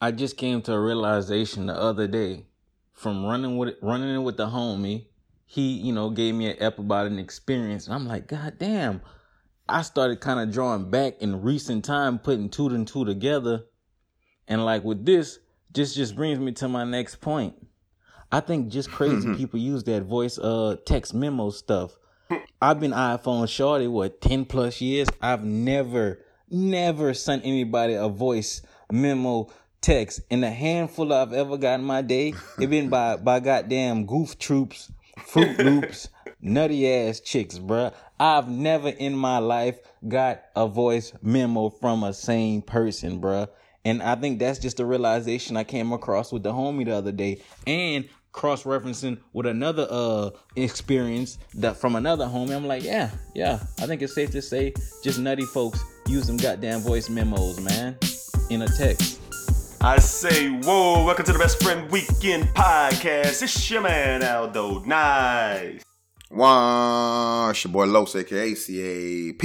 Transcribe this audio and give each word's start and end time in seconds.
I 0.00 0.10
just 0.10 0.36
came 0.36 0.60
to 0.62 0.72
a 0.72 0.80
realization 0.80 1.66
the 1.66 1.74
other 1.74 2.06
day 2.06 2.44
from 2.92 3.24
running 3.24 3.56
with 3.56 3.76
running 3.80 4.14
in 4.14 4.24
with 4.24 4.36
the 4.36 4.46
homie. 4.46 5.06
He, 5.46 5.74
you 5.74 5.92
know, 5.92 6.10
gave 6.10 6.34
me 6.34 6.50
an 6.50 6.56
ep 6.58 6.78
about 6.78 7.06
an 7.06 7.18
experience, 7.18 7.86
and 7.86 7.94
I'm 7.94 8.06
like, 8.06 8.26
God 8.26 8.58
damn! 8.58 9.00
I 9.68 9.82
started 9.82 10.20
kind 10.20 10.40
of 10.40 10.52
drawing 10.52 10.90
back 10.90 11.14
in 11.20 11.40
recent 11.42 11.84
time, 11.84 12.18
putting 12.18 12.50
two 12.50 12.66
and 12.68 12.86
two 12.86 13.04
together, 13.04 13.64
and 14.46 14.64
like 14.64 14.84
with 14.84 15.06
this, 15.06 15.38
this 15.72 15.94
just 15.94 16.14
brings 16.14 16.38
me 16.38 16.52
to 16.52 16.68
my 16.68 16.84
next 16.84 17.16
point. 17.16 17.54
I 18.30 18.40
think 18.40 18.68
just 18.68 18.90
crazy 18.90 19.34
people 19.34 19.60
use 19.60 19.84
that 19.84 20.02
voice 20.02 20.38
uh 20.38 20.76
text 20.84 21.14
memo 21.14 21.50
stuff. 21.50 21.96
I've 22.60 22.80
been 22.80 22.90
iPhone 22.90 23.48
shorty 23.48 23.86
what 23.86 24.20
ten 24.20 24.44
plus 24.44 24.80
years. 24.80 25.08
I've 25.22 25.44
never, 25.44 26.24
never 26.50 27.14
sent 27.14 27.46
anybody 27.46 27.94
a 27.94 28.08
voice 28.08 28.62
memo 28.90 29.48
text. 29.86 30.20
And 30.30 30.42
the 30.42 30.50
handful 30.50 31.12
I've 31.12 31.32
ever 31.32 31.56
gotten 31.56 31.84
my 31.84 32.02
day, 32.02 32.34
it 32.60 32.66
been 32.68 32.88
by 32.88 33.16
by 33.16 33.40
goddamn 33.40 34.04
goof 34.04 34.38
troops, 34.38 34.90
fruit 35.24 35.58
loops, 35.64 36.08
nutty 36.40 36.92
ass 36.92 37.20
chicks, 37.20 37.58
bruh. 37.58 37.94
I've 38.18 38.48
never 38.48 38.88
in 38.88 39.16
my 39.16 39.38
life 39.38 39.78
got 40.06 40.42
a 40.56 40.66
voice 40.66 41.12
memo 41.22 41.70
from 41.70 42.02
a 42.02 42.12
sane 42.12 42.62
person, 42.62 43.20
bruh. 43.20 43.48
And 43.84 44.02
I 44.02 44.16
think 44.16 44.40
that's 44.40 44.58
just 44.58 44.80
a 44.80 44.84
realization 44.84 45.56
I 45.56 45.62
came 45.62 45.92
across 45.92 46.32
with 46.32 46.42
the 46.42 46.52
homie 46.52 46.84
the 46.84 46.96
other 46.96 47.12
day. 47.12 47.40
And 47.68 48.08
cross 48.32 48.64
referencing 48.64 49.18
with 49.32 49.46
another 49.46 49.86
uh 49.88 50.30
experience 50.56 51.38
that 51.54 51.76
from 51.76 51.94
another 51.94 52.26
homie. 52.26 52.56
I'm 52.56 52.66
like, 52.66 52.82
yeah, 52.82 53.10
yeah. 53.36 53.60
I 53.80 53.86
think 53.86 54.02
it's 54.02 54.14
safe 54.14 54.32
to 54.32 54.42
say 54.42 54.74
just 55.04 55.20
nutty 55.20 55.44
folks 55.44 55.82
use 56.08 56.26
them 56.26 56.38
goddamn 56.38 56.80
voice 56.80 57.08
memos, 57.08 57.60
man. 57.60 57.96
In 58.50 58.62
a 58.62 58.68
text. 58.68 59.20
I 59.80 59.98
say, 59.98 60.48
whoa, 60.50 61.04
welcome 61.04 61.24
to 61.26 61.32
the 61.32 61.38
Best 61.38 61.62
Friend 61.62 61.88
Weekend 61.90 62.44
Podcast. 62.54 63.42
It's 63.42 63.70
your 63.70 63.82
man, 63.82 64.22
Aldo. 64.24 64.80
Nice. 64.84 65.82
One, 66.28 67.50
it's 67.50 67.64
your 67.64 67.72
boy 67.72 67.86
Los, 67.86 68.14
aka 68.16 68.54
CAP. 68.54 69.42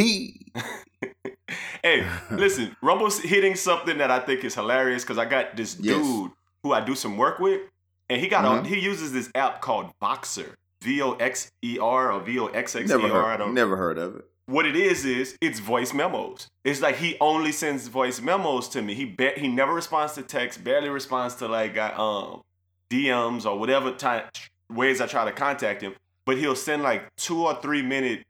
Hey, 1.84 2.08
listen, 2.30 2.76
Rumble's 2.84 3.20
hitting 3.20 3.56
something 3.56 3.98
that 3.98 4.12
I 4.12 4.20
think 4.20 4.44
is 4.44 4.54
hilarious 4.54 5.04
because 5.04 5.18
I 5.18 5.26
got 5.26 5.56
this 5.58 5.78
Yes. 5.80 5.98
dude 5.98 6.32
who 6.62 6.74
I 6.74 6.80
do 6.82 6.94
some 6.94 7.18
work 7.18 7.40
with, 7.40 7.62
and 8.08 8.22
he 8.22 8.28
got 8.28 8.46
Mhm. 8.46 8.66
a, 8.66 8.68
he 8.68 8.80
uses 8.80 9.12
this 9.12 9.32
app 9.34 9.62
called 9.62 9.92
Voxer. 10.02 10.54
V 10.84 11.02
O 11.02 11.14
X 11.14 11.50
E 11.64 11.80
R 11.80 12.12
or 12.12 12.20
V 12.22 12.38
O 12.40 12.48
X 12.48 12.76
X 12.76 12.90
E 12.90 12.94
R. 12.94 13.26
I 13.26 13.36
don't 13.38 13.54
never 13.56 13.78
heard 13.78 13.98
of 13.98 14.16
it. 14.16 14.26
What 14.46 14.66
it 14.66 14.76
is 14.76 15.06
is 15.06 15.38
it's 15.42 15.60
voice 15.60 15.94
memos. 15.94 16.48
It's 16.64 16.82
like 16.82 16.98
he 16.98 17.18
only 17.20 17.52
sends 17.52 17.88
voice 17.88 18.22
memos 18.22 18.68
to 18.70 18.82
me. 18.82 18.94
He 18.94 19.06
ba- 19.06 19.34
he 19.38 19.48
never 19.48 19.74
responds 19.74 20.14
to 20.14 20.24
text, 20.24 20.64
barely 20.64 20.90
responds 20.90 21.36
to 21.36 21.48
like 21.48 21.78
uh, 21.78 21.94
um 21.98 22.42
DMs 22.90 23.46
or 23.46 23.58
whatever 23.58 23.92
time 23.92 24.24
ways 24.70 25.02
I 25.02 25.08
try 25.08 25.26
to 25.26 25.32
contact 25.32 25.82
him. 25.82 25.96
But 26.26 26.38
he'll 26.38 26.56
send 26.56 26.84
like 26.84 27.04
two 27.16 27.46
or 27.46 27.56
three 27.62 27.82
minute 27.82 28.24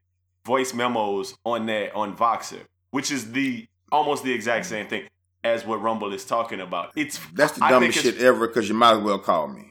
voice 0.44 0.74
memos 0.74 1.34
on 1.44 1.66
that 1.66 1.94
on 1.94 2.16
Voxer, 2.16 2.62
which 2.90 3.10
is 3.10 3.32
the 3.32 3.66
almost 3.90 4.24
the 4.24 4.32
exact 4.32 4.66
same 4.66 4.86
thing 4.86 5.08
as 5.44 5.66
what 5.66 5.82
Rumble 5.82 6.12
is 6.12 6.24
talking 6.24 6.60
about. 6.60 6.92
It's 6.96 7.18
That's 7.34 7.52
the 7.52 7.60
dumbest 7.68 8.00
shit 8.00 8.18
ever 8.18 8.46
because 8.46 8.68
you 8.68 8.74
might 8.74 8.96
as 8.96 9.02
well 9.02 9.18
call 9.18 9.48
me. 9.48 9.66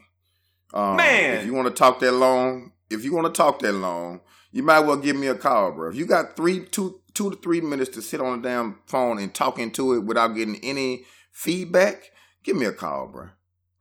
Um, 0.74 0.96
Man. 0.96 1.40
If 1.40 1.46
you 1.46 1.54
want 1.54 1.68
to 1.68 1.74
talk 1.74 2.00
that 2.00 2.12
long, 2.12 2.72
if 2.90 3.04
you 3.04 3.14
want 3.14 3.32
to 3.32 3.36
talk 3.36 3.60
that 3.60 3.72
long, 3.72 4.20
you 4.52 4.62
might 4.62 4.80
well 4.80 4.96
give 4.96 5.16
me 5.16 5.26
a 5.26 5.34
call, 5.34 5.72
bro. 5.72 5.90
If 5.90 5.96
you 5.96 6.06
got 6.06 6.36
three, 6.36 6.64
two, 6.66 7.00
two 7.14 7.30
to 7.30 7.36
three 7.36 7.60
minutes 7.60 7.90
to 7.90 8.02
sit 8.02 8.20
on 8.20 8.42
the 8.42 8.48
damn 8.48 8.78
phone 8.86 9.18
and 9.18 9.34
talk 9.34 9.58
into 9.58 9.94
it 9.94 10.00
without 10.04 10.28
getting 10.28 10.56
any 10.62 11.04
feedback, 11.32 12.12
give 12.44 12.56
me 12.56 12.66
a 12.66 12.72
call, 12.72 13.08
bro. 13.08 13.28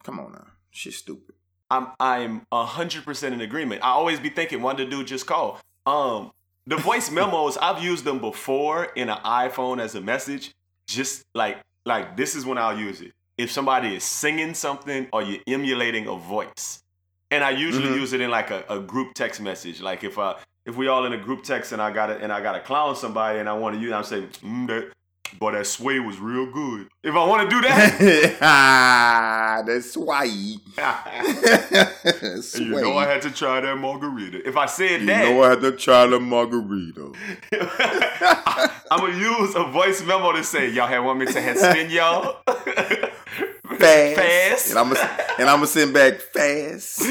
Come 0.03 0.19
on 0.19 0.31
now. 0.33 0.47
Shit's 0.71 0.97
stupid. 0.97 1.35
I'm 1.69 1.87
I'm 1.99 2.45
a 2.51 2.65
hundred 2.65 3.05
percent 3.05 3.33
in 3.33 3.41
agreement. 3.41 3.83
I 3.83 3.89
always 3.89 4.19
be 4.19 4.29
thinking, 4.29 4.61
why 4.61 4.73
the 4.73 4.85
dude 4.85 5.07
just 5.07 5.25
call? 5.27 5.59
Um, 5.85 6.31
the 6.67 6.77
voice 6.77 7.11
memos 7.17 7.57
I've 7.57 7.83
used 7.83 8.03
them 8.03 8.19
before 8.19 8.85
in 8.95 9.09
an 9.09 9.17
iPhone 9.23 9.79
as 9.81 9.95
a 9.95 10.01
message. 10.01 10.51
Just 10.87 11.23
like 11.33 11.59
like 11.85 12.17
this 12.17 12.35
is 12.35 12.45
when 12.45 12.57
I'll 12.57 12.77
use 12.77 13.01
it. 13.01 13.13
If 13.37 13.51
somebody 13.51 13.95
is 13.95 14.03
singing 14.03 14.53
something 14.53 15.07
or 15.13 15.21
you're 15.23 15.39
emulating 15.47 16.07
a 16.07 16.15
voice, 16.15 16.83
and 17.31 17.43
I 17.43 17.51
usually 17.51 17.87
Mhm. 17.89 17.95
use 18.01 18.13
it 18.13 18.21
in 18.21 18.29
like 18.29 18.51
a, 18.51 18.63
a 18.69 18.79
group 18.79 19.13
text 19.13 19.39
message. 19.41 19.81
Like 19.81 20.03
if 20.03 20.17
I 20.19 20.35
if 20.65 20.75
we 20.75 20.87
all 20.87 21.05
in 21.05 21.13
a 21.13 21.17
group 21.17 21.43
text 21.43 21.71
and 21.71 21.81
I 21.81 21.91
got 21.91 22.07
to 22.07 22.17
and 22.17 22.31
I 22.31 22.41
got 22.41 22.53
to 22.53 22.59
clown 22.59 22.95
somebody 22.95 23.39
and 23.39 23.49
I 23.49 23.53
want 23.53 23.75
to 23.75 23.81
use, 23.81 23.91
I'm 23.91 24.03
saying 24.03 24.29
mm, 24.43 24.67
that. 24.67 24.91
Boy, 25.39 25.53
that 25.53 25.65
sway 25.65 25.97
was 25.97 26.19
real 26.19 26.51
good. 26.51 26.89
If 27.03 27.15
I 27.15 27.25
want 27.25 27.49
to 27.49 27.55
do 27.55 27.61
that, 27.61 28.37
That's 29.65 29.95
why. 29.95 30.25
you 30.25 30.57
know 32.81 32.97
I 32.97 33.05
had 33.05 33.21
to 33.21 33.31
try 33.31 33.61
that 33.61 33.77
margarita. 33.77 34.45
If 34.45 34.57
I 34.57 34.65
said 34.65 34.99
You 34.99 35.07
that, 35.07 35.29
you 35.29 35.33
know 35.33 35.43
I 35.43 35.51
had 35.51 35.61
to 35.61 35.71
try 35.71 36.05
the 36.05 36.19
margarita. 36.19 37.13
I'm 38.91 38.99
gonna 38.99 39.17
use 39.17 39.55
a 39.55 39.63
voice 39.63 40.03
memo 40.03 40.33
to 40.33 40.43
say, 40.43 40.69
y'all 40.69 40.87
had 40.87 40.99
want 40.99 41.19
me 41.19 41.27
to 41.27 41.39
head 41.39 41.57
spin 41.57 41.89
y'all 41.89 42.41
Fast. 43.77 44.15
Fast. 44.15 44.69
And 44.69 44.79
I'm 44.79 44.93
gonna 44.93 45.17
and 45.39 45.49
I'm 45.49 45.57
gonna 45.57 45.67
send 45.67 45.93
back 45.93 46.19
fast. 46.19 47.03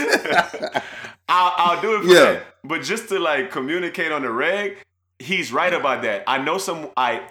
I'll, 1.31 1.55
I'll 1.57 1.81
do 1.83 1.97
it 1.97 2.05
for 2.05 2.15
Yeah. 2.15 2.21
that. 2.33 2.43
But 2.65 2.83
just 2.83 3.09
to 3.09 3.19
like 3.19 3.51
communicate 3.51 4.13
on 4.13 4.23
the 4.23 4.31
reg, 4.31 4.79
he's 5.19 5.53
right 5.53 5.73
about 5.73 6.03
that. 6.03 6.25
I 6.27 6.39
know 6.39 6.59
some. 6.59 6.91
I 6.97 7.23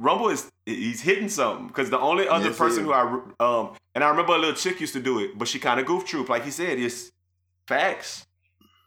Rumble 0.00 0.28
is 0.28 0.48
he's 0.66 1.00
hitting 1.00 1.28
something 1.28 1.68
because 1.68 1.88
the 1.90 1.98
only 1.98 2.28
other 2.28 2.48
Yes, 2.48 2.58
person 2.58 2.84
who 2.84 2.92
I 2.92 3.02
um 3.40 3.76
and 3.94 4.04
I 4.04 4.08
remember 4.10 4.34
a 4.34 4.38
little 4.38 4.54
chick 4.54 4.80
used 4.80 4.92
to 4.94 5.00
do 5.00 5.20
it, 5.20 5.38
but 5.38 5.48
she 5.48 5.58
kind 5.58 5.80
of 5.80 5.86
goof 5.86 6.04
troop 6.04 6.28
like 6.28 6.44
he 6.44 6.50
said. 6.50 6.78
It's 6.78 7.10
facts, 7.68 8.24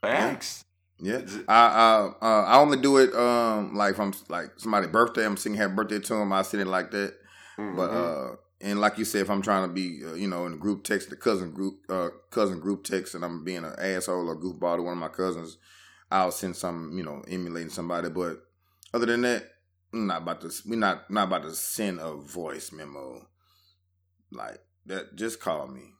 facts. 0.04 0.62
Yeah, 1.02 1.22
I 1.48 1.66
uh, 1.66 2.14
uh, 2.22 2.44
I 2.44 2.58
only 2.60 2.78
do 2.78 2.98
it 2.98 3.14
um 3.16 3.74
like 3.76 3.98
I'm 3.98 4.14
like 4.28 4.52
somebody's 4.58 4.90
birthday. 4.92 5.26
I'm 5.26 5.38
singing 5.38 5.58
happy 5.58 5.74
birthday 5.74 6.00
to 6.00 6.14
them. 6.16 6.34
I 6.34 6.42
send 6.44 6.62
it 6.62 6.68
like 6.68 6.92
that. 6.92 7.14
But 7.58 7.90
Mhm. 7.90 7.92
uh, 7.92 8.36
and 8.62 8.82
like 8.82 8.98
you 8.98 9.06
said, 9.06 9.22
if 9.22 9.30
I'm 9.30 9.42
trying 9.42 9.68
to 9.68 9.74
be 9.74 10.02
uh, 10.06 10.14
you 10.14 10.28
know 10.28 10.46
in 10.46 10.54
the 10.54 10.58
group 10.58 10.84
text, 10.84 11.10
the 11.10 11.16
cousin 11.16 11.52
group 11.52 11.80
uh 11.90 12.10
cousin 12.30 12.60
group 12.60 12.84
text, 12.84 13.16
and 13.16 13.24
I'm 13.24 13.44
being 13.44 13.64
an 13.64 13.76
asshole 13.78 14.30
or 14.30 14.36
goofball 14.36 14.78
to 14.78 14.84
one 14.84 14.94
of 14.94 15.00
my 15.00 15.08
cousins, 15.08 15.58
I'll 16.12 16.32
send 16.32 16.56
some 16.56 16.98
you 16.98 17.04
know 17.04 17.24
emulating 17.28 17.70
somebody. 17.70 18.10
But 18.10 18.38
other 18.94 19.06
than 19.06 19.22
that, 19.22 19.44
I'm 19.94 20.08
not 20.08 20.24
about 20.24 20.42
to. 20.42 20.52
We're 20.68 20.78
not 20.78 21.10
not 21.10 21.28
about 21.28 21.44
to 21.44 21.54
send 21.54 22.00
a 22.00 22.14
voice 22.16 22.72
memo 22.72 23.28
like 24.32 24.60
that. 24.88 25.16
Just 25.16 25.40
call 25.40 25.68
me. 25.68 25.94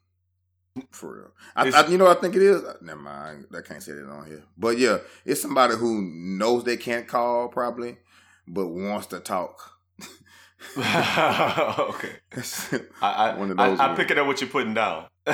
For 0.92 1.16
real, 1.16 1.32
I, 1.56 1.70
I, 1.72 1.88
you 1.88 1.98
know 1.98 2.06
what 2.06 2.18
I 2.18 2.22
think 2.22 2.36
it 2.36 2.42
is. 2.42 2.62
Never 2.82 3.02
mind, 3.02 3.48
I 3.58 3.62
can't 3.62 3.84
say 3.84 3.94
that 3.94 4.08
on 4.08 4.28
here. 4.28 4.44
But 4.58 4.78
yeah, 4.78 5.00
it's 5.26 5.42
somebody 5.42 5.76
who 5.76 6.02
knows 6.02 6.64
they 6.64 6.78
can't 6.78 7.08
call 7.08 7.50
probably, 7.50 7.98
but 8.48 8.68
wants 8.68 9.08
to 9.08 9.20
talk. 9.20 9.79
okay. 10.78 12.10
I, 13.02 13.08
I, 13.32 13.36
One 13.38 13.52
of 13.52 13.58
those 13.58 13.80
I 13.80 13.88
ones. 13.88 13.98
picking 13.98 14.18
up 14.18 14.28
what 14.28 14.42
you're 14.42 14.50
putting 14.50 14.74
down. 14.74 15.06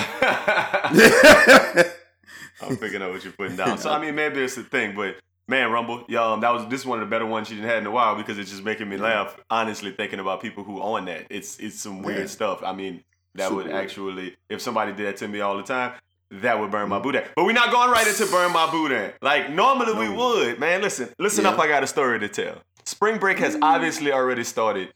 I'm 2.61 2.77
picking 2.77 3.01
up 3.01 3.11
what 3.11 3.23
you're 3.23 3.33
putting 3.33 3.55
down. 3.57 3.77
So 3.77 3.89
I 3.91 3.99
mean, 3.99 4.16
maybe 4.16 4.41
it's 4.41 4.57
a 4.57 4.63
thing, 4.63 4.95
but 4.95 5.16
man, 5.47 5.72
Rumble, 5.72 6.05
y'all, 6.07 6.33
um, 6.33 6.41
that 6.41 6.51
was 6.53 6.66
this 6.67 6.81
is 6.81 6.85
one 6.85 6.99
of 7.01 7.05
the 7.07 7.09
better 7.09 7.25
ones 7.25 7.49
you 7.49 7.55
didn't 7.57 7.69
had 7.69 7.79
in 7.79 7.85
a 7.87 7.91
while 7.91 8.16
because 8.16 8.37
it's 8.39 8.49
just 8.51 8.63
making 8.63 8.87
me 8.89 8.97
laugh. 8.97 9.37
Honestly, 9.49 9.91
thinking 9.91 10.19
about 10.19 10.41
people 10.41 10.63
who 10.63 10.81
own 10.81 11.05
that, 11.05 11.25
it's 11.29 11.57
it's 11.59 11.79
some 11.81 12.01
weird 12.01 12.19
Yeah. 12.19 12.25
stuff. 12.28 12.63
I 12.63 12.73
mean, 12.73 13.03
that 13.35 13.45
Super 13.45 13.55
would 13.55 13.66
weird. 13.67 13.78
actually, 13.78 14.35
if 14.49 14.61
somebody 14.61 14.93
did 14.93 15.07
that 15.07 15.17
to 15.17 15.28
me 15.28 15.41
all 15.41 15.57
the 15.57 15.63
time, 15.63 15.93
that 16.31 16.59
would 16.59 16.69
Mm. 16.69 16.71
burn 16.71 16.89
my 16.89 16.99
boot 16.99 17.16
out. 17.16 17.25
But 17.35 17.45
we're 17.45 17.51
not 17.53 17.71
going 17.71 17.91
right 17.91 18.07
into 18.07 18.25
burn 18.28 18.51
my 18.53 18.69
boot. 18.71 19.13
Like 19.21 19.49
normally 19.51 19.93
we 19.93 20.09
would, 20.09 20.59
man. 20.59 20.81
Listen, 20.81 21.09
listen 21.19 21.43
Yeah. 21.45 21.51
up. 21.51 21.59
I 21.59 21.67
got 21.67 21.83
a 21.83 21.87
story 21.87 22.19
to 22.19 22.29
tell. 22.29 22.61
Spring 22.85 23.17
break 23.17 23.39
has 23.39 23.57
obviously 23.61 24.11
already 24.13 24.43
started 24.43 24.93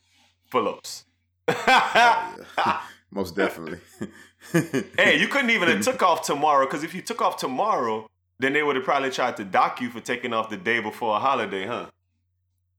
Los. 0.53 1.05
Yeah. 1.47 2.33
Most 3.11 3.35
definitely. 3.35 3.79
Hey, 4.97 5.19
you 5.19 5.27
couldn't 5.27 5.49
even 5.49 5.67
have 5.67 5.81
took 5.83 6.01
off 6.01 6.25
tomorrow 6.25 6.65
because 6.65 6.83
if 6.83 6.95
you 6.95 7.01
took 7.01 7.21
off 7.21 7.35
tomorrow, 7.35 8.07
then 8.39 8.53
they 8.53 8.63
would 8.63 8.77
have 8.77 8.85
probably 8.85 9.09
tried 9.11 9.35
to 9.37 9.43
dock 9.43 9.81
you 9.81 9.89
for 9.89 9.99
taking 9.99 10.31
off 10.31 10.49
the 10.49 10.55
day 10.55 10.79
before 10.79 11.17
a 11.17 11.19
holiday, 11.19 11.67
huh? 11.67 11.87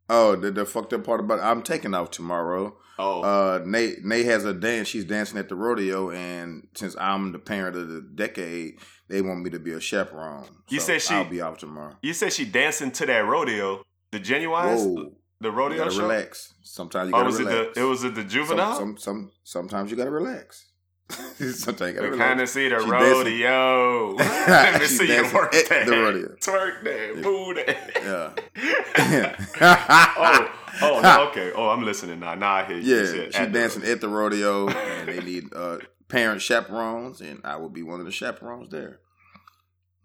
Oh, 0.08 0.36
the, 0.36 0.50
the 0.50 0.64
fucked 0.64 0.94
up 0.94 1.04
part 1.04 1.20
about 1.20 1.38
I'm 1.40 1.62
taking 1.62 1.92
off 1.94 2.10
tomorrow. 2.10 2.76
Oh, 2.98 3.20
Uh, 3.22 3.60
Nate 3.66 4.02
Nate 4.04 4.24
has 4.24 4.44
a 4.46 4.54
dance. 4.54 4.88
She's 4.88 5.04
dancing 5.04 5.36
at 5.38 5.48
the 5.50 5.54
rodeo, 5.54 6.10
and 6.10 6.66
since 6.74 6.96
I'm 6.98 7.32
the 7.32 7.38
parent 7.38 7.76
of 7.76 7.88
the 7.88 8.00
decade, 8.00 8.78
they 9.08 9.20
want 9.20 9.42
me 9.42 9.50
to 9.50 9.58
be 9.58 9.72
a 9.72 9.80
chaperone. 9.80 10.46
You 10.70 10.80
So 10.80 10.86
said 10.86 11.02
she- 11.02 11.14
I'll 11.14 11.28
be 11.28 11.42
out 11.42 11.58
tomorrow. 11.58 11.96
you 12.02 12.14
said 12.14 12.32
she 12.32 12.46
dancing 12.46 12.90
to 12.92 13.06
that 13.06 13.26
rodeo, 13.26 13.82
the 14.12 14.18
Genuines, 14.18 14.80
Whoa, 14.82 15.12
the 15.40 15.48
you 15.50 15.54
rodeo 15.54 15.78
gotta 15.78 15.90
show. 15.90 16.02
relax. 16.02 16.54
Sometimes 16.62 17.08
you 17.10 17.14
Oh, 17.14 17.18
gotta 17.18 17.26
was 17.30 17.40
it 17.40 17.46
relax. 17.46 17.74
the? 17.74 17.80
It 17.80 17.84
was 17.84 18.04
it 18.04 18.14
the 18.14 18.24
juvenile. 18.24 18.76
some, 18.76 18.96
some, 18.98 19.32
sometimes 19.44 19.90
you 19.90 19.96
gotta 19.96 20.10
relax. 20.10 20.66
sometimes 21.10 21.80
you 21.80 21.92
gotta 22.00 22.10
We 22.10 22.18
kind 22.18 22.40
of 22.40 22.48
see 22.48 22.68
the 22.68 22.78
She 22.80 22.88
rodeo. 22.90 24.12
Let 24.14 24.80
me 24.80 24.86
see 24.86 25.06
you 25.12 25.22
work 25.34 25.52
that. 25.52 25.86
the 25.86 25.90
rodeo. 25.92 26.28
Twerk 26.40 26.84
that, 26.84 27.22
boo 27.22 27.54
that. 27.54 28.36
Yeah. 28.56 29.46
oh, 29.60 30.50
oh, 30.82 31.00
no, 31.02 31.28
okay. 31.30 31.52
Oh, 31.54 31.68
I'm 31.70 31.84
listening 31.84 32.20
now. 32.20 32.34
Now 32.34 32.52
I 32.54 32.64
hear 32.64 32.76
you. 32.78 32.82
You 32.82 32.96
Yeah, 32.96 33.24
she's 33.26 33.34
at 33.34 33.52
the 33.52 33.58
dancing 33.58 33.84
at 33.84 34.00
the 34.00 34.08
rodeo, 34.08 34.68
and 34.68 35.08
they 35.08 35.20
need 35.20 35.52
uh, 35.54 35.78
parent 36.08 36.42
chaperones, 36.42 37.20
and 37.20 37.40
I 37.44 37.56
will 37.56 37.70
be 37.70 37.82
one 37.82 37.98
of 38.00 38.06
the 38.06 38.12
chaperones 38.12 38.70
there. 38.70 39.00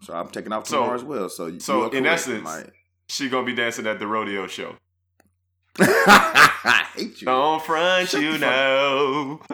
So 0.01 0.13
I'm 0.13 0.29
taking 0.29 0.51
off 0.53 0.67
So- 0.67 0.77
tomorrow 0.77 0.95
as 0.95 1.03
well. 1.03 1.29
So, 1.29 1.57
so 1.59 1.91
you 1.91 1.97
in 1.99 2.05
essence-. 2.05 2.69
She 3.07 3.29
gonna 3.29 3.45
be 3.45 3.53
dancing 3.53 3.85
at 3.85 3.99
the 3.99 4.07
rodeo 4.07 4.47
show. 4.47 4.75
I 5.79 6.87
hate 6.95 7.21
you. 7.21 7.25
Don't 7.25 7.63
front, 7.63 8.09
Shut 8.09 8.21
you 8.21 8.37
know. 8.37 9.41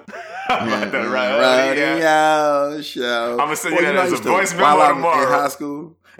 About 0.49 0.91
the 0.91 0.99
yeah, 0.99 1.69
rodeo. 1.69 1.95
rodeo 1.95 2.81
show. 2.81 3.37
I'ma 3.39 3.53
send 3.53 3.75
you 3.75 3.79
Boy, 3.81 3.85
that 3.85 3.95
know 3.95 4.01
I 4.01 4.05
as 4.05 4.13
a 4.13 4.17
voice 4.17 4.53
memo 4.53 4.65
I'm 4.65 4.95
tomorrow. 4.95 5.21
In 5.23 5.27
high 5.27 5.47
school. 5.47 5.97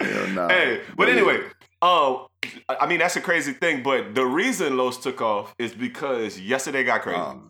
Hell. 0.00 0.48
Hey, 0.48 0.82
but 0.96 1.08
anyway, 1.08 1.40
um, 1.82 2.26
I 2.68 2.76
I 2.80 2.86
mean 2.86 3.00
that's 3.00 3.16
a 3.16 3.20
crazy 3.20 3.52
thing. 3.52 3.82
But 3.82 4.14
the 4.14 4.24
reason 4.24 4.76
Los 4.76 4.96
took 4.98 5.20
off 5.20 5.54
is 5.58 5.72
because 5.74 6.40
yesterday 6.40 6.84
got 6.84 7.02
crazy. 7.02 7.18
Oh. 7.20 7.42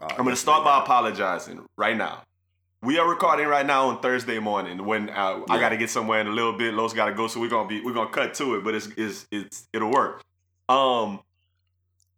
Oh, 0.00 0.06
I'm 0.10 0.24
gonna 0.24 0.36
start 0.36 0.64
by 0.64 0.78
apologizing 0.78 1.64
right 1.76 1.96
now. 1.96 2.22
We 2.82 2.96
are 2.98 3.08
recording 3.08 3.46
right 3.48 3.66
now 3.66 3.88
on 3.88 4.00
Thursday 4.00 4.38
morning 4.38 4.84
when 4.84 5.10
uh, 5.10 5.40
I 5.50 5.58
got 5.58 5.70
to 5.70 5.76
get 5.76 5.90
somewhere 5.90 6.20
in 6.20 6.28
a 6.28 6.30
little 6.30 6.52
bit. 6.56 6.74
Los 6.74 6.92
got 6.92 7.06
to 7.06 7.12
go, 7.12 7.26
so 7.26 7.40
we're 7.40 7.48
gonna 7.48 7.68
be 7.68 7.80
we're 7.80 7.92
gonna 7.92 8.10
cut 8.10 8.34
to 8.34 8.54
it, 8.54 8.62
but 8.64 8.74
it's 8.74 8.86
it's 8.96 9.26
it's 9.32 9.66
it'll 9.72 9.90
work. 9.90 10.22
Um, 10.68 11.20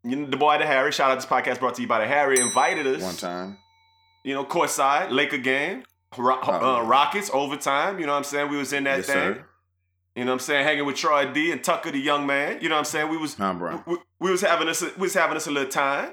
you 0.04 0.16
know, 0.16 0.26
the 0.26 0.36
boy 0.36 0.58
the 0.58 0.66
Harry. 0.66 0.92
Shout 0.92 1.10
out 1.10 1.14
this 1.14 1.24
podcast 1.24 1.60
brought 1.60 1.76
to 1.76 1.82
you 1.82 1.88
by 1.88 2.00
the 2.00 2.06
Harry. 2.06 2.40
Invited 2.40 2.86
us 2.86 3.02
One 3.02 3.16
time. 3.16 3.58
you 4.22 4.34
know, 4.34 4.44
courtside, 4.44 5.10
Laker 5.10 5.38
game, 5.38 5.82
Ro- 6.18 6.38
Oh, 6.42 6.76
uh. 6.76 6.82
Rockets 6.84 7.30
overtime. 7.32 7.98
You 7.98 8.04
know 8.04 8.12
what 8.12 8.18
I'm 8.18 8.24
saying? 8.24 8.50
We 8.50 8.58
was 8.58 8.74
in 8.74 8.84
that 8.84 8.98
yes, 8.98 9.06
thing. 9.06 9.14
sir. 9.14 9.44
You 10.14 10.24
know 10.26 10.32
what 10.32 10.34
I'm 10.34 10.38
saying? 10.40 10.66
Hanging 10.66 10.84
with 10.84 10.96
Troy 10.96 11.32
D 11.32 11.52
and 11.52 11.64
Tucker, 11.64 11.90
the 11.90 11.98
young 11.98 12.26
man. 12.26 12.58
You 12.60 12.68
know 12.68 12.74
what 12.74 12.80
I'm 12.80 12.84
saying? 12.84 13.08
We 13.08 13.16
was 13.16 13.38
we, 13.38 13.96
we 14.20 14.30
was 14.30 14.42
having 14.42 14.68
us 14.68 14.82
we 14.82 14.90
was 15.00 15.14
having 15.14 15.38
us 15.38 15.46
a 15.46 15.50
little 15.50 15.70
time. 15.70 16.10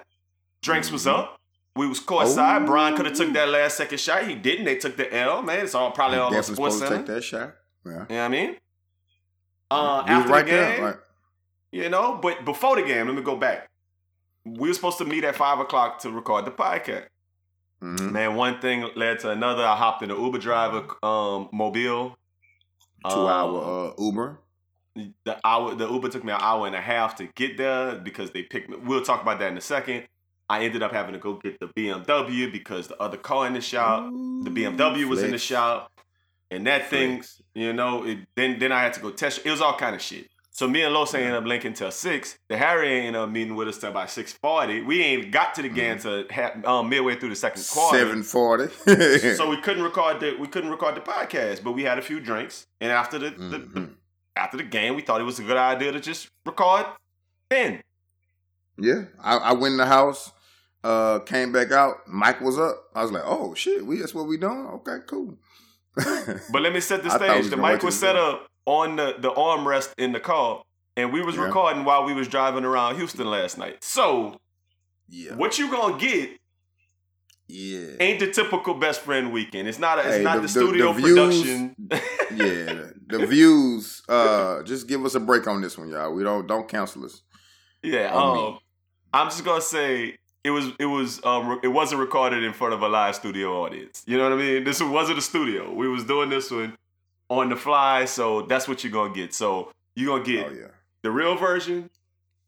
Drinks 0.62 0.90
was 0.90 1.04
Mhm. 1.06 1.16
up. 1.20 1.37
We 1.78 1.88
was 1.88 2.00
courtside. 2.00 2.64
Ooh. 2.64 2.66
Brian 2.66 2.96
could 2.96 3.06
have 3.06 3.16
took 3.16 3.32
that 3.34 3.48
last 3.50 3.78
second 3.78 4.00
shot. 4.00 4.28
He 4.28 4.36
didn't. 4.36 4.66
They 4.66 4.78
took 4.78 4.98
the 4.98 5.14
L. 5.16 5.42
Man, 5.44 5.60
it's 5.64 5.76
all 5.76 5.92
probably 5.92 6.18
all 6.18 6.34
on 6.36 6.44
Sports 6.44 6.48
supposed 6.48 6.80
to 6.82 6.88
Center. 6.88 6.98
take 6.98 7.06
that 7.08 7.24
shot. 7.24 7.54
Yeah. 7.86 7.92
You 7.92 7.98
know 7.98 8.04
what 8.06 8.12
I 8.22 8.28
mean? 8.30 8.56
Uh, 9.70 10.04
He 10.04 10.10
after 10.12 10.32
right 10.32 10.46
the 10.46 10.52
there. 10.52 10.76
game, 10.76 10.84
Right. 10.86 10.96
you 11.72 11.90
know, 11.90 12.20
but 12.22 12.46
before 12.46 12.76
the 12.76 12.84
game, 12.84 13.08
let 13.08 13.16
me 13.16 13.22
go 13.22 13.36
back. 13.36 13.70
We 14.46 14.70
were 14.70 14.74
supposed 14.74 14.98
to 15.00 15.06
meet 15.06 15.24
at 15.24 15.36
five 15.36 15.60
o'clock 15.60 16.00
to 16.00 16.12
record 16.12 16.46
the 16.46 16.52
podcast. 16.52 17.08
Mhm. 17.82 18.12
Man, 18.12 18.36
one 18.36 18.60
thing 18.60 18.90
led 18.96 19.20
to 19.20 19.30
another. 19.30 19.64
I 19.64 19.76
hopped 19.76 20.02
in 20.02 20.10
the 20.10 20.16
Uber 20.18 20.40
driver 20.40 20.86
um, 21.04 21.50
mobile. 21.52 22.18
Two 23.08 23.10
Um, 23.16 23.28
hour 23.28 23.92
uh, 24.00 24.02
Uber. 24.04 24.40
The 25.26 25.38
hour, 25.46 25.76
the 25.76 25.88
Uber 25.88 26.10
took 26.10 26.24
me 26.24 26.32
an 26.34 26.40
hour 26.42 26.66
and 26.66 26.76
a 26.76 26.82
half 26.82 27.16
to 27.18 27.26
get 27.36 27.56
there 27.58 27.96
because 27.96 28.32
they 28.32 28.42
picked 28.42 28.70
me. 28.70 28.78
We'll 28.78 29.04
talk 29.04 29.22
about 29.22 29.38
that 29.40 29.52
in 29.52 29.58
a 29.58 29.62
second. 29.62 30.08
I 30.50 30.64
ended 30.64 30.82
up 30.84 30.92
having 30.94 31.14
to 31.14 31.20
go 31.20 31.34
get 31.34 31.60
the 31.60 31.68
BMW 31.68 32.52
because 32.52 32.88
the 32.88 32.98
other 33.02 33.18
car 33.18 33.48
in 33.48 33.54
the 33.54 33.62
shop, 33.62 34.06
the 34.44 34.50
BMW 34.50 35.06
was 35.06 35.22
in 35.24 35.32
the 35.32 35.38
shop, 35.38 35.92
and 36.50 36.66
that 36.68 36.90
thing, 36.90 37.18
Flex. 37.18 37.42
you 37.54 37.74
know, 37.74 38.04
it, 38.06 38.20
then 38.36 38.58
then 38.60 38.72
I 38.72 38.82
had 38.82 38.94
to 38.94 39.02
go 39.02 39.12
test. 39.12 39.42
It 39.46 39.52
was 39.52 39.62
all 39.62 39.76
kind 39.78 39.94
of 39.96 40.02
shit. 40.02 40.30
So 40.52 40.68
me 40.68 40.82
and 40.82 40.92
Los 40.94 41.14
ended 41.14 41.34
up 41.36 41.46
linking 41.46 41.74
till 41.74 41.92
six. 41.92 42.40
The 42.48 42.58
Harry 42.58 43.06
ended 43.06 43.16
up 43.22 43.30
meeting 43.30 43.56
with 43.56 43.68
us 43.68 43.78
till 43.78 43.90
about 43.92 44.10
six 44.10 44.32
forty. 44.34 44.82
We 44.82 45.04
ain't 45.04 45.32
got 45.32 45.54
to 45.56 45.62
the 45.62 45.70
game 45.70 45.98
Mm-hmm. 45.98 46.62
to 46.62 46.70
um, 46.70 46.90
midway 46.90 47.16
through 47.16 47.30
the 47.30 47.36
second 47.36 47.64
quarter. 47.72 47.98
Seven 48.00 48.24
forty. 48.24 48.68
so 49.36 49.50
we 49.50 49.60
couldn't 49.62 49.84
record 49.84 50.20
the 50.22 50.36
we 50.40 50.48
couldn't 50.48 50.72
record 50.72 50.96
the 50.96 51.02
podcast, 51.02 51.64
but 51.64 51.74
we 51.74 51.84
had 51.84 52.00
a 52.00 52.02
few 52.02 52.20
drinks, 52.20 52.66
and 52.82 52.92
after 52.92 53.20
the, 53.20 53.30
the, 53.32 53.58
the 53.58 53.58
Mhm. 53.82 53.90
after 54.38 54.56
the 54.58 54.64
game, 54.64 54.96
we 54.96 55.02
thought 55.02 55.20
it 55.22 55.26
was 55.26 55.38
a 55.40 55.44
good 55.44 55.58
idea 55.58 55.92
to 55.92 56.00
just 56.00 56.30
record 56.46 56.86
then. 57.50 57.82
Yeah, 58.80 59.04
I, 59.22 59.38
I 59.38 59.54
went 59.54 59.74
in 59.74 59.78
the 59.78 59.86
house, 59.88 60.32
uh, 60.84 61.20
came 61.20 61.52
back 61.52 61.72
out. 61.72 62.08
Mike 62.08 62.42
was 62.42 62.58
up. 62.58 62.78
I 62.96 63.02
was 63.04 63.12
like, 63.12 63.24
"Oh 63.26 63.54
shit, 63.56 63.86
we 63.86 63.98
that's 64.00 64.14
what 64.14 64.28
we 64.28 64.38
doing? 64.38 64.68
Okay, 64.68 64.98
cool." 65.08 65.38
But 66.52 66.62
let 66.62 66.74
me 66.74 66.80
set 66.80 67.04
the 67.04 67.10
I 67.10 67.18
thought 67.18 67.22
we 67.22 67.28
stage. 67.44 67.50
The 67.50 67.58
mic 67.58 67.82
was 67.84 68.00
set 68.00 68.14
the- 68.14 68.22
up 68.22 68.48
on 68.66 68.96
the, 68.98 69.16
the 69.20 69.32
armrest 69.32 69.94
in 69.98 70.12
the 70.12 70.20
car, 70.20 70.62
and 70.96 71.12
we 71.12 71.22
was 71.22 71.36
Yeah. 71.36 71.46
recording 71.46 71.86
while 71.86 72.04
we 72.06 72.14
was 72.14 72.28
driving 72.28 72.64
around 72.66 72.96
Houston 72.98 73.26
last 73.28 73.58
night. 73.58 73.84
So 73.84 74.38
yeah, 75.10 75.36
what 75.36 75.58
you 75.58 75.72
gonna 75.72 75.98
get 75.98 76.32
yeah, 77.50 77.96
ain't 78.02 78.20
the 78.20 78.30
typical 78.30 78.74
best 78.74 79.00
friend 79.02 79.32
weekend. 79.32 79.70
It's 79.70 79.80
not 79.80 80.00
a, 80.00 80.02
it's 80.02 80.18
Hey, 80.18 80.24
not 80.24 80.36
the- 80.38 80.42
the, 80.44 80.48
studio 80.50 80.92
the 80.94 81.02
views- 81.02 81.16
production. 81.42 81.76
yeah. 82.36 82.84
The 83.10 83.26
views. 83.26 84.02
Uh, 84.10 84.64
just 84.64 84.86
give 84.86 85.06
us 85.06 85.16
a 85.16 85.22
break 85.22 85.48
on 85.48 85.62
this 85.62 85.78
one, 85.78 85.88
y'all. 85.88 86.14
We 86.14 86.24
don't 86.26 86.46
don't 86.46 86.68
cancel 86.68 87.06
us. 87.06 87.22
Yeah, 87.82 88.14
um, 88.14 88.36
me. 88.36 88.60
I'm 89.14 89.28
just 89.30 89.46
gonna 89.46 89.62
say 89.62 90.18
it 90.48 90.52
was 90.52 90.72
it 90.80 90.86
was 90.86 91.24
um, 91.26 91.60
it 91.62 91.68
wasn't 91.68 92.00
recorded 92.00 92.42
in 92.42 92.54
front 92.54 92.74
of 92.74 92.82
a 92.82 92.88
live 92.88 93.16
studio 93.16 93.64
audience. 93.64 94.02
You 94.08 94.18
know 94.18 94.24
what 94.24 94.34
I 94.34 94.38
mean? 94.38 94.64
This 94.64 94.82
wasn't 94.82 95.18
a 95.18 95.22
studio. 95.22 95.74
We 95.74 95.90
was 95.90 96.06
doing 96.06 96.30
this 96.30 96.50
one 96.50 96.74
on 97.30 97.50
the 97.50 97.58
fly, 97.58 98.06
so 98.06 98.44
that's 98.44 98.66
what 98.66 98.82
you're 98.82 98.94
gonna 98.94 99.14
get. 99.14 99.34
So 99.34 99.72
you're 99.98 100.18
gonna 100.18 100.24
get 100.24 100.48
Oh 100.48 100.54
yeah, 100.54 100.68
the 101.04 101.12
real 101.12 101.36
version, 101.36 101.90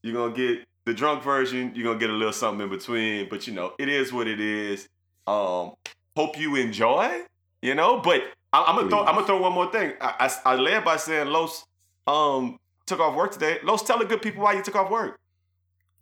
you're 0.01 0.13
gonna 0.13 0.33
get 0.33 0.63
the 0.85 0.93
drunk 0.93 1.23
version, 1.23 1.73
you're 1.75 1.83
gonna 1.83 1.99
get 1.99 2.09
a 2.09 2.13
little 2.13 2.31
something 2.31 2.63
in 2.63 2.69
between. 2.69 3.27
But 3.27 3.47
you 3.47 3.53
know, 3.53 3.73
it 3.77 3.89
is 3.89 4.13
what 4.13 4.27
it 4.27 4.39
is. 4.39 4.87
Um, 5.27 5.73
hope 6.15 6.39
you 6.39 6.55
enjoy. 6.55 7.23
You 7.61 7.75
know, 7.75 7.99
but 7.99 8.23
I, 8.53 8.63
I'm 8.63 8.77
gonna 8.77 8.89
throw 8.89 8.99
I'm 9.03 9.15
gonna 9.15 9.27
throw 9.27 9.41
one 9.41 9.51
more 9.51 9.69
thing. 9.69 9.91
I, 9.99 10.31
I, 10.45 10.53
I 10.53 10.55
led 10.55 10.85
by 10.85 10.95
saying 10.95 11.27
Los 11.27 11.65
um 12.07 12.55
took 12.87 13.01
off 13.01 13.13
work 13.13 13.33
today. 13.33 13.57
Los, 13.61 13.83
tell 13.83 13.99
the 13.99 14.05
good 14.05 14.21
people 14.21 14.41
why 14.41 14.53
you 14.53 14.63
took 14.63 14.77
off 14.77 14.89
work. 14.89 15.17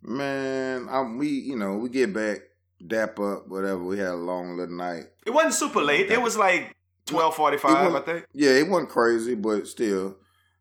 Man. 0.02 0.88
I, 0.88 1.02
we 1.02 1.28
you 1.28 1.56
know 1.56 1.76
we 1.76 1.88
get 1.88 2.12
back, 2.12 2.38
dap 2.84 3.18
up, 3.20 3.48
whatever. 3.48 3.82
We 3.82 3.98
had 3.98 4.08
a 4.08 4.14
long 4.14 4.56
little 4.56 4.76
night. 4.76 5.04
It 5.26 5.30
wasn't 5.30 5.54
super 5.54 5.80
late. 5.82 6.10
It 6.10 6.20
was 6.20 6.36
like 6.36 6.74
twelve 7.06 7.34
forty 7.34 7.58
five, 7.58 7.94
I 7.94 8.00
think. 8.00 8.26
Yeah, 8.32 8.50
it 8.50 8.68
wasn't 8.68 8.90
crazy, 8.90 9.34
but 9.34 9.66
still 9.66 10.16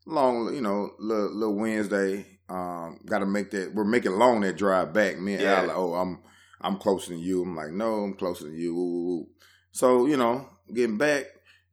long. 0.05 0.53
You 0.53 0.61
know, 0.61 0.91
little, 0.99 1.33
little 1.33 1.55
Wednesday. 1.55 2.25
Um, 2.49 2.99
got 3.05 3.19
to 3.19 3.25
make 3.25 3.51
that. 3.51 3.75
We're 3.75 3.83
making 3.83 4.13
long 4.13 4.39
that 4.41 4.57
drive 4.57 4.93
back. 4.93 5.19
Me 5.19 5.33
and 5.33 5.41
Yeah. 5.41 5.59
Al, 5.61 5.67
like, 5.67 5.77
oh, 5.77 5.93
I'm 5.95 6.19
I'm 6.61 6.77
closer 6.77 7.11
than 7.11 7.19
you. 7.19 7.43
I'm 7.43 7.55
like, 7.55 7.71
no, 7.71 8.03
I'm 8.03 8.13
closer 8.13 8.45
than 8.45 8.57
you. 8.57 8.73
Woo, 8.73 8.85
woo, 8.85 9.05
woo. 9.05 9.27
So 9.71 10.05
you 10.05 10.17
know, 10.17 10.47
getting 10.73 10.97
back, 10.97 11.25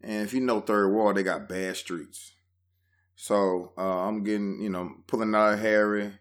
and 0.02 0.22
if 0.22 0.34
you 0.34 0.40
know 0.40 0.60
Third 0.60 0.92
Ward, 0.92 1.16
they 1.16 1.22
got 1.22 1.48
bad 1.48 1.76
streets. 1.76 2.32
So 3.16 3.72
uh, 3.78 4.08
I'm 4.08 4.24
getting, 4.24 4.60
you 4.60 4.68
know, 4.68 4.90
pulling 5.06 5.34
out 5.34 5.54
of 5.54 5.60
Harry, 5.60 6.12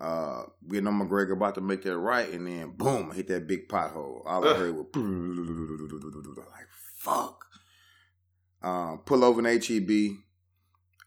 uh, 0.00 0.44
getting 0.68 0.86
on 0.86 0.98
MacGregor, 0.98 1.34
about 1.34 1.54
to 1.56 1.60
make 1.60 1.82
that 1.82 1.98
right, 1.98 2.32
and 2.32 2.46
then 2.46 2.70
boom, 2.70 3.12
hit 3.12 3.28
that 3.28 3.46
big 3.46 3.68
pothole. 3.68 4.22
All 4.24 4.46
I 4.46 4.54
heard 4.54 4.74
was 4.74 4.86
like 6.36 6.66
fuck. 6.96 7.44
Um, 8.62 9.02
pull 9.04 9.24
over 9.24 9.40
an 9.40 9.60
HEB, 9.60 10.18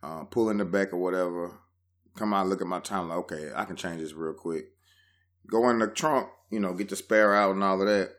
uh, 0.01 0.23
pull 0.25 0.49
in 0.49 0.57
the 0.57 0.65
back 0.65 0.93
or 0.93 0.97
whatever. 0.97 1.51
Come 2.17 2.33
out, 2.33 2.47
look 2.47 2.61
at 2.61 2.67
my 2.67 2.79
time. 2.79 3.09
Like, 3.09 3.17
okay, 3.19 3.51
I 3.55 3.65
can 3.65 3.75
change 3.75 4.01
this 4.01 4.13
real 4.13 4.33
quick. 4.33 4.65
Go 5.47 5.69
in 5.69 5.79
the 5.79 5.87
trunk, 5.87 6.29
you 6.51 6.59
know, 6.59 6.73
get 6.73 6.89
the 6.89 6.95
spare 6.95 7.33
out 7.33 7.55
and 7.55 7.63
all 7.63 7.81
of 7.81 7.87
that. 7.87 8.11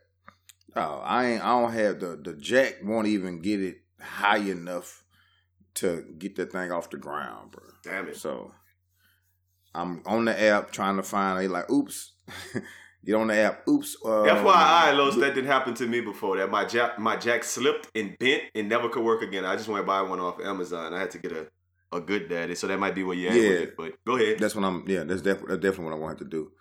Oh, 0.75 1.01
I 1.03 1.27
ain't. 1.27 1.43
I 1.43 1.61
don't 1.61 1.71
have 1.71 1.99
the 2.01 2.19
the 2.21 2.33
jack. 2.33 2.79
Won't 2.83 3.07
even 3.07 3.41
get 3.41 3.61
it 3.61 3.77
high 3.99 4.39
enough 4.39 5.03
to 5.75 6.05
get 6.17 6.35
that 6.35 6.51
thing 6.51 6.71
off 6.71 6.89
the 6.89 6.97
ground, 6.97 7.51
bro. 7.51 7.63
Damn 7.83 8.09
it. 8.09 8.17
So 8.17 8.51
I'm 9.75 10.01
on 10.05 10.25
the 10.25 10.41
app 10.41 10.71
trying 10.71 10.97
to 10.97 11.03
find. 11.03 11.39
They 11.39 11.47
like, 11.47 11.69
oops. 11.69 12.13
Get 13.05 13.13
on 13.15 13.27
the 13.27 13.35
app. 13.35 13.67
Oops. 13.67 13.97
Uh, 14.03 14.07
FYI, 14.23 14.97
Los, 14.97 15.15
that 15.17 15.35
didn't 15.35 15.45
happen 15.45 15.75
to 15.75 15.85
me 15.85 16.01
before. 16.01 16.37
That 16.37 16.49
my 16.49 16.65
jack 16.65 16.97
my 16.97 17.15
jack 17.15 17.43
slipped 17.43 17.87
and 17.95 18.17
bent 18.17 18.41
and 18.55 18.67
never 18.67 18.89
could 18.89 19.03
work 19.03 19.21
again. 19.21 19.45
I 19.45 19.55
just 19.55 19.67
went 19.67 19.85
buy 19.85 20.01
one 20.01 20.19
off 20.19 20.39
Amazon. 20.41 20.91
I 20.91 20.99
had 21.01 21.11
to 21.11 21.19
get 21.19 21.31
a, 21.31 21.45
a 21.95 22.01
good 22.01 22.27
daddy, 22.29 22.55
so 22.55 22.65
that 22.65 22.79
might 22.79 22.95
be 22.95 23.03
where 23.03 23.15
you 23.15 23.27
at 23.27 23.35
with 23.35 23.43
Yeah. 23.43 23.49
it. 23.51 23.77
But 23.77 24.03
go 24.07 24.15
ahead. 24.15 24.39
That's 24.39 24.55
what 24.55 24.65
I'm. 24.65 24.85
Yeah, 24.87 25.03
that's 25.03 25.21
definitely 25.21 25.49
that's 25.55 25.61
definitely 25.61 25.85
what 25.85 25.93
I 25.93 25.99
wanted 25.99 26.17
to 26.19 26.25
do. 26.25 26.51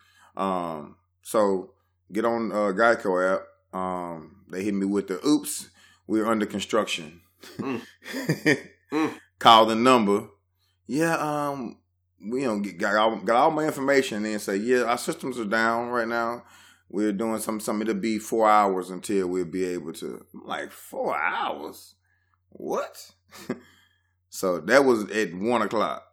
Um, 0.42 0.96
so 1.22 1.72
get 2.12 2.26
on 2.26 2.52
uh, 2.52 2.72
Geico 2.76 3.36
app. 3.36 3.42
Um, 3.72 4.44
they 4.50 4.64
hit 4.64 4.74
me 4.74 4.84
with 4.84 5.08
the 5.08 5.26
oops. 5.26 5.70
We're 6.06 6.26
under 6.26 6.46
construction. 6.46 7.22
Mm. 7.58 7.80
Mm. 8.92 9.12
Call 9.40 9.66
the 9.66 9.74
number. 9.74 10.28
Yeah. 10.86 11.16
Um, 11.16 11.78
we 12.26 12.42
don't 12.42 12.62
get, 12.62 12.78
got 12.78 12.96
all, 12.96 13.16
got 13.16 13.36
all 13.36 13.50
my 13.50 13.64
information 13.64 14.24
and 14.24 14.40
say, 14.40 14.56
yeah, 14.56 14.82
our 14.82 14.98
systems 14.98 15.38
are 15.38 15.44
down 15.44 15.88
right 15.88 16.08
now. 16.08 16.44
We're 16.88 17.12
doing 17.12 17.40
some 17.40 17.60
something. 17.60 17.88
It'll 17.88 18.00
be 18.00 18.18
four 18.18 18.48
hours 18.48 18.90
until 18.90 19.26
we'll 19.26 19.46
be 19.46 19.64
able 19.64 19.92
to. 19.94 20.24
I'm 20.34 20.46
like 20.46 20.70
four 20.70 21.16
hours, 21.16 21.94
what? 22.50 23.10
so 24.28 24.60
that 24.60 24.84
was 24.84 25.10
at 25.10 25.34
one 25.34 25.62
o'clock. 25.62 26.04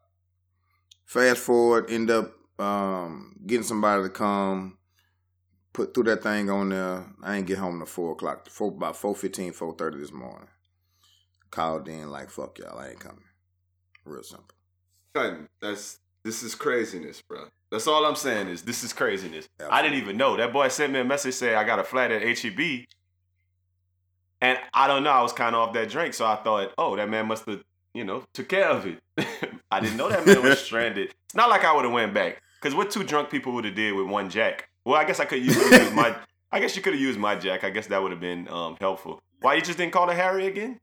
Fast 1.05 1.41
forward, 1.41 1.91
end 1.91 2.09
up 2.09 2.33
um, 2.57 3.35
getting 3.45 3.63
somebody 3.63 4.03
to 4.03 4.09
come 4.09 4.77
put 5.73 5.93
through 5.93 6.03
that 6.05 6.23
thing 6.23 6.49
on 6.49 6.69
there. 6.69 7.05
I 7.23 7.37
ain't 7.37 7.47
get 7.47 7.57
home 7.57 7.79
till 7.79 7.85
four 7.85 8.13
o'clock. 8.13 8.49
Four, 8.49 8.69
about 8.69 8.95
4.15, 8.95 9.55
4.30 9.55 9.99
this 9.99 10.11
morning. 10.11 10.47
Called 11.49 11.87
in 11.87 12.09
like, 12.09 12.29
fuck 12.29 12.57
y'all, 12.59 12.79
I 12.79 12.89
ain't 12.89 12.99
coming. 12.99 13.23
Real 14.05 14.23
simple. 14.23 14.55
That's 15.61 15.99
this 16.23 16.43
is 16.43 16.55
craziness, 16.55 17.21
bro. 17.27 17.45
That's 17.71 17.87
all 17.87 18.05
I'm 18.05 18.15
saying 18.15 18.47
is 18.47 18.61
this 18.63 18.83
is 18.83 18.93
craziness. 18.93 19.47
I 19.69 19.81
didn't 19.81 19.97
even 19.97 20.17
know. 20.17 20.37
That 20.37 20.53
boy 20.53 20.67
sent 20.67 20.93
me 20.93 20.99
a 20.99 21.03
message 21.03 21.35
saying 21.35 21.55
I 21.55 21.63
got 21.63 21.79
a 21.79 21.83
flat 21.83 22.11
at 22.11 22.21
HEB. 22.21 22.85
And 24.41 24.59
I 24.73 24.87
don't 24.87 25.03
know, 25.03 25.11
I 25.11 25.21
was 25.21 25.33
kind 25.33 25.55
of 25.55 25.61
off 25.61 25.73
that 25.75 25.89
drink, 25.89 26.15
so 26.15 26.25
I 26.25 26.35
thought, 26.37 26.73
oh, 26.77 26.95
that 26.95 27.07
man 27.07 27.27
must 27.27 27.45
have, 27.45 27.61
you 27.93 28.03
know, 28.03 28.23
took 28.33 28.49
care 28.49 28.67
of 28.67 28.87
it. 28.87 28.99
I 29.71 29.79
didn't 29.79 29.97
know 29.97 30.09
that 30.09 30.25
man 30.25 30.41
was 30.41 30.59
stranded. 30.65 31.09
It's 31.25 31.35
not 31.35 31.49
like 31.49 31.63
I 31.63 31.73
would 31.75 31.85
have 31.85 31.93
went 31.93 32.13
back. 32.13 32.41
Cause 32.61 32.75
what 32.75 32.91
two 32.91 33.03
drunk 33.03 33.29
people 33.31 33.53
would 33.53 33.65
have 33.65 33.75
did 33.75 33.93
with 33.93 34.07
one 34.07 34.29
jack? 34.29 34.67
Well, 34.85 34.95
I 34.95 35.03
guess 35.03 35.19
I 35.19 35.25
could 35.25 35.43
use, 35.43 35.55
use 35.55 35.91
my 35.91 36.15
I 36.51 36.59
guess 36.59 36.75
you 36.75 36.81
could 36.81 36.93
have 36.93 37.01
used 37.01 37.17
my 37.19 37.35
jack. 37.35 37.63
I 37.63 37.69
guess 37.69 37.87
that 37.87 38.01
would 38.01 38.11
have 38.11 38.19
been 38.19 38.47
um, 38.49 38.75
helpful. 38.79 39.19
Why 39.41 39.55
you 39.55 39.61
just 39.61 39.77
didn't 39.77 39.93
call 39.93 40.05
the 40.05 40.13
Harry 40.13 40.47
again? 40.47 40.79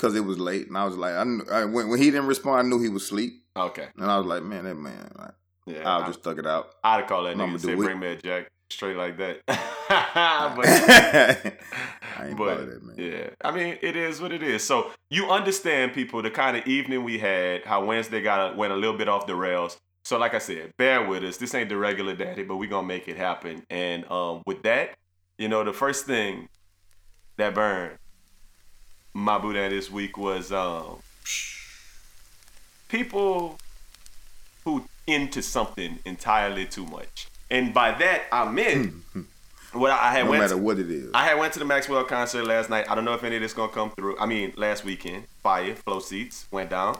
Because 0.00 0.14
it 0.14 0.24
was 0.24 0.38
late. 0.38 0.66
And 0.68 0.78
I 0.78 0.84
was 0.84 0.96
like, 0.96 1.12
I, 1.12 1.24
knew, 1.24 1.44
I 1.52 1.66
when, 1.66 1.88
when 1.90 1.98
he 1.98 2.06
didn't 2.10 2.26
respond, 2.26 2.66
I 2.66 2.68
knew 2.70 2.80
he 2.82 2.88
was 2.88 3.02
asleep. 3.02 3.42
Okay. 3.54 3.88
And 3.98 4.10
I 4.10 4.16
was 4.16 4.26
like, 4.26 4.42
man, 4.42 4.64
that 4.64 4.76
man, 4.76 5.12
like, 5.18 5.32
Yeah. 5.66 5.82
I'll 5.84 6.02
I- 6.04 6.06
just 6.06 6.22
thug 6.22 6.38
it 6.38 6.46
out. 6.46 6.74
I'd 6.82 7.06
called 7.06 7.26
that 7.26 7.36
nigga 7.36 7.68
it. 7.68 7.76
bring 7.76 7.98
me 8.00 8.06
a 8.12 8.16
jack. 8.16 8.48
Straight 8.70 8.96
like 8.96 9.18
that. 9.18 9.40
but 9.46 10.66
I 10.66 12.28
ain't 12.28 12.36
but 12.38 12.66
that, 12.66 12.82
man. 12.82 12.94
yeah, 12.96 13.30
I 13.42 13.50
mean, 13.50 13.76
it 13.82 13.96
is 13.96 14.20
what 14.20 14.32
it 14.32 14.42
is. 14.42 14.62
So 14.62 14.92
you 15.10 15.28
understand, 15.28 15.92
people, 15.92 16.22
the 16.22 16.30
kind 16.30 16.56
of 16.56 16.66
evening 16.66 17.02
we 17.04 17.18
had, 17.18 17.64
how 17.64 17.84
Wednesday 17.84 18.22
got 18.22 18.56
went 18.56 18.72
a 18.72 18.76
little 18.76 18.96
bit 18.96 19.08
off 19.08 19.26
the 19.26 19.34
rails. 19.34 19.76
So, 20.04 20.18
like 20.18 20.34
I 20.34 20.38
said, 20.38 20.72
bear 20.78 21.04
with 21.06 21.24
us. 21.24 21.36
This 21.36 21.54
ain't 21.54 21.68
the 21.68 21.76
regular 21.76 22.14
daddy, 22.14 22.42
but 22.44 22.56
we 22.56 22.68
gonna 22.68 22.86
make 22.86 23.06
it 23.08 23.16
happen. 23.16 23.64
And 23.68 24.10
um, 24.10 24.42
with 24.46 24.62
that, 24.62 24.94
you 25.36 25.48
know, 25.48 25.62
the 25.64 25.72
first 25.72 26.06
thing 26.06 26.48
that 27.36 27.54
burned 27.54 27.98
my 29.14 29.38
Buddha 29.38 29.68
this 29.68 29.90
week 29.90 30.16
was 30.16 30.52
um, 30.52 30.98
people 32.88 33.58
who 34.64 34.84
into 35.06 35.42
something 35.42 35.98
entirely 36.04 36.66
too 36.66 36.86
much. 36.86 37.28
And 37.50 37.74
by 37.74 37.92
that, 37.92 38.22
I 38.30 38.48
meant 38.50 38.94
what 39.72 39.90
I 39.90 40.12
had 40.12 40.24
No 40.24 40.30
went 40.30 40.42
matter 40.42 40.54
to- 40.54 40.58
what 40.60 40.78
it 40.78 40.90
is. 40.90 41.10
I 41.14 41.24
had 41.24 41.38
went 41.38 41.52
to 41.54 41.58
the 41.58 41.64
Maxwell 41.64 42.04
concert 42.04 42.44
last 42.44 42.70
night. 42.70 42.88
I 42.88 42.94
don't 42.94 43.04
know 43.04 43.14
if 43.14 43.24
any 43.24 43.36
of 43.36 43.42
this 43.42 43.52
gonna 43.52 43.72
come 43.72 43.90
through. 43.90 44.18
I 44.18 44.26
mean, 44.26 44.52
last 44.56 44.84
weekend, 44.84 45.24
fire, 45.42 45.74
flow 45.74 45.98
seats 46.00 46.46
went 46.50 46.70
down. 46.70 46.98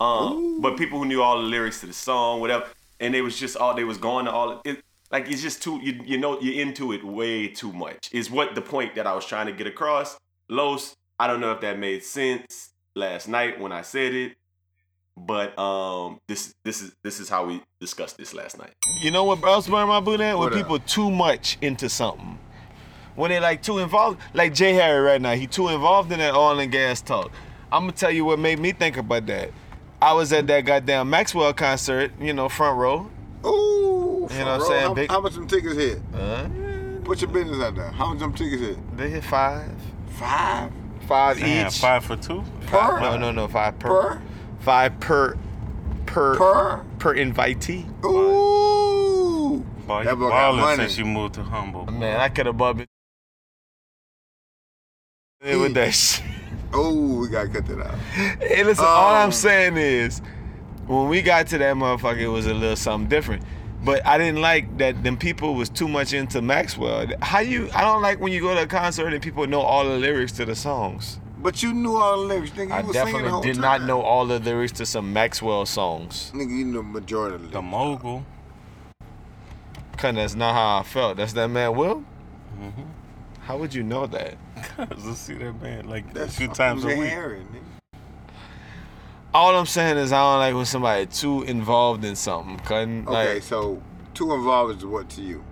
Um, 0.00 0.60
but 0.60 0.76
people 0.78 0.98
who 0.98 1.04
knew 1.04 1.22
all 1.22 1.36
the 1.36 1.42
lyrics 1.46 1.80
to 1.80 1.86
the 1.86 1.92
song, 1.92 2.40
whatever, 2.40 2.66
and 3.00 3.12
they 3.12 3.20
was 3.20 3.38
just 3.38 3.56
all 3.56 3.74
they 3.74 3.84
was 3.84 3.98
going 3.98 4.24
to 4.26 4.30
all 4.30 4.62
it. 4.64 4.82
Like 5.10 5.28
it's 5.30 5.42
just 5.42 5.62
too 5.62 5.78
you 5.82 6.00
you 6.06 6.16
know 6.16 6.40
you're 6.40 6.62
into 6.62 6.92
it 6.92 7.04
way 7.04 7.48
too 7.48 7.72
much. 7.72 8.08
Is 8.12 8.30
what 8.30 8.54
the 8.54 8.62
point 8.62 8.94
that 8.94 9.06
I 9.06 9.14
was 9.14 9.26
trying 9.26 9.46
to 9.46 9.52
get 9.52 9.66
across. 9.66 10.16
Los, 10.48 10.94
I 11.22 11.28
don't 11.28 11.38
know 11.38 11.52
if 11.52 11.60
that 11.60 11.78
made 11.78 12.02
sense 12.02 12.70
last 12.96 13.28
night 13.28 13.60
when 13.60 13.70
I 13.70 13.82
said 13.82 14.12
it, 14.12 14.32
but 15.16 15.56
um, 15.56 16.18
this 16.26 16.52
this 16.64 16.82
is 16.82 16.92
this 17.04 17.20
is 17.20 17.28
how 17.28 17.46
we 17.46 17.62
discussed 17.80 18.16
this 18.16 18.34
last 18.34 18.58
night. 18.58 18.72
You 19.04 19.12
know 19.12 19.22
what 19.22 19.40
else 19.44 19.68
burn 19.68 19.86
my 19.86 20.00
boot 20.00 20.20
at? 20.20 20.36
When 20.36 20.46
What 20.50 20.52
up? 20.52 20.58
people 20.58 20.80
too 20.80 21.12
much 21.12 21.58
into 21.62 21.88
something. 21.88 22.40
When 23.14 23.30
they 23.30 23.38
like 23.38 23.62
too 23.62 23.78
involved, 23.78 24.18
like 24.34 24.52
Jay 24.52 24.72
Harry 24.72 25.00
right 25.00 25.20
now, 25.20 25.34
he 25.34 25.46
too 25.46 25.68
involved 25.68 26.10
in 26.10 26.18
that 26.18 26.34
oil 26.34 26.58
and 26.58 26.72
gas 26.72 27.00
talk. 27.00 27.30
I'm 27.70 27.82
gonna 27.82 27.92
tell 27.92 28.10
you 28.10 28.24
what 28.24 28.40
made 28.40 28.58
me 28.58 28.72
think 28.72 28.96
about 28.96 29.26
that. 29.26 29.52
I 30.00 30.14
was 30.14 30.32
at 30.32 30.48
that 30.48 30.62
goddamn 30.62 31.08
Maxwell 31.08 31.52
concert, 31.54 32.10
you 32.20 32.32
know, 32.32 32.48
front 32.48 32.76
row. 32.78 33.08
Ooh, 33.46 34.26
You 34.28 34.38
know 34.40 34.44
what 34.44 34.46
I'm 34.46 34.60
saying, 34.62 34.82
How, 34.88 34.94
big- 34.94 35.10
how 35.10 35.20
much 35.20 35.34
them 35.34 35.46
tickets 35.46 35.76
hit? 35.76 36.00
Uh, 36.12 36.48
Put 37.04 37.20
your 37.20 37.30
business 37.30 37.62
out 37.62 37.76
there. 37.76 37.90
How 37.92 38.08
much 38.10 38.18
them 38.18 38.32
tickets 38.34 38.60
hit? 38.60 38.96
they 38.96 39.08
hit 39.10 39.22
five, 39.22 39.70
Five 40.18 40.72
five 41.06 41.38
Damn, 41.38 41.66
each. 41.68 41.78
five 41.78 42.04
for 42.04 42.16
two? 42.16 42.42
per 42.66 43.00
No, 43.00 43.16
no, 43.16 43.30
no, 43.32 43.48
five 43.48 43.78
per, 43.78 43.88
per 43.88 44.22
five 44.60 44.98
per, 45.00 45.36
per, 46.06 46.36
per. 46.36 46.84
per 46.98 47.14
invitee. 47.16 47.86
Ooh, 48.04 49.64
Boy, 49.86 50.04
That 50.04 50.10
you 50.10 50.16
boy 50.16 50.28
got 50.28 50.30
ballin' 50.30 50.60
money. 50.60 50.76
since 50.84 50.98
you 50.98 51.04
moved 51.04 51.34
to 51.34 51.42
Humble. 51.42 51.86
Man, 51.86 52.20
I 52.20 52.28
could 52.28 52.46
have 52.46 52.56
bought 52.56 52.80
it 52.80 52.88
with 55.56 55.74
that 55.74 55.92
shit. 55.94 56.24
ooh, 56.74 57.18
we 57.20 57.28
gotta 57.28 57.48
cut 57.48 57.66
that 57.66 57.80
out. 57.80 57.98
Hey, 58.40 58.64
listen, 58.64 58.84
all 58.84 59.14
I'm 59.14 59.26
Um, 59.26 59.32
saying 59.32 59.76
is, 59.76 60.20
when 60.86 61.08
we 61.08 61.22
got 61.22 61.46
to 61.48 61.58
that 61.58 61.76
motherfucker, 61.76 62.18
it 62.20 62.28
was 62.28 62.46
a 62.46 62.54
little 62.54 62.76
something 62.76 63.08
different. 63.08 63.42
But 63.84 64.06
I 64.06 64.16
didn't 64.18 64.40
like 64.40 64.78
that 64.78 65.02
them 65.02 65.16
people 65.16 65.54
was 65.54 65.68
too 65.68 65.88
much 65.88 66.12
into 66.12 66.40
Maxwell. 66.40 67.06
How 67.20 67.40
you? 67.40 67.68
I 67.74 67.80
don't 67.82 68.00
like 68.02 68.20
when 68.20 68.32
you 68.32 68.40
go 68.40 68.54
to 68.54 68.62
a 68.62 68.66
concert 68.66 69.12
and 69.12 69.22
people 69.22 69.46
know 69.46 69.60
all 69.60 69.84
the 69.84 69.96
lyrics 69.98 70.32
to 70.32 70.44
the 70.44 70.54
songs. 70.54 71.18
But 71.38 71.60
you 71.64 71.72
knew 71.74 71.96
all 71.96 72.20
the 72.20 72.26
lyrics, 72.28 72.52
nigga. 72.52 72.68
You 72.68 72.74
I 72.74 72.80
was 72.82 72.92
singing 72.96 73.06
the 73.06 73.12
definitely 73.12 73.30
whole 73.30 73.42
did 73.42 73.54
time. 73.54 73.62
not 73.62 73.82
know 73.82 74.00
all 74.00 74.26
the 74.26 74.38
lyrics 74.38 74.72
to 74.74 74.86
some 74.86 75.12
Maxwell 75.12 75.66
songs. 75.66 76.30
Nigga, 76.32 76.50
you 76.56 76.64
knew 76.64 76.72
the 76.74 76.82
majority 76.84 77.34
of 77.34 77.42
the 77.42 77.48
The 77.48 77.58
lyrics. 77.58 77.70
mogul. 77.72 78.24
Cause 79.96 80.14
that's 80.14 80.34
not 80.36 80.54
how 80.54 80.78
I 80.78 80.82
felt. 80.84 81.16
That's 81.16 81.32
that 81.34 81.48
man 81.48 81.76
Will. 81.76 82.04
Mm-hmm. 82.60 82.82
How 83.40 83.56
would 83.58 83.74
you 83.74 83.82
know 83.82 84.06
that? 84.06 84.36
Cause 84.76 85.06
I 85.06 85.14
see 85.14 85.34
that 85.34 85.60
man 85.60 85.88
like 85.88 86.08
a 86.10 86.14
That's 86.14 86.36
few 86.38 86.48
times 86.48 86.84
a 86.84 86.88
week. 86.88 86.98
Harry, 87.08 87.38
nigga. 87.40 87.71
All 89.34 89.56
I'm 89.56 89.66
saying 89.66 89.96
is 89.96 90.12
I 90.12 90.18
don't 90.20 90.40
like 90.40 90.54
when 90.54 90.66
somebody 90.66 91.06
too 91.06 91.42
involved 91.44 92.04
in 92.04 92.16
something. 92.16 92.58
Cutting 92.58 93.08
Okay, 93.08 93.34
like 93.34 93.42
so 93.42 93.82
two 94.14 94.32
involved 94.32 94.76
is 94.78 94.84
what 94.84 95.08
to 95.10 95.22
you? 95.22 95.42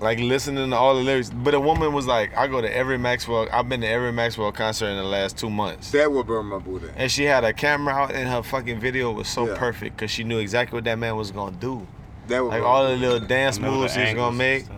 like 0.00 0.18
listening 0.18 0.70
to 0.70 0.76
all 0.76 0.96
the 0.96 1.00
lyrics. 1.02 1.30
But 1.30 1.54
a 1.54 1.60
woman 1.60 1.92
was 1.92 2.06
like, 2.06 2.36
I 2.36 2.48
go 2.48 2.60
to 2.60 2.76
every 2.76 2.98
Maxwell. 2.98 3.48
I've 3.52 3.68
been 3.68 3.82
to 3.82 3.88
every 3.88 4.10
Maxwell 4.12 4.50
concert 4.50 4.86
in 4.86 4.96
the 4.96 5.04
last 5.04 5.36
two 5.38 5.48
months. 5.50 5.90
That 5.92 6.10
would 6.10 6.26
burn 6.26 6.46
my 6.46 6.58
booty. 6.58 6.88
And 6.96 7.10
she 7.10 7.22
had 7.24 7.44
a 7.44 7.52
camera 7.52 7.94
out, 7.94 8.12
and 8.12 8.28
her 8.28 8.42
fucking 8.42 8.80
video 8.80 9.12
was 9.12 9.28
so 9.28 9.46
Yeah. 9.48 9.56
perfect 9.58 9.96
because 9.96 10.10
she 10.10 10.24
knew 10.24 10.38
exactly 10.38 10.76
what 10.76 10.84
that 10.84 10.98
man 10.98 11.16
was 11.16 11.30
gonna 11.30 11.52
do. 11.56 11.86
That 12.28 12.42
would 12.42 12.50
Like 12.50 12.62
burn 12.62 12.68
all 12.70 12.88
the 12.88 12.96
little 12.96 13.20
dance 13.20 13.58
moves 13.60 13.94
he 13.94 14.02
was 14.02 14.14
gonna 14.14 14.36
make. 14.36 14.64
stuff, 14.64 14.76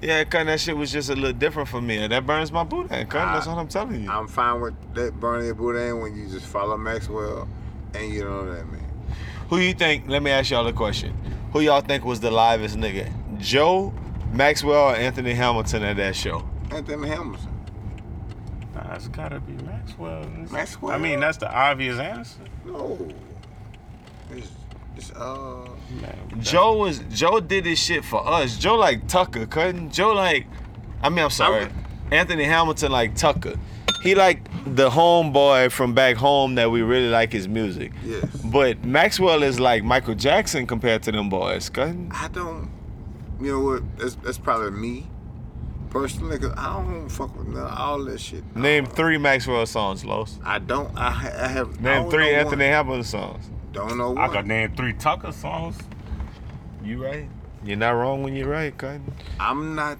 Yeah, 0.00 0.22
cause 0.24 0.46
that 0.46 0.60
shit 0.60 0.76
was 0.76 0.92
just 0.92 1.10
a 1.10 1.14
little 1.14 1.32
different 1.32 1.68
for 1.68 1.80
me, 1.80 1.98
and 1.98 2.12
that 2.12 2.24
burns 2.24 2.52
my 2.52 2.62
boot. 2.64 2.86
And 2.90 3.08
cuz 3.08 3.18
that's 3.18 3.46
what 3.46 3.58
I'm 3.58 3.68
telling 3.68 4.04
you. 4.04 4.10
I'm 4.10 4.28
fine 4.28 4.60
with 4.60 4.74
that 4.94 5.18
burning 5.18 5.46
your 5.46 5.54
booty 5.54 5.92
when 5.92 6.16
you 6.16 6.28
just 6.28 6.46
follow 6.46 6.76
Maxwell 6.76 7.48
and 7.94 8.12
you 8.12 8.22
don't 8.22 8.46
know 8.46 8.54
that 8.54 8.70
man. 8.70 8.84
Who 9.50 9.58
you 9.58 9.72
think? 9.74 10.08
Let 10.08 10.22
me 10.22 10.30
ask 10.30 10.50
y'all 10.50 10.66
a 10.66 10.72
question. 10.72 11.16
Who 11.52 11.60
y'all 11.60 11.80
think 11.80 12.04
was 12.04 12.20
the 12.20 12.30
livest 12.30 12.76
nigga? 12.76 13.10
Joe, 13.38 13.92
Maxwell, 14.32 14.90
or 14.90 14.94
Anthony 14.96 15.32
Hamilton 15.32 15.82
at 15.82 15.96
that 15.96 16.14
show? 16.14 16.44
Anthony 16.70 17.08
Hamilton. 17.08 17.48
Nah, 18.74 18.94
it's 18.94 19.08
gotta 19.08 19.40
be 19.40 19.54
Maxwell. 19.64 20.22
It's- 20.22 20.50
Maxwell? 20.50 20.92
I 20.92 20.98
mean, 20.98 21.20
that's 21.20 21.38
the 21.38 21.50
obvious 21.52 21.98
answer. 21.98 22.40
No. 22.64 22.98
It's, 24.30 24.38
it's 24.38 24.50
uh 25.14 25.68
Man, 26.00 26.40
Joe 26.40 26.76
was 26.76 27.00
Joe 27.10 27.40
did 27.40 27.64
this 27.64 27.78
shit 27.82 28.04
for 28.04 28.26
us. 28.26 28.58
Joe 28.58 28.76
like 28.76 29.08
Tucker, 29.08 29.46
couldn't 29.46 29.92
Joe 29.92 30.12
like? 30.12 30.46
I 31.02 31.08
mean, 31.08 31.24
I'm 31.24 31.30
sorry. 31.30 31.62
I'm- 31.64 31.84
Anthony 32.10 32.44
Hamilton 32.44 32.90
like 32.90 33.14
Tucker. 33.14 33.54
He 34.02 34.14
like 34.14 34.44
the 34.64 34.88
homeboy 34.90 35.70
from 35.72 35.92
back 35.94 36.16
home 36.16 36.54
that 36.54 36.70
we 36.70 36.82
really 36.82 37.08
like 37.08 37.32
his 37.32 37.48
music. 37.48 37.92
yes. 38.04 38.24
But 38.44 38.84
Maxwell 38.84 39.42
is 39.42 39.58
like 39.60 39.82
Michael 39.84 40.14
Jackson 40.14 40.66
compared 40.66 41.02
to 41.04 41.12
them 41.12 41.28
boys, 41.28 41.68
couldn't? 41.68 42.12
I 42.12 42.28
don't 42.28 42.70
you 43.40 43.52
know 43.52 43.60
what, 43.60 43.98
that's 43.98 44.14
that's 44.16 44.38
probably 44.38 44.70
me. 44.70 45.06
Personally, 45.90 46.38
cause 46.38 46.52
I 46.56 46.82
don't 46.82 47.08
fuck 47.08 47.36
with 47.36 47.48
none, 47.48 47.66
all 47.66 48.04
that 48.04 48.20
shit. 48.20 48.44
Name 48.54 48.84
three 48.84 49.16
Maxwell 49.16 49.64
songs, 49.64 50.04
Los. 50.04 50.38
I 50.44 50.58
don't. 50.58 50.94
I, 50.98 51.08
I 51.08 51.48
have. 51.48 51.80
Name 51.80 52.02
don't 52.02 52.10
three 52.10 52.34
Anthony 52.34 52.64
One. 52.64 52.72
Hamilton 52.72 53.04
songs. 53.04 53.50
Don't 53.78 53.96
know 53.96 54.16
I 54.16 54.26
one. 54.26 54.30
could 54.32 54.46
name 54.46 54.74
three 54.74 54.92
Tucker 54.92 55.30
songs, 55.32 55.78
You 56.82 57.04
right. 57.04 57.28
You're 57.64 57.76
not 57.76 57.90
wrong 57.90 58.22
when 58.24 58.34
you're 58.34 58.48
right, 58.48 58.76
couldn't? 58.76 59.12
I'm 59.38 59.74
not. 59.74 59.98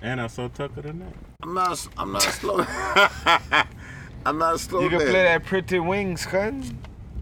and 0.00 0.20
I 0.20 0.26
saw 0.26 0.48
Tucker 0.48 0.82
tonight. 0.82 1.14
I'm 1.42 1.54
not. 1.54 1.88
I'm 1.96 2.12
not 2.12 2.22
slow. 2.22 2.64
I'm 4.26 4.38
not 4.38 4.60
slow. 4.60 4.80
You 4.80 4.88
can 4.90 4.98
play 5.00 5.12
that 5.24 5.44
Pretty 5.44 5.78
Wings, 5.78 6.26
couldn't? 6.26 6.74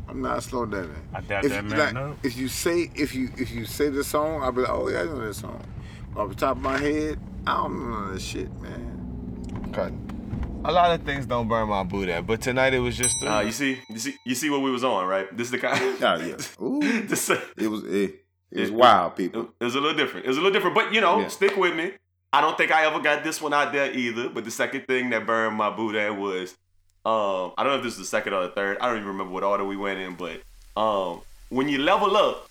I'm 0.09 0.21
not 0.23 0.43
slow 0.43 0.67
daddy. 0.67 0.89
I 1.15 1.21
doubt 1.21 1.45
If, 1.45 1.53
that 1.53 1.63
you- 1.65 1.69
man 1.71 1.79
like, 1.79 1.95
know. 1.95 2.17
if 2.23 2.37
you 2.37 2.49
say 2.49 2.91
if 2.95 3.15
you 3.15 3.31
if 3.39 3.51
you 3.51 3.65
say 3.65 3.89
the 3.91 4.03
song, 4.05 4.43
I'll 4.43 4.53
be 4.53 4.63
like, 4.63 4.71
oh 4.71 4.89
yeah, 4.89 5.01
I 5.03 5.05
know 5.05 5.21
that 5.27 5.35
song. 5.35 5.63
Off 6.17 6.31
the 6.31 6.35
top 6.35 6.57
of 6.57 6.63
my 6.63 6.79
head, 6.79 7.19
I 7.47 7.57
don't 7.59 7.91
know 7.91 8.13
this 8.13 8.23
shit, 8.25 8.51
man. 8.61 9.71
Couldn't. 9.73 10.10
A 10.63 10.73
lot 10.73 10.91
of 10.93 11.03
things 11.07 11.25
don't 11.27 11.49
burn 11.49 11.69
my 11.69 11.83
boot 11.83 12.09
at, 12.11 12.27
but 12.27 12.43
tonight 12.43 12.75
it 12.75 12.81
was 12.81 12.97
just. 12.97 13.17
The, 13.21 13.33
Uh, 13.35 13.41
you 13.41 13.53
see, 13.53 13.79
you 13.89 13.99
see, 13.99 14.15
you 14.27 14.35
see 14.35 14.51
what 14.51 14.61
we 14.61 14.71
was 14.71 14.85
on, 14.85 15.07
right? 15.07 15.35
This 15.35 15.47
is 15.47 15.51
the 15.53 15.59
kind. 15.59 15.81
Oh, 16.03 16.17
yeah. 16.17 16.37
Ooh. 16.63 17.07
this, 17.07 17.31
It 17.31 17.69
was 17.69 17.83
it, 17.85 18.25
it 18.51 18.61
was 18.61 18.69
It- 18.69 18.75
wild, 18.75 19.17
people. 19.17 19.49
it 19.59 19.65
was 19.65 19.75
a 19.75 19.81
little 19.81 19.97
different. 19.97 20.27
It 20.27 20.29
was 20.29 20.37
a 20.37 20.41
little 20.41 20.53
different, 20.53 20.75
but 20.75 20.93
you 20.93 21.01
know, 21.01 21.21
Yeah. 21.21 21.29
stick 21.29 21.57
with 21.57 21.75
me. 21.75 21.93
I 22.33 22.41
don't 22.43 22.57
think 22.59 22.71
I 22.71 22.85
ever 22.85 23.01
got 23.01 23.25
this 23.25 23.41
one 23.41 23.55
out 23.55 23.73
there 23.73 23.91
either. 23.91 24.29
But 24.29 24.45
the 24.45 24.51
second 24.51 24.87
thing 24.87 25.11
that 25.11 25.27
burned 25.27 25.57
my 25.57 25.71
boot 25.71 25.97
at 25.97 26.17
was, 26.17 26.51
um, 27.07 27.53
I 27.57 27.63
don't 27.65 27.73
know 27.73 27.79
if 27.79 27.83
this 27.83 27.95
is 27.95 27.99
the 28.01 28.05
second 28.05 28.35
or 28.35 28.43
the 28.43 28.51
third. 28.51 28.77
I 28.81 28.87
don't 28.87 28.97
even 28.97 29.09
remember 29.09 29.33
what 29.33 29.43
order 29.43 29.65
we 29.65 29.77
went 29.77 29.99
in, 29.99 30.15
but 30.15 30.43
um, 30.81 31.23
when 31.49 31.69
you 31.69 31.79
level 31.79 32.17
up 32.17 32.49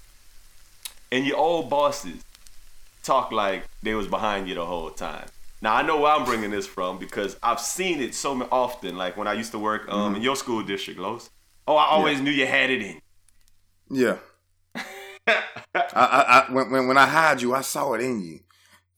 and 1.12 1.26
your 1.26 1.38
old 1.38 1.70
bosses 1.70 2.24
talk 3.04 3.32
like 3.32 3.66
they 3.84 3.94
was 3.94 4.08
behind 4.08 4.50
you 4.50 4.56
the 4.56 4.66
whole 4.66 4.90
time. 4.90 5.28
Now 5.62 5.76
I 5.76 5.82
know 5.82 6.00
where 6.00 6.12
I'm 6.12 6.26
bringing 6.26 6.52
this 6.52 6.66
from 6.68 6.98
because 7.00 7.38
I've 7.44 7.60
seen 7.60 8.00
it 8.02 8.16
so 8.16 8.48
often. 8.52 8.96
Like 8.98 9.18
when 9.18 9.28
I 9.28 9.34
used 9.34 9.52
to 9.52 9.60
work 9.60 9.90
um, 9.90 10.16
in 10.16 10.22
your 10.22 10.36
school 10.36 10.64
district, 10.64 11.00
Los. 11.00 11.30
Oh, 11.68 11.76
I 11.76 11.86
always 11.88 12.20
knew 12.22 12.32
you 12.32 12.48
had 12.48 12.70
it 12.70 12.82
in. 12.82 13.02
Yeah. 13.92 14.18
I, 15.28 15.84
I, 15.94 16.46
I 16.50 16.52
when, 16.54 16.72
when 16.72 16.88
when 16.88 16.98
I 16.98 17.06
hired 17.06 17.42
you, 17.42 17.54
I 17.54 17.62
saw 17.62 17.94
it 17.94 18.02
in 18.02 18.22
you. 18.22 18.40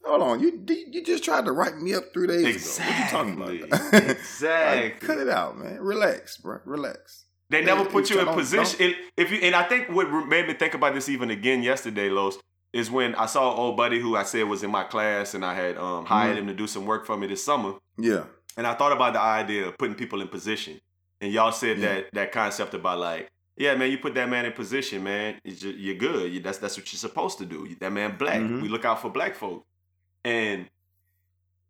Hold 0.04 0.22
on, 0.22 0.40
you 0.40 0.64
you 0.66 1.02
just 1.04 1.22
tried 1.24 1.44
to 1.44 1.52
write 1.52 1.78
me 1.78 1.94
up 1.94 2.12
three 2.12 2.26
days 2.26 2.78
ago. 2.78 2.88
What 2.88 2.98
you 2.98 3.10
talking 3.10 3.42
Exactly. 3.42 3.62
about? 3.62 3.92
Like, 3.92 4.10
Exactly. 4.18 5.06
cut 5.06 5.18
it 5.18 5.28
out, 5.28 5.58
man. 5.58 5.78
Relax, 5.80 6.38
bro. 6.38 6.58
Relax. 6.64 7.24
They 7.50 7.62
never 7.64 7.82
Yeah, 7.82 7.88
put 7.90 8.10
you 8.10 8.18
in 8.20 8.26
position. 8.28 8.80
It, 8.80 8.96
if 9.16 9.30
you 9.30 9.38
and 9.42 9.54
I 9.54 9.64
think 9.64 9.90
what 9.90 10.10
made 10.26 10.46
me 10.48 10.54
think 10.54 10.74
about 10.74 10.94
this 10.94 11.08
even 11.08 11.30
again 11.30 11.62
yesterday, 11.62 12.08
Los, 12.08 12.38
is 12.72 12.90
when 12.90 13.14
I 13.16 13.26
saw 13.26 13.52
an 13.52 13.58
old 13.58 13.76
buddy 13.76 14.00
who 14.00 14.16
I 14.16 14.22
said 14.22 14.44
was 14.48 14.62
in 14.62 14.70
my 14.70 14.84
class 14.84 15.34
and 15.34 15.44
I 15.44 15.54
had 15.54 15.76
um, 15.76 16.04
hired 16.06 16.38
him 16.38 16.46
to 16.46 16.54
do 16.54 16.66
some 16.66 16.86
work 16.86 17.04
for 17.06 17.16
me 17.16 17.26
this 17.26 17.44
summer. 17.44 17.74
Yeah. 17.98 18.24
And 18.56 18.66
I 18.66 18.74
thought 18.74 18.92
about 18.92 19.12
the 19.12 19.20
idea 19.20 19.66
of 19.68 19.76
putting 19.78 19.94
people 19.94 20.20
in 20.22 20.28
position. 20.28 20.80
And 21.20 21.32
y'all 21.32 21.52
said 21.52 21.78
Yeah. 21.78 21.94
that 21.94 22.06
that 22.14 22.32
concept 22.32 22.74
about 22.74 22.98
like, 22.98 23.28
yeah, 23.56 23.74
man, 23.74 23.90
you 23.90 23.98
put 23.98 24.14
that 24.14 24.28
man 24.28 24.46
in 24.46 24.52
position, 24.52 25.04
man, 25.04 25.38
it's 25.44 25.60
ju- 25.60 25.70
you're 25.70 25.94
good. 25.96 26.32
You, 26.32 26.40
that's 26.40 26.58
that's 26.58 26.76
what 26.76 26.90
you're 26.92 26.98
supposed 26.98 27.38
to 27.38 27.44
do. 27.46 27.76
That 27.80 27.92
man 27.92 28.16
black. 28.16 28.40
Mhm. 28.40 28.62
We 28.62 28.68
look 28.68 28.84
out 28.84 29.00
for 29.02 29.10
black 29.10 29.34
folk. 29.34 29.64
And 30.24 30.66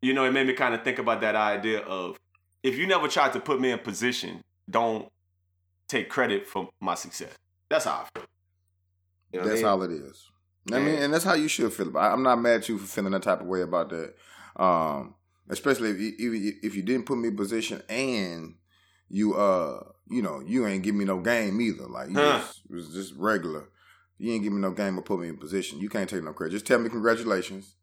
you 0.01 0.15
know, 0.15 0.25
it 0.25 0.33
made 0.33 0.47
me 0.47 0.53
kind 0.53 0.75
of 0.75 0.83
think 0.83 0.99
about 0.99 1.21
that 1.21 1.37
idea 1.37 1.81
of 1.81 2.19
if 2.63 2.77
you 2.79 2.87
never 2.87 3.09
tried 3.09 3.33
to 3.35 3.41
put 3.41 3.61
me 3.61 3.71
in 3.73 3.79
position, 3.81 4.41
don't 4.71 5.09
take 5.89 6.09
credit 6.09 6.47
for 6.47 6.71
my 6.81 6.95
success. 6.95 7.33
That's 7.69 7.85
how 7.85 8.05
I 8.07 8.19
feel. 8.19 8.27
You 9.33 9.39
know 9.39 9.45
what 9.45 9.47
I 9.47 9.49
that's 9.51 9.63
mean? 9.63 9.71
all 9.71 9.83
it 9.83 9.91
is. 9.93 10.29
I 10.71 10.79
mean, 10.79 10.95
and 11.03 11.13
that's 11.13 11.25
how 11.25 11.35
you 11.35 11.49
should 11.49 11.73
feel 11.73 11.89
about. 11.89 12.11
it. 12.11 12.15
I'm 12.15 12.23
not 12.23 12.41
mad 12.41 12.61
at 12.61 12.69
you 12.69 12.79
for 12.79 12.87
feeling 12.87 13.13
that 13.13 13.23
type 13.23 13.41
of 13.41 13.47
way 13.47 13.63
about 13.63 13.91
that. 13.91 14.15
Um, 14.57 15.15
especially 15.49 15.91
if 15.91 15.99
you 15.99 16.13
if, 16.19 16.55
if 16.65 16.75
you 16.77 16.83
didn't 16.83 17.07
put 17.07 17.19
me 17.19 17.29
in 17.29 17.37
position 17.37 17.83
and 17.89 18.55
you 19.09 19.35
uh 19.35 19.83
you 20.09 20.23
know 20.23 20.41
you 20.41 20.67
ain't 20.67 20.83
give 20.85 20.95
me 20.95 21.05
no 21.05 21.21
game 21.21 21.61
either. 21.61 21.87
Like 21.87 22.11
you 22.11 22.15
Huh. 22.15 22.39
just, 22.39 22.61
it 22.71 22.75
was 22.75 22.93
just 22.93 23.15
regular. 23.17 23.69
You 24.19 24.33
ain't 24.33 24.45
give 24.45 24.53
me 24.53 24.61
no 24.61 24.71
game 24.71 24.97
or 24.99 25.03
put 25.03 25.19
me 25.19 25.29
in 25.29 25.37
position. 25.37 25.81
You 25.81 25.89
can't 25.89 26.09
take 26.09 26.23
no 26.23 26.33
credit. 26.33 26.53
Just 26.53 26.67
tell 26.67 26.79
me 26.79 26.89
congratulations, 26.89 27.75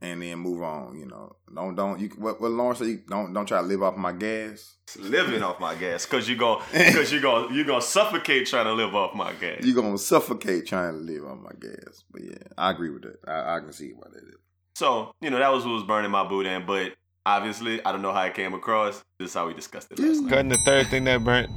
and 0.00 0.22
then 0.22 0.38
move 0.38 0.62
on. 0.62 0.98
You 0.98 1.06
know, 1.06 1.36
don't 1.54 1.74
don't 1.74 2.00
you 2.00 2.08
what 2.16 2.40
what 2.40 2.50
Lawrence 2.50 2.78
said? 2.78 2.88
You 2.88 3.02
don't 3.08 3.32
don't 3.32 3.46
try 3.46 3.60
to 3.60 3.66
live 3.66 3.82
off 3.82 3.96
my 3.96 4.12
gas. 4.12 4.76
living 4.98 5.42
off 5.42 5.60
my 5.60 5.74
gas 5.74 6.06
because 6.06 6.28
you 6.28 6.36
go 6.36 6.62
because 6.72 7.12
you 7.12 7.20
go 7.20 7.48
you 7.50 7.64
gonna 7.64 7.82
suffocate 7.82 8.46
trying 8.46 8.66
to 8.66 8.72
live 8.72 8.94
off 8.94 9.14
my 9.14 9.32
gas. 9.34 9.64
You 9.64 9.78
are 9.78 9.82
gonna 9.82 9.98
suffocate 9.98 10.66
trying 10.66 10.92
to 10.92 10.98
live 10.98 11.24
on 11.24 11.42
my 11.42 11.52
gas. 11.60 12.04
But 12.10 12.22
yeah, 12.24 12.48
I 12.56 12.70
agree 12.70 12.90
with 12.90 13.02
that. 13.02 13.18
I, 13.26 13.56
I 13.56 13.60
can 13.60 13.72
see 13.72 13.92
why 13.94 14.08
that 14.12 14.22
is. 14.22 14.38
So, 14.76 15.12
you 15.20 15.30
know, 15.30 15.38
that 15.38 15.52
was 15.52 15.64
what 15.64 15.72
was 15.72 15.82
burning 15.82 16.12
my 16.12 16.26
boot 16.26 16.46
in, 16.46 16.64
but 16.64 16.92
obviously 17.26 17.84
I 17.84 17.90
don't 17.90 18.02
know 18.02 18.12
how 18.12 18.22
it 18.22 18.34
came 18.34 18.54
across. 18.54 19.02
This 19.18 19.30
is 19.30 19.34
how 19.34 19.48
we 19.48 19.54
discussed 19.54 19.90
it 19.90 19.98
last 19.98 20.20
night. 20.20 20.30
Cutting 20.30 20.48
the 20.50 20.58
third 20.64 20.86
thing 20.86 21.04
that 21.04 21.24
burnt 21.24 21.50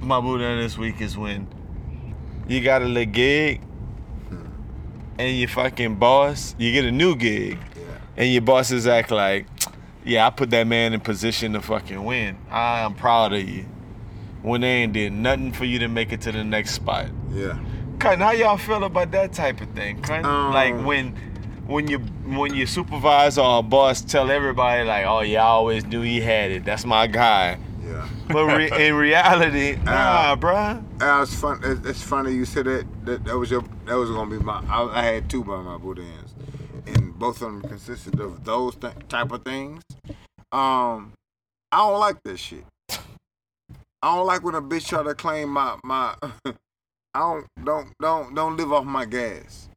my 0.00 0.20
boot 0.20 0.40
in 0.40 0.58
this 0.58 0.78
week 0.78 1.00
is 1.00 1.16
when 1.16 1.46
you 2.48 2.62
got 2.62 2.82
a 2.82 2.86
little 2.86 3.12
gig 3.12 3.60
and 5.18 5.38
your 5.38 5.48
fucking 5.48 5.96
boss, 5.96 6.54
you 6.58 6.72
get 6.72 6.84
a 6.84 6.92
new 6.92 7.16
gig, 7.16 7.58
and 8.16 8.32
your 8.32 8.42
bosses 8.42 8.86
act 8.86 9.10
like, 9.10 9.46
yeah, 10.04 10.26
I 10.26 10.30
put 10.30 10.50
that 10.50 10.66
man 10.66 10.92
in 10.92 11.00
position 11.00 11.52
to 11.52 11.62
fucking 11.62 12.02
win. 12.02 12.36
I'm 12.50 12.94
proud 12.94 13.32
of 13.32 13.48
you. 13.48 13.66
When 14.42 14.62
they 14.62 14.68
ain't 14.82 14.92
did 14.92 15.12
nothing 15.12 15.52
for 15.52 15.64
you 15.64 15.78
to 15.80 15.88
make 15.88 16.12
it 16.12 16.20
to 16.22 16.32
the 16.32 16.42
next 16.42 16.72
spot. 16.72 17.06
Yeah. 17.30 17.58
Cutting, 18.00 18.18
how 18.18 18.32
y'all 18.32 18.56
feel 18.56 18.82
about 18.82 19.12
that 19.12 19.32
type 19.32 19.60
of 19.60 19.70
thing? 19.70 20.02
Cutting? 20.02 20.26
Um, 20.26 20.52
like 20.52 20.74
when 20.84 21.14
when 21.66 21.86
you 21.86 21.98
when 21.98 22.54
your 22.54 22.66
supervisor 22.66 23.40
or 23.40 23.62
boss 23.62 24.00
tell 24.00 24.30
everybody 24.30 24.84
like, 24.84 25.06
oh 25.06 25.20
yeah, 25.20 25.44
I 25.44 25.48
always 25.48 25.84
knew 25.84 26.02
he 26.02 26.20
had 26.20 26.50
it. 26.50 26.64
That's 26.64 26.84
my 26.84 27.06
guy. 27.06 27.58
Yeah. 28.34 28.44
But 28.46 28.56
re- 28.56 28.86
in 28.88 28.94
reality, 28.94 29.76
nah, 29.84 30.36
bruh. 30.36 30.82
Uh, 31.00 31.22
it's 31.22 31.34
fun. 31.34 31.60
It's, 31.64 31.86
it's 31.86 32.02
funny 32.02 32.32
you 32.32 32.44
said 32.44 32.66
that, 32.66 32.86
that. 33.04 33.24
That 33.24 33.38
was 33.38 33.50
your. 33.50 33.62
That 33.86 33.94
was 33.96 34.10
gonna 34.10 34.30
be 34.30 34.42
my. 34.42 34.62
I, 34.68 35.00
I 35.00 35.02
had 35.02 35.28
two 35.30 35.44
by 35.44 35.60
my 35.60 35.76
boot 35.78 35.98
ends, 35.98 36.34
and 36.86 37.18
both 37.18 37.36
of 37.42 37.52
them 37.52 37.62
consisted 37.62 38.18
of 38.20 38.44
those 38.44 38.74
th- 38.76 38.94
type 39.08 39.32
of 39.32 39.42
things. 39.44 39.82
Um, 40.52 41.12
I 41.70 41.78
don't 41.78 41.98
like 42.00 42.22
this 42.24 42.40
shit. 42.40 42.64
I 44.04 44.16
don't 44.16 44.26
like 44.26 44.42
when 44.42 44.54
a 44.56 44.62
bitch 44.62 44.88
try 44.88 45.02
to 45.02 45.14
claim 45.14 45.48
my 45.50 45.76
my. 45.84 46.14
I 47.14 47.18
don't 47.20 47.46
don't 47.62 47.92
don't 48.00 48.34
don't 48.34 48.56
live 48.56 48.72
off 48.72 48.84
my 48.84 49.04
gas. 49.04 49.68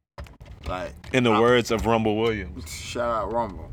Like 0.66 0.92
In 1.12 1.22
the 1.24 1.30
I- 1.32 1.40
words 1.40 1.70
of 1.70 1.86
Rumble 1.86 2.16
Williams. 2.16 2.68
Shout 2.70 3.08
out 3.10 3.32
Rumble. 3.32 3.70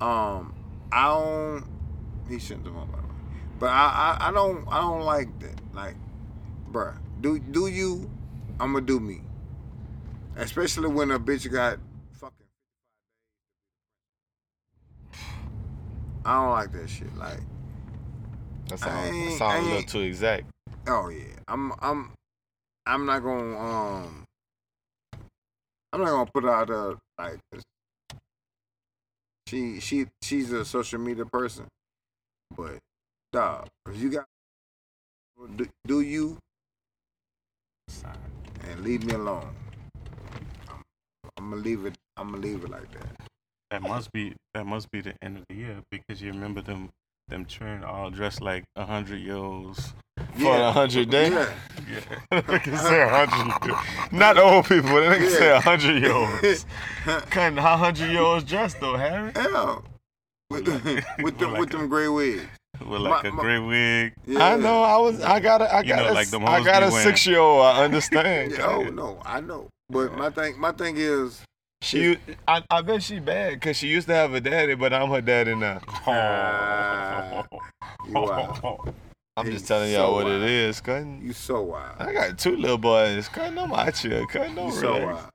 Um, 0.00 0.54
I 0.92 1.06
don't. 1.08 1.64
He 2.28 2.38
shouldn't 2.38 2.66
have 2.66 2.74
won, 2.76 2.86
by 2.86 2.96
the 2.98 2.99
way. 2.99 2.99
But 3.60 3.68
I, 3.68 4.16
I, 4.18 4.28
I 4.28 4.32
don't, 4.32 4.66
I 4.68 4.80
don't 4.80 5.02
like 5.02 5.38
that. 5.40 5.54
Like, 5.74 5.94
bruh, 6.72 6.96
do 7.20 7.38
do 7.38 7.66
you? 7.66 8.10
I'ma 8.58 8.80
do 8.80 8.98
me. 8.98 9.20
Especially 10.36 10.88
when 10.88 11.10
a 11.10 11.18
bitch 11.20 11.50
got 11.52 11.78
fucking. 12.12 12.46
I 16.24 16.40
don't 16.40 16.50
like 16.50 16.72
that 16.72 16.88
shit. 16.88 17.14
Like, 17.16 17.40
That 18.68 18.82
I 18.82 18.86
sound, 18.86 19.26
that 19.28 19.38
sound 19.38 19.66
a 19.66 19.68
little 19.68 19.82
too 19.82 20.00
exact. 20.00 20.46
oh 20.88 21.10
yeah, 21.10 21.24
I'm, 21.46 21.72
I'm, 21.80 22.12
I'm 22.86 23.04
not 23.04 23.22
gonna, 23.22 23.58
um, 23.58 24.24
I'm 25.92 26.00
not 26.00 26.08
gonna 26.08 26.30
put 26.32 26.46
out 26.46 26.70
a 26.70 26.96
like 27.18 27.38
She, 29.46 29.80
she, 29.80 30.06
she's 30.22 30.50
a 30.52 30.64
social 30.64 30.98
media 30.98 31.26
person, 31.26 31.66
but 32.56 32.78
dog, 33.32 33.68
if 33.88 34.00
you 34.00 34.10
got, 34.10 34.26
do, 35.56 35.68
do 35.86 36.00
you, 36.00 36.36
and 38.68 38.80
leave 38.80 39.04
me 39.04 39.14
alone. 39.14 39.48
I'm, 40.68 40.82
I'm 41.36 41.50
gonna 41.50 41.62
leave 41.62 41.86
it. 41.86 41.94
I'm 42.16 42.30
gonna 42.30 42.42
leave 42.42 42.64
it 42.64 42.70
like 42.70 42.90
that. 42.92 43.28
That 43.70 43.82
must 43.82 44.12
be 44.12 44.34
that 44.54 44.66
must 44.66 44.90
be 44.90 45.00
the 45.00 45.14
end 45.22 45.38
of 45.38 45.44
the 45.48 45.54
year 45.54 45.76
because 45.90 46.20
you 46.20 46.32
remember 46.32 46.60
them 46.60 46.90
them 47.28 47.46
children 47.46 47.84
all 47.84 48.10
dressed 48.10 48.40
like 48.40 48.64
a 48.76 48.84
hundred 48.84 49.20
year 49.20 49.36
olds. 49.36 49.94
For 50.38 50.56
a 50.56 50.72
hundred 50.72 51.10
days. 51.10 51.32
Yeah. 51.32 51.50
Yeah, 51.90 52.40
nigga 52.42 52.78
say 52.78 53.08
hundred. 53.08 53.74
Not 54.12 54.38
old 54.38 54.66
people, 54.66 54.90
but 54.90 55.02
nigga 55.02 55.28
say 55.28 55.50
a 55.50 55.60
hundred 55.60 56.00
year 56.00 56.12
olds. 56.12 56.66
Cutting 57.30 57.56
how 57.58 57.76
hundred 57.76 58.10
year 58.10 58.20
olds 58.20 58.44
dressed 58.44 58.78
though, 58.80 58.96
Harry? 58.96 59.32
Hell, 59.34 59.82
with, 60.50 60.68
with 61.20 61.38
them 61.38 61.52
Like 61.52 61.60
with 61.60 61.70
them 61.70 61.88
gray 61.88 62.06
wigs. 62.06 62.46
With 62.80 63.00
like 63.02 63.24
My- 63.24 63.28
a 63.28 63.32
my- 63.32 63.42
gray 63.42 63.58
wig. 63.58 64.12
Yeah. 64.26 64.44
I 64.52 64.56
know. 64.56 64.82
I 64.82 64.96
was. 64.96 65.20
I 65.20 65.38
got 65.40 65.60
a. 65.62 65.72
I 65.72 65.80
You 65.82 65.88
got 65.88 65.96
know, 66.06 66.12
a. 66.12 66.14
like 66.14 66.34
I 66.34 66.64
got 66.64 66.82
a 66.82 66.90
six 66.90 67.26
year 67.26 67.38
old. 67.38 67.62
I 67.64 67.84
understand. 67.84 68.52
Yeah, 68.58 68.66
oh 68.66 68.82
no, 68.84 69.20
I 69.24 69.40
know. 69.40 69.68
But 69.90 70.16
my 70.16 70.30
thing, 70.30 70.58
my 70.58 70.72
thing 70.72 70.94
is, 70.96 71.42
She. 71.82 72.16
I, 72.48 72.62
I 72.70 72.80
bet 72.82 73.02
she 73.02 73.18
bad 73.20 73.54
because 73.54 73.76
she 73.76 73.88
used 73.88 74.06
to 74.08 74.14
have 74.14 74.32
a 74.34 74.40
daddy, 74.40 74.74
but 74.74 74.92
I'm 74.92 75.10
her 75.10 75.20
daddy 75.20 75.54
now. 75.54 75.80
You 78.06 78.12
wild. 78.14 78.94
I'm 79.36 79.46
Hey, 79.46 79.52
just 79.52 79.66
telling 79.68 79.90
y'all 79.92 80.08
so 80.08 80.14
what 80.14 80.26
it 80.26 80.38
wild. 80.38 80.42
is, 80.50 80.80
cutting. 80.80 81.22
You 81.24 81.32
so 81.32 81.62
wild. 81.62 81.96
I 82.00 82.12
got 82.12 82.38
two 82.38 82.56
little 82.56 82.78
boys. 82.78 83.28
Cutting 83.28 83.54
them 83.54 83.72
out 83.72 83.96
here. 83.96 84.26
Cutting 84.26 84.54
them 84.54 84.66
You 84.66 84.72
so 84.72 84.92
relax. 84.94 85.14
wild. 85.22 85.30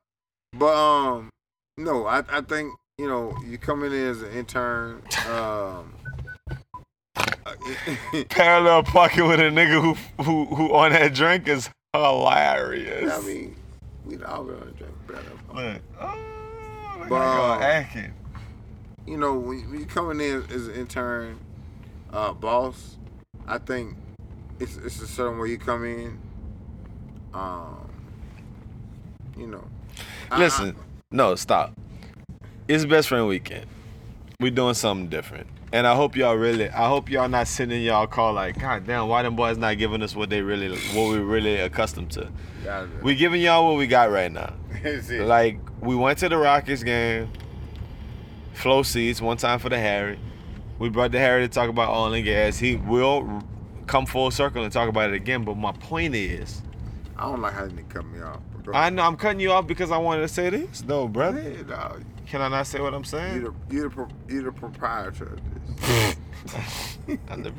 But 0.53 0.75
um, 0.75 1.29
no, 1.77 2.05
I 2.05 2.23
I 2.29 2.41
think 2.41 2.73
you 2.97 3.07
know 3.07 3.35
you 3.45 3.57
come 3.57 3.83
in 3.83 3.91
as 3.93 4.21
an 4.21 4.31
intern. 4.31 5.01
Um, 5.29 5.93
Parallel 8.29 8.83
parking 8.83 9.27
with 9.27 9.39
a 9.39 9.43
nigga 9.43 9.79
who 9.81 10.23
who 10.23 10.45
who 10.55 10.73
on 10.73 10.91
that 10.91 11.13
drink 11.13 11.47
is 11.47 11.69
hilarious. 11.93 13.11
I 13.13 13.21
mean, 13.25 13.55
we 14.05 14.21
all 14.23 14.43
gonna 14.43 14.71
drink 14.71 14.93
better. 15.07 15.21
look. 15.53 15.81
Oh, 16.01 16.17
look 16.99 17.09
But, 17.09 17.15
uh, 17.15 17.59
acting. 17.61 18.13
you 19.05 19.17
know, 19.17 19.35
when, 19.37 19.69
when 19.69 19.79
you 19.79 19.85
coming 19.85 20.19
in 20.19 20.43
as 20.51 20.67
an 20.67 20.73
intern, 20.75 21.39
uh, 22.11 22.33
boss, 22.33 22.97
I 23.47 23.59
think 23.59 23.95
it's 24.59 24.77
it's 24.77 25.01
a 25.01 25.07
certain 25.07 25.37
way 25.39 25.49
you 25.49 25.57
come 25.57 25.85
in. 25.85 26.19
Um, 27.33 27.89
you 29.37 29.47
know, 29.47 29.63
I- 30.31 30.39
Listen, 30.39 30.75
no, 31.11 31.35
stop. 31.35 31.73
It's 32.67 32.85
best 32.85 33.09
friend 33.09 33.27
weekend. 33.27 33.67
we 34.39 34.49
doing 34.49 34.73
something 34.73 35.07
different. 35.09 35.45
And 35.73 35.85
I 35.85 35.95
hope 35.95 36.15
y'all 36.15 36.35
really, 36.35 36.69
I 36.69 36.87
hope 36.87 37.09
y'all 37.09 37.27
not 37.27 37.47
sending 37.47 37.81
y'all 37.81 38.07
call 38.07 38.33
like, 38.33 38.59
God 38.59 38.85
damn, 38.85 39.07
why 39.07 39.23
them 39.23 39.35
boys 39.35 39.57
not 39.57 39.77
giving 39.77 40.01
us 40.01 40.15
what 40.15 40.29
they 40.29 40.41
really, 40.41 40.69
what 40.93 41.11
we 41.11 41.17
really 41.17 41.57
accustomed 41.57 42.11
to. 42.11 42.29
We 43.01 43.15
giving 43.15 43.41
y'all 43.41 43.67
what 43.67 43.77
we 43.77 43.87
got 43.87 44.09
right 44.11 44.31
now. 44.31 44.53
Like 45.25 45.59
we 45.81 45.95
went 45.95 46.19
to 46.19 46.29
the 46.29 46.37
Rockets 46.37 46.83
game, 46.83 47.29
flow 48.53 48.83
seats 48.83 49.21
one 49.21 49.37
time 49.37 49.59
for 49.59 49.69
the 49.69 49.77
Harry. 49.79 50.19
We 50.77 50.89
brought 50.89 51.11
the 51.11 51.19
Harry 51.19 51.41
to 51.41 51.47
talk 51.47 51.69
about 51.69 51.89
oil 51.89 52.13
and 52.13 52.23
gas. 52.23 52.57
He 52.59 52.75
will 52.75 53.41
come 53.87 54.05
full 54.05 54.31
circle 54.31 54.63
and 54.63 54.71
talk 54.71 54.89
about 54.89 55.09
it 55.09 55.15
again. 55.15 55.43
But 55.43 55.57
my 55.57 55.71
point 55.71 56.15
is, 56.15 56.61
I 57.17 57.23
don't 57.23 57.41
like 57.41 57.53
how 57.53 57.65
they 57.67 57.83
cut 57.83 58.05
me 58.05 58.21
off. 58.21 58.41
I 58.73 58.89
know 58.89 59.03
I'm 59.03 59.15
cutting 59.15 59.39
you 59.39 59.51
off 59.51 59.67
because 59.67 59.91
I 59.91 59.97
wanted 59.97 60.21
to 60.21 60.27
say 60.27 60.49
this. 60.49 60.83
No, 60.83 61.07
brother. 61.07 61.63
dog. 61.63 62.03
Can 62.27 62.41
I 62.41 62.47
not 62.49 62.67
say 62.67 62.79
what 62.79 62.93
I'm 62.93 63.03
saying? 63.03 63.35
You 63.35 63.41
saying? 63.41 63.55
the 63.69 63.75
you 63.75 63.81
the 63.83 63.89
pro- 63.89 64.07
you 64.27 64.41
the 64.43 64.51
proprietor 64.51 65.33
of 65.33 65.39
this. 65.81 66.17
I'm, 67.29 67.43
the, 67.43 67.53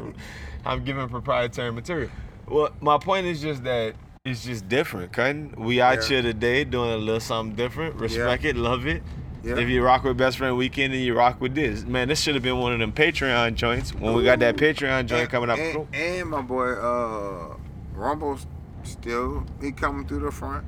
I'm 0.64 0.84
giving 0.84 1.08
proprietary 1.08 1.72
material. 1.72 2.10
Well, 2.48 2.70
my 2.80 2.98
point 2.98 3.26
is 3.26 3.40
just 3.40 3.64
that 3.64 3.94
it's 4.24 4.44
just 4.44 4.68
different, 4.68 5.12
cutting. 5.12 5.54
We 5.56 5.80
out 5.80 6.02
Yeah. 6.02 6.08
here 6.08 6.22
today 6.22 6.64
doing 6.64 6.90
a 6.90 6.96
little 6.96 7.20
something 7.20 7.54
different. 7.54 7.94
Respect 7.96 8.44
it, 8.44 8.56
love 8.56 8.86
it. 8.86 9.02
Yeah. 9.44 9.58
If 9.58 9.68
you 9.68 9.84
rock 9.84 10.02
with 10.02 10.16
Best 10.16 10.38
Friend 10.38 10.56
Weekend 10.56 10.92
and 10.92 11.02
you 11.02 11.14
rock 11.16 11.40
with 11.40 11.54
this, 11.54 11.84
man, 11.84 12.08
this 12.08 12.20
should 12.20 12.34
have 12.34 12.42
been 12.42 12.58
one 12.58 12.72
of 12.72 12.80
them 12.80 12.92
Patreon 12.92 13.54
joints 13.54 13.94
when 13.94 14.14
we 14.14 14.24
got 14.24 14.40
that 14.40 14.56
Patreon 14.56 15.06
joint 15.06 15.12
and, 15.22 15.30
coming 15.30 15.50
up. 15.50 15.58
And, 15.58 15.86
and 15.94 16.28
my 16.30 16.42
boy 16.42 16.72
uh 16.72 17.56
Rumble's 17.94 18.46
still 18.82 19.46
he 19.60 19.70
coming 19.70 20.06
through 20.06 20.20
the 20.20 20.32
front. 20.32 20.64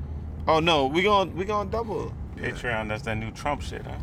Oh 0.47 0.61
no, 0.61 0.87
we 0.87 1.03
gonna 1.03 1.31
we 1.33 1.45
gonna 1.45 1.69
double. 1.69 2.15
Patreon, 2.39 2.89
that's 2.89 3.03
that 3.03 3.17
new 3.17 3.31
Trump 3.33 3.63
shit, 3.63 3.83
huh? 3.83 3.97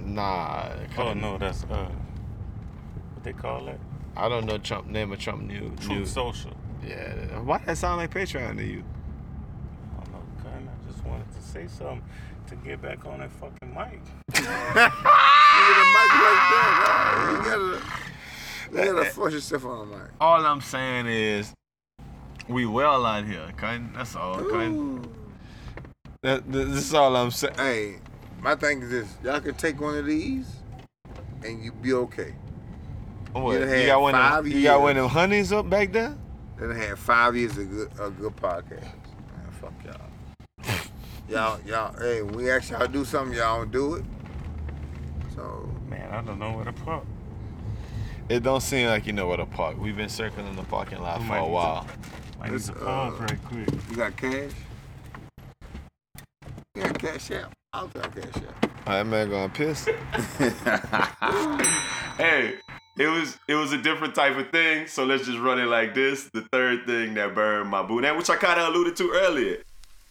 Nah, 0.00 0.70
Oh 0.98 1.14
no, 1.14 1.38
that's 1.38 1.64
uh, 1.64 1.88
what 3.14 3.24
they 3.24 3.32
call 3.32 3.68
it. 3.68 3.80
I 4.16 4.28
don't 4.28 4.44
know 4.46 4.58
Trump 4.58 4.86
name 4.86 5.12
of 5.12 5.18
Trump 5.18 5.42
new 5.42 5.72
Truth 5.76 5.88
new. 5.88 6.06
Social. 6.06 6.52
Yeah, 6.86 7.14
why 7.40 7.58
that 7.58 7.78
sound 7.78 7.98
like 7.98 8.12
Patreon 8.12 8.56
to 8.58 8.64
you? 8.64 8.84
I 9.92 10.04
don't 10.04 10.12
know, 10.12 10.22
kind 10.42 10.68
I 10.68 10.92
just 10.92 11.04
wanted 11.04 11.32
to 11.34 11.42
say 11.42 11.66
something 11.66 12.02
to 12.48 12.56
get 12.56 12.82
back 12.82 13.06
on 13.06 13.20
that 13.20 13.32
fucking 13.32 13.74
mic. 13.74 14.00
Look 14.34 14.46
at 14.46 14.92
the 15.78 15.86
mic 15.94 16.10
like 16.20 16.40
that, 16.50 16.74
dog. 16.84 17.46
You 17.46 18.80
gotta, 18.80 18.88
you 18.88 18.92
gotta 18.94 19.10
force 19.10 19.32
yourself 19.32 19.64
on 19.64 19.88
the 19.90 19.96
mic. 19.96 20.10
All 20.20 20.44
I'm 20.44 20.60
saying 20.60 21.06
is, 21.06 21.54
we 22.48 22.66
well 22.66 23.06
out 23.06 23.24
here, 23.24 23.50
cutting. 23.56 23.90
That's 23.96 24.14
all, 24.14 24.36
cutting. 24.44 25.06
That, 26.24 26.50
this 26.50 26.66
is 26.76 26.94
all 26.94 27.14
I'm 27.16 27.30
saying. 27.30 27.54
Hey, 27.58 27.96
my 28.40 28.54
thing 28.54 28.80
is 28.80 28.88
this: 28.88 29.08
y'all 29.22 29.40
can 29.40 29.54
take 29.56 29.78
one 29.78 29.94
of 29.94 30.06
these, 30.06 30.46
and 31.44 31.62
you 31.62 31.70
be 31.70 31.92
okay. 31.92 32.34
What, 33.32 33.60
You 33.60 33.66
you, 33.66 33.86
got 33.86 34.00
one? 34.00 34.14
Of, 34.14 34.48
you 34.48 34.62
got 34.62 34.80
one 34.80 34.96
of 34.96 35.02
them 35.02 35.10
honeys 35.10 35.52
up 35.52 35.68
back 35.68 35.92
there? 35.92 36.16
Then 36.58 36.72
I 36.72 36.78
had 36.78 36.98
five 36.98 37.36
years 37.36 37.58
of 37.58 37.68
good, 37.68 37.90
a 38.00 38.08
good 38.08 38.34
podcast. 38.36 38.80
Man, 38.80 39.50
fuck 39.60 39.74
y'all. 39.84 40.78
y'all, 41.28 41.60
y'all. 41.66 41.94
Hey, 42.00 42.22
we 42.22 42.50
ask 42.50 42.70
y'all 42.70 42.86
do 42.86 43.04
something, 43.04 43.36
y'all 43.36 43.58
don't 43.58 43.70
do 43.70 43.94
it. 43.96 44.04
So 45.34 45.68
Man, 45.90 46.08
I 46.10 46.22
don't 46.22 46.38
know 46.38 46.52
where 46.52 46.64
to 46.64 46.72
park. 46.72 47.04
It 48.30 48.42
don't 48.42 48.62
seem 48.62 48.86
like 48.88 49.06
you 49.06 49.12
know 49.12 49.28
where 49.28 49.36
to 49.36 49.44
park. 49.44 49.76
We've 49.78 49.96
been 49.96 50.08
circling 50.08 50.56
the 50.56 50.62
parking 50.62 51.02
lot 51.02 51.20
We 51.20 51.26
for 51.26 51.34
a 51.34 51.40
need 51.40 51.46
to- 51.48 51.52
while. 51.52 51.86
I 52.40 52.48
need 52.48 52.54
It's, 52.54 52.66
to 52.68 52.72
phone 52.76 53.12
uh, 53.12 53.26
quick. 53.26 53.68
you 53.90 53.96
got 53.96 54.16
cash? 54.16 54.52
You 56.84 56.90
got 56.90 56.98
cash 56.98 57.30
out? 57.30 57.52
I'll 57.72 57.88
take 57.88 58.14
cash 58.14 58.42
out. 58.42 58.84
That 58.84 59.06
man 59.06 59.30
going 59.30 59.50
piss. 59.50 59.84
hey, 62.18 62.56
it 62.98 63.06
was 63.06 63.38
it 63.48 63.54
was 63.54 63.72
a 63.72 63.78
different 63.78 64.14
type 64.14 64.36
of 64.36 64.50
thing. 64.50 64.86
So 64.86 65.04
let's 65.04 65.24
just 65.24 65.38
run 65.38 65.58
it 65.58 65.64
like 65.64 65.94
this. 65.94 66.28
The 66.34 66.42
third 66.52 66.84
thing 66.84 67.14
that 67.14 67.34
burned 67.34 67.70
my 67.70 67.82
boot, 67.82 68.04
and 68.04 68.18
which 68.18 68.28
I 68.28 68.36
kind 68.36 68.60
of 68.60 68.68
alluded 68.68 68.96
to 68.96 69.12
earlier, 69.12 69.62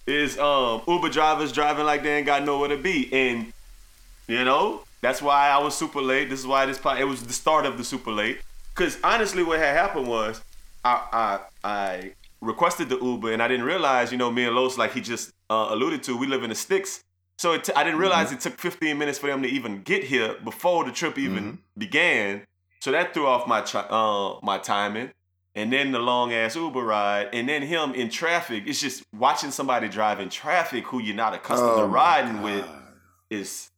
is 0.07 0.39
um 0.39 0.81
Uber 0.87 1.09
drivers 1.09 1.51
driving 1.51 1.85
like 1.85 2.01
they 2.01 2.17
ain't 2.17 2.25
got 2.25 2.43
nowhere 2.43 2.69
to 2.69 2.77
be, 2.77 3.07
and 3.13 3.53
you 4.27 4.43
know 4.43 4.81
that's 5.01 5.21
why 5.21 5.49
I 5.49 5.59
was 5.59 5.77
super 5.77 6.01
late. 6.01 6.31
This 6.31 6.39
is 6.39 6.47
why 6.47 6.65
this 6.65 6.79
pod, 6.79 6.99
it 6.99 7.05
was 7.05 7.23
the 7.23 7.33
start 7.33 7.67
of 7.67 7.77
the 7.77 7.83
super 7.83 8.11
late. 8.11 8.39
Cause 8.73 8.97
honestly, 9.03 9.43
what 9.43 9.59
had 9.59 9.77
happened 9.77 10.07
was 10.07 10.41
I 10.83 11.39
I 11.63 11.63
I 11.63 12.13
requested 12.41 12.89
the 12.89 12.99
Uber, 12.99 13.31
and 13.31 13.43
I 13.43 13.47
didn't 13.47 13.65
realize, 13.65 14.11
you 14.11 14.17
know, 14.17 14.31
me 14.31 14.45
and 14.45 14.55
Los, 14.55 14.77
like 14.77 14.93
he 14.93 15.01
just 15.01 15.31
uh, 15.53 15.73
alluded 15.73 16.03
to, 16.03 16.17
we 16.17 16.27
live 16.27 16.43
in 16.43 16.49
the 16.49 16.55
sticks. 16.55 17.01
So 17.37 17.53
it 17.53 17.63
t- 17.65 17.73
I 17.75 17.83
didn't 17.83 17.99
realize 17.99 18.31
it 18.31 18.39
took 18.39 18.57
15 18.59 18.97
minutes 18.97 19.19
for 19.19 19.27
them 19.27 19.41
to 19.43 19.49
even 19.49 19.81
get 19.81 20.03
here 20.03 20.35
before 20.43 20.85
the 20.85 20.91
trip 20.91 21.17
even 21.17 21.59
began. 21.77 22.43
So 22.81 22.91
that 22.91 23.13
threw 23.13 23.27
off 23.27 23.47
my 23.47 23.61
tri- 23.61 23.87
uh, 23.89 24.39
my 24.43 24.57
timing. 24.57 25.11
And 25.55 25.71
then 25.71 25.91
the 25.91 25.99
long 25.99 26.33
ass 26.33 26.55
Uber 26.55 26.83
ride, 26.83 27.29
and 27.31 27.47
then 27.47 27.61
him 27.61 27.93
in 27.93 28.09
traffic. 28.09 28.63
It's 28.65 28.81
just 28.81 29.03
watching 29.15 29.51
somebody 29.51 29.87
drive 29.87 30.19
in 30.19 30.29
traffic 30.29 30.85
who 30.87 30.99
you're 30.99 31.15
not 31.15 31.35
accustomed 31.35 31.73
Oh 31.73 31.81
to 31.81 31.85
riding 31.85 32.41
with 32.41 32.65
is. 33.29 33.69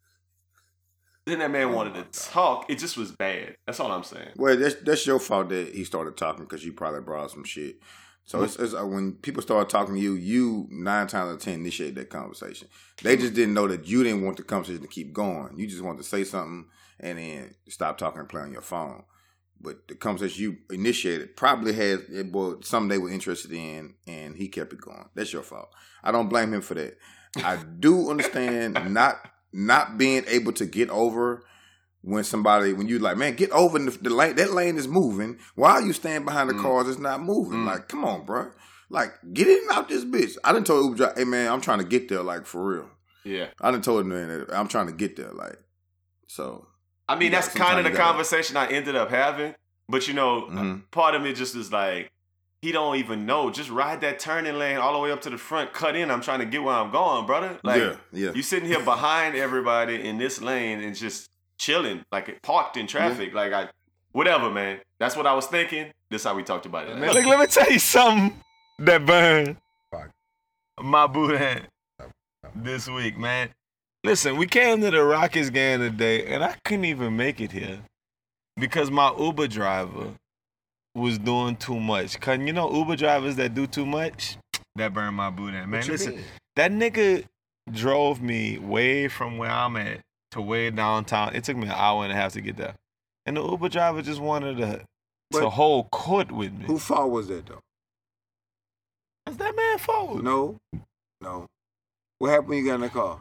Then 1.26 1.40
that 1.40 1.52
man 1.52 1.74
wanted 1.74 1.96
to 1.96 2.20
talk. 2.30 2.70
It 2.70 2.78
just 2.78 2.96
was 2.96 3.12
bad. 3.12 3.56
That's 3.66 3.80
all 3.80 3.92
I'm 3.92 4.04
saying. 4.04 4.30
Well, 4.38 4.56
that's 4.56 4.76
that's 4.76 5.06
your 5.06 5.20
fault 5.20 5.50
that 5.50 5.74
he 5.74 5.84
started 5.84 6.16
talking 6.16 6.46
because 6.46 6.64
you 6.64 6.72
probably 6.72 7.02
brought 7.02 7.32
some 7.32 7.44
shit. 7.44 7.78
So 8.26 8.42
it's, 8.42 8.56
it's 8.56 8.74
uh, 8.74 8.86
when 8.86 9.14
people 9.14 9.44
start 9.44 9.70
talking 9.70 9.94
to 9.96 10.02
you, 10.02 10.14
you 10.14 10.68
nine 10.72 11.08
times 11.08 11.30
out 11.30 11.36
of 11.36 11.42
ten 11.42 11.56
initiate 11.56 11.94
that 11.96 12.10
conversation. 12.10 12.68
They 13.04 13.18
just 13.18 13.36
didn't 13.36 13.54
know 13.54 13.68
that 13.68 13.88
you 13.88 14.04
didn't 14.04 14.26
want 14.26 14.38
the 14.38 14.44
conversation 14.44 14.82
to 14.82 14.88
keep 14.88 15.14
going. 15.14 15.58
You 15.58 15.68
just 15.68 15.84
wanted 15.84 16.00
to 16.00 16.10
say 16.10 16.24
something 16.24 16.66
and 17.00 17.20
then 17.20 17.56
stop 17.70 17.98
talking 17.98 18.20
and 18.20 18.30
play 18.30 18.42
on 18.42 18.52
your 18.52 18.64
phone. 18.64 19.04
But 19.62 19.88
the 19.88 19.96
conversation 19.96 20.44
you 20.44 20.58
initiated 20.76 21.38
probably 21.38 21.74
had 21.74 22.00
it 22.12 22.32
was 22.32 22.68
something 22.68 22.90
they 22.90 22.98
were 22.98 23.12
interested 23.12 23.52
in, 23.52 23.94
and 24.08 24.36
he 24.36 24.48
kept 24.48 24.74
it 24.74 24.82
going. 24.82 25.08
That's 25.14 25.32
your 25.32 25.44
fault. 25.44 25.70
I 26.04 26.12
don't 26.12 26.30
blame 26.30 26.54
him 26.54 26.62
for 26.62 26.74
that. 26.74 26.98
I 27.38 27.58
do 27.58 28.10
understand 28.10 28.74
not 28.94 29.20
not 29.54 29.98
being 29.98 30.24
able 30.28 30.52
to 30.54 30.66
get 30.66 30.90
over 30.90 31.44
when 32.08 32.24
somebody 32.24 32.72
when 32.72 32.88
you 32.88 33.00
like, 33.00 33.18
man, 33.18 33.36
get 33.36 33.50
over 33.52 33.80
the, 33.80 33.90
the 33.90 34.10
lane. 34.12 34.36
That 34.36 34.54
lane 34.54 34.78
is 34.78 34.88
moving. 34.88 35.38
Why 35.56 35.72
are 35.72 35.82
you 35.82 35.92
standing 35.92 36.24
behind 36.26 36.50
the 36.50 36.54
Mm. 36.54 36.62
cars? 36.62 36.88
It's 36.88 37.00
not 37.00 37.22
moving. 37.24 37.60
Mm. 37.60 37.66
Like, 37.66 37.88
come 37.90 38.06
on, 38.06 38.26
bro. 38.26 38.52
Like, 38.90 39.14
get 39.34 39.48
in 39.48 39.60
and 39.68 39.72
out 39.72 39.90
this 39.90 40.06
bitch. 40.06 40.38
I 40.44 40.54
didn't 40.54 40.68
tell 40.68 40.82
Uber 40.84 40.96
driver, 40.98 41.14
hey 41.18 41.24
man, 41.26 41.52
I'm 41.52 41.62
trying 41.62 41.80
to 41.80 41.86
get 41.86 42.08
there. 42.08 42.22
Like 42.22 42.46
for 42.46 42.64
real. 42.64 42.90
Yeah. 43.24 43.48
I 43.60 43.72
didn't 43.72 43.84
told 43.84 44.02
him 44.02 44.10
that 44.10 44.48
I'm 44.54 44.68
trying 44.68 44.86
to 44.88 44.94
get 44.94 45.16
there. 45.16 45.32
Like, 45.32 45.58
so 46.28 46.68
I 47.08 47.16
mean, 47.16 47.32
that's 47.32 47.50
kind 47.50 47.80
of 47.84 47.92
the 47.92 47.98
conversation 47.98 48.56
I 48.58 48.68
ended 48.68 48.96
up 48.96 49.10
having. 49.10 49.56
But 49.90 50.08
you 50.08 50.14
know, 50.14 50.44
Mhm. 50.52 50.84
part 50.92 51.16
of 51.16 51.22
me 51.24 51.34
just 51.34 51.56
is 51.56 51.72
like, 51.72 52.10
he 52.62 52.72
don't 52.72 52.96
even 52.98 53.26
know. 53.26 53.50
Just 53.52 53.70
ride 53.70 54.02
that 54.02 54.20
turning 54.20 54.56
lane 54.58 54.78
all 54.78 54.94
the 54.94 55.00
way 55.00 55.12
up 55.12 55.22
to 55.22 55.30
the 55.30 55.38
front, 55.38 55.74
cut 55.74 55.96
in. 55.96 56.10
I'm 56.10 56.22
trying 56.22 56.40
to 56.40 56.46
get 56.46 56.64
where 56.64 56.74
I'm 56.76 56.92
going, 56.92 57.26
brother. 57.26 57.60
Like, 57.64 57.82
yeah, 57.82 57.96
yeah. 58.12 58.32
you 58.34 58.42
sitting 58.42 58.68
here 58.68 58.84
behind 58.84 59.36
everybody 59.36 60.08
in 60.08 60.18
this 60.18 60.42
lane 60.42 60.82
and 60.82 60.96
just 60.96 61.28
chilling, 61.58 62.06
like 62.12 62.30
it 62.30 62.42
parked 62.42 62.78
in 62.78 62.88
traffic. 62.88 63.34
Like 63.34 63.54
I, 63.54 63.70
whatever, 64.12 64.50
man. 64.50 64.80
That's 65.00 65.16
what 65.16 65.28
I 65.28 65.34
was 65.34 65.48
thinking. 65.48 65.92
This 66.10 66.24
how 66.24 66.36
we 66.36 66.44
talked 66.44 66.66
about 66.66 66.88
it. 66.88 66.98
Man, 66.98 67.14
look, 67.14 67.26
let 67.26 67.40
me 67.40 67.48
tell 67.48 67.72
you 67.72 67.80
something 67.80 68.40
that 68.80 69.06
burned 69.06 69.58
my 70.82 71.08
boot 71.08 71.38
hand 71.38 71.68
this 72.56 72.88
week, 72.88 73.18
man. 73.18 73.50
Listen, 74.04 74.38
we 74.38 74.46
came 74.46 74.82
to 74.82 74.92
the 74.92 75.04
Rockets 75.04 75.50
game 75.50 75.80
today, 75.80 76.28
and 76.28 76.44
I 76.44 76.56
couldn't 76.64 76.86
even 76.86 77.18
make 77.18 77.42
it 77.42 77.52
here 77.52 77.80
because 78.56 78.92
my 78.92 79.14
Uber 79.18 79.48
driver 79.48 80.14
was 80.94 81.18
doing 81.18 81.56
too 81.56 81.80
much. 81.80 82.20
Cause 82.20 82.40
you 82.40 82.54
know 82.54 82.72
Uber 82.72 82.96
drivers 82.96 83.36
that 83.38 83.54
do 83.54 83.68
too 83.68 83.86
much, 83.86 84.38
that 84.76 84.94
burn 84.94 85.14
my 85.14 85.30
boot 85.30 85.54
hand, 85.54 85.72
man. 85.72 85.86
Listen, 85.88 86.16
mean? 86.16 86.24
that 86.56 86.72
nigga 86.72 87.26
drove 87.72 88.22
me 88.22 88.60
way 88.60 89.08
from 89.08 89.38
where 89.38 89.50
I'm 89.50 89.76
at 89.78 90.02
to 90.36 90.42
way 90.42 90.70
downtown. 90.70 91.36
It 91.36 91.44
took 91.44 91.58
me 91.58 91.64
an 91.66 91.72
hour 91.74 92.04
and 92.04 92.12
a 92.14 92.16
half 92.16 92.34
to 92.34 92.42
get 92.42 92.58
there, 92.58 92.76
and 93.26 93.36
the 93.38 93.44
Uber 93.44 93.70
driver 93.70 94.02
just 94.02 94.22
wanted 94.22 94.58
to 94.58 94.78
to 94.78 94.86
But- 95.42 95.50
hold 95.50 95.90
court 95.92 96.32
with 96.32 96.54
me. 96.54 96.66
Who 96.66 96.78
fault 96.78 97.10
was 97.12 97.28
that 97.30 97.48
though? 97.48 97.60
Is 99.28 99.38
that 99.38 99.56
man 99.56 99.78
fault. 99.80 100.22
No, 100.24 100.58
no. 101.20 101.48
What 102.20 102.30
happened 102.30 102.50
when 102.50 102.58
you 102.60 102.66
got 102.66 102.76
in 102.76 102.82
the 102.82 102.90
car? 102.90 103.20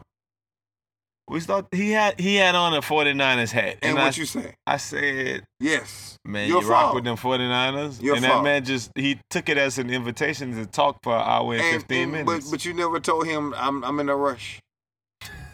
We 1.27 1.39
thought 1.39 1.65
he 1.71 1.89
had 1.91 2.19
he 2.19 2.35
had 2.35 2.53
on 2.53 2.75
a 2.75 2.81
49ers 2.81 3.51
hat. 3.51 3.79
And, 3.81 3.97
I, 3.97 4.05
what 4.05 4.17
you 4.17 4.25
say? 4.27 4.53
I 4.67 4.77
said, 4.77 5.43
Yes. 5.59 6.17
man, 6.23 6.47
Your 6.47 6.61
you 6.61 6.69
rock 6.69 6.93
with 6.93 7.03
them 7.03 7.17
49ers? 7.17 7.99
Your 7.99 8.15
and 8.17 8.23
fault. 8.23 8.37
that 8.37 8.43
man 8.43 8.63
just 8.63 8.91
he 8.95 9.19
took 9.31 9.49
it 9.49 9.57
as 9.57 9.79
an 9.79 9.89
invitation 9.89 10.53
to 10.55 10.67
talk 10.67 10.97
for 11.01 11.15
an 11.15 11.21
hour 11.27 11.53
and, 11.55 11.63
And- 11.63 11.73
15 11.81 12.03
and- 12.03 12.11
minutes. 12.11 12.45
But 12.45 12.51
but 12.51 12.65
you 12.65 12.75
never 12.75 12.99
told 12.99 13.25
him 13.25 13.55
I'm 13.57 13.83
I'm 13.83 13.99
in 13.99 14.09
a 14.09 14.15
rush. 14.15 14.59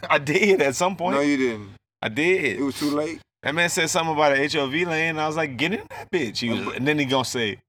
I 0.09 0.17
did 0.19 0.61
at 0.61 0.75
some 0.75 0.95
point. 0.95 1.15
No, 1.15 1.21
you 1.21 1.37
didn't. 1.37 1.69
I 2.01 2.09
did. 2.09 2.59
It 2.59 2.63
was 2.63 2.79
too 2.79 2.89
late. 2.91 3.19
that 3.43 3.53
man 3.55 3.69
said 3.69 3.89
something 3.89 4.13
about 4.15 4.37
an 4.37 4.49
HOV 4.49 4.73
lane. 4.73 5.09
And 5.11 5.21
I 5.21 5.27
was 5.27 5.35
like, 5.37 5.57
get 5.57 5.73
in 5.73 5.83
that 5.89 6.09
bitch. 6.11 6.39
He 6.39 6.49
was, 6.49 6.75
and 6.75 6.87
then 6.87 6.97
he 6.99 7.05
gonna 7.05 7.25
say, 7.25 7.59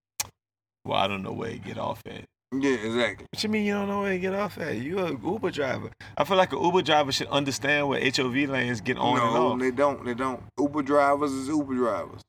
well, 0.84 0.98
I 0.98 1.06
don't 1.06 1.22
know 1.22 1.32
where 1.32 1.50
he 1.50 1.58
get 1.58 1.78
off 1.78 2.00
at. 2.06 2.24
Yeah, 2.54 2.74
exactly. 2.74 3.26
What 3.32 3.42
you 3.42 3.48
mean 3.48 3.64
you 3.64 3.72
don't 3.72 3.88
know 3.88 4.00
where 4.00 4.10
to 4.12 4.18
get 4.18 4.34
off 4.34 4.58
at? 4.58 4.76
You 4.76 4.98
a 4.98 5.10
Uber 5.10 5.50
driver. 5.50 5.90
I 6.18 6.24
feel 6.24 6.36
like 6.36 6.52
an 6.52 6.62
Uber 6.62 6.82
driver 6.82 7.10
should 7.10 7.28
understand 7.28 7.88
where 7.88 7.98
HOV 8.00 8.34
lanes 8.50 8.80
get 8.82 8.98
on 8.98 9.18
and 9.20 9.32
no, 9.34 9.52
off. 9.52 9.58
they 9.58 9.70
don't. 9.70 10.04
They 10.04 10.12
don't. 10.14 10.42
Uber 10.58 10.82
drivers 10.82 11.32
is 11.32 11.48
Uber 11.48 11.74
drivers. 11.74 12.20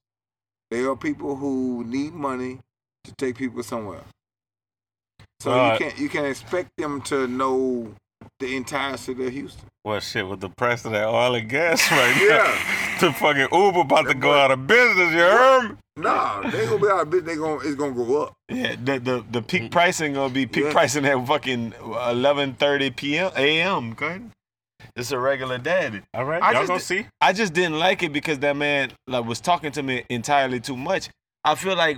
They 0.72 0.82
are 0.84 0.96
people 0.96 1.36
who 1.36 1.84
need 1.86 2.14
money 2.14 2.60
to 3.04 3.14
take 3.18 3.36
people 3.38 3.64
somewhere. 3.64 4.04
So 5.42 5.52
Right. 5.52 5.74
you 5.74 5.80
can't 5.86 6.00
you 6.00 6.10
can't 6.10 6.28
expect 6.28 6.70
them 6.78 7.02
to 7.04 7.28
know 7.28 7.94
the 8.40 8.56
entire 8.56 8.98
city 8.98 9.26
of 9.28 9.32
Houston. 9.34 9.66
Well, 9.86 10.00
shit, 10.00 10.28
with 10.28 10.40
the 10.40 10.50
price 10.50 10.86
of 10.86 10.92
that 10.92 11.08
oil 11.08 11.36
and 11.36 11.50
gas 11.50 11.82
right 11.92 12.16
now, 12.18 12.24
Yeah. 12.26 12.98
the 13.02 13.14
fucking 13.14 13.48
Uber 13.52 13.82
about 13.82 14.04
to 14.04 14.08
That 14.10 14.20
go 14.20 14.30
boy- 14.32 14.38
out 14.38 14.52
of 14.52 14.66
business. 14.68 15.12
You 15.12 15.20
heard 15.20 15.70
me? 15.72 15.76
Nah, 15.98 16.42
they 16.50 16.66
gonna 16.66 16.80
be 16.80 16.88
out 16.88 17.02
of 17.02 17.10
business. 17.10 17.34
They 17.36 17.40
gonna 17.40 17.56
it's 17.60 17.76
gonna 17.76 17.94
go 17.94 18.24
up. 18.24 18.34
Yeah, 18.50 18.76
the 18.84 19.00
the, 19.00 19.26
the 19.30 19.42
peak 19.42 19.64
mm. 19.64 19.72
pricing 19.72 20.14
gonna 20.14 20.34
be 20.34 20.46
peak 20.48 20.64
Yeah. 20.66 20.72
pricing 20.72 21.06
at 21.06 21.28
fucking 21.28 21.74
eleven 21.84 22.54
thirty 22.56 22.90
p.m. 22.90 23.32
a.m. 23.36 23.92
Okay, 23.92 24.22
it's 24.96 25.12
a 25.12 25.20
regular 25.20 25.58
daddy. 25.60 26.02
All 26.14 26.26
right, 26.26 26.42
I 26.42 26.52
y'all 26.54 26.62
just 26.62 26.68
gonna 26.70 26.80
see. 26.80 27.06
I 27.22 27.32
just 27.34 27.54
didn't 27.54 27.78
like 27.78 28.02
it 28.02 28.12
because 28.12 28.40
that 28.40 28.56
man 28.56 28.92
like 29.08 29.26
was 29.26 29.40
talking 29.40 29.72
to 29.74 29.84
me 29.84 30.04
entirely 30.10 30.60
too 30.60 30.76
much. 30.78 31.10
I 31.46 31.56
feel 31.56 31.76
like 31.76 31.98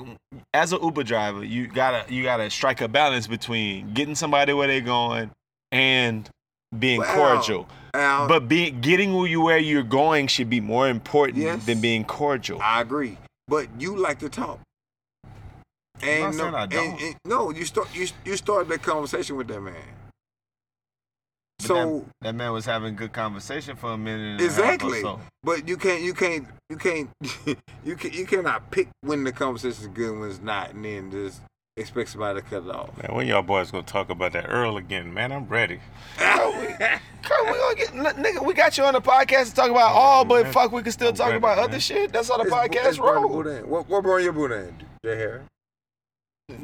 as 0.54 0.74
an 0.74 0.80
Uber 0.84 1.04
driver, 1.04 1.44
you 1.44 1.68
gotta 1.68 2.12
you 2.12 2.24
gotta 2.24 2.50
strike 2.50 2.82
a 2.82 2.88
balance 2.90 3.28
between 3.28 3.94
getting 3.94 4.16
somebody 4.16 4.52
where 4.54 4.68
they're 4.68 4.82
going 4.82 5.32
and 5.71 6.30
being 6.78 6.99
Well, 6.99 7.15
cordial. 7.36 7.67
Al, 7.93 8.28
But 8.28 8.47
being 8.47 8.82
getting 8.82 9.13
where 9.15 9.28
you 9.28 9.41
where 9.41 9.58
you're 9.58 9.84
going 9.84 10.28
should 10.28 10.49
be 10.49 10.60
more 10.60 10.88
important 10.89 11.38
Yes. 11.38 11.65
than 11.65 11.80
being 11.82 12.04
cordial. 12.04 12.62
I 12.62 12.82
agree. 12.82 13.17
But 13.47 13.67
you 13.80 13.95
like 13.97 14.19
to 14.19 14.30
talk. 14.30 14.60
And 16.01 16.38
not 16.38 16.51
no, 16.51 16.58
I 16.58 16.62
and- 16.63 16.71
don't. 16.71 17.01
and- 17.01 17.15
no, 17.25 17.51
you 17.51 17.63
start 17.65 17.88
you 17.95 18.08
you 18.25 18.36
started 18.36 18.67
that 18.69 18.82
conversation 18.84 19.38
with 19.38 19.47
that 19.47 19.62
man. 19.62 19.75
But 21.60 21.67
So 21.67 21.75
that, 21.75 22.06
that 22.21 22.36
man 22.36 22.51
was 22.51 22.65
having 22.65 22.95
good 22.97 23.13
conversation 23.13 23.78
for 23.78 23.91
a 23.93 23.97
minute. 23.97 24.32
And 24.34 24.41
exactly, 24.41 25.01
A 25.01 25.06
half 25.08 25.15
or 25.15 25.19
so. 25.19 25.21
but 25.43 25.67
you 25.67 25.78
can't 25.78 26.01
you 26.01 26.13
can't 26.13 26.47
you 26.69 26.75
can't 26.78 27.10
you 27.86 27.95
can 27.95 28.12
you 28.12 28.25
cannot 28.25 28.69
pick 28.71 28.89
when 29.01 29.23
the 29.23 29.32
conversation 29.32 29.84
is 29.84 29.88
good 29.88 30.12
and 30.12 30.19
when 30.19 30.30
it's 30.32 30.41
not, 30.41 30.71
and 30.73 30.84
then 30.84 31.12
just 31.12 31.39
expect 31.78 32.08
somebody 32.10 32.40
to 32.40 32.46
cut 32.48 32.64
it 32.64 32.70
off. 32.74 32.90
Man, 33.04 33.14
when 33.18 33.28
y'all 33.28 33.42
boys 33.42 33.70
gonna 33.70 33.84
talk 33.84 34.10
about 34.10 34.32
that 34.32 34.46
Earl 34.48 34.78
again, 34.78 35.14
man? 35.14 35.34
I'm 35.34 35.46
ready. 35.46 35.82
Come, 36.18 36.54
we 36.62 36.68
gonna 36.78 37.76
get 37.76 37.94
n- 37.94 38.24
nigga. 38.24 38.46
We 38.46 38.54
got 38.54 38.78
you 38.78 38.86
on 38.86 38.94
the 38.94 39.02
podcast 39.02 39.50
to 39.50 39.56
talk 39.56 39.70
about 39.72 39.92
all, 39.92 40.24
but 40.24 40.44
man. 40.44 40.54
fuck, 40.54 40.72
we 40.72 40.82
can 40.84 40.94
still 40.94 41.10
I'm 41.10 41.16
talk 41.16 41.26
ready, 41.28 41.38
about 41.38 41.58
man. 41.58 41.66
other 41.66 41.80
shit. 41.82 42.14
That's 42.14 42.30
how 42.30 42.38
the 42.38 42.46
It's- 42.46 42.58
podcast 42.70 42.88
it's 42.88 42.98
burn 42.98 43.16
the 43.16 43.28
roll. 43.28 43.44
boudin. 43.44 43.68
What 43.70 43.90
what 43.90 44.04
burn 44.06 44.24
your 44.24 44.32
boudin? 44.32 44.74
Jay 45.04 45.18
Harry. 45.18 45.42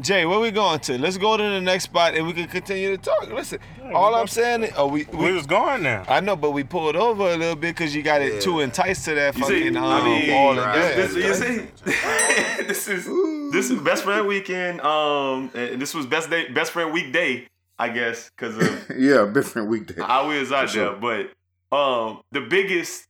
Jay, 0.01 0.27
where 0.27 0.39
we 0.39 0.51
going 0.51 0.79
to? 0.81 0.97
Let's 0.99 1.17
go 1.17 1.35
to 1.37 1.41
the 1.43 1.59
next 1.59 1.85
spot 1.85 2.13
and 2.13 2.27
we 2.27 2.33
can 2.33 2.47
continue 2.47 2.95
to 2.95 2.97
talk. 3.01 3.27
Listen, 3.31 3.57
Yeah, 3.79 3.93
all 3.93 4.13
I'm 4.13 4.27
saying 4.27 4.63
is, 4.63 4.73
oh, 4.77 4.85
we, 4.85 5.05
We 5.11 5.25
we 5.25 5.31
was 5.31 5.47
going 5.47 5.81
now. 5.81 6.03
I 6.07 6.19
know, 6.19 6.35
but 6.35 6.51
we 6.51 6.63
pulled 6.63 6.95
over 6.95 7.23
a 7.31 7.35
little 7.35 7.55
bit 7.55 7.75
because 7.75 7.95
you 7.95 8.03
got 8.03 8.21
it 8.21 8.35
Yeah. 8.35 8.39
too 8.41 8.59
enticed 8.59 9.05
to 9.05 9.15
that 9.15 9.35
You 9.35 9.41
fucking 9.41 9.73
see, 9.73 9.77
um, 9.77 9.83
I 9.83 10.03
mean, 10.03 10.29
all 10.29 10.49
and 10.51 10.59
right. 10.59 10.95
gas. 10.95 11.13
this, 11.13 11.15
you 11.15 11.33
see, 11.33 12.63
this 12.67 12.87
is 12.87 13.05
this 13.51 13.71
is 13.71 13.81
best 13.81 14.03
friend 14.03 14.27
weekend. 14.27 14.81
Um, 14.81 15.49
and 15.55 15.81
this 15.81 15.95
was 15.95 16.05
best 16.05 16.29
day, 16.29 16.47
best 16.51 16.71
friend 16.73 16.93
week 16.93 17.11
day, 17.11 17.47
I 17.79 17.89
guess, 17.89 18.29
because 18.29 18.57
of 18.57 18.91
yeah, 18.99 19.25
different 19.33 19.67
weekday. 19.67 19.99
how 19.99 20.29
we 20.29 20.37
was 20.39 20.51
out 20.51 20.69
For 20.69 20.75
there. 20.77 20.85
sure. 21.01 21.27
But 21.71 21.75
um, 21.75 22.21
the 22.31 22.41
biggest 22.41 23.07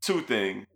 two 0.00 0.22
thing 0.22 0.66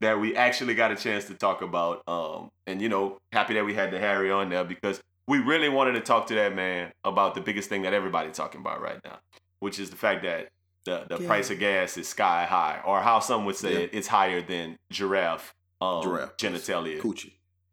that 0.00 0.20
we 0.20 0.36
actually 0.36 0.74
got 0.74 0.90
a 0.92 0.96
chance 0.96 1.24
to 1.26 1.34
talk 1.34 1.62
about. 1.62 2.02
Um, 2.06 2.48
and 2.66 2.80
you 2.82 2.88
know, 2.88 3.18
happy 3.32 3.54
that 3.54 3.64
we 3.64 3.74
had 3.74 3.90
the 3.90 3.98
Harry 3.98 4.30
on 4.30 4.48
there 4.50 4.64
because 4.64 5.00
we 5.26 5.38
really 5.38 5.68
wanted 5.68 5.92
to 5.92 6.00
talk 6.00 6.26
to 6.28 6.34
that 6.36 6.54
man 6.54 6.90
about 7.04 7.34
the 7.34 7.40
biggest 7.40 7.68
thing 7.68 7.82
that 7.82 7.92
everybody's 7.92 8.36
talking 8.36 8.60
about 8.60 8.80
right 8.80 8.98
now, 9.04 9.18
which 9.60 9.78
is 9.78 9.90
the 9.90 9.96
fact 9.96 10.22
that 10.22 10.48
the 10.84 11.04
the 11.08 11.18
price 11.18 11.50
of 11.50 11.58
gas 11.58 11.96
is 11.98 12.08
sky 12.08 12.44
high, 12.48 12.80
or 12.84 13.00
how 13.00 13.18
some 13.20 13.44
would 13.44 13.56
say 13.56 13.72
Yeah. 13.72 13.78
it, 13.80 13.90
it's 13.92 14.06
higher 14.08 14.40
than 14.40 14.76
giraffe 14.90 15.52
um, 15.80 16.02
Giraffe. 16.02 16.36
genitalia. 16.38 16.98
Coochie. 17.00 17.32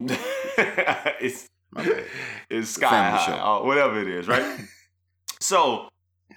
it's 1.20 1.46
it's 2.50 2.70
sky 2.70 3.10
high, 3.10 3.40
or 3.40 3.66
whatever 3.66 4.00
it 4.00 4.08
is, 4.08 4.28
right? 4.28 4.60
so, 5.40 5.88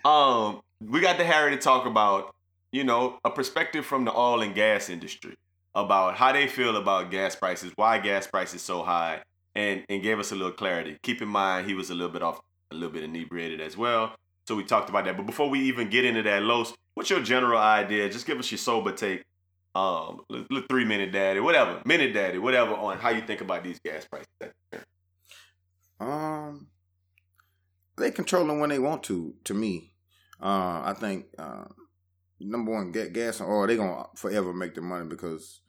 um, 0.05 0.61
we 0.81 0.99
got 1.01 1.17
the 1.17 1.25
Harry 1.25 1.51
to 1.51 1.57
talk 1.61 1.85
about, 1.85 2.33
you 2.71 2.83
know, 2.83 3.17
a 3.25 3.29
perspective 3.29 3.85
from 3.85 4.05
the 4.05 4.13
oil 4.17 4.41
and 4.41 4.55
gas 4.55 4.89
industry 4.89 5.35
about 5.85 6.15
how 6.15 6.31
they 6.31 6.47
feel 6.47 6.77
about 6.77 7.11
gas 7.11 7.35
prices, 7.35 7.71
why 7.75 7.99
gas 7.99 8.27
prices 8.27 8.61
so 8.61 8.83
high, 8.83 9.21
and 9.55 9.83
and 9.89 10.01
gave 10.03 10.19
us 10.19 10.31
a 10.31 10.35
little 10.35 10.51
clarity. 10.51 10.97
Keep 11.03 11.21
in 11.21 11.27
mind 11.27 11.67
he 11.67 11.73
was 11.73 11.89
a 11.89 11.93
little 11.93 12.11
bit 12.11 12.21
off, 12.21 12.39
a 12.71 12.75
little 12.75 12.91
bit 12.91 13.03
inebriated 13.03 13.61
as 13.61 13.77
well. 13.77 14.15
So 14.47 14.55
we 14.55 14.63
talked 14.63 14.89
about 14.89 15.05
that. 15.05 15.15
But 15.15 15.25
before 15.25 15.49
we 15.49 15.59
even 15.61 15.89
get 15.89 16.05
into 16.05 16.23
that, 16.23 16.41
Los, 16.43 16.73
what's 16.95 17.09
your 17.09 17.21
general 17.21 17.59
idea? 17.59 18.09
Just 18.09 18.25
give 18.25 18.39
us 18.39 18.51
your 18.51 18.57
sober 18.57 18.91
take. 18.91 19.23
Um, 19.75 20.21
three 20.67 20.83
minute 20.83 21.11
daddy, 21.11 21.39
whatever, 21.39 21.79
minute 21.85 22.11
daddy, 22.11 22.39
whatever, 22.39 22.73
on 22.73 22.97
how 22.97 23.09
you 23.09 23.21
think 23.21 23.41
about 23.41 23.63
these 23.63 23.79
gas 23.79 24.03
prices. 24.03 24.27
Um, 25.99 26.67
they 27.97 28.11
control 28.11 28.47
them 28.47 28.59
when 28.59 28.71
they 28.71 28.79
want 28.79 29.03
to. 29.03 29.35
To 29.43 29.53
me, 29.53 29.93
uh, 30.41 30.81
I 30.85 30.95
think 30.99 31.27
uh, 31.37 31.65
number 32.39 32.71
one, 32.71 32.91
get 32.91 33.13
gas 33.13 33.39
and 33.39 33.49
oil. 33.49 33.67
They 33.67 33.75
gonna 33.77 34.05
forever 34.15 34.53
make 34.53 34.73
the 34.73 34.81
money 34.81 35.05
because 35.05 35.61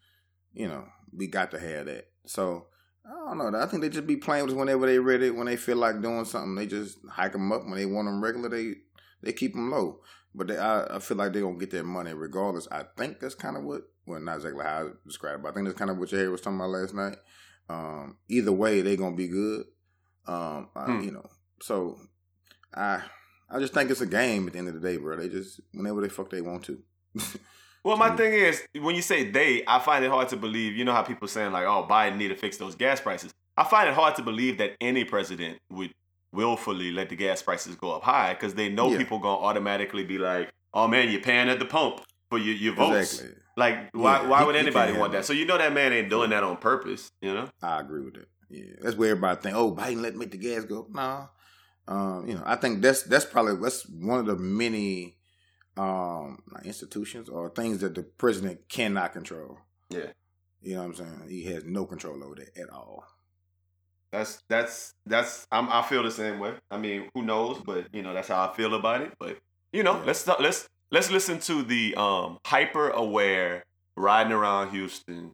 you 0.61 0.69
know 0.69 0.85
we 1.17 1.27
got 1.27 1.51
to 1.53 1.59
have 1.59 1.87
that. 1.87 2.05
So 2.27 2.67
I 3.05 3.35
don't 3.35 3.39
know. 3.53 3.59
I 3.61 3.67
think 3.67 3.83
they 3.83 3.89
just 3.89 4.07
be 4.07 4.17
playing 4.17 4.47
with 4.47 4.55
whenever 4.55 4.87
they 4.87 4.99
ready. 4.99 5.31
When 5.31 5.47
they 5.47 5.57
feel 5.57 5.77
like 5.79 6.03
doing 6.03 6.25
something, 6.25 6.55
they 6.55 6.67
just 6.67 6.99
hike 7.09 7.33
them 7.33 7.51
up. 7.51 7.65
When 7.65 7.77
they 7.77 7.87
want 7.87 8.07
them 8.07 8.23
regular, 8.23 8.49
they 8.49 8.75
they 9.23 9.33
keep 9.33 9.53
them 9.55 9.71
low. 9.71 10.01
But 10.35 10.47
they, 10.49 10.59
I, 10.59 10.97
I 10.97 10.99
feel 11.01 11.17
like 11.17 11.33
they 11.33 11.41
gonna 11.41 11.59
get 11.59 11.71
their 11.71 11.83
money 11.83 12.13
regardless. 12.13 12.69
I 12.71 12.85
think 12.97 13.19
that's 13.19 13.35
kind 13.35 13.57
of 13.57 13.65
what, 13.65 13.83
well, 14.07 14.21
not 14.21 14.37
exactly 14.37 14.65
how 14.65 14.87
I 14.87 14.89
described, 15.07 15.41
it, 15.41 15.43
but 15.43 15.49
I 15.49 15.53
think 15.55 15.67
that's 15.67 15.79
kind 15.79 15.91
of 15.91 15.99
what 15.99 16.13
your 16.13 16.31
was 16.31 16.41
talking 16.41 16.59
about 16.61 16.71
last 16.71 16.95
night. 16.95 17.17
Um, 17.69 18.17
either 18.29 18.53
way, 18.53 18.83
they 18.83 18.97
gonna 18.97 19.17
be 19.17 19.29
good. 19.29 19.65
Um, 20.27 20.69
I, 20.77 20.85
Hmm. 20.87 21.01
you 21.01 21.11
know, 21.11 21.29
so 21.63 21.99
I 22.75 23.03
I 23.51 23.59
just 23.59 23.75
think 23.75 23.91
it's 23.91 24.01
a 24.03 24.07
game 24.07 24.47
at 24.47 24.53
the 24.53 24.59
end 24.61 24.69
of 24.69 24.75
the 24.75 24.81
day, 24.89 24.99
bro. 24.99 25.17
They 25.17 25.29
just 25.29 25.61
whenever 25.73 26.01
they 26.01 26.09
fuck 26.09 26.31
they 26.31 26.43
want 26.43 26.65
to. 26.65 26.79
Well, 27.85 27.97
my 27.97 28.11
Mm. 28.11 28.17
thing 28.17 28.33
is, 28.35 28.63
when 28.81 28.95
you 28.95 29.03
say 29.03 29.31
they, 29.31 29.63
I 29.67 29.79
find 29.79 30.05
it 30.05 30.11
hard 30.11 30.29
to 30.31 30.37
believe. 30.37 30.75
You 30.77 30.85
know 30.85 30.93
how 30.93 31.03
people 31.03 31.29
saying 31.29 31.53
like, 31.53 31.65
"Oh, 31.67 31.87
Biden 31.89 32.17
need 32.17 32.29
to 32.29 32.37
fix 32.37 32.57
those 32.59 32.75
gas 32.75 33.01
prices." 33.01 33.33
I 33.57 33.65
find 33.65 33.89
it 33.89 33.95
hard 33.95 34.15
to 34.17 34.23
believe 34.23 34.59
that 34.59 34.77
any 34.81 35.05
president 35.05 35.59
would 35.71 35.91
willfully 36.33 36.93
let 36.93 37.09
the 37.09 37.17
gas 37.17 37.43
prices 37.43 37.75
go 37.77 37.93
up 37.93 38.03
high 38.03 38.35
because 38.35 38.55
they 38.55 38.69
know 38.69 38.91
Yeah. 38.91 38.99
people 38.99 39.19
gonna 39.19 39.41
automatically 39.41 40.05
be 40.05 40.19
like, 40.19 40.51
"Oh 40.75 40.87
man, 40.89 41.11
you're 41.11 41.21
paying 41.23 41.49
at 41.49 41.59
the 41.59 41.65
pump 41.65 42.01
for 42.31 42.39
your, 42.39 42.55
your 42.55 42.75
votes." 42.75 43.15
Exactly. 43.15 43.37
Like, 43.57 43.91
why 43.93 44.23
Yeah, 44.23 44.29
why 44.29 44.45
would 44.45 44.57
anybody 44.57 44.93
want 44.93 45.13
that? 45.13 45.25
So 45.25 45.33
you 45.33 45.45
know 45.45 45.59
that 45.59 45.73
man 45.73 45.93
ain't 45.93 46.09
doing 46.09 46.31
that 46.31 46.43
on 46.45 46.57
purpose. 46.59 47.11
You 47.21 47.35
know? 47.35 47.49
I 47.63 47.81
agree 47.81 48.03
with 48.03 48.15
that. 48.15 48.29
Yeah, 48.49 48.75
that's 48.81 48.97
where 48.97 49.11
everybody 49.11 49.41
think, 49.41 49.57
oh, 49.57 49.75
Biden 49.75 50.01
let 50.03 50.17
make 50.17 50.31
the 50.31 50.37
gas 50.39 50.65
go. 50.65 50.87
Nah, 50.91 51.27
um, 51.89 52.27
you 52.27 52.35
know, 52.35 52.43
I 52.45 52.57
think 52.57 52.83
that's 52.83 53.03
that's 53.03 53.25
probably 53.25 53.57
that's 53.57 53.89
one 53.89 54.21
of 54.21 54.27
the 54.27 54.37
many 54.37 55.17
um 55.77 56.39
institutions 56.65 57.29
or 57.29 57.49
things 57.51 57.79
that 57.79 57.95
the 57.95 58.03
president 58.03 58.69
cannot 58.69 59.13
control. 59.13 59.59
Yeah. 59.89 60.07
You 60.63 60.75
know 60.75 60.81
what 60.83 60.89
I'm 60.89 60.95
saying? 60.95 61.23
He 61.29 61.45
has 61.45 61.65
no 61.65 61.87
control 61.87 62.23
over 62.23 62.35
that 62.37 62.57
at 62.61 62.71
all. 62.71 63.05
That's 64.13 64.43
that's 64.49 64.93
that's 65.07 65.47
I'm, 65.53 65.69
I 65.71 65.83
feel 65.83 66.03
the 66.03 66.11
same 66.11 66.39
way. 66.41 66.55
I 66.71 66.79
mean, 66.79 67.09
who 67.15 67.23
knows? 67.23 67.59
But 67.65 67.87
you 67.95 68.03
know, 68.03 68.13
that's 68.13 68.29
how 68.29 68.49
I 68.51 68.55
feel 68.55 68.75
about 68.75 69.03
it. 69.03 69.13
But 69.19 69.39
you 69.73 69.83
know, 69.83 69.99
Yeah. 69.99 70.05
let's 70.07 70.25
talk- 70.25 70.41
let's 70.41 70.69
let's 70.91 71.11
listen 71.11 71.39
to 71.41 71.63
the 71.63 71.95
um 71.95 72.39
hyper 72.45 72.91
aware 72.91 73.63
riding 73.97 74.33
around 74.33 74.71
Houston, 74.71 75.33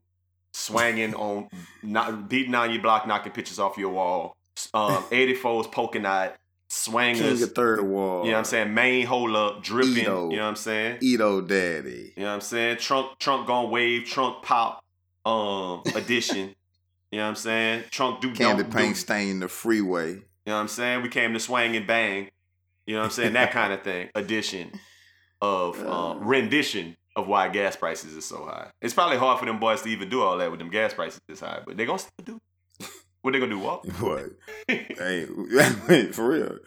swinging 0.53 1.15
on, 1.27 1.49
not 1.83 2.29
beating 2.29 2.55
on 2.55 2.71
your 2.71 2.83
block, 2.83 3.07
knocking 3.07 3.33
pictures 3.33 3.59
off 3.59 3.79
your 3.79 3.91
wall. 3.91 4.35
Um, 4.75 5.03
84s 5.11 5.71
poking 5.73 6.05
out, 6.71 6.95
King 6.97 7.17
swangers. 7.17 7.43
of 7.43 7.53
Third 7.55 7.83
Ward. 7.83 8.27
You 8.27 8.33
know 8.33 8.37
what 8.37 8.39
I'm 8.39 8.45
saying? 8.45 8.75
Main 8.75 9.07
hold 9.07 9.35
up, 9.35 9.63
dripping. 9.63 9.97
You 9.97 10.03
know 10.05 10.27
what 10.29 10.41
I'm 10.43 10.57
saying? 10.57 10.99
Edo 11.01 11.41
Daddy. 11.41 12.13
You 12.17 12.23
know 12.23 12.29
what 12.29 12.35
I'm 12.35 12.41
saying? 12.41 12.79
Trunk 12.79 13.19
trunk 13.19 13.47
gone 13.47 13.71
wave, 13.71 14.05
trunk 14.05 14.43
pop, 14.43 14.83
um, 15.25 15.83
edition. 15.95 16.55
you 17.11 17.19
know 17.19 17.25
what 17.25 17.29
I'm 17.31 17.37
saying? 17.37 17.85
Trunk 17.91 18.21
do 18.21 18.33
Candy 18.33 18.65
paint 18.65 18.97
stain 18.97 19.41
the 19.41 19.49
freeway. 19.49 20.11
You 20.11 20.53
know 20.53 20.55
what 20.55 20.61
I'm 20.61 20.69
saying? 20.69 21.03
We 21.03 21.09
came 21.09 21.33
to 21.33 21.41
swang 21.41 21.75
and 21.77 21.87
bang. 21.87 22.29
You 22.87 22.95
know 22.95 23.01
what 23.01 23.07
I'm 23.07 23.11
saying? 23.13 23.33
That 23.33 23.51
kind 23.53 23.73
of 23.73 23.83
thing. 23.83 24.11
Edition 24.15 24.71
of 25.41 25.81
uh, 25.85 26.15
rendition 26.21 26.97
of 27.17 27.27
why 27.27 27.49
gas 27.49 27.77
prices 27.77 28.15
is 28.15 28.25
so 28.25 28.45
high. 28.45 28.69
It's 28.81 28.95
probably 28.95 29.17
hard 29.17 29.39
for 29.41 29.47
them 29.47 29.59
boys 29.59 29.83
to 29.83 29.89
even 29.89 30.09
do 30.09 30.23
all 30.23 30.39
that 30.39 30.51
with 30.51 30.61
them 30.61 30.71
gas 30.71 30.95
prices 30.95 31.21
this 31.29 31.41
high, 31.41 31.61
but 31.67 31.77
they 31.77 31.85
gonna 31.87 31.99
still 31.99 32.25
do. 32.25 32.39
What 33.27 33.33
they 33.33 33.41
gonna 33.41 33.51
do? 33.57 33.59
Walk? 33.59 33.85
What? 34.01 34.31
hey, 34.69 35.27
for 36.13 36.29
real. 36.29 36.59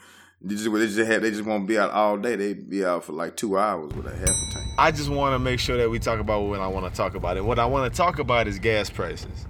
They 0.42 0.56
just, 0.56 0.70
they 0.70 0.86
just 0.86 0.98
have, 0.98 1.22
they 1.22 1.30
just 1.30 1.42
won't 1.46 1.66
be 1.66 1.78
out 1.78 1.90
all 1.90 2.18
day. 2.18 2.36
They 2.36 2.52
be 2.52 2.84
out 2.84 3.02
for 3.04 3.14
like 3.14 3.34
two 3.34 3.56
hours 3.58 3.94
with 3.94 4.04
a 4.06 4.10
half 4.14 4.28
a 4.28 4.52
tank. 4.52 4.66
I 4.76 4.90
just 4.90 5.08
want 5.08 5.32
to 5.34 5.38
make 5.38 5.58
sure 5.58 5.78
that 5.78 5.88
we 5.88 5.98
talk 5.98 6.20
about 6.20 6.42
what 6.42 6.60
I 6.60 6.66
want 6.66 6.84
to 6.92 6.94
talk 6.94 7.14
about. 7.14 7.38
And 7.38 7.46
what 7.46 7.58
I 7.58 7.64
want 7.64 7.90
to 7.90 7.96
talk 7.96 8.18
about 8.18 8.46
is 8.46 8.58
gas 8.58 8.90
prices. 8.90 9.46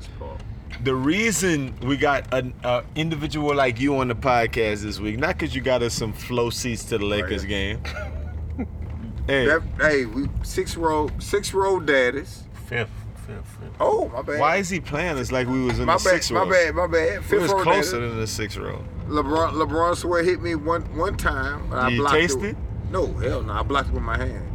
the 0.85 0.94
reason 0.94 1.75
we 1.83 1.96
got 1.96 2.33
an 2.33 2.55
uh, 2.62 2.83
individual 2.94 3.57
like 3.57 3.81
you 3.81 3.96
on 3.96 4.07
the 4.07 4.14
podcast 4.14 4.83
this 4.83 5.01
week, 5.01 5.18
not 5.18 5.37
because 5.37 5.53
you 5.53 5.62
got 5.62 5.83
us 5.83 5.94
some 5.94 6.12
flow 6.12 6.49
seats 6.49 6.85
to 6.85 6.99
the 6.99 7.05
Lakers 7.05 7.42
Right. 7.42 7.49
game. 7.49 7.83
hey, 9.27 9.46
That, 9.46 9.62
hey, 9.81 10.05
we 10.07 10.29
six 10.44 10.77
row 10.77 11.11
six 11.18 11.53
row 11.55 11.81
daddies. 11.81 12.44
Fifth, 12.66 12.88
fifth, 13.37 13.47
fifth. 13.61 13.73
Oh 13.81 14.09
my 14.09 14.23
bad. 14.23 14.40
why 14.40 14.57
is 14.57 14.69
he 14.69 14.81
playing 14.81 15.19
us 15.19 15.31
like 15.33 15.47
we 15.49 15.62
was 15.64 15.79
in 15.79 15.87
my 15.87 15.97
the 15.97 16.05
bad? 16.05 16.12
sixth 16.14 16.31
My 16.33 16.45
bad. 16.49 16.75
My 16.75 16.87
bad. 16.87 17.19
We 17.21 17.25
Fifth 17.27 17.43
was 17.43 17.53
row 17.53 17.62
closer 17.62 18.01
than 18.09 18.19
the 18.19 18.27
sixth 18.27 18.59
row. 18.59 18.85
LeBron 19.09 19.53
LeBron 19.53 19.97
swear 19.97 20.23
hit 20.23 20.40
me 20.43 20.55
one 20.55 20.83
one 20.97 21.16
time. 21.16 21.69
but 21.71 21.79
I 21.79 21.88
you 21.88 22.01
blocked 22.01 22.14
taste 22.14 22.38
it. 22.38 22.45
it? 22.51 22.57
No, 22.90 23.07
hell 23.14 23.43
no. 23.43 23.53
I 23.53 23.62
blocked 23.62 23.88
it 23.88 23.95
with 23.95 24.03
my 24.03 24.16
hand. 24.19 24.47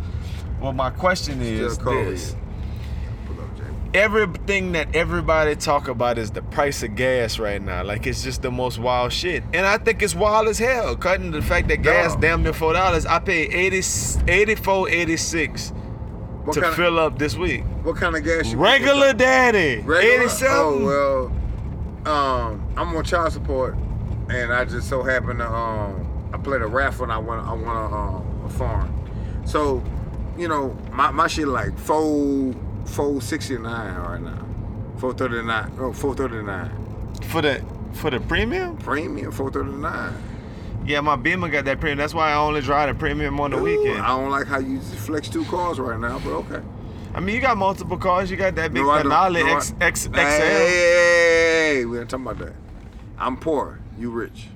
Well, 0.62 0.74
my 0.74 0.90
question 0.90 1.42
is 1.42 1.74
Still 1.76 2.06
this. 2.06 2.34
up, 2.34 2.40
everything 3.94 4.74
that 4.74 4.94
everybody 4.96 5.56
talk 5.56 5.88
about 5.88 6.18
is 6.18 6.32
the 6.32 6.42
price 6.42 6.84
of 6.84 6.96
gas 6.96 7.40
right 7.40 7.62
now. 7.62 7.84
Like 7.84 8.06
it's 8.06 8.24
just 8.24 8.42
the 8.42 8.52
most 8.52 8.78
wild 8.78 9.14
shit. 9.14 9.44
And 9.54 9.66
I 9.66 9.78
think 9.78 10.02
it's 10.02 10.16
wild 10.16 10.48
as 10.48 10.60
hell. 10.60 10.96
Cutting 10.96 11.32
the 11.32 11.42
fact 11.42 11.68
that 11.70 11.78
gas 11.82 12.16
damn 12.18 12.44
near 12.44 12.54
four 12.54 12.74
dollars. 12.74 13.06
I 13.06 13.20
paid 13.20 13.54
80, 13.54 13.82
84, 14.32 14.90
86 14.90 15.74
What 16.45 16.53
to 16.53 16.62
kind 16.62 16.71
of 16.71 16.77
fill 16.77 16.99
up 16.99 17.17
this 17.17 17.36
week. 17.36 17.63
what 17.84 17.95
kind 17.97 18.15
of 18.15 18.23
gas 18.23 18.51
you 18.51 18.58
Regular 18.58 19.13
daddy. 19.13 19.81
Regular? 19.81 20.23
87. 20.23 20.55
Oh 20.55 20.86
well, 20.86 22.13
um, 22.13 22.73
I'm 22.77 22.95
on 22.95 23.03
child 23.03 23.34
support, 23.34 23.75
and 24.29 24.53
I 24.53 24.65
just 24.65 24.88
so 24.88 25.01
happened 25.03 25.39
to 25.39 25.51
um, 25.51 26.29
I 26.34 26.38
played 26.38 26.62
a 26.62 26.67
raffle 26.67 27.03
and 27.03 27.12
I 27.12 27.17
won 27.17 27.39
I 27.39 27.53
won 27.53 27.75
a, 27.75 27.95
um, 27.95 28.41
a 28.45 28.49
farm. 28.49 28.91
So, 29.45 29.84
you 30.38 30.47
know, 30.47 30.75
my, 30.91 31.12
my 31.12 31.27
shit 31.27 31.47
like 31.47 31.77
four 31.77 32.53
four 32.86 33.21
sixty 33.21 33.58
nine 33.58 33.95
right 33.95 34.21
now, 34.21 34.45
four 34.97 35.13
thirty 35.13 35.41
nine. 35.41 35.71
Oh, 35.79 35.93
four 35.93 36.13
thirty 36.15 36.41
nine. 36.43 36.71
For 37.23 37.41
the 37.41 37.63
for 37.93 38.12
the 38.12 38.19
premium? 38.19 38.77
Premium 38.77 39.31
four 39.31 39.49
thirty 39.51 39.71
nine. 39.71 40.13
Yeah, 40.86 41.02
my 41.02 41.15
Beamer 41.15 41.50
got 41.50 41.65
that 41.65 41.80
premium. 41.80 41.98
That's 41.98 42.13
why 42.13 42.32
I 42.32 42.36
only 42.36 42.62
drive 42.62 42.89
the 42.89 43.00
premium 43.00 43.39
on 43.39 43.52
the 43.52 43.58
weekend. 43.58 44.02
I 44.02 44.08
don't 44.10 44.30
like 44.30 44.45
how 44.48 44.60
you 44.60 44.80
flex 44.80 45.28
two 45.30 45.43
cars 45.45 45.80
right 45.80 46.00
now, 46.00 46.19
but 46.19 46.32
okay. 46.32 46.62
I 47.13 47.19
mean, 47.21 47.34
you 47.36 47.41
got 47.41 47.58
multiple 47.58 47.98
cars. 47.98 48.30
You 48.30 48.38
got 48.38 48.56
that 48.56 48.74
big 48.74 48.84
No, 48.84 48.89
I. 48.91 49.02
Denali 49.02 49.39
No, 49.45 49.54
I- 49.54 49.56
X, 49.58 49.74
X, 49.82 50.02
XL. 50.04 50.13
Hey, 50.15 51.86
we 51.86 52.00
ain't 52.00 52.10
talking 52.10 52.26
about 52.26 52.39
that. 52.45 52.54
I'm 53.17 53.38
poor. 53.38 53.80
You 53.98 54.12
rich. 54.12 54.48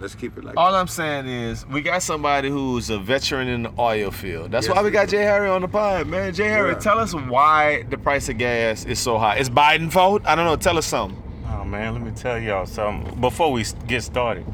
Let's 0.00 0.14
keep 0.14 0.36
it 0.38 0.44
like 0.44 0.54
that. 0.54 0.60
All 0.60 0.74
I'm 0.74 0.86
saying 0.86 1.26
is, 1.26 1.66
we 1.66 1.80
got 1.80 2.02
somebody 2.02 2.48
who's 2.50 2.88
a 2.90 2.98
veteran 2.98 3.48
in 3.48 3.62
the 3.64 3.72
oil 3.78 4.10
field. 4.12 4.50
That's 4.52 4.66
Yes, 4.68 4.76
why 4.76 4.82
we 4.82 4.86
we 4.88 4.92
got. 4.92 5.08
Jay 5.08 5.22
Harry 5.22 5.48
on 5.48 5.62
the 5.62 5.68
pod, 5.68 6.06
man. 6.06 6.32
Jay 6.34 6.48
Harry, 6.48 6.70
Yeah. 6.72 6.78
tell 6.78 6.98
us 7.00 7.14
why 7.14 7.84
the 7.88 7.98
price 7.98 8.28
of 8.28 8.38
gas 8.38 8.84
is 8.84 8.98
so 9.00 9.18
high. 9.18 9.38
Is 9.38 9.50
Biden 9.50 9.90
fault? 9.90 10.22
I 10.24 10.34
don't 10.36 10.44
know. 10.44 10.54
Tell 10.56 10.78
us 10.78 10.86
something. 10.86 11.20
Oh 11.50 11.64
man, 11.64 11.94
let 11.94 12.02
me 12.02 12.12
tell 12.12 12.38
y'all 12.38 12.66
something. 12.66 13.20
Before 13.20 13.50
we 13.50 13.64
get 13.88 14.02
started, 14.04 14.44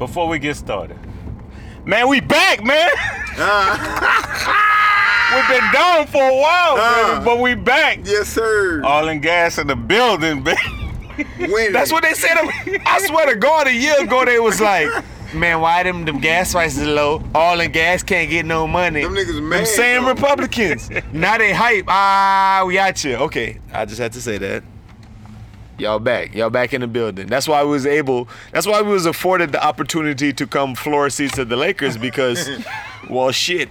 before 0.00 0.26
we 0.26 0.40
get 0.40 0.56
started, 0.56 0.98
man, 1.84 2.08
we 2.08 2.18
back, 2.20 2.64
man. 2.64 2.88
We've 5.32 5.46
been 5.46 5.72
down 5.72 6.08
for 6.08 6.20
a 6.28 6.34
while, 6.40 6.76
Uh. 6.76 7.12
baby, 7.14 7.24
but 7.24 7.38
we 7.38 7.54
back. 7.54 8.00
Yes, 8.02 8.28
sir. 8.28 8.82
All 8.82 9.06
in 9.08 9.20
gas 9.20 9.58
in 9.58 9.68
the 9.68 9.76
building, 9.76 10.42
baby. 10.48 10.58
Winning. 11.38 11.72
That's 11.72 11.92
what 11.92 12.02
they 12.02 12.14
said. 12.14 12.36
I 12.84 12.98
swear 13.06 13.26
to 13.32 13.36
God, 13.36 13.68
a 13.68 13.72
year 13.72 13.94
ago 14.02 14.24
they 14.24 14.40
was 14.40 14.60
like, 14.60 14.88
"Man, 15.34 15.60
why 15.60 15.82
them 15.84 16.04
them 16.04 16.18
gas 16.18 16.50
prices 16.52 16.84
low? 16.86 17.22
All 17.34 17.60
in 17.60 17.70
gas 17.70 18.02
can't 18.02 18.28
get 18.28 18.44
no 18.46 18.66
money." 18.66 19.02
Them 19.02 19.14
niggas 19.14 19.36
Them 19.50 19.66
same 19.66 20.02
though. 20.02 20.08
Republicans. 20.10 20.90
now 21.12 21.38
they 21.38 21.52
hype. 21.52 21.84
Ah, 21.86 22.64
we 22.66 22.74
got 22.74 23.04
you. 23.04 23.14
Okay, 23.16 23.60
I 23.72 23.84
just 23.84 24.00
had 24.00 24.12
to 24.14 24.20
say 24.20 24.38
that. 24.38 24.64
Y'all 25.80 25.98
back. 25.98 26.34
Y'all 26.34 26.50
back 26.50 26.74
in 26.74 26.82
the 26.82 26.86
building. 26.86 27.26
That's 27.26 27.48
why 27.48 27.64
we 27.64 27.70
was 27.70 27.86
able. 27.86 28.28
That's 28.52 28.66
why 28.66 28.82
we 28.82 28.90
was 28.90 29.06
afforded 29.06 29.50
the 29.50 29.64
opportunity 29.64 30.30
to 30.30 30.46
come 30.46 30.74
floor 30.74 31.08
seats 31.08 31.38
at 31.38 31.48
the 31.48 31.56
Lakers 31.56 31.96
because, 31.96 32.50
well, 33.10 33.30
shit. 33.32 33.70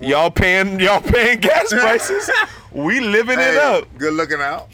Y'all 0.00 0.30
paying 0.30 0.80
y'all 0.80 1.02
paying 1.02 1.40
gas 1.40 1.68
prices. 1.70 2.30
We 2.72 3.00
living 3.00 3.38
it 3.38 3.56
up. 3.58 3.86
Good 3.98 4.14
looking 4.14 4.40
out. 4.40 4.68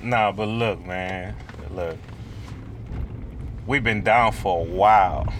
Nah, 0.00 0.30
but 0.30 0.46
look, 0.46 0.86
man, 0.86 1.34
look. 1.74 1.96
We've 3.66 3.82
been 3.82 4.02
down 4.02 4.32
for 4.32 4.60
a 4.60 4.64
while. 4.64 5.32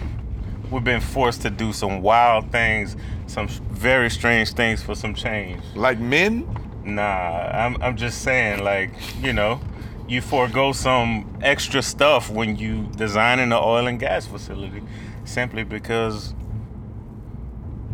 We've 0.69 0.83
been 0.83 1.01
forced 1.01 1.41
to 1.43 1.49
do 1.49 1.71
some 1.71 2.01
wild 2.01 2.51
things, 2.51 2.97
some 3.27 3.47
very 3.47 4.09
strange 4.09 4.51
things 4.53 4.83
for 4.83 4.93
some 4.93 5.15
change. 5.15 5.63
Like 5.73 5.99
men. 5.99 6.47
Nah, 6.83 7.49
I'm 7.53 7.81
I'm 7.81 7.95
just 7.95 8.23
saying, 8.23 8.63
like, 8.63 8.91
you 9.21 9.31
know, 9.33 9.61
you 10.09 10.21
forego 10.21 10.71
some 10.71 11.37
extra 11.41 11.81
stuff 11.83 12.29
when 12.29 12.55
you 12.55 12.89
designing 12.95 13.45
an 13.45 13.53
oil 13.53 13.85
and 13.87 13.99
gas 13.99 14.25
facility 14.25 14.81
simply 15.23 15.63
because 15.63 16.33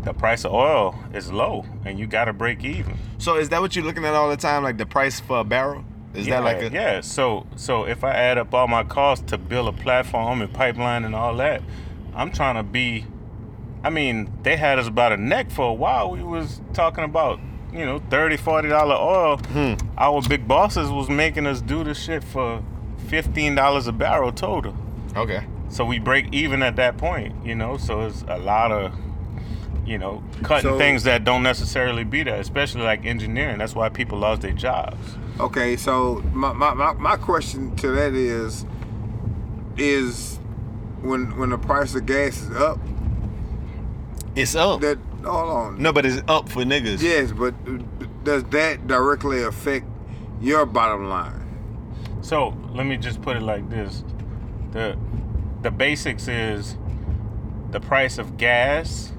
the 0.06 0.14
price 0.14 0.46
of 0.46 0.54
oil 0.54 0.98
is 1.14 1.32
low 1.32 1.66
and 1.84 2.00
you 2.00 2.08
gotta 2.08 2.32
break 2.32 2.64
even. 2.64 2.98
So 3.18 3.36
is 3.36 3.50
that 3.50 3.60
what 3.60 3.76
you're 3.76 3.84
looking 3.84 4.06
at 4.06 4.14
all 4.14 4.30
the 4.30 4.38
time? 4.38 4.64
Like 4.64 4.78
the 4.78 4.86
price 4.86 5.20
for 5.20 5.40
a 5.40 5.44
barrel? 5.44 5.84
Is 6.14 6.28
yeah, 6.28 6.40
that 6.40 6.46
like 6.46 6.62
a 6.62 6.74
yeah? 6.74 7.02
So 7.02 7.46
so 7.58 7.86
if 7.86 8.04
I 8.04 8.12
add 8.12 8.38
up 8.38 8.54
all 8.54 8.68
my 8.68 8.84
costs 8.84 9.26
to 9.32 9.38
build 9.38 9.68
a 9.68 9.74
platform 9.74 10.42
and 10.42 10.54
pipeline 10.54 11.04
and 11.04 11.14
all 11.14 11.36
that, 11.36 11.62
I'm 12.14 12.32
trying 12.32 12.56
to 12.56 12.64
be. 12.64 13.06
I 13.84 13.90
mean, 13.90 14.32
they 14.42 14.56
had 14.56 14.80
us 14.80 14.88
about 14.88 15.12
a 15.12 15.18
neck 15.18 15.52
for 15.52 15.70
a 15.70 15.74
while. 15.74 16.10
We 16.10 16.24
was 16.24 16.62
talking 16.74 17.04
about 17.04 17.40
you 17.76 17.86
know 17.86 18.00
30 18.10 18.38
40 18.38 18.70
dollar 18.70 18.96
oil. 18.96 19.38
Hmm. 19.38 19.74
Our 19.98 20.22
big 20.22 20.48
bosses 20.48 20.90
was 20.90 21.10
making 21.10 21.46
us 21.48 21.62
do 21.62 21.84
this 21.84 22.02
shit 22.02 22.24
for 22.24 22.64
fifteen 23.08 23.56
dollars 23.56 23.88
a 23.88 23.92
barrel 23.92 24.32
total. 24.32 24.76
Okay. 25.16 25.44
So 25.70 25.84
we 25.86 26.00
break 26.00 26.34
even 26.34 26.62
at 26.64 26.76
that 26.78 26.98
point, 26.98 27.34
you 27.46 27.56
know. 27.56 27.78
So 27.78 28.02
it's 28.02 28.24
a 28.28 28.38
lot 28.38 28.72
of, 28.72 28.94
you 29.86 29.98
know, 29.98 30.24
cutting 30.44 30.72
So- 30.72 30.78
things 30.78 31.04
that 31.04 31.24
don't 31.24 31.44
necessarily 31.44 32.04
be 32.04 32.24
there, 32.24 32.40
especially 32.40 32.84
like 32.84 33.06
engineering. 33.06 33.58
That's 33.58 33.76
why 33.76 33.90
people 33.90 34.20
lost 34.20 34.42
their 34.42 34.54
jobs. 34.54 34.98
Okay, 35.40 35.76
so 35.76 36.24
my, 36.34 36.54
my, 36.54 36.74
my, 36.74 36.94
my 36.94 37.18
question 37.18 37.76
to 37.78 37.88
that 37.92 38.14
is 38.14 38.66
is 39.78 40.38
when 41.02 41.38
when 41.38 41.50
the 41.50 41.58
price 41.58 41.94
of 41.96 42.06
gas 42.06 42.42
is 42.42 42.56
up, 42.56 42.80
It's 44.36 44.56
up. 44.56 44.82
that 44.82 44.98
hold 45.26 45.50
on. 45.50 45.82
no, 45.82 45.92
but 45.92 46.06
it's 46.06 46.22
up 46.28 46.48
for 46.50 46.64
niggas. 46.64 47.02
Yes, 47.02 47.32
but 47.32 47.54
does 48.24 48.44
that 48.46 48.88
directly 48.88 49.44
affect 49.44 49.86
your 50.42 50.66
bottom 50.66 51.10
line? 51.10 51.42
So 52.22 52.56
let 52.74 52.86
me 52.86 52.98
just 52.98 53.22
put 53.22 53.38
it 53.38 53.42
like 53.44 53.70
this: 53.70 54.04
the 54.72 54.98
the 55.62 55.72
basics 55.72 56.28
is 56.28 56.78
the 57.72 57.80
price 57.80 58.18
of 58.18 58.38
gas 58.38 59.12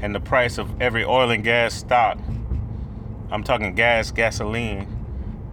and 0.00 0.14
the 0.14 0.20
price 0.20 0.58
of 0.58 0.80
every 0.80 1.04
oil 1.04 1.30
and 1.30 1.42
gas 1.44 1.74
stock. 1.74 2.18
I'm 3.30 3.42
talking 3.42 3.74
gas, 3.74 4.10
gasoline. 4.10 4.86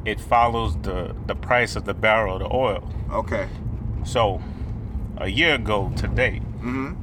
It 0.05 0.19
follows 0.19 0.77
the 0.81 1.15
the 1.27 1.35
price 1.35 1.75
of 1.75 1.85
the 1.85 1.93
barrel 1.93 2.35
of 2.35 2.39
the 2.41 2.53
oil. 2.55 2.87
Okay. 3.11 3.47
So 4.05 4.41
a 5.17 5.27
year 5.27 5.55
ago 5.55 5.91
today, 5.95 6.41
Mm-hmm. 6.57 6.93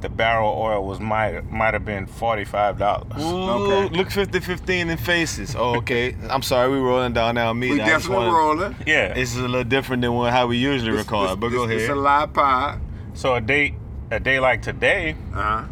The 0.00 0.08
barrel 0.08 0.54
oil 0.56 0.84
was 0.86 0.98
might 1.00 1.50
might 1.50 1.74
have 1.74 1.84
been 1.84 2.06
forty 2.06 2.44
five 2.44 2.78
dollars. 2.78 3.22
Ooh, 3.22 3.50
Okay. 3.50 3.96
Look 3.96 4.10
50 4.10 4.40
15 4.40 4.88
in 4.90 4.96
faces. 4.96 5.54
Oh, 5.54 5.76
okay. 5.76 6.16
I'm 6.28 6.42
sorry, 6.42 6.70
we 6.70 6.78
rolling 6.78 7.12
down 7.12 7.34
now. 7.34 7.52
Me. 7.52 7.70
We 7.72 7.80
I 7.80 7.86
just 7.86 8.04
definitely 8.08 8.26
wanna- 8.32 8.38
rolling. 8.38 8.76
Yeah. 8.86 9.12
This 9.12 9.32
is 9.34 9.38
a 9.38 9.48
little 9.48 9.64
different 9.64 10.02
than 10.02 10.14
what, 10.14 10.32
how 10.32 10.46
we 10.46 10.56
usually 10.56 10.90
It's- 10.92 11.04
record, 11.04 11.24
it's- 11.24 11.36
but 11.36 11.48
go 11.50 11.64
it's- 11.64 11.76
ahead. 11.78 11.80
It's 11.82 11.90
a 11.90 11.94
live 11.94 12.32
pod. 12.32 12.80
So 13.14 13.34
a 13.34 13.40
day 13.40 13.74
a 14.10 14.18
day 14.18 14.40
like 14.40 14.62
today, 14.62 15.16
Uh-huh. 15.34 15.64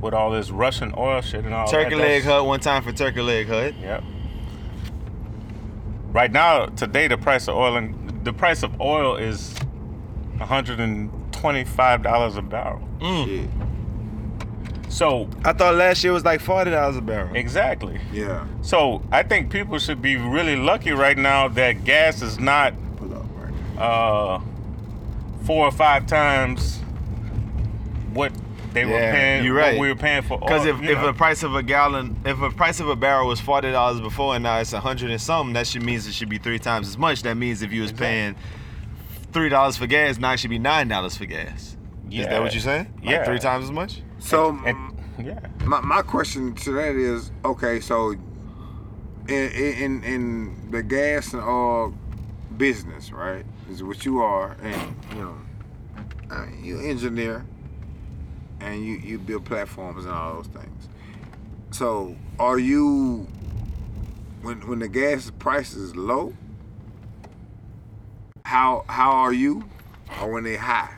with 0.00 0.14
all 0.14 0.30
this 0.30 0.50
Russian 0.50 0.92
oil 0.96 1.20
shit 1.20 1.44
and 1.44 1.52
all 1.54 1.66
Turkey 1.68 1.90
that, 1.90 1.96
leg 1.98 2.22
that's- 2.22 2.24
hut. 2.24 2.46
One 2.46 2.60
time 2.60 2.82
for 2.82 2.92
turkey 2.92 3.20
leg 3.20 3.46
hut. 3.48 3.74
Yep. 3.80 4.02
Right 6.12 6.32
now, 6.32 6.66
today 6.66 7.06
the 7.08 7.16
price 7.18 7.46
of 7.46 7.54
oil 7.56 7.76
and 7.76 8.24
the 8.24 8.32
price 8.32 8.62
of 8.62 8.80
oil 8.80 9.16
is 9.16 9.54
one 10.38 10.48
hundred 10.48 10.80
and 11.40 11.66
twenty-five 11.66 12.02
dollars 12.02 12.36
a 12.36 12.42
barrel. 12.42 12.86
Shit. 13.00 13.48
So 14.88 15.28
I 15.44 15.52
thought 15.52 15.76
last 15.76 16.02
year 16.02 16.12
was 16.12 16.24
like 16.24 16.40
forty 16.40 16.70
dollars 16.70 16.96
a 16.96 17.00
barrel. 17.00 17.34
exactly. 17.34 18.00
Yeah. 18.12 18.46
So 18.62 19.02
I 19.12 19.22
think 19.22 19.50
people 19.50 19.78
should 19.78 20.02
be 20.02 20.16
really 20.16 20.56
lucky 20.56 20.90
right 20.92 21.16
now 21.16 21.48
that 21.48 21.84
gas 21.84 22.22
is 22.22 22.38
not 22.38 22.74
Pull 22.96 23.14
up 23.14 23.24
right 23.36 23.78
uh, 23.82 24.40
four 25.44 25.66
or 25.66 25.70
five 25.72 26.06
times 26.06 26.78
what 28.12 28.32
they 28.72 28.84
were 28.84 28.92
Yeah, 28.92 29.12
paying. 29.12 29.44
you're 29.44 29.54
right. 29.54 29.74
What 29.74 29.80
we 29.80 29.88
were 29.88 29.94
paying 29.96 30.22
for. 30.22 30.38
Because 30.38 30.66
if, 30.66 30.76
if 30.82 30.98
know. 30.98 31.06
the 31.06 31.12
price 31.12 31.42
of 31.44 31.54
a 31.54 31.62
gallon, 31.62 32.16
if 32.24 32.38
the 32.38 32.50
price 32.50 32.78
of 32.80 32.88
a 32.88 32.96
barrel 32.96 33.28
was 33.28 33.40
forty 33.40 33.70
dollars 33.70 34.00
before 34.00 34.34
and 34.34 34.42
now 34.42 34.58
it's 34.58 34.72
a 34.72 34.80
hundred 34.80 35.10
and 35.12 35.20
something, 35.20 35.52
that 35.54 35.66
should 35.68 35.82
means 35.84 36.06
it 36.08 36.12
should 36.14 36.28
be 36.28 36.38
three 36.38 36.58
times 36.58 36.88
as 36.88 36.98
much. 36.98 37.22
That 37.22 37.36
means 37.36 37.62
if 37.62 37.72
you 37.72 37.82
was 37.82 37.92
paying 37.92 38.34
three 39.32 39.48
dollars 39.48 39.76
for 39.76 39.86
gas, 39.86 40.18
now 40.18 40.32
it 40.32 40.38
should 40.40 40.50
be 40.50 40.58
nine 40.58 40.88
dollars 40.88 41.16
for 41.16 41.26
gas. 41.26 41.76
Is 42.10 42.26
that 42.26 42.42
what 42.42 42.52
you're 42.52 42.60
saying? 42.60 42.92
Like 42.96 43.04
Yeah. 43.04 43.24
three 43.24 43.38
times 43.38 43.64
as 43.66 43.70
much. 43.70 44.02
So 44.18 44.58
And- 44.66 44.98
yeah. 45.18 45.38
my, 45.64 45.80
my 45.80 46.02
question 46.02 46.54
to 46.54 46.72
that 46.72 46.96
is 46.96 47.30
okay 47.44 47.78
so 47.80 48.10
in 49.28 49.50
in 49.52 50.04
in 50.04 50.70
the 50.70 50.82
gas 50.82 51.32
and 51.32 51.42
all 51.42 51.94
business, 52.56 53.12
right? 53.12 53.44
Is 53.70 53.82
what 53.82 54.04
you 54.04 54.18
are, 54.20 54.56
and 54.62 54.94
you 55.14 55.22
know, 55.22 55.34
uh, 56.30 56.46
you 56.60 56.80
engineer, 56.80 57.44
and 58.60 58.84
you 58.84 58.94
you 58.96 59.18
build 59.18 59.44
platforms 59.44 60.04
and 60.04 60.12
all 60.12 60.34
those 60.34 60.48
things. 60.48 60.88
So, 61.70 62.16
are 62.40 62.58
you 62.58 63.28
when 64.42 64.66
when 64.66 64.80
the 64.80 64.88
gas 64.88 65.30
price 65.38 65.74
is 65.74 65.94
low? 65.94 66.34
How 68.50 68.84
how 68.88 69.12
are 69.12 69.32
you, 69.32 69.62
or 70.20 70.32
when 70.32 70.42
they 70.42 70.56
high? 70.56 70.92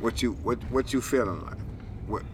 What 0.00 0.20
you 0.20 0.32
what 0.42 0.58
what 0.68 0.92
you 0.92 1.00
feeling 1.00 1.40
like? 1.46 1.58
What? 2.08 2.24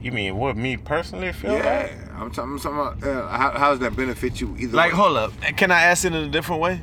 You 0.00 0.10
mean 0.10 0.34
what 0.36 0.56
me 0.56 0.76
personally 0.76 1.32
feel 1.32 1.52
Yeah, 1.52 1.64
like? 1.64 2.20
I'm 2.20 2.32
talking, 2.32 2.54
I'm 2.54 2.58
talking 2.58 2.78
about 2.80 3.04
uh, 3.04 3.28
how, 3.28 3.50
how 3.52 3.70
does 3.70 3.78
that 3.78 3.94
benefit 3.94 4.40
you 4.40 4.56
either 4.58 4.76
Like, 4.76 4.90
way? 4.90 4.98
hold 4.98 5.16
up. 5.18 5.32
Can 5.56 5.70
I 5.70 5.82
ask 5.82 6.04
it 6.04 6.12
in 6.16 6.24
a 6.24 6.28
different 6.28 6.60
way? 6.60 6.80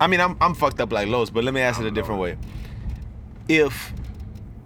I 0.00 0.06
mean, 0.06 0.22
I'm 0.22 0.38
I'm 0.40 0.54
fucked 0.54 0.80
up 0.80 0.90
like 0.90 1.06
Los, 1.06 1.28
but 1.28 1.44
let 1.44 1.52
me 1.52 1.60
ask 1.60 1.78
it 1.78 1.86
a 1.86 1.90
different 1.90 2.22
way. 2.22 2.38
If 3.46 3.92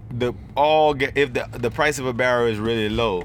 the 0.08 0.34
all 0.56 0.94
if 1.02 1.32
the 1.32 1.48
the 1.50 1.72
price 1.72 1.98
of 1.98 2.06
a 2.06 2.12
barrel 2.12 2.46
is 2.46 2.60
really 2.60 2.88
low 2.88 3.24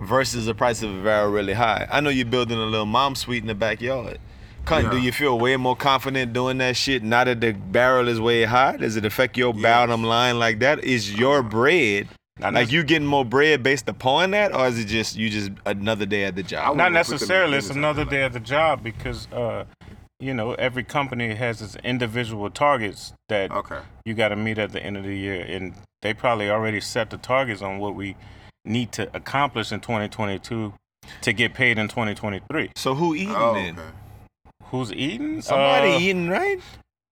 versus 0.00 0.46
the 0.46 0.54
price 0.54 0.80
of 0.84 0.96
a 0.96 1.02
barrel 1.02 1.32
really 1.32 1.54
high, 1.54 1.88
I 1.90 2.00
know 2.00 2.10
you're 2.10 2.24
building 2.24 2.56
a 2.58 2.66
little 2.66 2.86
mom 2.86 3.16
suite 3.16 3.42
in 3.42 3.48
the 3.48 3.56
backyard. 3.56 4.20
Cunt, 4.64 4.90
do 4.90 4.98
you 4.98 5.12
feel 5.12 5.38
way 5.38 5.56
more 5.56 5.74
confident 5.76 6.32
doing 6.32 6.58
that 6.58 6.76
shit 6.76 7.02
now 7.02 7.24
that 7.24 7.40
the 7.40 7.52
barrel 7.52 8.08
is 8.08 8.20
way 8.20 8.44
high? 8.44 8.76
Does 8.76 8.96
it 8.96 9.04
affect 9.04 9.36
your 9.36 9.52
bottom 9.52 10.04
line 10.04 10.38
like 10.38 10.60
that? 10.60 10.84
Is 10.84 11.12
your 11.14 11.42
bread 11.42 12.08
Not 12.38 12.54
like 12.54 12.66
nec- 12.66 12.72
you 12.72 12.84
getting 12.84 13.06
more 13.08 13.24
bread 13.24 13.62
based 13.62 13.88
upon 13.88 14.30
that, 14.32 14.54
or 14.54 14.66
is 14.68 14.78
it 14.78 14.84
just 14.86 15.16
you 15.16 15.28
just 15.30 15.50
another 15.66 16.06
day 16.06 16.24
at 16.24 16.36
the 16.36 16.42
job? 16.42 16.70
wouldn't 16.70 16.78
Not 16.78 16.84
put 16.84 16.88
them 16.88 17.14
in 17.14 17.18
necessarily. 17.18 17.58
It's 17.58 17.70
another 17.70 18.04
day 18.04 18.22
at 18.22 18.32
the 18.32 18.40
job 18.40 18.82
because, 18.84 19.26
uh, 19.32 19.64
you 20.20 20.32
know, 20.32 20.52
every 20.54 20.84
company 20.84 21.34
has 21.34 21.60
its 21.60 21.74
individual 21.82 22.48
targets 22.48 23.12
that 23.28 23.50
Okay. 23.50 23.80
you 24.04 24.14
got 24.14 24.28
to 24.28 24.36
meet 24.36 24.58
at 24.58 24.70
the 24.72 24.80
end 24.82 24.96
of 24.96 25.02
the 25.04 25.16
year, 25.16 25.44
and 25.48 25.74
they 26.02 26.14
probably 26.14 26.48
already 26.48 26.80
set 26.80 27.10
the 27.10 27.18
targets 27.18 27.62
on 27.62 27.78
what 27.78 27.96
we 27.96 28.16
need 28.64 28.92
to 28.92 29.10
accomplish 29.14 29.72
in 29.72 29.80
2022 29.80 30.72
to 31.22 31.32
get 31.32 31.52
paid 31.52 31.78
in 31.78 31.88
2023. 31.88 32.70
So 32.76 32.94
who 32.94 33.16
eating 33.16 33.34
Oh, 33.36 33.54
then? 33.54 33.76
Okay. 34.72 34.76
Who's 34.78 34.92
eating? 34.92 35.42
Somebody 35.42 35.92
Uh, 35.92 35.98
eating, 35.98 36.28
right? 36.28 36.60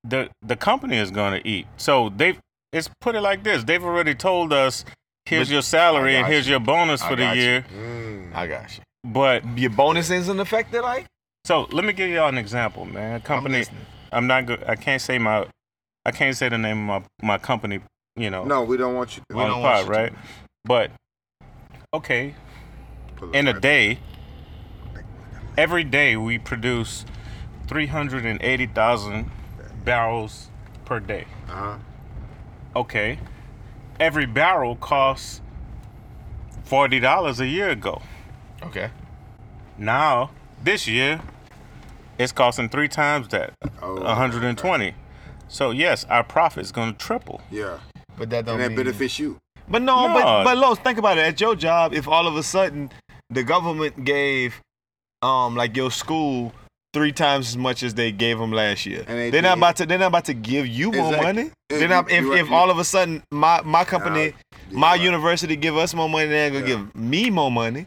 the 0.02 0.30
the 0.42 0.56
company 0.56 0.96
is 0.96 1.10
going 1.10 1.40
to 1.40 1.46
eat. 1.48 1.66
So 1.76 2.08
they've 2.16 2.38
it's 2.72 2.88
put 3.00 3.14
it 3.16 3.20
like 3.20 3.42
this. 3.42 3.64
They've 3.64 3.84
already 3.84 4.14
told 4.14 4.52
us 4.52 4.84
here's 5.26 5.48
But- 5.48 5.52
your 5.52 5.62
salary 5.62 6.16
and 6.16 6.26
here's 6.26 6.46
you. 6.46 6.52
your 6.52 6.60
bonus 6.60 7.02
for 7.02 7.16
the 7.16 7.34
you. 7.34 7.40
year. 7.42 7.64
I 8.34 8.46
got 8.46 8.76
you. 8.78 8.82
But 9.04 9.44
Your 9.58 9.70
bonus 9.70 10.10
isn't 10.10 10.38
affected, 10.40 10.82
like? 10.82 11.06
so 11.46 11.66
let 11.72 11.84
me 11.84 11.92
give 11.92 12.10
y'all 12.10 12.28
an 12.28 12.36
example, 12.38 12.84
man. 12.84 13.16
A 13.16 13.20
company 13.20 13.58
listening. 13.58 13.86
I'm 14.12 14.26
not 14.26 14.46
good 14.46 14.62
I 14.68 14.76
can't 14.76 15.00
say 15.02 15.18
my 15.18 15.46
I 16.06 16.10
can't 16.12 16.36
say 16.36 16.48
the 16.48 16.58
name 16.58 16.88
of 16.90 17.02
my, 17.22 17.26
my 17.34 17.38
company, 17.38 17.80
you 18.16 18.30
know, 18.30 18.44
No, 18.44 18.62
we 18.62 18.76
don't 18.76 18.94
want 18.94 19.16
you. 19.16 19.22
To. 19.30 19.36
We 19.36 19.42
on 19.42 19.48
don't 19.50 19.58
the 19.60 19.64
want 19.68 19.76
pod, 19.76 19.86
you 19.86 19.92
to. 19.94 20.00
right? 20.00 20.12
But 20.64 20.90
okay, 21.94 22.34
in 23.34 23.48
a 23.48 23.58
day, 23.60 23.98
every 25.58 25.84
day 25.84 26.16
we 26.16 26.38
produce 26.38 27.04
380,000 27.70 29.30
barrels 29.84 30.48
per 30.84 30.98
day. 30.98 31.24
Uh-huh. 31.48 31.76
Okay. 32.74 33.18
Every 34.00 34.26
barrel 34.26 34.74
costs 34.74 35.40
$40 36.68 37.40
a 37.40 37.46
year 37.46 37.70
ago. 37.70 38.02
Okay. 38.64 38.90
Now, 39.78 40.30
this 40.62 40.88
year, 40.88 41.20
it's 42.18 42.32
costing 42.32 42.68
three 42.68 42.88
times 42.88 43.28
that, 43.28 43.52
Oh, 43.80 43.94
120. 44.02 44.94
So 45.48 45.70
yes, 45.70 46.04
our 46.10 46.24
profit's 46.24 46.72
going 46.72 46.92
to 46.92 46.98
triple. 46.98 47.40
Yeah, 47.50 47.78
But 48.18 48.30
that 48.30 48.46
don't 48.46 48.54
and 48.56 48.64
that 48.64 48.68
mean... 48.70 48.76
benefits 48.78 49.18
you. 49.20 49.38
But 49.68 49.82
no, 49.82 50.08
No. 50.08 50.14
but 50.14 50.44
but 50.44 50.58
Los, 50.58 50.78
think 50.80 50.98
about 50.98 51.18
it. 51.18 51.24
At 51.24 51.40
your 51.40 51.54
job, 51.54 51.94
if 51.94 52.08
all 52.08 52.26
of 52.26 52.34
a 52.36 52.42
sudden 52.42 52.90
the 53.30 53.44
government 53.44 54.04
gave 54.04 54.60
um 55.22 55.54
like 55.54 55.76
your 55.76 55.90
school 55.92 56.52
three 56.92 57.12
times 57.12 57.48
as 57.48 57.56
much 57.56 57.82
as 57.82 57.94
they 57.94 58.10
gave 58.12 58.38
them 58.38 58.50
last 58.52 58.84
year, 58.86 59.04
And 59.06 59.16
they 59.18 59.30
they 59.30 59.38
are 59.38 59.42
not 59.42 59.58
about 59.58 59.76
to 59.76 59.86
they're 59.86 59.98
not 59.98 60.08
about 60.08 60.24
to 60.26 60.34
give 60.34 60.66
you 60.66 60.90
more 60.92 61.06
Exactly. 61.14 61.26
money. 61.26 61.50
Yeah, 61.70 61.78
They're 61.78 61.88
not 61.88 62.10
if, 62.10 62.24
if 62.26 62.50
all 62.50 62.70
of 62.70 62.78
a 62.78 62.84
sudden 62.84 63.22
my 63.30 63.60
my 63.62 63.84
company 63.84 64.34
you're 64.70 64.78
my 64.78 64.92
right. 64.92 65.00
university 65.00 65.56
give 65.56 65.76
us 65.76 65.94
more 65.94 66.08
money, 66.08 66.26
they're 66.28 66.50
gonna 66.50 66.60
Yeah. 66.66 66.76
give 66.76 66.94
me 66.96 67.30
more 67.30 67.50
money. 67.50 67.86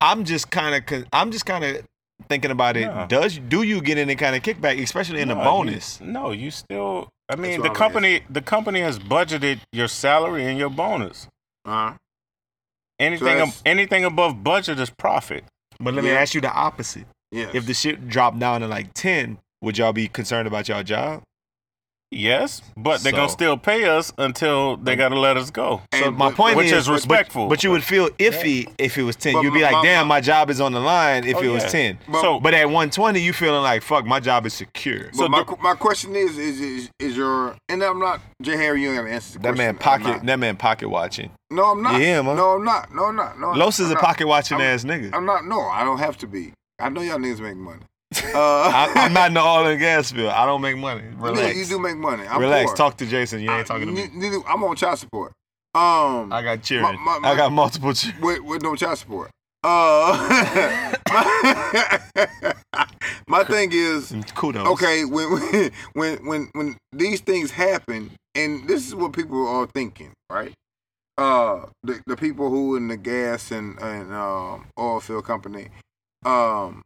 I'm 0.00 0.24
just 0.24 0.50
kind 0.50 0.74
of 0.74 1.04
I'm 1.12 1.30
just 1.32 1.44
kind 1.46 1.64
of 1.64 1.84
thinking 2.28 2.50
about 2.52 2.76
it. 2.76 2.86
No. 2.86 3.06
Does 3.08 3.38
do 3.38 3.62
you 3.62 3.80
get 3.80 3.98
any 3.98 4.14
kind 4.14 4.36
of 4.36 4.42
kickback, 4.42 4.80
especially 4.82 5.20
in 5.20 5.28
No, 5.28 5.34
the 5.34 5.40
you- 5.40 5.46
bonus? 5.50 6.00
no, 6.00 6.30
you 6.30 6.50
still. 6.50 7.08
I 7.28 7.34
mean, 7.34 7.60
the 7.62 7.68
I'm 7.70 7.74
company 7.74 8.20
the 8.30 8.42
company 8.42 8.80
has 8.80 8.98
budgeted 9.00 9.58
your 9.72 9.88
salary 9.88 10.44
and 10.46 10.56
your 10.56 10.70
bonus. 10.70 11.26
Uh-huh. 11.64 11.94
Anything 12.98 13.26
that's- 13.38 13.62
anything 13.66 14.04
above 14.04 14.42
budget 14.44 14.78
is 14.78 14.90
profit. 14.90 15.44
But 15.80 15.94
let 15.94 16.04
me 16.04 16.10
ask 16.10 16.32
you 16.34 16.40
the 16.40 16.52
opposite. 16.52 17.06
Yes. 17.32 17.54
If 17.54 17.66
the 17.66 17.74
shit 17.74 18.08
dropped 18.08 18.38
down 18.38 18.60
to 18.60 18.68
like 18.68 18.94
ten, 18.94 19.38
would 19.60 19.78
y'all 19.78 19.92
be 19.92 20.08
concerned 20.08 20.46
about 20.46 20.68
y'all 20.68 20.82
job? 20.82 21.22
Yes, 22.12 22.62
but 22.76 23.00
they're 23.00 23.10
gonna 23.10 23.28
still 23.28 23.56
pay 23.58 23.84
us 23.84 24.12
until 24.16 24.76
they 24.76 24.94
gotta 24.94 25.18
let 25.18 25.36
us 25.36 25.50
go. 25.50 25.82
So 25.92 26.04
And 26.04 26.16
my 26.16 26.28
but- 26.28 26.36
point 26.36 26.56
Which 26.56 26.66
is, 26.68 26.84
is 26.84 26.88
respectful. 26.88 27.48
But, 27.48 27.64
you 27.64 27.72
would 27.72 27.82
feel 27.82 28.10
iffy 28.10 28.70
if 28.78 28.96
it 28.96 29.02
was 29.02 29.16
ten. 29.16 29.32
But 29.34 29.40
You'd 29.42 29.52
be 29.54 29.62
my- 29.62 29.72
like, 29.72 29.82
damn, 29.84 30.06
my 30.06 30.20
job 30.20 30.48
is 30.48 30.60
on 30.60 30.72
the 30.72 30.78
line. 30.78 31.24
If 31.24 31.36
Oh, 31.38 31.42
it 31.42 31.48
was 31.48 31.64
yeah. 31.64 31.68
ten, 31.68 31.98
But- 32.08 32.20
so 32.20 32.38
but 32.38 32.54
at 32.54 32.70
one 32.70 32.90
twenty, 32.90 33.20
you 33.20 33.32
feeling 33.32 33.60
like 33.62 33.82
fuck, 33.82 34.06
my 34.06 34.20
job 34.20 34.46
is 34.46 34.54
secure. 34.54 35.06
But 35.06 35.16
So 35.16 35.28
my, 35.28 35.42
the- 35.42 35.56
my 35.60 35.74
question 35.74 36.14
is, 36.14 36.38
is, 36.38 36.60
is, 36.60 36.90
is 37.00 37.16
your, 37.16 37.56
and 37.68 37.82
I'm 37.82 37.98
not, 37.98 38.20
J. 38.40 38.56
Harry, 38.56 38.82
you 38.82 38.90
ain't 38.90 38.98
gonna 38.98 39.10
answer 39.10 39.32
the 39.32 39.38
That 39.40 39.56
man 39.56 39.74
question. 39.76 40.02
I'm 40.06 40.12
pocket, 40.12 40.26
that 40.26 40.38
man 40.38 40.56
pocket 40.56 40.88
watching. 40.88 41.32
No, 41.50 41.72
I'm 41.72 41.82
not. 41.82 42.00
Yeah, 42.00 42.22
man. 42.22 42.36
No, 42.36 42.50
I'm 42.52 42.64
not. 42.64 42.94
No, 42.94 43.06
I'm 43.06 43.16
not. 43.16 43.40
No, 43.40 43.50
Los 43.50 43.80
is 43.80 43.86
I'm 43.86 43.92
a 43.92 43.94
not. 43.94 44.04
pocket 44.04 44.28
watching 44.28 44.58
I'm- 44.60 44.74
ass 44.74 44.84
nigga. 44.84 45.10
I'm 45.12 45.26
not. 45.26 45.44
No, 45.44 45.60
I 45.62 45.82
don't 45.82 45.98
have 45.98 46.16
to 46.18 46.28
be. 46.28 46.52
I 46.78 46.88
know 46.88 47.00
y'all 47.02 47.18
niggas 47.18 47.40
make 47.40 47.56
money. 47.56 47.82
Uh, 48.34 48.38
I, 48.38 48.92
I'm 48.96 49.12
not 49.12 49.28
in 49.28 49.34
the 49.34 49.40
oil 49.40 49.66
and 49.66 49.80
gas 49.80 50.12
field. 50.12 50.28
I 50.30 50.44
don't 50.46 50.60
make 50.60 50.76
money. 50.76 51.02
Relax. 51.16 51.56
you 51.56 51.64
do 51.64 51.78
make 51.78 51.96
money. 51.96 52.26
I'm 52.26 52.40
Relax. 52.40 52.66
poor. 52.70 52.76
Talk 52.76 52.96
to 52.98 53.06
Jason. 53.06 53.40
You 53.40 53.50
ain't 53.50 53.60
I- 53.60 53.64
talking 53.64 53.86
to 53.86 53.92
me. 53.92 54.08
neither- 54.14 54.46
I'm 54.46 54.62
on 54.64 54.76
child 54.76 54.98
support. 54.98 55.32
Um, 55.74 56.32
I 56.32 56.42
got 56.42 56.62
cheering. 56.62 56.82
my- 57.00 57.18
my- 57.18 57.28
I 57.30 57.34
got 57.36 57.50
multiple 57.52 57.92
cheering. 57.94 58.20
with, 58.22 58.40
with 58.42 58.62
no 58.62 58.74
child 58.76 58.98
support. 58.98 59.30
Uh, 59.64 60.92
my, 61.10 62.54
my 63.28 63.44
thing 63.44 63.70
is, 63.72 64.14
Kudos. 64.34 64.66
okay, 64.68 65.04
when 65.04 65.30
when 65.32 65.70
when 65.94 66.26
when 66.26 66.50
when 66.54 66.76
these 66.92 67.20
things 67.20 67.50
happen, 67.50 68.10
and 68.34 68.68
this 68.68 68.86
is 68.86 68.94
what 68.94 69.12
people 69.12 69.46
are 69.48 69.66
thinking, 69.66 70.12
right? 70.30 70.52
Uh, 71.18 71.66
the 71.82 72.00
the 72.06 72.16
people 72.16 72.48
who 72.50 72.76
in 72.76 72.86
the 72.88 72.96
gas 72.96 73.50
and 73.50 73.78
and 73.80 74.12
um, 74.12 74.66
oil 74.78 75.00
field 75.00 75.24
company, 75.24 75.68
um, 76.26 76.82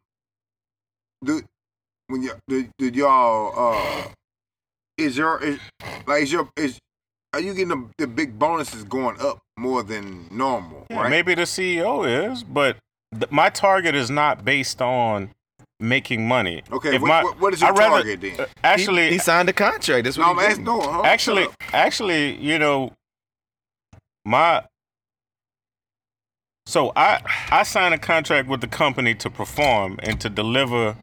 do 1.25 1.43
when 2.09 2.23
you 2.23 2.33
did, 2.49 2.71
did 2.79 2.95
y'all 2.97 3.75
uh, 3.75 4.09
is 4.99 5.17
your 5.17 5.43
is 5.43 5.59
like 6.07 6.23
is 6.23 6.33
your 6.33 6.49
is 6.57 6.79
are 7.33 7.41
you 7.41 7.53
getting 7.55 7.69
the, 7.69 7.89
the 7.99 8.07
big 8.07 8.39
bonuses 8.39 8.83
going 8.85 9.21
up 9.21 9.39
more 9.57 9.83
than 9.83 10.27
normal, 10.31 10.87
Yeah, 10.91 11.03
right? 11.03 11.11
maybe 11.11 11.35
the 11.35 11.43
CEO 11.43 12.31
is, 12.33 12.43
but 12.43 12.77
th- 13.15 13.31
my 13.31 13.51
target 13.51 13.95
is 13.95 14.11
not 14.11 14.45
based 14.45 14.83
on 14.83 15.31
making 15.79 16.27
money. 16.27 16.63
Okay, 16.73 16.97
If 16.97 17.03
what- 17.03 17.09
my- 17.09 17.23
what- 17.23 17.39
what 17.41 17.55
is 17.55 17.61
your 17.61 17.71
I'd 17.71 17.79
rather- 17.79 18.03
target 18.03 18.21
then? 18.21 18.41
uh, 18.41 18.47
Actually, 18.65 19.05
he, 19.07 19.13
he 19.13 19.19
signed 19.19 19.49
a 19.49 19.53
contract. 19.53 20.05
That's 20.05 20.19
what 20.19 20.25
No, 20.25 20.33
I'm 20.33 20.39
asking. 20.51 20.65
No, 20.65 20.81
hold 20.81 20.87
on, 20.97 21.07
actually, 21.07 21.47
actually, 21.73 22.37
you 22.37 22.59
know, 22.59 22.93
my 24.25 24.65
so 26.71 26.93
I 26.95 27.21
I 27.51 27.65
signed 27.65 27.95
a 27.95 27.99
contract 27.99 28.49
with 28.49 28.61
the 28.61 28.69
company 28.69 29.15
to 29.17 29.29
perform 29.29 29.99
and 30.05 30.21
to 30.21 30.31
deliver 30.31 30.97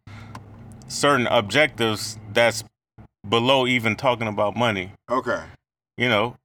certain 0.87 1.27
objectives 1.27 2.17
that's 2.31 2.63
below 3.27 3.67
even 3.67 3.95
talking 3.97 4.27
about 4.27 4.55
money. 4.55 4.93
okay. 5.11 5.43
You 5.97 6.07
know, 6.07 6.35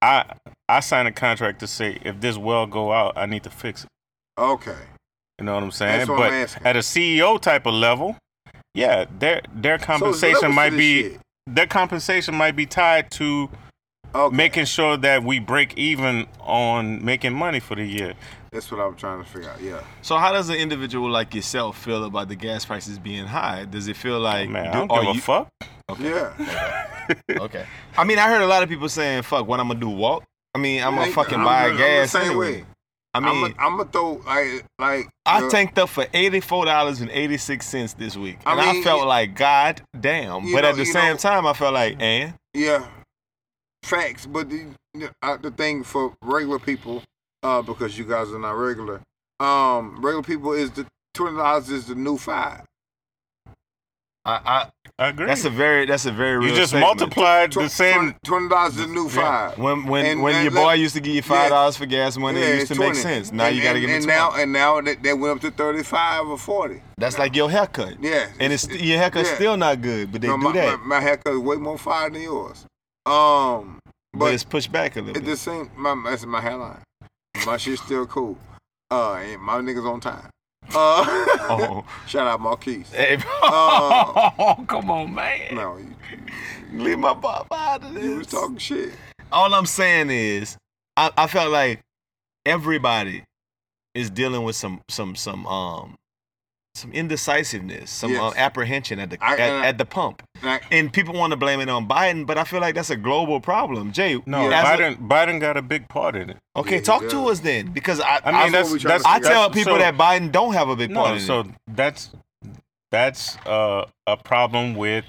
I 0.00 0.24
I 0.68 0.80
signed 0.80 1.08
a 1.08 1.12
contract 1.12 1.60
to 1.60 1.66
say 1.66 1.98
if 2.02 2.20
this 2.20 2.38
well 2.38 2.66
go 2.66 2.92
out, 2.92 3.12
I 3.16 3.26
need 3.26 3.42
to 3.42 3.50
fix 3.50 3.84
it. 3.84 3.90
Okay. 4.38 4.76
You 5.38 5.44
know 5.44 5.54
what 5.54 5.62
I'm 5.62 5.70
saying? 5.70 5.98
That's 5.98 6.08
what 6.10 6.16
but 6.18 6.26
I'm 6.32 6.42
asking. 6.44 6.66
at 6.66 6.76
a 6.76 6.80
CEO 6.80 7.40
type 7.40 7.66
of 7.66 7.74
level, 7.74 8.16
yeah, 8.74 9.04
their 9.18 9.42
their 9.54 9.78
compensation 9.78 10.40
to 10.40 10.48
might 10.48 10.70
be 10.70 11.02
shit. 11.02 11.20
their 11.46 11.66
compensation 11.66 12.34
might 12.34 12.56
be 12.56 12.64
tied 12.64 13.10
to 13.12 13.50
Okay. 14.14 14.34
making 14.34 14.64
sure 14.64 14.96
that 14.96 15.22
we 15.22 15.38
break 15.38 15.76
even 15.76 16.26
on 16.40 17.04
making 17.04 17.34
money 17.34 17.60
for 17.60 17.74
the 17.74 17.84
year. 17.84 18.14
That's 18.50 18.70
what 18.70 18.80
I'm 18.80 18.94
trying 18.96 19.22
to 19.22 19.28
figure 19.28 19.50
out. 19.50 19.60
Yeah. 19.60 19.82
So 20.02 20.16
how 20.16 20.32
does 20.32 20.48
an 20.48 20.56
individual 20.56 21.10
like 21.10 21.34
yourself 21.34 21.78
feel 21.82 22.04
about 22.04 22.28
the 22.28 22.34
gas 22.36 22.64
prices 22.64 22.98
being 22.98 23.26
high? 23.26 23.64
Does 23.66 23.88
it 23.88 23.96
feel 23.96 24.18
like 24.20 24.48
Man, 24.48 24.66
I 24.68 24.72
do- 24.72 24.78
don't 24.78 24.90
are 24.90 25.00
give 25.02 25.10
a 25.10 25.14
you- 25.14 25.20
fuck. 25.20 25.48
Yeah. 25.98 26.84
Okay. 27.30 27.64
I 27.96 28.04
mean, 28.04 28.18
I 28.18 28.28
heard 28.28 28.42
a 28.42 28.46
lot 28.46 28.62
of 28.62 28.68
people 28.68 28.86
saying, 28.90 29.22
"Fuck, 29.22 29.46
what 29.48 29.58
I'm 29.60 29.68
gonna 29.68 29.80
do? 29.80 29.88
Walk?" 29.88 30.24
I 30.54 30.58
mean, 30.58 30.82
I'm 30.84 30.94
gonna 30.94 31.10
fucking 31.10 31.36
I'm- 31.38 31.44
buy 31.44 31.64
I'm 31.68 31.72
the 31.72 31.78
gas 31.78 32.10
same 32.12 32.22
anyway. 32.22 32.52
way. 32.60 32.64
I 33.14 33.20
mean, 33.20 33.54
I'm 33.58 33.78
gonna 33.78 33.88
throw 33.90 34.20
like 34.26 34.64
like 34.78 35.08
I 35.24 35.40
the- 35.40 35.48
tanked 35.48 35.78
up 35.78 35.88
for 35.88 36.06
eighty 36.12 36.40
four 36.40 36.66
dollars 36.66 37.00
and 37.00 37.10
eighty 37.10 37.38
six 37.38 37.66
cents 37.66 37.94
this 37.94 38.14
week, 38.14 38.36
and 38.44 38.60
I 38.60 38.72
mean, 38.74 38.84
felt 38.84 39.02
it- 39.04 39.06
like 39.06 39.34
God 39.34 39.80
damn. 39.98 40.52
But 40.52 40.60
know- 40.64 40.68
at 40.68 40.76
the 40.76 40.84
same 40.84 41.12
know- 41.12 41.16
time, 41.16 41.46
I 41.46 41.54
felt 41.54 41.72
like, 41.72 41.96
and 41.98 42.34
Yeah, 42.52 42.84
facts. 43.84 44.26
But 44.26 44.50
the 44.50 44.66
the, 44.92 45.10
uh, 45.22 45.38
the 45.38 45.50
thing 45.50 45.84
for 45.84 46.14
regular 46.22 46.58
people, 46.58 47.02
uh, 47.42 47.62
because 47.62 47.98
you 47.98 48.04
guys 48.04 48.30
are 48.32 48.38
not 48.38 48.52
regular, 48.52 49.00
um, 49.40 49.96
regular 50.00 50.22
people 50.22 50.52
is 50.52 50.70
the 50.72 50.86
twenty 51.14 51.36
dollars 51.36 51.68
is 51.70 51.86
the 51.86 51.94
new 51.94 52.16
five. 52.16 52.64
I, 54.24 54.40
I 54.44 54.68
I 55.04 55.08
agree. 55.08 55.26
that's 55.26 55.44
a 55.46 55.50
very 55.50 55.86
that's 55.86 56.04
a 56.04 56.10
very 56.12 56.32
you 56.44 56.48
real 56.50 56.56
just 56.56 56.70
statement. 56.70 56.98
multiplied 56.98 57.52
the 57.52 57.68
same. 57.68 58.14
Twenty 58.24 58.48
dollars 58.50 58.76
is 58.76 58.86
the 58.86 58.92
new 58.92 59.04
Yeah. 59.04 59.10
five. 59.50 59.58
When 59.58 59.86
when 59.86 60.04
And- 60.04 60.22
when 60.22 60.34
and 60.34 60.44
your 60.44 60.52
let- 60.52 60.62
boy 60.64 60.72
used 60.74 60.94
to 60.96 61.00
give 61.00 61.14
you 61.14 61.22
five 61.22 61.48
dollars 61.50 61.76
for 61.78 61.86
gas 61.86 62.18
money, 62.18 62.40
Yeah, 62.40 62.46
it 62.46 62.54
used 62.58 62.70
it's 62.72 62.78
to 62.78 62.86
make 62.86 62.94
sense. 62.94 63.32
Now 63.32 63.46
and, 63.46 63.56
you 63.56 63.62
got 63.62 63.72
to 63.72 63.78
and, 63.78 63.80
give 63.82 63.90
me 63.90 63.96
and 63.96 64.04
twenty. 64.04 64.18
now 64.18 64.32
and 64.32 64.52
now 64.52 64.80
they, 64.82 64.96
they 64.96 65.14
went 65.14 65.36
up 65.36 65.40
to 65.42 65.50
thirty 65.50 65.82
five 65.82 66.26
or 66.26 66.36
forty. 66.36 66.82
That's 66.98 67.18
like 67.18 67.34
your 67.36 67.48
haircut. 67.50 68.02
Yeah, 68.02 68.28
And 68.40 68.52
it's 68.52 68.68
your 68.68 68.98
haircut's 68.98 69.30
yeah. 69.30 69.34
still 69.36 69.56
not 69.56 69.80
good, 69.80 70.12
but 70.12 70.20
they 70.20 70.28
No, 70.28 70.36
do 70.36 70.42
my, 70.42 70.52
that. 70.52 70.80
My, 70.80 70.96
my 70.96 71.00
haircut 71.00 71.32
is 71.32 71.38
way 71.38 71.56
more 71.56 71.78
fire 71.78 72.10
than 72.10 72.20
yours. 72.20 72.66
Um, 73.06 73.78
but, 74.12 74.18
but 74.18 74.34
it's 74.34 74.44
pushed 74.44 74.70
back 74.70 74.96
a 74.96 75.00
little 75.00 75.16
It's 75.16 75.20
bit. 75.20 75.30
the 75.30 75.36
same. 75.38 75.70
My 75.76 75.94
that's 76.04 76.26
my 76.26 76.40
hairline. 76.42 76.82
My 77.48 77.56
shit's 77.56 77.80
still 77.80 78.04
cool. 78.04 78.36
Uh, 78.90 79.14
and 79.14 79.40
my 79.40 79.54
niggas 79.54 79.90
on 79.90 80.00
time. 80.00 80.28
Uh, 80.74 81.02
Oh. 81.50 81.82
shout 82.06 82.26
out 82.26 82.42
Marquise. 82.42 82.90
Hey, 82.92 83.16
Uh, 83.42 84.30
oh, 84.38 84.64
come 84.68 84.90
on, 84.90 85.14
man. 85.14 85.54
No, 85.54 85.78
you, 85.78 85.94
Leave 86.74 86.98
my 86.98 87.14
pop 87.14 87.46
out 87.50 87.82
of 87.84 87.94
this. 87.94 88.04
you 88.04 88.16
was 88.18 88.26
talking 88.26 88.58
shit. 88.58 88.92
All 89.32 89.54
I'm 89.54 89.64
saying 89.64 90.10
is, 90.10 90.58
I, 90.94 91.10
I 91.16 91.26
felt 91.26 91.50
like 91.50 91.80
everybody 92.44 93.24
is 93.94 94.10
dealing 94.10 94.42
with 94.42 94.54
some 94.54 94.82
some 94.90 95.16
some 95.16 95.46
um 95.46 95.96
some 96.78 96.92
indecisiveness, 96.92 97.90
some 97.90 98.12
Yes. 98.12 98.20
uh, 98.22 98.32
apprehension 98.36 98.98
at 98.98 99.10
the 99.10 99.18
I- 99.20 99.32
at, 99.34 99.40
I- 99.40 99.66
at 99.66 99.78
the 99.78 99.84
pump, 99.84 100.22
Like, 100.42 100.62
and 100.70 100.92
people 100.92 101.14
want 101.14 101.32
to 101.32 101.36
blame 101.36 101.60
it 101.60 101.68
on 101.68 101.86
Biden, 101.88 102.26
but 102.26 102.38
I 102.38 102.44
feel 102.44 102.60
like 102.60 102.74
that's 102.74 102.90
a 102.90 102.96
global 102.96 103.40
problem. 103.40 103.92
Jay, 103.92 104.20
No, 104.26 104.50
as 104.50 104.64
a- 104.80 104.82
Biden. 104.82 105.08
Biden 105.08 105.40
got 105.40 105.56
a 105.56 105.62
big 105.62 105.88
part 105.88 106.16
in 106.16 106.30
it. 106.30 106.36
okay, 106.56 106.76
Yeah, 106.76 106.82
talk 106.82 107.08
to 107.08 107.28
us 107.28 107.40
then, 107.40 107.72
because 107.72 108.00
I 108.00 108.20
I 108.24 108.32
mean, 108.32 108.40
I, 108.42 108.50
that's 108.50 108.70
what 108.70 108.82
that's. 108.82 109.04
I 109.04 109.18
tell 109.20 109.48
that's- 109.48 109.54
people 109.54 109.74
so- 109.74 109.78
that 109.78 109.96
Biden 109.96 110.32
don't 110.32 110.54
have 110.54 110.68
a 110.68 110.76
big 110.76 110.92
part 110.94 111.08
No, 111.10 111.14
in 111.14 111.20
so 111.20 111.40
it. 111.40 111.46
that's 111.66 112.10
that's 112.90 113.36
uh, 113.46 113.84
a 114.06 114.16
problem 114.16 114.74
with 114.74 115.04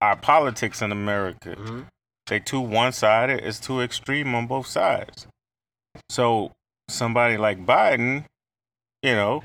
our 0.00 0.16
politics 0.16 0.82
in 0.82 0.92
America. 0.92 1.56
Mhm. 1.56 1.86
They 2.26 2.40
too 2.40 2.60
one-sided. 2.60 3.40
It's 3.44 3.58
too 3.60 3.80
extreme 3.80 4.34
on 4.34 4.46
both 4.46 4.66
sides. 4.66 5.26
So 6.10 6.52
somebody 6.88 7.36
like 7.36 7.64
Biden, 7.64 8.24
you 9.02 9.14
know, 9.14 9.44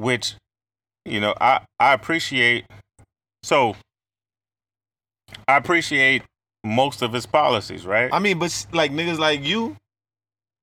which 0.00 0.34
you 1.04 1.20
know, 1.20 1.34
I 1.40 1.60
I 1.78 1.92
appreciate. 1.94 2.64
So 3.42 3.74
I 5.48 5.56
appreciate 5.56 6.22
most 6.64 7.02
of 7.02 7.12
his 7.12 7.26
policies, 7.26 7.86
right? 7.86 8.10
I 8.12 8.18
mean, 8.18 8.38
but 8.38 8.66
like 8.72 8.92
niggas 8.92 9.18
like 9.18 9.42
you, 9.44 9.76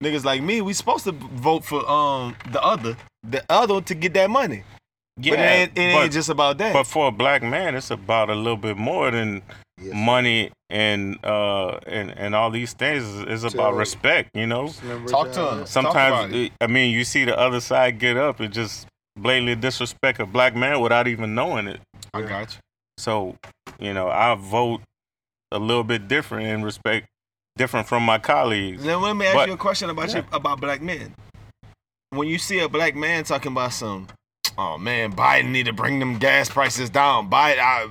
niggas 0.04 0.24
like 0.26 0.42
me, 0.44 0.62
we 0.62 0.74
supposed 0.74 1.06
to 1.06 1.12
vote 1.12 1.66
for 1.66 1.88
um 1.90 2.36
the 2.52 2.62
other, 2.62 2.96
the 3.24 3.44
other 3.50 3.82
to 3.82 3.96
get 3.96 4.14
that 4.14 4.30
money. 4.30 4.64
yeah, 5.20 5.32
but 5.32 5.40
it 5.40 5.44
ain't, 5.44 5.72
it 5.72 5.94
but- 5.94 6.04
ain't 6.04 6.14
just 6.14 6.30
about 6.30 6.58
that. 6.60 6.74
But 6.74 6.86
for 6.88 7.08
a 7.08 7.12
black 7.12 7.42
man, 7.42 7.76
it's 7.76 7.92
about 7.92 8.30
a 8.30 8.36
little 8.36 8.58
bit 8.58 8.78
more 8.78 9.12
than 9.12 9.42
Yes. 9.80 9.94
money 9.94 10.50
and 10.72 11.24
uh 11.24 11.78
and 11.86 12.10
and 12.18 12.34
all 12.34 12.50
these 12.50 12.74
things. 12.74 13.04
It's, 13.28 13.44
it's 13.44 13.54
about 13.54 13.76
respect, 13.76 14.32
you 14.36 14.48
know. 14.48 14.70
Talk 15.08 15.32
to 15.34 15.44
us. 15.44 15.70
Sometimes 15.70 16.34
it- 16.34 16.52
I 16.60 16.66
mean, 16.66 16.92
you 16.92 17.04
see 17.04 17.26
the 17.26 17.38
other 17.38 17.60
side 17.60 18.00
get 18.00 18.18
up 18.18 18.40
and 18.40 18.52
just 18.52 18.88
blatantly 19.18 19.56
disrespect 19.56 20.20
a 20.20 20.26
black 20.26 20.56
man 20.56 20.80
without 20.82 21.08
even 21.08 21.36
knowing 21.36 21.68
it. 21.68 21.82
I 22.14 22.22
got 22.22 22.54
you. 22.54 22.60
So, 22.98 23.36
you 23.80 23.94
know, 23.94 24.10
I 24.10 24.36
vote 24.36 24.82
a 25.52 25.60
little 25.60 25.84
bit 25.84 26.08
different 26.08 26.48
in 26.48 26.64
respect, 26.64 27.08
different 27.58 27.88
from 27.88 28.04
my 28.04 28.18
colleagues. 28.18 28.84
Then 28.84 29.02
let 29.02 29.16
me 29.16 29.26
ask 29.26 29.36
But- 29.36 29.48
you 29.48 29.54
a 29.54 29.58
question 29.58 29.90
about 29.90 30.14
you, 30.14 30.24
about 30.32 30.60
black 30.60 30.82
men. 30.82 31.14
When 32.12 32.28
you 32.28 32.38
see 32.38 32.60
a 32.60 32.70
black 32.70 32.96
man 32.96 33.26
talking 33.26 33.52
about 33.52 33.74
some, 33.74 34.08
oh 34.58 34.78
man, 34.78 35.14
Biden 35.14 35.50
need 35.50 35.66
to 35.66 35.74
bring 35.74 36.00
them 36.00 36.18
gas 36.18 36.50
prices 36.50 36.90
down. 36.90 37.30
Biden, 37.30 37.60
I, 37.60 37.88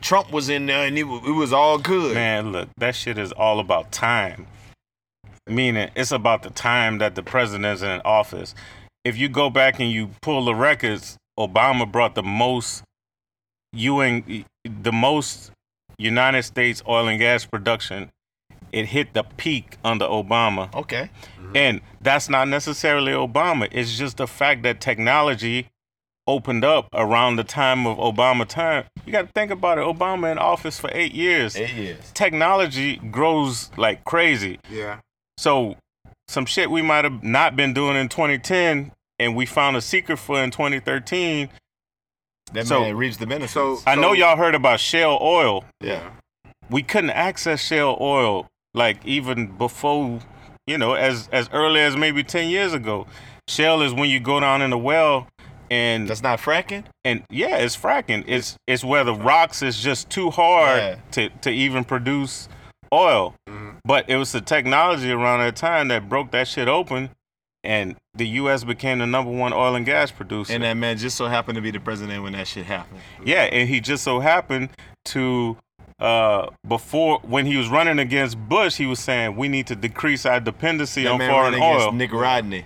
Trump 0.00 0.32
was 0.32 0.48
in 0.48 0.66
there 0.66 0.86
and 0.86 0.98
it, 0.98 1.02
it 1.04 1.32
was 1.32 1.52
all 1.52 1.78
good. 1.78 2.14
Man, 2.14 2.52
look, 2.52 2.68
that 2.78 2.96
shit 2.96 3.18
is 3.18 3.30
all 3.32 3.60
about 3.60 3.92
time. 3.92 4.46
Meaning, 5.48 5.90
it's 5.96 6.12
about 6.12 6.42
the 6.42 6.50
time 6.50 6.98
that 6.98 7.14
the 7.14 7.22
president's 7.22 7.82
in 7.82 8.00
office. 8.04 8.54
If 9.04 9.18
you 9.18 9.28
go 9.28 9.50
back 9.50 9.80
and 9.80 9.90
you 9.90 10.10
pull 10.20 10.44
the 10.44 10.54
records, 10.54 11.16
Obama 11.38 11.90
brought 11.90 12.14
the 12.14 12.22
most 12.22 12.84
UN, 13.72 14.44
the 14.64 14.92
most 14.92 15.50
United 15.98 16.42
States 16.44 16.82
oil 16.88 17.08
and 17.08 17.18
gas 17.18 17.44
production. 17.44 18.10
It 18.70 18.86
hit 18.86 19.12
the 19.12 19.24
peak 19.24 19.76
under 19.84 20.06
Obama. 20.06 20.74
Okay. 20.74 21.10
Mm-hmm. 21.38 21.56
And 21.56 21.80
that's 22.00 22.28
not 22.28 22.48
necessarily 22.48 23.12
Obama. 23.12 23.68
It's 23.70 23.98
just 23.98 24.16
the 24.16 24.26
fact 24.26 24.62
that 24.62 24.80
technology 24.80 25.68
opened 26.26 26.64
up 26.64 26.88
around 26.94 27.36
the 27.36 27.44
time 27.44 27.86
of 27.86 27.98
Obama 27.98 28.46
time. 28.46 28.84
You 29.04 29.12
got 29.12 29.26
to 29.26 29.32
think 29.32 29.50
about 29.50 29.78
it. 29.78 29.82
Obama 29.82 30.30
in 30.30 30.38
office 30.38 30.78
for 30.78 30.90
eight 30.92 31.12
years. 31.12 31.56
Eight 31.56 31.74
years. 31.74 32.12
Technology 32.14 32.96
grows 32.96 33.70
like 33.76 34.04
crazy. 34.04 34.60
Yeah. 34.70 35.00
So 35.36 35.76
some 36.28 36.46
shit 36.46 36.70
we 36.70 36.82
might 36.82 37.04
have 37.04 37.22
not 37.22 37.56
been 37.56 37.72
doing 37.74 37.96
in 37.96 38.08
2010 38.08 38.92
and 39.18 39.36
we 39.36 39.46
found 39.46 39.76
a 39.76 39.80
secret 39.80 40.16
for 40.18 40.42
in 40.42 40.50
2013. 40.50 41.48
That 42.52 42.66
So- 42.66 42.80
man 42.80 42.96
reaps 42.96 43.16
the 43.18 43.26
benefits. 43.26 43.52
So 43.52 43.78
I 43.86 43.94
know 43.94 44.12
y'all 44.12 44.36
heard 44.36 44.54
about 44.54 44.80
shale 44.80 45.18
oil. 45.20 45.64
yeah. 45.80 46.10
we 46.70 46.82
couldn't 46.82 47.10
access 47.10 47.60
shale 47.60 47.98
oil 48.00 48.48
like 48.72 49.04
even 49.04 49.46
before 49.58 50.20
you 50.66 50.78
know 50.78 50.94
as 50.94 51.28
as 51.32 51.50
early 51.52 51.80
as 51.80 51.96
maybe 51.96 52.22
10 52.24 52.48
years 52.48 52.72
ago 52.72 53.06
shale 53.48 53.82
is 53.82 53.92
when 53.92 54.08
you 54.08 54.18
go 54.20 54.40
down 54.40 54.62
in 54.62 54.72
a 54.72 54.78
well 54.78 55.26
and 55.70 56.08
That's 56.08 56.22
not 56.22 56.38
fracking. 56.38 56.84
and 57.04 57.24
yeah 57.28 57.56
it's 57.58 57.76
fracking 57.76 58.24
it's 58.26 58.56
it's 58.66 58.82
where 58.84 59.04
the 59.04 59.12
rocks 59.14 59.60
is 59.60 59.78
just 59.82 60.08
too 60.08 60.30
hard 60.30 60.78
Yeah. 60.78 60.96
to 61.10 61.28
to 61.42 61.50
even 61.50 61.84
produce 61.84 62.48
oil 62.92 63.34
mm-hmm. 63.46 63.61
But 63.84 64.08
it 64.08 64.16
was 64.16 64.32
the 64.32 64.40
technology 64.40 65.10
around 65.10 65.40
that 65.40 65.56
time 65.56 65.88
that 65.88 66.08
broke 66.08 66.30
that 66.30 66.46
shit 66.48 66.68
open 66.68 67.10
and 67.64 67.96
the 68.14 68.26
US 68.28 68.64
became 68.64 68.98
the 68.98 69.06
number 69.06 69.30
one 69.30 69.52
oil 69.52 69.74
and 69.74 69.86
gas 69.86 70.10
producer 70.10 70.52
And 70.52 70.62
that 70.64 70.74
man 70.74 70.98
just 70.98 71.16
so 71.16 71.26
happened 71.26 71.56
to 71.56 71.62
be 71.62 71.70
the 71.70 71.80
president 71.80 72.22
when 72.22 72.32
that 72.32 72.46
shit 72.48 72.66
happened. 72.66 73.00
yeah, 73.24 73.42
and 73.44 73.68
he 73.68 73.80
just 73.80 74.04
so 74.04 74.20
happened 74.20 74.70
to 75.06 75.56
uh 76.00 76.48
before 76.66 77.20
when 77.22 77.46
he 77.46 77.56
was 77.56 77.68
running 77.68 77.98
against 78.00 78.36
Bush, 78.38 78.76
he 78.76 78.86
was 78.86 78.98
saying 78.98 79.36
we 79.36 79.46
need 79.48 79.66
to 79.68 79.76
decrease 79.76 80.26
our 80.26 80.40
dependency 80.40 81.04
That 81.04 81.12
on 81.12 81.18
foreign 81.20 81.54
oil. 81.62 81.92
Mitt 81.92 82.12
Romney 82.12 82.64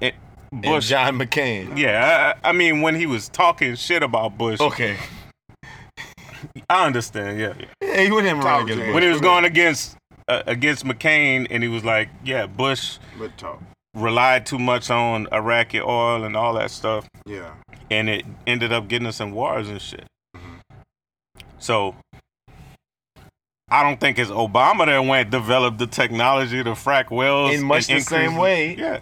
It- 0.00 0.14
and 0.52 0.82
John 0.82 1.18
McCain. 1.18 1.76
yeah, 1.78 2.34
I, 2.44 2.50
I 2.50 2.52
mean 2.52 2.80
when 2.82 2.94
he 2.94 3.06
was 3.06 3.28
talking 3.28 3.74
shit 3.76 4.02
about 4.02 4.36
Bush, 4.38 4.60
Okay. 4.60 4.96
I 6.68 6.86
understand. 6.86 7.38
Yeah, 7.38 7.54
yeah. 7.82 8.02
He 8.02 8.10
went 8.10 8.26
him 8.26 8.38
Talk, 8.40 8.46
wrong 8.46 8.70
against 8.70 8.94
when 8.94 9.02
he 9.02 9.08
was 9.08 9.20
going 9.20 9.44
against 9.44 9.96
uh, 10.28 10.42
against 10.46 10.84
McCain, 10.84 11.46
and 11.50 11.62
he 11.62 11.68
was 11.68 11.84
like, 11.84 12.08
yeah, 12.24 12.46
Bush 12.46 12.98
relied 13.94 14.46
too 14.46 14.58
much 14.58 14.90
on 14.90 15.28
Iraqi 15.32 15.80
oil 15.80 16.24
and 16.24 16.36
all 16.36 16.54
that 16.54 16.70
stuff, 16.70 17.08
Yeah. 17.26 17.54
and 17.90 18.08
it 18.08 18.24
ended 18.46 18.72
up 18.72 18.88
getting 18.88 19.06
us 19.06 19.20
in 19.20 19.32
wars 19.32 19.68
and 19.68 19.80
shit. 19.80 20.04
So 21.58 21.94
I 23.70 23.82
don't 23.82 24.00
think 24.00 24.18
it's 24.18 24.30
Obama 24.30 24.86
that 24.86 24.98
went 25.00 25.30
developed 25.30 25.78
the 25.78 25.86
technology 25.86 26.62
to 26.62 26.70
frack 26.72 27.10
wells 27.10 27.54
In 27.54 27.64
much 27.64 27.86
the 27.86 28.00
same 28.00 28.36
way. 28.36 28.76
Yeah, 28.76 29.00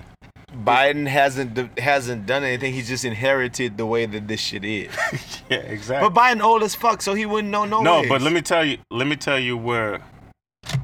Biden 0.53 1.07
hasn't 1.07 1.79
hasn't 1.79 2.27
done 2.27 2.45
anything. 2.45 2.75
He 2.75 2.83
just 2.83 3.05
inherited 3.05 3.77
the 3.79 3.87
way 3.87 4.07
that 4.07 4.29
this 4.29 4.41
shit 4.41 4.65
is. 4.65 4.91
yeah, 5.51 5.59
exactly. 5.59 6.09
but 6.09 6.21
Biden 6.21 6.43
old 6.43 6.63
as 6.63 6.75
fuck, 6.75 7.03
so 7.03 7.15
he 7.15 7.25
wouldn't 7.25 7.51
know 7.51 7.65
no. 7.65 7.83
no, 7.83 8.01
ways. 8.01 8.09
but 8.09 8.23
let 8.23 8.33
me 8.33 8.43
tell 8.43 8.65
you, 8.65 8.79
let 8.91 9.07
me 9.07 9.17
tell 9.17 9.39
you 9.39 9.57
where 9.57 10.01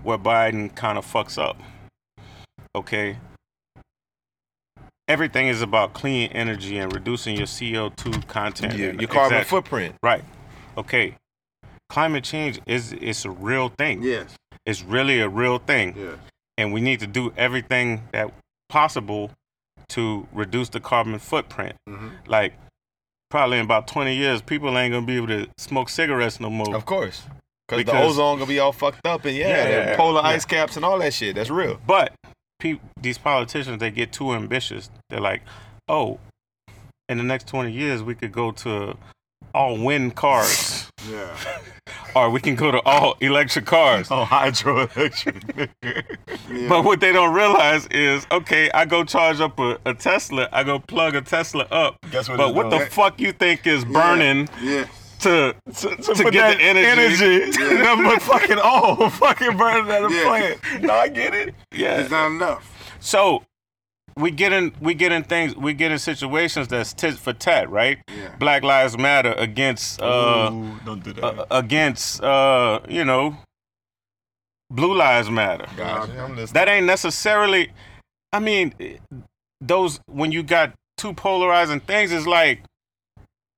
where 0.02 0.18
Biden 0.18 0.74
kind 0.74 0.98
of 0.98 1.04
fucks 1.04 1.36
up. 1.38 1.60
Okay. 2.74 3.18
Everything 5.08 5.48
is 5.48 5.62
about 5.62 5.94
clean 5.94 6.30
energy 6.32 6.78
and 6.78 6.92
reducing 6.92 7.36
your 7.36 7.46
CO2 7.46 8.26
content. 8.26 8.74
your, 8.74 8.94
your 8.94 9.08
carbon 9.08 9.38
exactly. 9.38 9.44
footprint. 9.44 9.94
Right. 10.02 10.24
Okay. 10.76 11.16
Climate 11.88 12.24
change 12.24 12.60
is 12.66 12.92
it's 13.00 13.24
a 13.24 13.30
real 13.30 13.68
thing. 13.68 14.02
Yes. 14.02 14.34
It's 14.64 14.82
really 14.82 15.20
a 15.20 15.28
real 15.28 15.58
thing. 15.58 15.94
Yes. 15.96 16.18
And 16.58 16.72
we 16.72 16.80
need 16.80 17.00
to 17.00 17.06
do 17.06 17.32
everything 17.36 18.08
that 18.12 18.32
possible 18.68 19.30
to 19.90 20.26
reduce 20.32 20.68
the 20.68 20.80
carbon 20.80 21.18
footprint. 21.18 21.76
Mhm. 21.88 22.10
Like 22.26 22.54
probably 23.30 23.58
in 23.58 23.64
about 23.64 23.86
20 23.86 24.14
years 24.14 24.42
people 24.42 24.76
ain't 24.76 24.92
going 24.92 25.04
to 25.04 25.06
be 25.06 25.16
able 25.16 25.28
to 25.28 25.48
smoke 25.58 25.88
cigarettes 25.88 26.40
no 26.40 26.50
more. 26.50 26.74
Of 26.74 26.84
course. 26.86 27.22
Cause 27.68 27.84
the 27.84 27.98
ozone 27.98 28.38
gonna 28.38 28.46
be 28.48 28.58
all 28.60 28.72
fucked 28.72 29.04
up 29.06 29.24
and 29.24 29.36
yeah, 29.36 29.48
Yeah, 29.48 29.68
yeah, 29.68 29.96
polar 29.96 30.20
yeah. 30.22 30.28
ice 30.28 30.44
caps 30.44 30.76
and 30.76 30.84
all 30.84 30.98
that 31.00 31.12
shit. 31.12 31.34
That's 31.34 31.50
real. 31.50 31.80
But 31.86 32.12
pe- 32.60 32.78
these 33.00 33.18
politicians 33.18 33.78
they 33.80 33.90
get 33.90 34.12
too 34.12 34.32
ambitious. 34.34 34.88
They're 35.10 35.20
like, 35.20 35.42
oh, 35.88 36.20
in 37.08 37.18
the 37.18 37.24
next 37.24 37.48
twenty 37.48 37.72
years 37.72 38.02
we 38.04 38.14
could 38.14 38.30
go 38.32 38.52
to 38.52 38.96
all 39.54 39.76
wind 39.78 40.14
cars, 40.14 40.88
Yeah. 41.10 41.36
or 42.14 42.30
we 42.30 42.40
can 42.40 42.54
go 42.56 42.70
to 42.70 42.80
all 42.82 43.16
electric 43.20 43.64
cars. 43.66 44.08
Oh, 44.10 44.24
hydroelectric. 44.24 45.68
yeah. 45.82 46.68
But 46.68 46.84
what 46.84 47.00
they 47.00 47.12
don't 47.12 47.32
realize 47.34 47.86
is, 47.88 48.26
okay, 48.30 48.70
I 48.72 48.84
go 48.84 49.02
charge 49.04 49.40
up 49.40 49.58
a, 49.58 49.78
a 49.86 49.94
Tesla, 49.94 50.48
I 50.52 50.62
go 50.62 50.78
plug 50.78 51.14
a 51.14 51.20
Tesla 51.22 51.64
up. 51.70 51.96
Guess 52.10 52.28
what 52.28 52.38
but 52.38 52.54
what 52.54 52.70
the 52.70 52.80
fuck 52.86 53.20
you 53.20 53.32
think 53.32 53.66
is 53.66 53.84
burning 53.84 54.48
Yeah. 54.62 54.86
To 55.20 55.54
to, 55.74 55.96
to 55.96 56.14
put 56.22 56.32
get 56.32 56.58
that 56.58 56.58
the 56.58 56.62
energy? 56.62 57.86
I'm 57.86 58.20
fucking 58.20 58.58
on, 58.58 59.10
fucking 59.10 59.56
burning 59.56 59.90
at 59.90 60.02
a 60.04 60.12
Yeah. 60.12 60.22
plant. 60.24 60.82
No, 60.82 60.94
I 60.94 61.08
get 61.08 61.34
it. 61.34 61.54
yeah. 61.72 62.00
It's 62.00 62.10
not 62.10 62.26
enough. 62.28 62.96
So 63.00 63.42
we 64.16 64.30
get 64.30 64.52
in 64.52 64.72
we 64.80 64.94
get 64.94 65.12
in 65.12 65.22
things 65.24 65.54
we 65.56 65.74
get 65.74 65.92
in 65.92 65.98
situations 65.98 66.68
that's 66.68 66.92
tit 66.94 67.14
for 67.14 67.32
tat, 67.32 67.68
right? 67.70 67.98
Yeah. 68.08 68.34
Black 68.38 68.62
Lives 68.62 68.96
Matter 68.96 69.32
against 69.32 70.00
uh, 70.00 70.50
Ooh, 70.52 70.78
don't 70.84 71.02
do 71.04 71.12
that. 71.14 71.24
uh 71.24 71.44
against 71.50 72.22
uh 72.22 72.80
you 72.88 73.04
know 73.04 73.36
Blue 74.70 74.94
Lives 74.94 75.30
Matter. 75.30 75.66
Gotcha. 75.76 76.12
I'm 76.20 76.34
listening. 76.36 76.54
That 76.54 76.68
ain't 76.68 76.86
necessarily 76.86 77.70
I 78.32 78.38
mean 78.40 78.74
those 79.60 80.00
when 80.06 80.32
you 80.32 80.42
got 80.42 80.72
two 80.96 81.12
polarizing 81.12 81.80
things 81.80 82.10
it's 82.12 82.26
like 82.26 82.62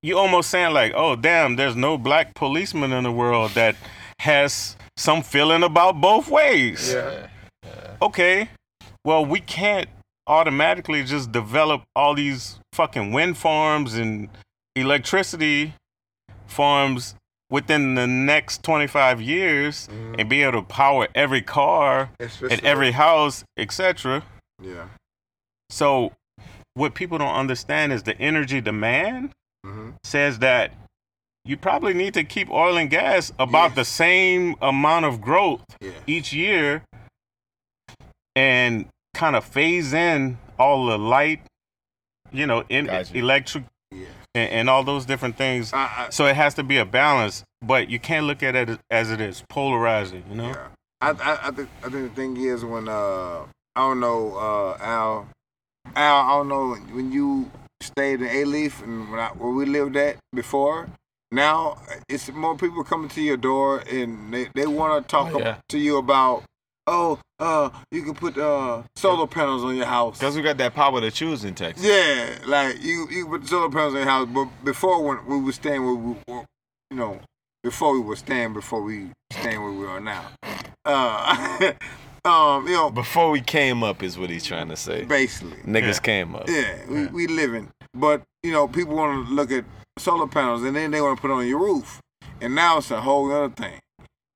you 0.03 0.17
almost 0.17 0.51
saying 0.51 0.73
like, 0.73 0.93
oh 0.95 1.17
damn, 1.17 1.57
there's 1.57 1.77
no 1.77 1.99
black 1.99 2.35
policeman 2.35 2.93
in 2.93 3.05
the 3.05 3.13
world 3.13 3.53
that 3.53 3.77
has 4.21 4.77
some 4.97 5.23
feeling 5.23 5.63
about 5.63 6.01
both 6.01 6.29
ways. 6.29 6.93
yeah. 6.93 7.29
okay, 8.03 8.49
well, 9.05 9.25
we 9.25 9.41
can't 9.41 9.89
automatically 10.27 11.03
just 11.03 11.33
develop 11.33 11.83
all 11.97 12.15
these 12.15 12.59
fucking 12.73 13.13
wind 13.13 13.37
farms 13.37 13.95
and 13.95 14.29
electricity 14.77 15.75
farms 16.47 17.15
within 17.51 17.95
the 17.95 18.07
next 18.07 18.63
25 18.63 19.23
years 19.23 19.89
and 20.19 20.29
be 20.29 20.43
able 20.43 20.53
to 20.53 20.63
power 20.63 21.09
every 21.15 21.41
car 21.41 22.11
Especially, 22.21 22.57
and 22.57 22.65
every 22.65 22.93
house, 22.93 23.43
etc. 23.57 24.23
Yeah. 24.63 24.89
So, 25.71 26.13
what 26.75 26.95
people 26.95 27.19
don't 27.19 27.35
understand 27.35 27.93
is 27.93 28.03
the 28.03 28.19
energy 28.21 28.61
demand 28.61 29.33
hmm 29.69 29.91
says 30.05 30.39
that 30.39 30.73
you 31.45 31.57
probably 31.57 31.95
need 31.95 32.15
to 32.15 32.25
keep 32.25 32.51
oil 32.51 32.77
and 32.77 32.91
gas 32.91 33.33
about 33.39 33.71
Yes. 33.71 33.75
the 33.77 33.85
same 33.85 34.57
amount 34.61 35.05
of 35.07 35.21
growth 35.21 35.63
Yeah. 35.81 35.91
each 36.07 36.33
year 36.33 36.83
and 38.37 38.87
kind 39.15 39.35
of 39.37 39.45
phase 39.45 39.93
in 39.93 40.39
all 40.59 40.87
the 40.87 40.99
light, 40.99 41.41
you 42.33 42.47
know, 42.47 42.65
in 42.69 42.87
Gotcha. 42.87 43.17
electric 43.17 43.65
Yeah. 43.91 44.07
and, 44.35 44.51
and 44.51 44.71
all 44.71 44.85
those 44.85 45.07
different 45.07 45.37
things. 45.37 45.73
I, 45.73 46.07
I, 46.07 46.11
So 46.11 46.27
it 46.27 46.37
has 46.37 46.55
to 46.55 46.63
be 46.63 46.77
a 46.79 46.85
balance, 46.85 47.45
but 47.63 47.89
you 47.89 47.99
can't 47.99 48.27
look 48.27 48.43
at 48.43 48.55
it 48.55 48.79
as 48.91 49.11
it 49.11 49.21
is 49.21 49.43
polarizing, 49.49 50.25
you 50.29 50.37
know? 50.37 50.49
Yeah. 50.51 50.69
I, 51.01 51.11
I, 51.11 51.49
I 51.49 51.51
think 51.53 51.69
I 51.85 51.89
think 51.89 52.09
the 52.09 52.15
thing 52.21 52.37
is 52.37 52.65
when 52.65 52.89
uh 52.89 53.47
I 53.77 53.81
don't 53.81 54.01
know 54.01 54.35
uh 54.37 54.77
Al 54.83 55.29
Al 55.95 56.17
I 56.27 56.29
don't 56.37 56.49
know 56.49 56.75
when 56.95 57.13
you 57.13 57.51
stayed 57.83 58.21
in 58.23 58.29
Alief 58.29 58.83
and 58.83 59.11
when 59.11 59.21
I, 59.21 59.29
where 59.29 59.51
we 59.53 59.65
lived 59.67 59.97
at 59.97 60.17
before. 60.35 60.89
Now 61.31 61.79
it's 62.09 62.31
more 62.33 62.57
people 62.57 62.83
coming 62.85 63.09
to 63.11 63.21
your 63.21 63.37
door 63.37 63.81
and 63.91 64.33
they, 64.33 64.49
they 64.55 64.67
want 64.67 65.07
to 65.07 65.11
talk 65.11 65.35
Oh, 65.35 65.39
yeah. 65.41 65.57
to 65.69 65.79
you 65.79 65.99
about 65.99 66.45
oh 66.87 67.21
uh 67.39 67.69
you 67.91 68.03
can 68.03 68.15
put 68.15 68.39
uh 68.39 68.83
solar 68.97 69.27
panels 69.27 69.63
on 69.63 69.77
your 69.77 69.85
house. 69.87 70.19
Because 70.19 70.37
we 70.37 70.43
got 70.43 70.57
that 70.57 70.75
power 70.75 71.01
to 71.03 71.11
choose 71.11 71.45
in 71.45 71.55
Texas. 71.55 71.85
Yeah, 71.85 72.39
like 72.47 72.83
you 72.83 73.07
you 73.11 73.27
put 73.27 73.47
solar 73.47 73.69
panels 73.69 73.93
on 73.95 74.01
your 74.01 74.09
house, 74.09 74.29
but 74.33 74.47
before 74.65 75.03
when 75.05 75.27
we 75.27 75.39
were 75.45 75.53
staying 75.53 75.85
where 75.85 75.95
we 75.95 76.17
were, 76.27 76.45
you 76.91 76.97
know, 76.97 77.21
before 77.63 77.93
we 77.93 78.01
were 78.01 78.17
staying, 78.17 78.55
before 78.55 78.83
we 78.83 79.09
staying 79.31 79.63
where 79.63 79.73
we 79.73 79.87
are 79.87 80.01
now. 80.01 80.25
Uh, 80.87 81.73
um, 82.29 82.67
you 82.67 82.75
know, 82.75 82.91
Before 82.91 83.31
we 83.31 83.41
came 83.41 83.83
up 83.83 84.03
is 84.03 84.19
what 84.19 84.31
he's 84.31 84.45
trying 84.45 84.69
to 84.69 84.77
say. 84.77 85.05
basically, 85.05 85.57
Niggas 85.67 86.03
came 86.03 86.35
up. 86.35 86.49
yeah, 86.49 86.77
we, 86.89 87.07
we 87.07 87.27
living, 87.27 87.69
but 87.95 88.23
you 88.43 88.53
know, 88.53 88.69
people 88.69 88.95
want 88.95 89.27
to 89.29 89.35
look 89.35 89.51
at 89.51 89.65
solar 89.99 90.29
panels 90.29 90.63
and 90.63 90.77
then 90.77 90.91
they 90.91 91.01
want 91.01 91.17
to 91.19 91.21
put 91.23 91.31
it 91.31 91.35
on 91.35 91.47
your 91.47 91.59
roof, 91.59 92.01
and 92.41 92.55
now 92.55 92.79
it's 92.79 92.91
a 92.91 93.01
whole 93.01 93.31
other 93.33 93.53
thing. 93.55 93.79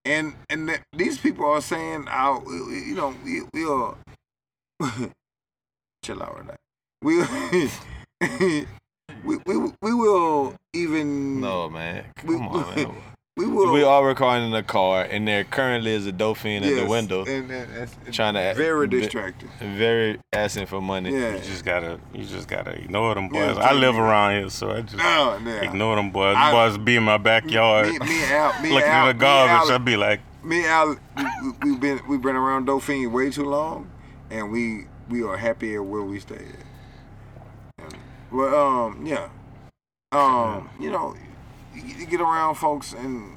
And 0.04 0.34
and 0.50 0.68
th- 0.68 0.80
these 0.96 1.18
people 1.18 1.44
are 1.46 1.60
saying, 1.60 2.06
we- 2.46 2.62
we- 2.62 2.82
you 2.88 2.94
know, 2.96 3.14
we 3.24 3.42
we 3.54 3.64
are 3.64 3.94
chill 6.04 6.22
out 6.22 6.36
with 6.38 6.46
that. 6.48 6.58
We 7.02 7.20
we 9.24 9.36
we 9.46 9.72
we 9.80 9.94
will 9.94 10.54
even 10.72 11.40
No, 11.40 11.68
man. 11.70 12.04
We- 12.24 12.34
Come 12.36 12.48
on, 12.48 12.74
man. 12.76 12.94
We 13.36 13.46
will 13.46 13.72
We 13.72 13.82
are 13.82 14.06
recording 14.06 14.48
in 14.48 14.54
a 14.54 14.62
car, 14.62 15.04
and 15.10 15.26
there 15.26 15.42
currently 15.44 15.92
is 15.92 16.06
a 16.06 16.12
dolphin 16.12 16.62
at 16.64 16.74
the 16.74 16.86
window 16.86 17.24
and, 17.24 17.50
and 17.50 17.72
it's 18.06 18.14
trying 18.14 18.34
to 18.34 18.52
very 18.54 18.86
distracting. 18.86 19.48
very 19.58 20.18
asking 20.34 20.66
for 20.66 20.82
money. 20.82 21.12
Yeah. 21.12 21.36
You 21.36 21.40
just 21.40 21.64
gotta, 21.64 21.98
you 22.12 22.24
just 22.24 22.46
gotta 22.46 22.72
ignore 22.72 23.14
them 23.14 23.30
Yeah, 23.32 23.54
boys. 23.54 23.58
I 23.64 23.72
live 23.72 23.94
yeah. 23.94 24.02
around 24.02 24.34
here, 24.40 24.48
so 24.50 24.70
I 24.70 24.82
just 24.82 24.96
Oh, 25.02 25.40
yeah. 25.44 25.62
ignore 25.62 25.96
them 25.96 26.10
boys. 26.10 26.36
I- 26.36 26.52
boys 26.52 26.76
be 26.76 26.96
in 26.96 27.04
my 27.04 27.16
backyard, 27.16 27.88
Me, 27.88 27.98
me 28.00 28.24
Al, 28.24 28.62
me 28.62 28.70
looking 28.72 28.88
Al, 28.90 29.08
at 29.08 29.12
the 29.14 29.18
garbage. 29.18 29.70
I'd 29.70 29.76
and 29.76 29.84
be 29.86 29.96
like, 29.96 30.20
me 30.44 30.58
and 30.58 30.66
Al 30.66 30.88
we, 31.16 31.24
we, 31.42 31.52
we've 31.70 31.80
been 31.80 32.00
we've 32.08 32.22
been 32.22 32.36
around 32.36 32.66
Dauphine 32.66 33.10
way 33.12 33.30
too 33.30 33.44
long, 33.44 33.90
and 34.30 34.50
we 34.52 34.88
we 35.08 35.22
are 35.22 35.38
happy 35.38 35.74
at 35.74 35.84
where 35.84 36.02
we 36.02 36.20
stay 36.20 36.34
at. 36.34 37.84
And, 37.84 37.94
but 38.30 38.52
um, 38.54 39.06
yeah, 39.06 39.28
um, 40.12 40.68
you 40.78 40.90
know, 40.90 41.14
you, 41.74 41.82
you 41.82 42.06
get 42.06 42.20
around 42.20 42.54
folks 42.56 42.92
and 42.92 43.36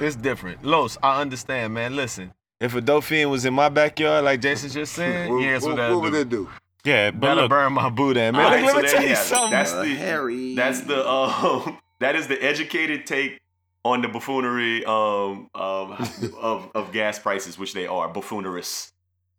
It's 0.00 0.16
different. 0.16 0.64
Los, 0.64 0.98
I 1.02 1.20
understand, 1.20 1.74
man. 1.74 1.96
Listen, 1.96 2.32
if 2.60 2.74
a 2.74 2.80
dolphin 2.80 3.30
was 3.30 3.44
in 3.44 3.54
my 3.54 3.68
backyard, 3.68 4.24
like 4.24 4.40
Jason 4.40 4.70
just 4.70 4.92
said, 4.94 5.30
what, 5.30 5.38
yes, 5.38 5.62
what, 5.62 5.70
what, 5.70 5.76
what 5.76 5.82
that'll 5.82 6.00
would 6.00 6.12
do. 6.12 6.24
do? 6.24 6.50
yeah, 6.84 7.10
but 7.10 7.20
That'll 7.28 7.42
look, 7.44 7.50
burn 7.50 7.72
my 7.72 7.88
Buddha, 7.90 8.32
man. 8.32 8.36
All 8.36 8.42
right, 8.50 8.62
Let 8.62 8.70
so 8.70 8.76
me 8.76 8.82
there 8.82 8.90
tell 8.92 9.02
you 9.02 9.08
you 9.10 9.16
something. 9.16 9.50
That's 9.50 9.72
Uh, 9.72 9.82
the 9.82 9.94
Harry. 9.94 10.54
That's 10.54 10.80
the 10.82 11.08
um. 11.08 11.78
That 11.98 12.14
is 12.14 12.26
the 12.28 12.36
educated 12.44 13.06
take 13.06 13.40
on 13.82 14.02
the 14.02 14.08
buffoonery 14.08 14.84
um, 14.84 15.48
um 15.54 15.96
of 16.38 16.70
of 16.74 16.92
gas 16.92 17.18
prices, 17.18 17.58
which 17.58 17.72
they 17.72 17.86
are 17.86 18.12
buffoonerous 18.12 18.92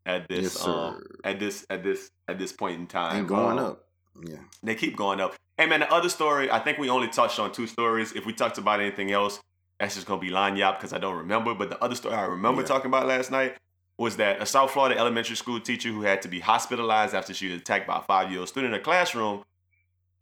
at 0.07 0.27
this 0.27 0.55
Yes, 0.55 0.65
um 0.65 1.03
at 1.23 1.39
this 1.39 1.67
at 1.69 1.83
this 1.83 2.09
at 2.27 2.39
this 2.39 2.51
point 2.51 2.79
in 2.79 2.87
time. 2.87 3.15
and 3.15 3.27
going 3.27 3.59
Um, 3.59 3.65
up. 3.65 3.83
Yeah. 4.25 4.37
They 4.63 4.73
keep 4.73 4.95
going 4.95 5.21
up. 5.21 5.35
Hey 5.59 5.65
man, 5.65 5.79
the 5.79 5.91
other 5.91 6.09
story, 6.09 6.51
I 6.51 6.59
think 6.59 6.77
we 6.77 6.87
only 6.87 7.07
touched 7.07 7.39
on 7.39 7.51
two 7.51 7.65
stories. 7.65 8.11
If 8.11 8.27
we 8.27 8.33
talked 8.33 8.59
about 8.59 8.79
anything 8.79 9.11
else, 9.11 9.39
that's 9.79 9.95
just 9.95 10.05
gonna 10.05 10.21
be 10.21 10.29
line 10.29 10.55
yap 10.55 10.77
because 10.77 10.93
I 10.93 10.99
don't 10.99 11.15
remember. 11.17 11.55
But 11.55 11.71
the 11.71 11.83
other 11.83 11.95
story 11.95 12.13
I 12.13 12.25
remember 12.25 12.61
Yeah. 12.61 12.67
talking 12.67 12.91
about 12.91 13.07
last 13.07 13.31
night 13.31 13.57
was 13.97 14.17
that 14.17 14.39
a 14.39 14.45
South 14.45 14.69
Florida 14.69 14.99
elementary 14.99 15.35
school 15.35 15.59
teacher 15.59 15.89
who 15.89 16.03
had 16.03 16.21
to 16.21 16.27
be 16.27 16.41
hospitalized 16.41 17.15
after 17.15 17.33
she 17.33 17.47
was 17.51 17.59
attacked 17.61 17.87
by 17.87 17.97
a 17.97 18.01
five-year-old 18.01 18.47
student 18.47 18.75
in 18.75 18.79
a 18.79 18.83
classroom 18.83 19.43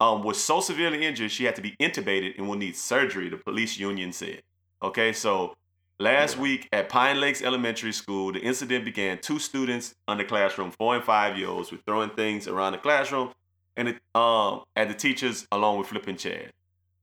um, 0.00 0.22
was 0.22 0.42
so 0.42 0.62
severely 0.62 1.04
injured 1.04 1.30
she 1.30 1.44
had 1.44 1.56
to 1.56 1.62
be 1.62 1.76
intubated 1.78 2.38
and 2.38 2.48
will 2.48 2.56
need 2.56 2.74
surgery, 2.74 3.28
the 3.28 3.36
police 3.36 3.78
union 3.78 4.12
said. 4.12 4.40
Okay, 4.82 5.12
so 5.12 5.54
last 5.98 6.38
week 6.38 6.66
at 6.72 6.88
Pine 6.88 7.20
Lakes 7.20 7.42
Elementary 7.42 7.92
School, 7.92 8.32
the 8.32 8.40
incident 8.40 8.86
began 8.86 9.18
two 9.18 9.38
students 9.38 9.94
on 10.08 10.16
the 10.16 10.24
classroom, 10.24 10.70
four 10.70 10.96
and 10.96 11.04
five 11.04 11.36
year 11.36 11.48
olds, 11.48 11.70
were 11.70 11.78
throwing 11.86 12.10
things 12.10 12.48
around 12.48 12.72
the 12.72 12.78
classroom 12.78 13.32
and 13.76 13.88
it, 13.88 13.98
um, 14.14 14.62
at 14.74 14.88
the 14.88 14.94
teachers 14.94 15.46
along 15.52 15.78
with 15.78 15.88
flipping 15.88 16.16
chairs. 16.16 16.50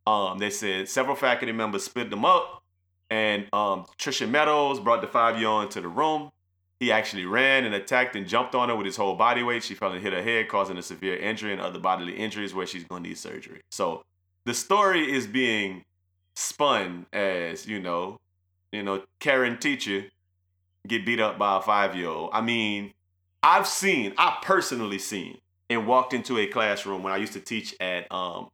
Um, 0.06 0.38
they 0.38 0.50
said 0.50 0.90
several 0.90 1.16
faculty 1.16 1.54
members 1.54 1.84
split 1.84 2.10
them 2.10 2.26
up, 2.26 2.62
and 3.10 3.48
um, 3.54 3.86
Trisha 3.98 4.30
Meadows 4.30 4.80
brought 4.80 5.02
the 5.02 5.08
five 5.08 5.40
year 5.40 5.48
old 5.48 5.66
into 5.66 5.82
the 5.82 5.88
room. 5.88 6.30
He 6.80 6.92
actually 6.92 7.26
ran 7.26 7.64
and 7.64 7.74
attacked 7.74 8.16
and 8.16 8.28
jumped 8.28 8.56
on 8.56 8.68
her 8.68 8.76
with 8.76 8.86
his 8.86 8.98
whole 8.98 9.16
body 9.16 9.42
weight. 9.42 9.64
She 9.64 9.74
fell 9.74 9.94
and 9.94 10.02
hit 10.02 10.12
her 10.12 10.22
head, 10.22 10.50
causing 10.50 10.78
a 10.78 10.82
severe 10.82 11.16
injury 11.16 11.54
and 11.54 11.62
other 11.62 11.80
bodily 11.80 12.14
injuries 12.18 12.54
where 12.54 12.68
she's 12.68 12.84
going 12.84 13.04
to 13.04 13.10
need 13.10 13.18
surgery. 13.18 13.62
So 13.72 14.02
the 14.46 14.54
story 14.54 15.10
is 15.10 15.26
being 15.26 15.84
spun 16.36 17.06
as, 17.14 17.66
you 17.66 17.80
know, 17.80 18.18
you 18.74 18.84
know, 18.84 19.04
Karen 19.20 19.58
teacher 19.58 20.06
get 20.88 21.06
beat 21.06 21.22
up 21.22 21.38
by 21.38 21.58
a 21.58 21.62
five 21.62 21.96
year 21.96 22.10
old. 22.10 22.32
I 22.34 22.42
mean, 22.42 22.92
I've 23.42 23.68
seen, 23.68 24.14
I 24.18 24.40
personally 24.42 25.00
seen, 25.00 25.38
and 25.70 25.88
walked 25.88 26.14
into 26.14 26.38
a 26.38 26.48
classroom 26.48 27.04
when 27.04 27.14
I 27.14 27.18
used 27.18 27.34
to 27.34 27.40
teach 27.40 27.76
at 27.80 28.12
um, 28.12 28.50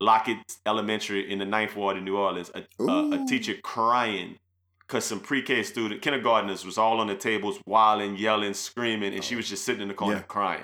Lockett 0.00 0.38
Elementary 0.66 1.30
in 1.30 1.38
the 1.38 1.44
Ninth 1.44 1.76
Ward 1.76 1.96
in 1.96 2.04
New 2.04 2.16
Orleans. 2.16 2.50
A, 2.54 2.64
a, 2.82 3.22
a 3.22 3.26
teacher 3.26 3.54
crying 3.62 4.36
because 4.80 5.04
some 5.04 5.20
pre-K 5.20 5.62
student 5.62 6.02
kindergartners 6.02 6.64
was 6.64 6.76
all 6.76 7.00
on 7.00 7.06
the 7.06 7.14
tables, 7.16 7.58
wilding, 7.66 8.16
yelling, 8.16 8.52
screaming, 8.54 9.14
and 9.14 9.24
she 9.24 9.36
was 9.36 9.48
just 9.48 9.64
sitting 9.64 9.82
in 9.82 9.88
the 9.88 9.94
corner 9.94 10.16
Yeah. 10.16 10.22
crying. 10.22 10.62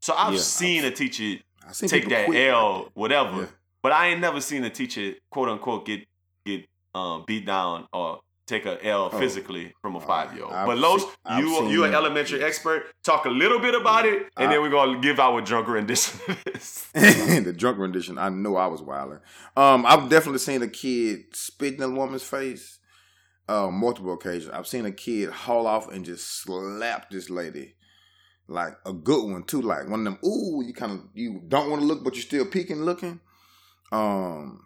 So 0.00 0.14
I've 0.16 0.34
Yeah, 0.34 0.40
seen 0.40 0.78
I've- 0.84 0.88
a 0.88 0.96
teacher 0.96 1.42
take 1.86 2.08
that 2.08 2.26
quit 2.26 2.48
L, 2.48 2.88
whatever. 2.94 3.42
Yeah. 3.42 3.46
But 3.82 3.92
I 3.92 4.08
ain't 4.08 4.20
never 4.20 4.40
seen 4.40 4.64
a 4.64 4.70
teacher, 4.70 5.14
quote 5.30 5.48
unquote, 5.48 5.86
get 5.86 6.04
get 6.44 6.64
um, 6.94 7.24
beat 7.26 7.44
down 7.46 7.86
or 7.92 8.20
take 8.48 8.66
a 8.66 8.84
L 8.84 9.10
physically 9.10 9.74
from 9.82 9.94
a 9.96 10.00
five 10.00 10.34
year 10.34 10.44
old. 10.44 10.54
Oh. 10.54 10.66
But 10.66 10.78
Los, 10.78 11.04
I've 11.24 11.44
you 11.44 11.68
you 11.68 11.84
an 11.84 11.94
elementary 11.94 12.42
expert. 12.42 12.86
Talk 13.04 13.26
a 13.26 13.30
little 13.30 13.60
bit 13.60 13.74
about 13.74 14.06
it, 14.06 14.22
and 14.36 14.48
I- 14.48 14.52
then 14.52 14.62
we're 14.62 14.70
gonna 14.70 15.00
give 15.00 15.20
our 15.20 15.40
drunk 15.40 15.68
rendition. 15.68 16.18
the 16.94 17.54
drunk 17.56 17.78
rendition. 17.78 18.18
I 18.18 18.30
know 18.30 18.56
I 18.56 18.66
was 18.66 18.82
wilding. 18.82 19.20
Um, 19.56 19.84
I've 19.86 20.08
definitely 20.08 20.38
seen 20.38 20.62
a 20.62 20.68
kid 20.68 21.24
spit 21.34 21.74
in 21.74 21.82
a 21.82 21.88
woman's 21.90 22.24
face. 22.24 22.78
Uh, 23.48 23.70
multiple 23.70 24.12
occasions. 24.12 24.50
I've 24.52 24.66
seen 24.66 24.84
a 24.84 24.92
kid 24.92 25.30
haul 25.30 25.66
off 25.66 25.90
and 25.90 26.04
just 26.04 26.42
slap 26.42 27.08
this 27.08 27.30
lady, 27.30 27.76
like 28.46 28.74
a 28.84 28.92
good 28.92 29.30
one 29.30 29.44
too. 29.44 29.62
Like 29.62 29.88
one 29.88 30.00
of 30.00 30.04
them. 30.04 30.18
Ooh, 30.24 30.62
you 30.66 30.74
kind 30.74 30.92
of 30.92 31.00
you 31.14 31.42
don't 31.48 31.70
want 31.70 31.80
to 31.82 31.86
look, 31.86 32.04
but 32.04 32.14
you're 32.14 32.22
still 32.22 32.44
peeking, 32.44 32.82
looking. 32.82 33.20
Um, 33.90 34.60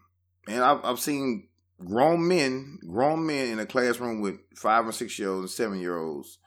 and 0.49 0.65
I've 0.65 0.85
I've 0.85 0.99
seen 0.99 1.49
grown 1.85 2.27
men, 2.27 2.79
grown 2.87 3.27
men 3.27 3.49
in 3.49 3.59
a 3.59 3.67
classroom 3.67 4.21
with 4.21 4.39
five 4.55 4.87
or 4.87 4.93
six 4.93 5.19
year 5.19 5.31
olds 5.31 5.43
and 5.43 5.51
seven 5.51 5.81
year 5.81 5.99
olds 5.99 6.39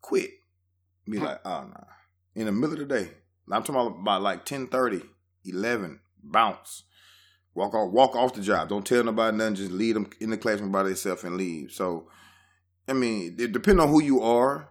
quit. 0.00 0.30
Be 1.08 1.18
like, 1.18 1.40
oh 1.44 1.66
nah. 1.68 1.84
In 2.34 2.46
the 2.46 2.52
middle 2.52 2.80
of 2.80 2.88
the 2.88 2.94
day. 2.94 3.10
I'm 3.50 3.62
talking 3.62 3.76
about, 3.76 4.00
about 4.00 4.22
like 4.22 4.44
10 4.44 4.66
30, 4.68 5.02
11, 5.46 6.00
bounce. 6.22 6.84
Walk 7.54 7.74
off 7.74 7.90
walk 7.90 8.14
off 8.14 8.34
the 8.34 8.42
job. 8.42 8.68
Don't 8.68 8.86
tell 8.86 9.02
nobody 9.02 9.36
nothing, 9.36 9.54
just 9.56 9.72
leave 9.72 9.94
them 9.94 10.08
in 10.20 10.30
the 10.30 10.36
classroom 10.36 10.70
by 10.70 10.84
themselves 10.84 11.24
and 11.24 11.36
leave. 11.36 11.72
So 11.72 12.08
I 12.86 12.92
mean, 12.92 13.36
it 13.38 13.52
depends 13.52 13.82
on 13.82 13.88
who 13.88 14.02
you 14.02 14.22
are. 14.22 14.70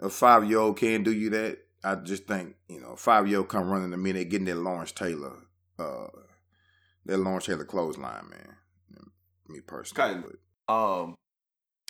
A 0.00 0.08
five 0.08 0.48
year 0.48 0.58
old 0.58 0.78
can 0.78 1.02
do 1.02 1.12
you 1.12 1.30
that. 1.30 1.58
I 1.84 1.94
just 1.96 2.26
think, 2.26 2.56
you 2.68 2.80
know, 2.80 2.96
five 2.96 3.28
year 3.28 3.38
old 3.38 3.48
come 3.48 3.68
running 3.68 3.90
to 3.90 3.96
me, 3.96 4.12
they 4.12 4.24
getting 4.24 4.46
that 4.46 4.56
Lawrence 4.56 4.92
Taylor, 4.92 5.36
uh 5.78 6.08
that 7.04 7.18
Lawrence 7.18 7.46
Taylor 7.46 7.64
clothesline, 7.64 8.28
man. 8.30 8.56
Me 9.48 9.60
personally. 9.60 10.14
Kind 10.14 10.24
but- 10.66 10.72
um, 10.72 11.14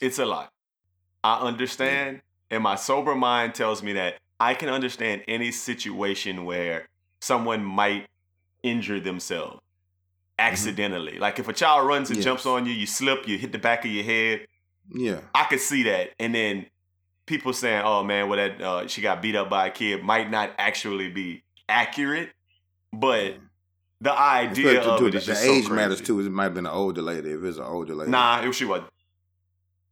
it's 0.03 0.19
a 0.19 0.27
lot. 0.27 0.51
I 1.25 1.39
understand, 1.41 2.21
and 2.51 2.63
my 2.63 2.75
sober 2.77 3.15
mind 3.15 3.55
tells 3.55 3.83
me 3.83 3.95
that 3.95 4.19
I 4.39 4.55
can 4.55 4.69
understand 4.69 5.23
any 5.27 5.51
situation 5.51 6.45
where 6.45 6.89
someone 7.21 7.65
might 7.65 8.07
injure 8.63 9.01
themselves 9.01 9.61
accidentally. 10.39 11.19
Like 11.19 11.39
if 11.39 11.49
a 11.49 11.53
child 11.53 11.87
runs 11.89 12.11
and 12.11 12.17
Yes. 12.19 12.25
jumps 12.25 12.47
on 12.47 12.67
you, 12.67 12.73
you 12.73 12.87
slip, 12.87 13.27
you 13.27 13.39
hit 13.39 13.53
the 13.53 13.59
back 13.59 13.85
of 13.85 13.91
your 13.91 14.05
head. 14.05 14.47
Yeah. 14.93 15.21
I 15.35 15.45
could 15.45 15.61
see 15.61 15.83
that, 15.85 16.11
and 16.21 16.35
then 16.35 16.67
people 17.25 17.53
saying, 17.53 17.83
"Oh 17.85 18.05
man, 18.05 18.29
well 18.29 18.37
that 18.37 18.61
uh, 18.61 18.87
she 18.87 19.01
got 19.01 19.23
beat 19.23 19.35
up 19.35 19.49
by 19.51 19.69
a 19.69 19.71
kid," 19.71 20.05
might 20.05 20.31
not 20.31 20.53
actually 20.59 21.09
be 21.11 21.43
accurate, 21.69 22.31
but 22.93 23.35
the 24.07 24.19
idea 24.19 24.79
Especially 24.79 24.91
of 24.93 24.99
too, 25.01 25.07
it 25.07 25.11
the, 25.11 25.19
is 25.19 25.27
the 25.27 25.33
just 25.33 25.45
age 25.45 25.65
so 25.67 25.75
matters 25.75 26.01
too. 26.01 26.21
It 26.21 26.31
might 26.31 26.45
have 26.45 26.55
been 26.55 26.67
an 26.67 26.73
older 26.73 27.03
lady. 27.03 27.31
If 27.33 27.43
it's 27.43 27.59
an 27.59 27.65
older 27.65 27.95
lady. 27.95 28.11
Nah, 28.11 28.41
it, 28.43 28.53
she 28.55 28.65
was. 28.65 28.83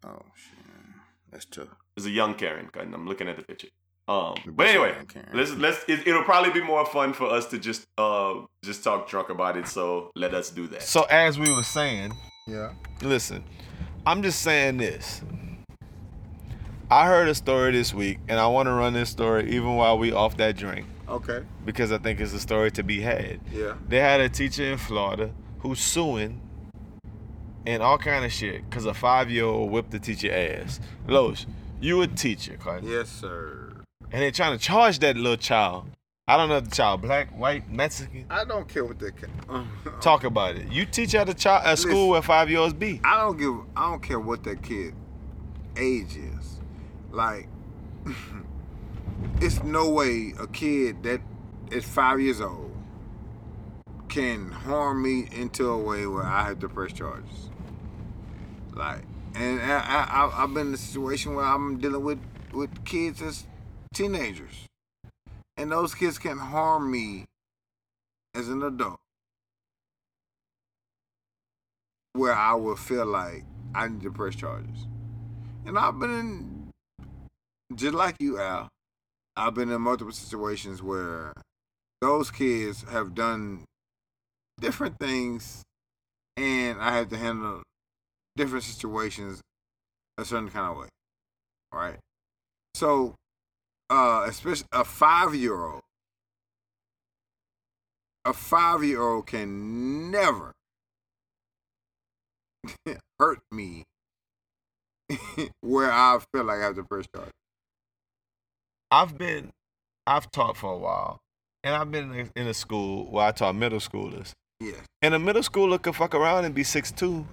Oh 0.05 0.23
shit. 0.37 0.59
That's 1.33 1.45
tough. 1.47 1.69
It's 1.97 2.07
a 2.07 2.11
young 2.11 2.35
Karen. 2.35 2.71
I'm 2.77 3.09
looking 3.09 3.29
at 3.29 3.37
the 3.37 3.43
picture. 3.43 3.69
Um, 4.07 4.35
but 4.47 4.67
anyway, 4.69 4.95
let's 5.33 5.53
let's. 5.55 5.85
It, 5.89 6.07
it'll 6.07 6.23
probably 6.23 6.53
be 6.53 6.63
more 6.65 6.85
fun 6.87 7.13
for 7.13 7.29
us 7.29 7.47
to 7.47 7.59
just 7.59 7.87
uh 7.99 8.35
just 8.63 8.85
talk 8.85 9.09
drunk 9.09 9.31
about 9.31 9.57
it. 9.57 9.67
So 9.67 10.11
let 10.15 10.33
us 10.35 10.51
do 10.51 10.69
that. 10.69 10.83
So 10.83 11.05
as 11.05 11.39
we 11.39 11.53
were 11.53 11.63
saying, 11.63 12.13
Yeah. 12.47 12.73
listen, 13.03 13.43
I'm 14.07 14.23
just 14.23 14.43
saying 14.43 14.77
this. 14.77 15.23
I 16.91 17.07
heard 17.07 17.29
a 17.29 17.35
story 17.35 17.73
this 17.73 17.93
week, 17.95 18.19
and 18.29 18.39
I 18.39 18.47
want 18.47 18.67
to 18.67 18.73
run 18.73 18.93
this 18.93 19.09
story 19.11 19.51
even 19.51 19.75
while 19.75 19.99
we 19.99 20.13
off 20.13 20.37
that 20.37 20.57
drink 20.57 20.87
Okay. 21.09 21.43
because 21.65 21.93
I 21.93 21.99
think 21.99 22.21
it's 22.21 22.33
a 22.33 22.41
story 22.41 22.71
to 22.73 22.83
be 22.83 23.01
had. 23.01 23.41
Yeah. 23.53 23.75
They 23.89 23.99
had 24.01 24.21
a 24.21 24.29
teacher 24.29 24.65
in 24.65 24.79
Florida 24.79 25.31
who's 25.61 25.81
suing 25.81 26.41
and 27.67 27.83
all 27.83 27.99
kind 27.99 28.25
of 28.25 28.33
shit 28.33 28.69
because 28.69 28.85
a 28.87 28.95
five 28.95 29.31
year 29.31 29.45
old 29.45 29.71
whipped 29.71 29.91
the 29.91 29.99
teacher 29.99 30.33
ass. 30.33 30.81
Los, 31.07 31.47
you 31.81 32.01
a 32.03 32.07
teacher, 32.07 32.57
Yes, 32.83 33.09
sir. 33.11 33.73
and 34.13 34.23
they're 34.23 34.31
trying 34.31 34.57
to 34.57 34.63
charge 34.63 34.99
that 35.01 35.17
little 35.17 35.37
child. 35.37 35.89
I 36.27 36.39
don't 36.39 36.49
know 36.49 36.57
if 36.57 36.65
the 36.65 36.75
child 36.75 37.03
black, 37.03 37.29
white, 37.39 37.71
Mexican. 37.71 38.25
I 38.31 38.45
don't 38.47 38.67
care 38.67 38.83
what 38.85 38.99
they 38.99 39.11
can. 39.11 39.31
Uh-huh. 39.47 39.91
Talk 40.01 40.25
about 40.25 40.57
it. 40.57 40.73
You 40.73 40.87
teach 40.87 41.15
at 41.15 41.29
a 41.29 41.35
child 41.35 41.67
at 41.67 41.79
school 41.79 42.09
where 42.09 42.23
five 42.23 42.49
year 42.49 42.61
olds 42.61 42.73
be. 42.73 43.01
I 43.05 43.19
don't 43.21 43.37
give. 43.37 43.55
I 43.77 43.91
don't 43.91 44.03
care 44.03 44.19
what 44.19 44.43
that 44.45 44.63
kid 44.63 44.95
age 45.77 46.17
is. 46.17 46.61
Like, 47.11 47.49
it's 49.41 49.63
no 49.63 49.89
way 49.91 50.35
a 50.39 50.47
kid 50.47 51.03
that 51.03 51.21
is 51.71 51.85
five 51.85 52.21
years 52.21 52.41
old 52.41 52.71
can 54.09 54.51
harm 54.51 55.03
me 55.03 55.29
into 55.33 55.69
a 55.69 55.79
way 55.79 56.07
where 56.07 56.25
I 56.25 56.45
have 56.49 56.61
to 56.61 56.69
press 56.69 56.93
charges. 56.93 57.51
Like, 58.73 59.03
and 59.35 59.61
I, 59.61 59.79
I, 59.79 60.43
I've 60.43 60.55
been 60.55 60.69
in 60.69 60.75
a 60.75 60.79
situation 60.79 61.35
where 61.35 61.45
I'm 61.45 61.79
dealing 61.79 62.05
with 62.05 62.21
with 62.53 62.85
kids 62.85 63.21
as 63.21 63.45
teenagers, 63.93 64.67
and 65.57 65.73
those 65.73 65.95
kids 65.95 66.19
can 66.19 66.39
harm 66.39 66.91
me 66.91 67.25
as 68.35 68.49
an 68.49 68.63
adult. 68.63 69.01
where 72.15 72.33
I 72.33 72.55
will 72.55 72.77
feel 72.77 73.05
like 73.07 73.45
I 73.75 73.89
need 73.89 74.03
to 74.03 74.11
press 74.11 74.35
charges. 74.35 74.87
And 75.67 75.77
I've 75.79 75.99
been 75.99 76.11
in, 76.11 76.71
just 77.75 77.95
like 77.95 78.17
you, 78.21 78.39
Al, 78.39 78.69
I've 79.37 79.55
been 79.55 79.71
in 79.71 79.81
multiple 79.81 80.13
situations 80.13 80.83
where 80.83 81.33
those 82.01 82.31
kids 82.31 82.85
have 82.91 83.15
done 83.15 83.65
different 84.61 84.99
things 84.99 85.63
and 86.37 86.81
I 86.81 86.97
have 86.97 87.09
to 87.09 87.17
handle 87.17 87.63
different 88.37 88.65
situations 88.65 89.41
a 90.19 90.25
certain 90.25 90.51
kind 90.51 90.71
of 90.71 90.77
way. 90.79 90.89
Right? 91.73 91.99
So, 92.75 93.15
uh, 93.91 94.25
especially 94.29 94.67
a 94.73 94.85
five 94.85 95.35
year 95.35 95.61
old, 95.61 95.83
a 98.25 98.33
five 98.33 98.85
year 98.85 99.03
old 99.03 99.27
can 99.27 100.11
never 100.11 100.53
hurt 103.19 103.41
me 103.51 103.85
where 105.61 105.91
I 105.91 106.19
feel 106.33 106.45
like 106.45 106.59
I 106.59 106.65
have 106.65 106.77
to 106.77 106.85
press 106.85 107.07
charge. 107.15 107.31
I've 108.95 109.19
been, 109.19 109.51
I've 110.07 110.31
taught 110.31 110.57
for 110.57 110.73
a 110.73 110.77
while, 110.79 111.19
and 111.65 111.75
I've 111.75 111.91
been 111.91 112.15
in- 112.15 112.31
in 112.37 112.47
a 112.47 112.55
school 112.55 113.11
where 113.11 113.27
I 113.27 113.33
taught 113.33 113.55
middle 113.57 113.81
schoolers. 113.81 114.31
Yes. 114.61 114.77
And 115.03 115.15
a 115.15 115.19
middle 115.19 115.43
schooler 115.43 115.83
could 115.83 115.97
fuck 115.97 116.15
around 116.15 116.45
and 116.45 116.55
be 116.55 116.63
six 116.63 116.93
two, 116.93 117.27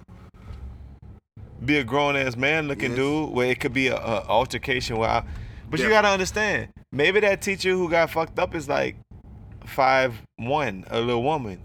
be 1.64 1.78
a 1.78 1.84
grown 1.84 2.16
ass 2.16 2.34
man 2.36 2.66
looking 2.66 2.90
Yes. 2.90 2.96
dude. 2.96 3.30
Where 3.30 3.48
it 3.48 3.60
could 3.60 3.72
be 3.72 3.86
a, 3.88 3.96
a 3.96 4.24
altercation 4.26 4.96
where, 4.96 5.08
I, 5.10 5.24
but 5.70 5.78
you 5.78 5.88
gotta 5.88 6.08
understand, 6.08 6.70
maybe 6.90 7.20
that 7.20 7.40
teacher 7.42 7.70
who 7.70 7.88
got 7.88 8.10
fucked 8.10 8.38
up 8.40 8.54
is 8.56 8.68
like 8.68 8.96
five 9.64 10.20
one, 10.38 10.84
a 10.90 10.98
little 11.00 11.22
woman, 11.22 11.62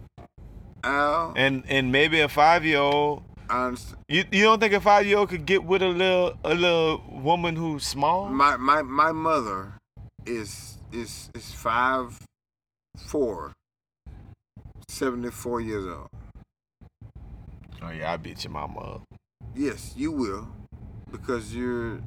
Al, 0.83 1.33
and 1.35 1.63
and 1.67 1.91
maybe 1.91 2.19
a 2.19 2.29
five 2.29 2.63
year 2.63 2.79
old. 2.79 3.23
You 4.07 4.25
you 4.31 4.43
don't 4.43 4.59
think 4.59 4.73
a 4.73 4.81
five 4.81 5.07
year 5.07 5.17
old 5.17 5.29
could 5.29 5.45
get 5.45 5.63
with 5.63 5.81
a 5.81 5.87
little 5.87 6.37
a 6.43 6.53
little 6.53 7.01
woman 7.09 7.55
who's 7.55 7.83
small? 7.85 8.27
My 8.29 8.57
my 8.57 8.81
my 8.83 9.11
mother 9.11 9.73
is 10.27 10.77
is 10.91 11.29
is 11.33 11.51
five 11.53 12.19
four, 12.97 13.53
74 14.89 15.61
years 15.61 15.85
old. 15.85 16.09
oh 17.81 17.89
yeah, 17.91 18.13
I 18.13 18.17
beat 18.17 18.43
your 18.43 18.51
mama 18.51 18.79
up. 18.79 19.03
Yes, 19.55 19.93
you 19.95 20.11
will, 20.11 20.47
because 21.11 21.55
you're 21.55 22.01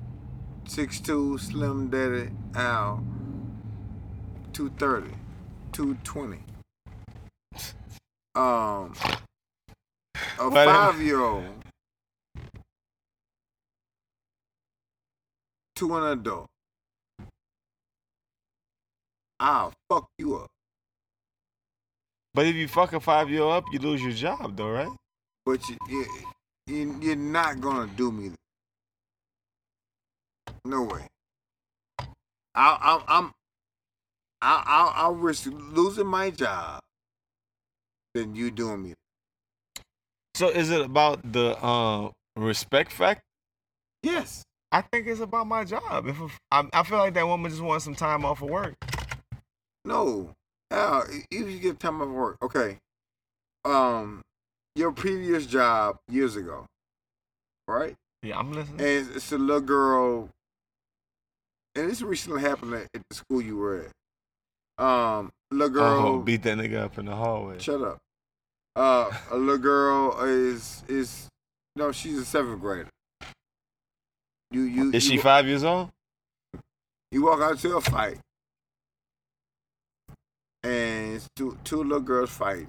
six 0.66 1.00
two, 1.00 1.38
slim 1.38 1.88
daddy 1.88 2.30
Al, 2.54 3.04
230, 4.52 5.14
220. 5.72 6.38
Um, 8.36 8.94
a 10.38 10.42
uh, 10.44 10.50
five 10.50 11.00
year 11.00 11.20
old 11.20 11.44
to 15.76 15.96
an 15.96 16.18
adult. 16.18 16.48
I'll 19.40 19.72
fuck 19.88 20.06
you 20.18 20.36
up. 20.36 20.48
But 22.34 22.46
if 22.46 22.54
you 22.54 22.68
fuck 22.68 22.92
a 22.92 23.00
five 23.00 23.30
year 23.30 23.42
old 23.42 23.54
up, 23.54 23.64
you 23.72 23.78
lose 23.78 24.02
your 24.02 24.12
job 24.12 24.56
though, 24.56 24.70
right? 24.70 24.92
But 25.46 25.66
you, 25.68 25.76
you, 25.88 26.06
you 26.66 26.98
you're 27.00 27.16
not 27.16 27.60
gonna 27.60 27.90
do 27.96 28.12
me. 28.12 28.28
that. 28.28 28.36
No 30.64 30.82
way. 30.82 31.06
I, 31.98 32.04
I, 32.54 33.02
I'm. 33.08 33.32
I, 34.42 34.62
I, 34.66 34.92
I'll 35.02 35.14
risk 35.14 35.46
losing 35.50 36.06
my 36.06 36.30
job 36.30 36.80
than 38.14 38.34
you 38.34 38.50
doing 38.50 38.82
me. 38.82 38.94
So 40.34 40.48
is 40.48 40.70
it 40.70 40.80
about 40.80 41.32
the 41.32 41.56
uh, 41.62 42.10
respect 42.36 42.92
factor? 42.92 43.22
Yes. 44.02 44.42
I 44.72 44.82
think 44.82 45.06
it's 45.08 45.20
about 45.20 45.46
my 45.46 45.64
job. 45.64 46.06
If 46.06 46.16
I, 46.50 46.66
I 46.72 46.82
feel 46.84 46.98
like 46.98 47.14
that 47.14 47.26
woman 47.26 47.50
just 47.50 47.62
wants 47.62 47.84
some 47.84 47.94
time 47.94 48.24
off 48.24 48.40
of 48.40 48.48
work. 48.48 48.74
No. 49.84 50.34
Al, 50.70 51.04
if 51.08 51.50
you 51.50 51.58
get 51.58 51.80
time 51.80 52.00
off 52.00 52.08
work, 52.08 52.36
okay. 52.42 52.78
Um, 53.64 54.22
your 54.76 54.92
previous 54.92 55.46
job 55.46 55.96
years 56.08 56.36
ago, 56.36 56.66
right? 57.66 57.94
Yeah, 58.22 58.38
I'm 58.38 58.52
listening. 58.52 58.80
and 58.80 59.16
it's 59.16 59.32
a 59.32 59.38
little 59.38 59.60
girl, 59.60 60.28
and 61.74 61.90
this 61.90 62.02
recently 62.02 62.40
happened 62.40 62.74
at, 62.74 62.86
at 62.94 63.02
the 63.08 63.16
school 63.16 63.42
you 63.42 63.56
were 63.56 63.86
at. 64.78 64.84
Um, 64.84 65.30
little 65.50 65.74
girl, 65.74 66.06
oh, 66.06 66.18
beat 66.20 66.42
that 66.44 66.56
nigga 66.58 66.80
up 66.80 66.98
in 66.98 67.06
the 67.06 67.14
hallway. 67.14 67.58
shut 67.58 67.82
up. 67.82 67.98
Uh, 68.76 69.10
a 69.30 69.36
little 69.36 69.58
girl 69.58 70.18
is 70.22 70.84
is 70.88 71.28
no, 71.76 71.92
she's 71.92 72.18
a 72.18 72.24
seventh 72.24 72.60
grader. 72.60 72.88
You 74.50 74.62
you 74.62 74.92
Is 74.92 75.08
you, 75.08 75.16
she 75.16 75.18
five 75.18 75.46
years 75.46 75.64
old? 75.64 75.90
You 77.10 77.24
walk 77.24 77.40
out 77.40 77.58
to 77.58 77.76
a 77.76 77.80
fight, 77.80 78.18
and 80.62 81.22
two 81.36 81.56
two 81.64 81.82
little 81.82 82.00
girls 82.00 82.30
fight, 82.30 82.66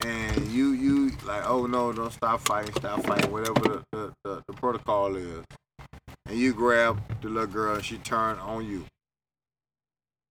and 0.00 0.48
you 0.48 0.72
you 0.72 1.10
like, 1.26 1.48
oh 1.48 1.66
no, 1.66 1.92
don't 1.92 2.12
stop 2.12 2.40
fighting, 2.40 2.74
stop 2.74 3.04
fighting, 3.04 3.30
whatever 3.30 3.54
the, 3.60 3.82
the, 3.92 4.12
the, 4.24 4.42
the 4.48 4.52
protocol 4.54 5.16
is, 5.16 5.44
and 6.26 6.38
you 6.38 6.52
grab 6.54 7.00
the 7.20 7.28
little 7.28 7.46
girl 7.46 7.74
and 7.76 7.84
she 7.84 7.98
turn 7.98 8.38
on 8.38 8.66
you, 8.66 8.84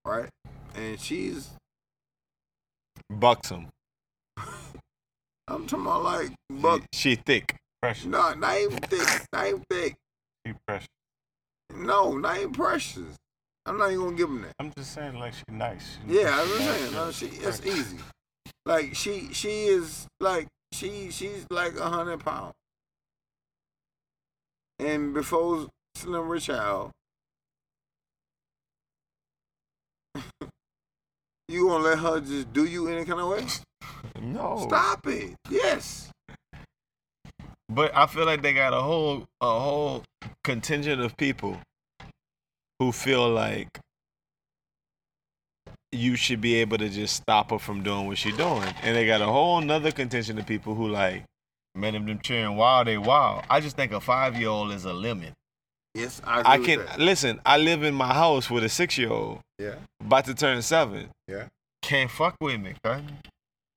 right? 0.05 0.29
And 0.75 0.99
she's 0.99 1.49
Buxom. 3.09 3.67
I'm 4.37 5.65
talking 5.65 5.85
about 5.85 6.03
like, 6.03 6.31
but 6.49 6.81
She 6.93 7.15
thick. 7.15 7.55
Precious. 7.81 8.05
no, 8.05 8.33
not 8.33 8.57
even 8.57 8.77
thick, 8.79 9.07
not 9.31 9.47
even 9.47 9.63
thick, 9.69 9.95
She 10.45 10.53
precious. 10.67 10.87
no, 11.75 12.17
not 12.17 12.37
even 12.37 12.51
precious. 12.51 13.15
I'm 13.67 13.77
not 13.77 13.91
even 13.91 14.05
gonna 14.05 14.15
give 14.15 14.29
him 14.29 14.41
that. 14.43 14.53
I'm 14.59 14.71
just 14.77 14.93
saying, 14.93 15.19
like 15.19 15.33
she 15.33 15.43
nice. 15.51 15.97
Yeah, 16.07 16.31
I 16.33 16.41
was 16.41 16.57
saying, 16.57 16.93
no, 16.93 17.11
she 17.11 17.25
it's 17.25 17.65
easy. 17.65 17.97
Like 18.65 18.95
she 18.95 19.27
she 19.33 19.65
is 19.65 20.07
like 20.21 20.47
she 20.71 21.11
she's 21.11 21.45
like 21.49 21.77
a 21.77 21.89
hundred 21.89 22.21
pounds. 22.21 22.53
And 24.79 25.13
before 25.13 25.67
Slim 25.95 26.29
Rich 26.29 26.45
Child, 26.45 26.91
you 31.49 31.67
gonna 31.67 31.83
let 31.83 31.99
her 31.99 32.21
just 32.21 32.53
do 32.53 32.63
you 32.63 32.87
any 32.87 33.03
kind 33.05 33.19
of 33.19 33.27
way? 33.27 33.45
No. 34.19 34.65
Stop 34.67 35.05
it. 35.07 35.35
Yes. 35.47 36.09
But 37.69 37.95
I 37.95 38.07
feel 38.07 38.25
like 38.25 38.41
they 38.41 38.53
got 38.53 38.73
a 38.73 38.81
whole 38.81 39.25
a 39.41 39.59
whole 39.59 40.03
contingent 40.43 41.01
of 41.01 41.15
people 41.17 41.59
who 42.79 42.91
feel 42.91 43.29
like 43.29 43.79
you 45.91 46.15
should 46.15 46.41
be 46.41 46.55
able 46.55 46.77
to 46.77 46.89
just 46.89 47.15
stop 47.15 47.51
her 47.51 47.59
from 47.59 47.81
doing 47.83 48.07
what 48.07 48.17
she's 48.17 48.35
doing. 48.35 48.63
And 48.83 48.95
they 48.95 49.05
got 49.07 49.21
a 49.21 49.25
whole 49.25 49.59
nother 49.61 49.91
contention 49.91 50.37
of 50.37 50.45
people 50.45 50.75
who 50.75 50.87
like, 50.89 51.23
man, 51.75 51.93
them, 51.93 52.05
them 52.05 52.19
cheering 52.19 52.55
wild, 52.55 52.87
they 52.87 52.97
wild. 52.97 53.43
I 53.49 53.61
just 53.61 53.75
think 53.75 53.91
a 53.91 54.01
five 54.01 54.35
year 54.37 54.49
old 54.49 54.71
is 54.73 54.85
a 54.85 54.93
limit. 54.93 55.33
Yes, 55.93 56.21
I 56.23 56.53
I 56.53 56.57
can 56.59 56.85
listen, 56.99 57.39
I 57.45 57.57
live 57.57 57.81
in 57.81 57.95
my 57.95 58.13
house 58.13 58.51
with 58.51 58.63
a 58.63 58.69
six 58.69 58.97
year 58.97 59.09
old 59.09 59.39
Yeah. 59.57 59.75
about 59.99 60.25
to 60.25 60.35
turn 60.35 60.61
seven. 60.61 61.09
Yeah. 61.27 61.45
Can't 61.81 62.11
fuck 62.11 62.35
with 62.41 62.59
me, 62.59 62.75
cuz. 62.83 63.01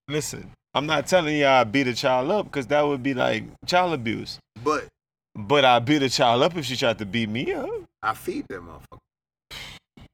Listen, 0.09 0.51
I'm 0.74 0.86
not 0.86 1.07
telling 1.07 1.36
y'all 1.38 1.61
I 1.61 1.64
beat 1.64 1.86
a 1.86 1.94
child 1.94 2.30
up 2.30 2.46
because 2.46 2.66
that 2.66 2.82
would 2.82 3.03
be 3.03 3.14
like 3.14 3.44
child 3.66 3.94
abuse. 3.94 4.38
But 4.62 4.88
But 5.34 5.64
I 5.64 5.78
beat 5.78 6.03
a 6.03 6.11
child 6.11 6.42
up 6.42 6.57
if 6.57 6.66
she 6.66 6.76
tried 6.76 6.98
to 6.98 7.07
beat 7.07 7.28
me 7.30 7.55
up. 7.55 7.70
I 8.03 8.14
feed 8.14 8.46
them 8.48 8.68
motherfucker. 8.68 10.07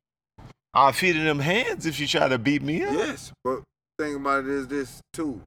I'll 0.74 0.92
feed 0.92 1.12
them 1.12 1.38
hands 1.38 1.86
if 1.86 1.94
she 1.94 2.06
try 2.06 2.28
to 2.28 2.38
beat 2.38 2.62
me 2.62 2.82
up. 2.82 2.92
Yes, 2.92 3.32
but 3.42 3.62
thing 3.98 4.16
about 4.16 4.44
it 4.44 4.50
is 4.50 4.68
this 4.68 5.00
too. 5.12 5.40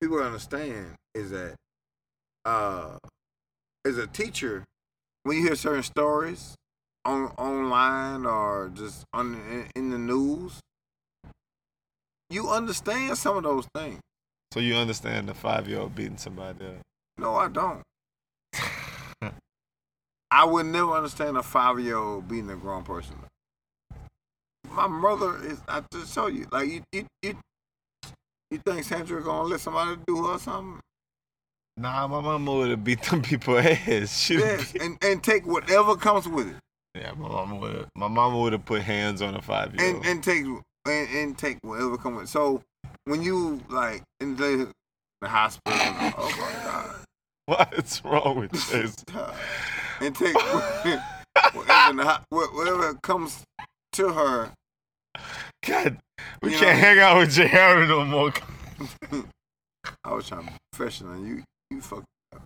People 0.00 0.22
understand 0.22 0.94
is 1.14 1.30
that 1.30 1.54
uh 2.44 2.96
as 3.86 3.98
a 3.98 4.06
teacher, 4.06 4.64
when 5.24 5.36
you 5.36 5.44
hear 5.44 5.56
certain 5.56 5.82
stories 5.82 6.54
on 7.04 7.26
online 7.36 8.24
or 8.24 8.70
just 8.74 9.04
on 9.12 9.34
in, 9.34 9.66
in 9.76 9.90
the 9.90 9.98
news, 9.98 10.60
you 12.30 12.48
understand 12.48 13.18
some 13.18 13.36
of 13.36 13.42
those 13.42 13.66
things. 13.74 14.00
So 14.52 14.60
you 14.60 14.76
understand 14.76 15.28
the 15.28 15.34
five 15.34 15.68
year 15.68 15.80
old 15.80 15.94
beating 15.94 16.16
somebody 16.16 16.64
up. 16.64 16.80
No, 17.18 17.34
I 17.34 17.48
don't. 17.48 17.82
I 20.34 20.44
would 20.44 20.66
never 20.66 20.90
understand 20.90 21.36
a 21.36 21.44
five 21.44 21.78
year 21.78 21.96
old 21.96 22.26
beating 22.26 22.50
a 22.50 22.56
grown 22.56 22.82
person. 22.82 23.14
My 24.68 24.88
mother 24.88 25.36
is 25.44 25.60
I 25.68 25.80
just 25.92 26.12
show 26.12 26.26
you, 26.26 26.48
like 26.50 26.68
you 26.68 26.82
you 26.90 27.06
you, 27.22 27.38
you 28.50 28.58
think 28.66 28.82
Sandra 28.82 29.22
gonna 29.22 29.44
let 29.48 29.60
somebody 29.60 29.96
do 30.08 30.24
her 30.24 30.38
something? 30.40 30.80
Nah, 31.76 32.08
my 32.08 32.20
mama 32.20 32.52
would 32.52 32.70
have 32.70 32.82
beat 32.82 33.02
them 33.02 33.22
people 33.30 33.56
ass. 33.58 34.18
She 34.20 34.34
Yes, 34.34 34.74
and, 34.80 34.98
and 35.04 35.22
take 35.22 35.46
whatever 35.46 35.94
comes 35.94 36.26
with 36.26 36.48
it. 36.48 36.56
yeah, 36.96 37.12
my 37.12 37.28
mama 37.28 37.54
would 37.54 37.74
have. 37.76 37.88
My 37.94 38.08
mama 38.08 38.40
would 38.40 38.54
have 38.54 38.64
put 38.64 38.82
hands 38.82 39.22
on 39.22 39.36
a 39.36 39.42
five 39.42 39.72
year 39.76 39.86
And 39.86 39.96
old. 39.98 40.06
and 40.06 40.24
take 40.24 40.44
and, 40.44 41.08
and 41.16 41.38
take 41.38 41.58
whatever 41.62 41.96
comes 41.96 42.16
with 42.16 42.24
it. 42.24 42.28
So 42.30 42.60
when 43.04 43.22
you 43.22 43.60
like 43.68 44.02
in 44.18 44.34
the 44.34 44.72
the 45.20 45.28
hospital, 45.28 45.78
oh 46.18 46.34
my 46.40 46.64
god. 46.64 46.96
What's 47.46 48.04
wrong 48.04 48.36
with 48.40 48.50
this? 48.72 48.96
and 50.00 50.14
take 50.14 50.34
whatever, 51.54 51.90
in 51.90 51.96
the 51.96 52.04
ho- 52.04 52.22
wha- 52.30 52.46
whatever 52.54 52.94
comes 53.02 53.42
to 53.92 54.08
her. 54.12 54.50
God, 55.66 55.98
we 56.42 56.52
You 56.52 56.58
can't 56.58 56.76
know- 56.78 56.82
hang 56.84 56.98
out 56.98 57.18
with 57.18 57.30
Jay 57.32 57.46
Harry 57.46 57.86
no 57.86 58.04
more. 58.04 58.32
I 60.04 60.12
was 60.14 60.28
trying 60.28 60.46
to 60.46 60.52
be 60.52 60.56
professional. 60.72 61.18
You 61.24 61.42
you 61.70 61.80
fucked 61.80 62.04
up. 62.34 62.42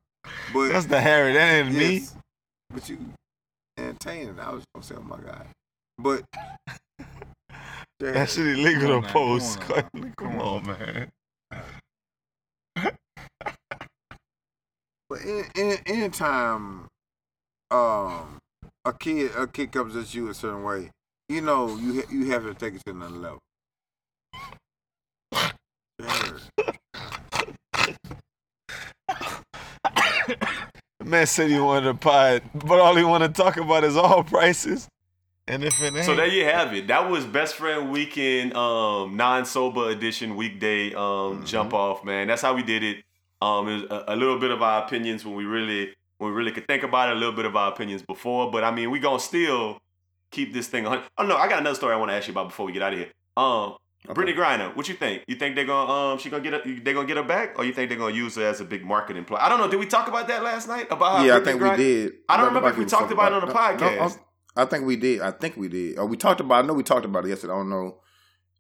But 0.53 0.69
That's 0.69 0.87
the 0.87 1.01
Harry. 1.01 1.33
That 1.33 1.67
ain't 1.67 1.75
me. 1.75 2.03
But 2.71 2.89
you 2.89 2.99
entertaining. 3.79 4.39
I 4.41 4.51
was 4.53 4.65
gonna 4.75 4.85
say, 4.85 4.95
oh 4.99 5.03
my 5.03 5.19
god. 5.19 5.47
But 5.99 6.25
That 8.01 8.29
shit 8.29 8.47
illegal 8.47 8.89
to 8.89 8.95
on, 8.95 9.03
post. 9.05 9.61
come 9.61 9.77
on, 9.95 10.13
Come, 10.17 10.33
Come 10.33 10.41
on, 10.41 10.71
on, 10.71 10.79
man. 10.79 11.11
but 15.09 15.21
any, 15.25 15.43
any, 15.57 15.77
anytime 15.87 16.87
um 17.71 18.39
a 18.85 18.93
kid 18.93 19.31
a 19.37 19.47
kid 19.47 19.73
comes 19.73 19.95
at 19.97 20.15
you 20.15 20.29
a 20.29 20.35
certain 20.35 20.63
way, 20.63 20.91
you 21.29 21.41
know 21.41 21.77
you 21.77 22.01
ha- 22.01 22.09
you 22.11 22.31
have 22.31 22.45
to 22.45 22.55
take 22.55 22.75
it 22.75 22.83
to 22.87 22.91
another 22.93 23.17
level. 23.17 23.39
Man 31.05 31.27
said 31.27 31.51
he 31.51 31.59
wanted 31.59 31.89
a 31.89 31.95
pod, 31.95 32.43
but 32.55 32.79
all 32.81 32.95
he 32.95 33.05
want 33.05 33.23
to 33.25 33.29
talk 33.31 33.57
about 33.57 33.85
is 33.85 33.97
all 33.97 34.23
prices. 34.25 34.89
And 35.47 35.65
if 35.65 35.81
it 35.83 35.95
ain't, 35.95 36.05
So 36.05 36.15
there 36.15 36.27
you 36.27 36.45
have 36.45 36.75
it. 36.75 36.89
That 36.89 37.11
was 37.11 37.25
Best 37.25 37.55
Friend 37.55 37.91
Weekend 37.91 38.55
um 38.55 39.17
non-sober 39.17 39.89
edition 39.91 40.37
weekday 40.37 40.93
um 40.95 41.45
jump 41.47 41.73
off, 41.73 42.05
man. 42.05 42.27
That's 42.27 42.43
how 42.43 42.55
we 42.55 42.63
did 42.63 42.83
it. 42.83 43.05
Um 43.41 43.69
it 43.69 43.75
was 43.75 43.83
a, 43.91 44.05
a 44.09 44.17
little 44.17 44.39
bit 44.39 44.51
of 44.51 44.61
our 44.63 44.85
opinions 44.85 45.25
when 45.25 45.35
we 45.35 45.45
really 45.45 45.87
when 45.87 45.95
we 46.21 46.31
really 46.31 46.53
could 46.53 46.67
think 46.67 46.83
about 46.83 47.11
it, 47.11 47.17
a 47.17 47.19
little 47.19 47.35
bit 47.35 47.45
of 47.45 47.55
our 47.57 47.73
opinions 47.73 48.03
before, 48.03 48.51
but 48.51 48.65
I 48.65 48.71
mean, 48.71 48.91
we 48.91 48.99
to 49.01 49.19
still 49.19 49.79
keep 50.31 50.53
this 50.53 50.69
thing 50.69 50.87
on. 50.87 51.03
Oh 51.17 51.25
no, 51.25 51.37
I 51.37 51.49
got 51.49 51.61
another 51.61 51.77
story 51.77 51.95
I 51.95 51.97
want 51.97 52.11
to 52.11 52.15
ask 52.15 52.27
you 52.27 52.33
about 52.33 52.49
before 52.49 52.67
we 52.67 52.73
get 52.73 52.83
out 52.83 52.93
of 52.93 52.99
here. 52.99 53.09
Um 53.37 53.77
Brittney 54.07 54.35
Griner, 54.35 54.75
what 54.77 54.89
you 54.89 54.95
think? 54.95 55.25
You 55.27 55.35
think 55.37 55.57
they're 55.57 55.65
gonna 55.65 55.91
um 56.13 56.19
she 56.19 56.31
gonna 56.31 56.43
get 56.43 56.53
her, 56.53 56.63
they 56.65 56.93
gonna 56.93 57.07
get 57.07 57.17
her 57.17 57.23
back, 57.23 57.59
or 57.59 57.65
you 57.65 57.73
think 57.73 57.89
they're 57.89 57.99
gonna 57.99 58.15
use 58.15 58.37
her 58.37 58.45
as 58.47 58.61
a 58.61 58.65
big 58.65 58.85
marketing 58.85 59.25
play? 59.25 59.39
I 59.41 59.49
don't 59.49 59.59
know. 59.59 59.69
Did 59.69 59.81
we 59.81 59.87
talk 59.87 60.09
about 60.09 60.29
that 60.29 60.43
last 60.43 60.69
night? 60.69 60.87
About 60.91 61.19
how 61.19 61.25
yeah, 61.25 61.37
I 61.37 61.41
Brittney 61.41 61.45
think 61.45 61.63
we 61.63 61.77
did. 61.77 62.13
I 62.29 62.37
don't 62.37 62.47
remember 62.47 62.71
if 62.71 62.79
we 62.79 62.85
talked 62.85 63.13
about 63.13 63.33
it 63.33 63.35
on 63.37 63.47
the 63.47 63.51
about- 63.51 63.79
podcast. 63.79 64.17
No, 64.17 64.23
I, 64.57 64.63
I 64.63 64.65
think 64.67 64.87
we 64.87 64.97
did. 64.97 65.21
I 65.21 65.31
think 65.33 65.57
we 65.57 65.69
did. 65.69 65.99
Or 65.99 66.07
we 66.07 66.17
talked 66.17 66.41
about. 66.41 66.65
I 66.65 66.67
know 66.67 66.75
we 66.75 66.83
talked 66.83 67.05
about 67.05 67.25
it 67.25 67.29
yesterday. 67.29 67.53
I 67.53 67.57
don't 67.57 67.71
know 67.71 68.01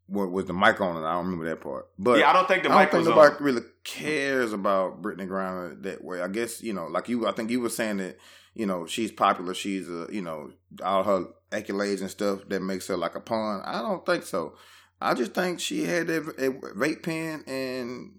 what 0.08 0.30
was 0.32 0.46
the 0.46 0.52
mic 0.54 0.80
on, 0.80 0.96
and 0.96 1.06
I 1.06 1.12
don't 1.12 1.26
remember 1.26 1.44
that 1.48 1.60
part. 1.60 1.86
But 1.98 2.18
yeah, 2.18 2.30
I 2.30 2.32
don't 2.32 2.48
think 2.48 2.62
the 2.64 2.70
I 2.70 2.82
mic 2.82 2.90
don't 2.90 3.04
think 3.04 3.14
nobody 3.14 3.36
on. 3.36 3.42
really 3.42 3.62
cares 3.84 4.52
about 4.52 5.02
Brittney 5.02 5.28
Griner 5.28 5.80
that 5.82 6.02
way. 6.02 6.20
I 6.22 6.28
guess 6.28 6.62
you 6.62 6.72
know, 6.72 6.86
like 6.86 7.08
you. 7.08 7.26
I 7.26 7.32
think 7.32 7.50
you 7.50 7.60
were 7.60 7.68
saying 7.68 7.98
that 7.98 8.18
you 8.54 8.66
know 8.66 8.86
she's 8.86 9.12
popular. 9.12 9.54
She's 9.54 9.88
a 9.88 10.06
you 10.10 10.22
know 10.22 10.50
all 10.82 11.04
her 11.04 11.26
accolades 11.50 12.00
and 12.00 12.10
stuff 12.10 12.40
that 12.48 12.60
makes 12.60 12.86
her 12.88 12.96
like 12.96 13.14
a 13.14 13.20
pawn. 13.20 13.62
I 13.64 13.80
don't 13.80 14.04
think 14.04 14.24
so. 14.24 14.54
I 15.00 15.14
just 15.14 15.32
think 15.32 15.60
she 15.60 15.84
had 15.84 16.10
a, 16.10 16.18
a 16.18 16.50
vape 16.74 17.02
pen 17.04 17.44
and 17.46 18.18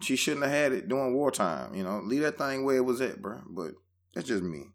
she 0.00 0.16
shouldn't 0.16 0.44
have 0.44 0.52
had 0.52 0.72
it 0.72 0.88
during 0.88 1.14
wartime. 1.14 1.74
You 1.74 1.82
know, 1.84 2.00
leave 2.04 2.22
that 2.22 2.38
thing 2.38 2.64
where 2.64 2.76
it 2.76 2.84
was 2.84 3.00
at, 3.00 3.20
bro. 3.20 3.40
But 3.48 3.72
that's 4.14 4.28
just 4.28 4.42
me. 4.42 4.66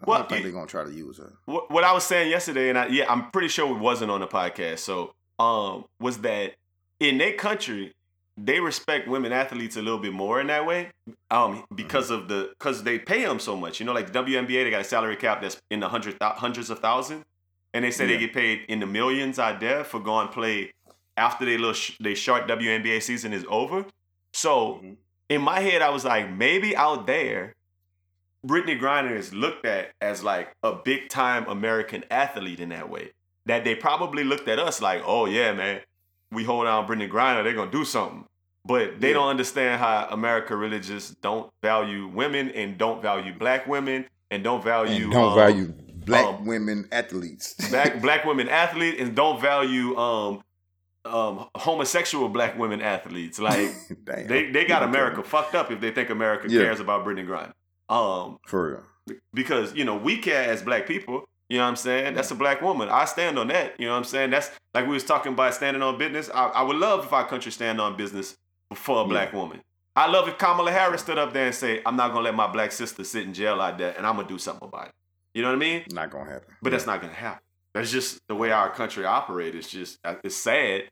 I 0.00 0.04
Well, 0.06 0.20
don't 0.20 0.28
think 0.30 0.42
they're 0.44 0.52
gonna 0.52 0.66
try 0.66 0.84
to 0.84 0.90
use 0.92 1.18
her. 1.18 1.32
what, 1.44 1.70
what 1.70 1.84
I 1.84 1.92
was 1.92 2.04
saying 2.04 2.30
yesterday, 2.30 2.70
and 2.70 2.78
I, 2.78 2.86
yeah, 2.86 3.04
I'm 3.12 3.30
pretty 3.30 3.48
sure 3.48 3.74
it 3.76 3.80
wasn't 3.80 4.10
on 4.10 4.20
the 4.20 4.26
podcast. 4.26 4.78
So, 4.78 5.12
um, 5.42 5.84
was 6.00 6.18
that 6.18 6.54
in 7.00 7.18
their 7.18 7.32
country, 7.34 7.92
they 8.36 8.60
respect 8.60 9.08
women 9.08 9.32
athletes 9.32 9.76
a 9.76 9.82
little 9.82 9.98
bit 9.98 10.12
more 10.12 10.40
in 10.40 10.46
that 10.46 10.64
way, 10.66 10.88
um, 11.30 11.64
because 11.74 12.10
of 12.10 12.28
the 12.28 12.40
because 12.58 12.82
they 12.84 12.98
pay 12.98 13.22
them 13.24 13.38
so 13.38 13.56
much. 13.56 13.78
You 13.80 13.86
know, 13.86 13.92
like 13.92 14.06
the 14.12 14.18
WNBA, 14.18 14.64
they 14.64 14.70
got 14.70 14.80
a 14.80 14.84
salary 14.84 15.16
cap 15.16 15.42
that's 15.42 15.58
in 15.70 15.80
the 15.80 15.88
hundred 15.88 16.16
thou- 16.18 16.34
hundreds 16.34 16.70
of 16.70 16.78
thousands, 16.78 17.24
and 17.74 17.84
they 17.84 17.90
say 17.90 18.04
Yeah. 18.06 18.12
they 18.14 18.18
get 18.26 18.32
paid 18.32 18.56
in 18.68 18.78
the 18.80 18.86
millions 18.86 19.38
out 19.38 19.60
there 19.60 19.84
for 19.84 20.00
going 20.00 20.28
play 20.28 20.72
after 21.16 21.44
they 21.44 21.58
little 21.58 21.74
sh- 21.74 21.96
they 22.00 22.14
short 22.14 22.46
WNBA 22.46 23.00
season 23.00 23.32
is 23.34 23.44
over. 23.48 23.84
So 24.32 24.80
Mhm. 24.82 24.96
in 25.28 25.42
my 25.42 25.60
head, 25.60 25.82
I 25.82 25.90
was 25.90 26.04
like, 26.04 26.30
maybe 26.30 26.74
out 26.76 27.06
there, 27.06 27.52
Brittney 28.46 28.78
Griner 28.80 29.14
is 29.16 29.32
looked 29.34 29.66
at 29.66 29.90
as 30.00 30.22
like 30.24 30.52
a 30.62 30.72
big 30.72 31.08
time 31.10 31.46
American 31.48 32.04
athlete 32.10 32.60
in 32.60 32.70
that 32.70 32.88
way. 32.88 33.12
That 33.46 33.64
they 33.64 33.74
probably 33.74 34.22
looked 34.24 34.48
at 34.48 34.58
us 34.58 34.80
like, 34.80 35.02
oh 35.04 35.26
yeah, 35.26 35.52
man, 35.52 35.80
we 36.30 36.44
hold 36.44 36.66
on 36.66 36.86
Brittney 36.86 37.10
Griner, 37.10 37.42
they're 37.42 37.54
gonna 37.54 37.70
do 37.70 37.84
something. 37.84 38.24
But 38.64 39.00
they 39.00 39.08
Yeah. 39.08 39.14
don't 39.14 39.28
understand 39.28 39.80
how 39.80 40.06
America 40.10 40.54
really 40.56 40.78
just 40.78 41.20
don't 41.20 41.50
value 41.62 42.06
women 42.06 42.50
and 42.50 42.78
don't 42.78 43.02
value 43.02 43.34
black 43.36 43.66
women 43.66 44.06
and 44.30 44.44
don't 44.44 44.62
value 44.62 45.04
And 45.04 45.12
don't 45.12 45.30
um, 45.32 45.34
value 45.36 45.74
black 46.06 46.24
um, 46.26 46.46
women 46.46 46.88
athletes. 46.92 47.54
black 47.70 48.00
black 48.00 48.24
women 48.24 48.48
athletes 48.48 49.00
and 49.00 49.16
don't 49.16 49.40
value 49.40 49.96
um 49.96 50.40
um 51.04 51.48
homosexual 51.56 52.28
black 52.28 52.56
women 52.56 52.80
athletes. 52.80 53.40
Like 53.40 53.72
they 54.06 54.52
they 54.52 54.64
got 54.64 54.84
America 54.84 55.24
fucked 55.24 55.56
up 55.56 55.72
if 55.72 55.80
they 55.80 55.90
think 55.90 56.10
America 56.10 56.46
Yeah. 56.48 56.62
cares 56.62 56.78
about 56.78 57.04
Brittney 57.04 57.26
Griner. 57.26 57.52
Um 57.92 58.38
For 58.46 58.68
real. 59.08 59.16
because 59.34 59.74
you 59.74 59.84
know 59.84 59.96
we 59.96 60.18
care 60.18 60.44
as 60.48 60.62
black 60.62 60.86
people. 60.86 61.24
You 61.52 61.58
know 61.58 61.64
what 61.64 61.68
I'm 61.68 61.76
saying? 61.76 62.14
That's 62.14 62.30
a 62.30 62.34
black 62.34 62.62
woman. 62.62 62.88
I 62.88 63.04
stand 63.04 63.38
on 63.38 63.48
that. 63.48 63.78
You 63.78 63.84
know 63.84 63.92
what 63.92 63.98
I'm 63.98 64.04
saying? 64.04 64.30
That's 64.30 64.50
like 64.72 64.86
we 64.86 64.94
was 64.94 65.04
talking 65.04 65.34
about 65.34 65.52
standing 65.52 65.82
on 65.82 65.98
business. 65.98 66.30
I, 66.32 66.46
I 66.46 66.62
would 66.62 66.78
love 66.78 67.04
if 67.04 67.12
our 67.12 67.28
country 67.28 67.52
stand 67.52 67.78
on 67.78 67.94
business 67.94 68.38
for 68.74 69.02
a 69.02 69.04
black 69.04 69.34
woman. 69.34 69.60
I 69.94 70.06
love 70.06 70.26
if 70.28 70.38
Kamala 70.38 70.72
Harris 70.72 71.02
stood 71.02 71.18
up 71.18 71.34
there 71.34 71.44
and 71.44 71.54
say, 71.54 71.82
"I'm 71.84 71.94
not 71.94 72.14
gonna 72.14 72.24
let 72.24 72.34
my 72.34 72.50
black 72.50 72.72
sister 72.72 73.04
sit 73.04 73.24
in 73.24 73.34
jail 73.34 73.54
like 73.54 73.76
that, 73.76 73.98
and 73.98 74.06
I'm 74.06 74.16
gonna 74.16 74.26
do 74.26 74.38
something 74.38 74.66
about 74.66 74.86
it." 74.86 74.92
You 75.34 75.42
know 75.42 75.48
what 75.48 75.56
I 75.56 75.58
mean? 75.58 75.84
Not 75.90 76.10
gonna 76.10 76.30
happen. 76.30 76.54
But 76.62 76.70
that's 76.70 76.86
not 76.86 77.02
gonna 77.02 77.12
happen. 77.12 77.42
That's 77.74 77.92
just 77.92 78.26
the 78.28 78.34
way 78.34 78.50
our 78.50 78.70
country 78.70 79.04
operates. 79.04 79.54
It's 79.54 79.68
just 79.68 79.98
uh, 80.04 80.14
it's 80.24 80.34
sad, 80.34 80.84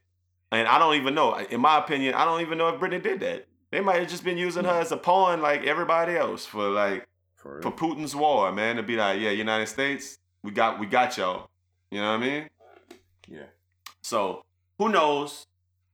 and 0.52 0.68
I 0.68 0.78
don't 0.78 0.96
even 0.96 1.14
know. 1.14 1.38
In 1.38 1.62
my 1.62 1.78
opinion, 1.78 2.12
I 2.12 2.26
don't 2.26 2.42
even 2.42 2.58
know 2.58 2.68
if 2.68 2.78
Brittney 2.78 3.02
did 3.02 3.20
that. 3.20 3.46
They 3.72 3.80
might 3.80 4.00
have 4.00 4.11
just 4.11 4.24
been 4.24 4.36
using 4.36 4.64
her 4.64 4.78
as 4.78 4.92
a 4.92 4.98
pawn, 4.98 5.40
like 5.40 5.64
everybody 5.64 6.16
else, 6.16 6.44
for 6.44 6.68
like 6.68 7.08
for 7.36 7.62
for 7.62 7.70
Putin's 7.70 8.14
war, 8.14 8.52
man. 8.52 8.76
To 8.76 8.82
be 8.82 8.96
like, 8.96 9.22
yeah, 9.22 9.30
United 9.30 9.68
States, 9.68 10.18
we 10.43 10.51
got 10.51 10.78
we 10.80 10.86
got 10.86 11.16
y'all. 11.16 11.49
You 11.91 12.01
know 12.01 12.12
what 12.12 12.22
I 12.22 12.26
mean? 12.26 12.49
Yeah. 13.28 13.43
So 14.03 14.43
who 14.78 14.88
knows? 14.88 15.47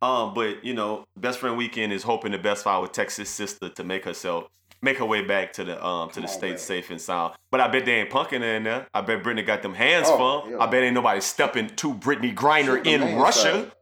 Um, 0.02 0.34
but 0.34 0.64
you 0.64 0.74
know, 0.74 1.04
best 1.16 1.38
friend 1.38 1.56
weekend 1.56 1.92
is 1.92 2.02
hoping 2.02 2.32
the 2.32 2.38
best 2.38 2.62
for 2.64 2.68
our 2.70 2.86
Texas 2.86 3.30
sister 3.30 3.68
to 3.70 3.84
make 3.84 4.04
herself 4.04 4.48
make 4.82 4.98
her 4.98 5.06
way 5.06 5.22
back 5.22 5.52
to 5.54 5.64
the 5.64 5.84
um 5.84 6.10
to 6.10 6.16
the 6.20 6.26
Come 6.26 6.34
on 6.34 6.38
state 6.38 6.60
safe 6.60 6.90
and 6.90 7.00
sound. 7.00 7.34
But 7.50 7.60
I 7.60 7.68
bet 7.68 7.86
they 7.86 8.00
ain't 8.00 8.10
punking 8.10 8.40
her 8.40 8.56
in 8.56 8.64
there. 8.64 8.86
I 8.92 9.00
bet 9.00 9.22
Brittney 9.22 9.44
got 9.44 9.62
them 9.62 9.74
hands 9.74 10.06
Oh, 10.08 10.46
yeah. 10.48 10.58
I 10.58 10.66
bet 10.66 10.82
ain't 10.82 10.94
nobody 10.94 11.20
stepping 11.20 11.68
to 11.76 11.94
Brittney 11.94 12.34
Griner 12.34 12.84
in 12.86 13.00
the 13.00 13.16
Russia. 13.16 13.40
side. 13.42 13.72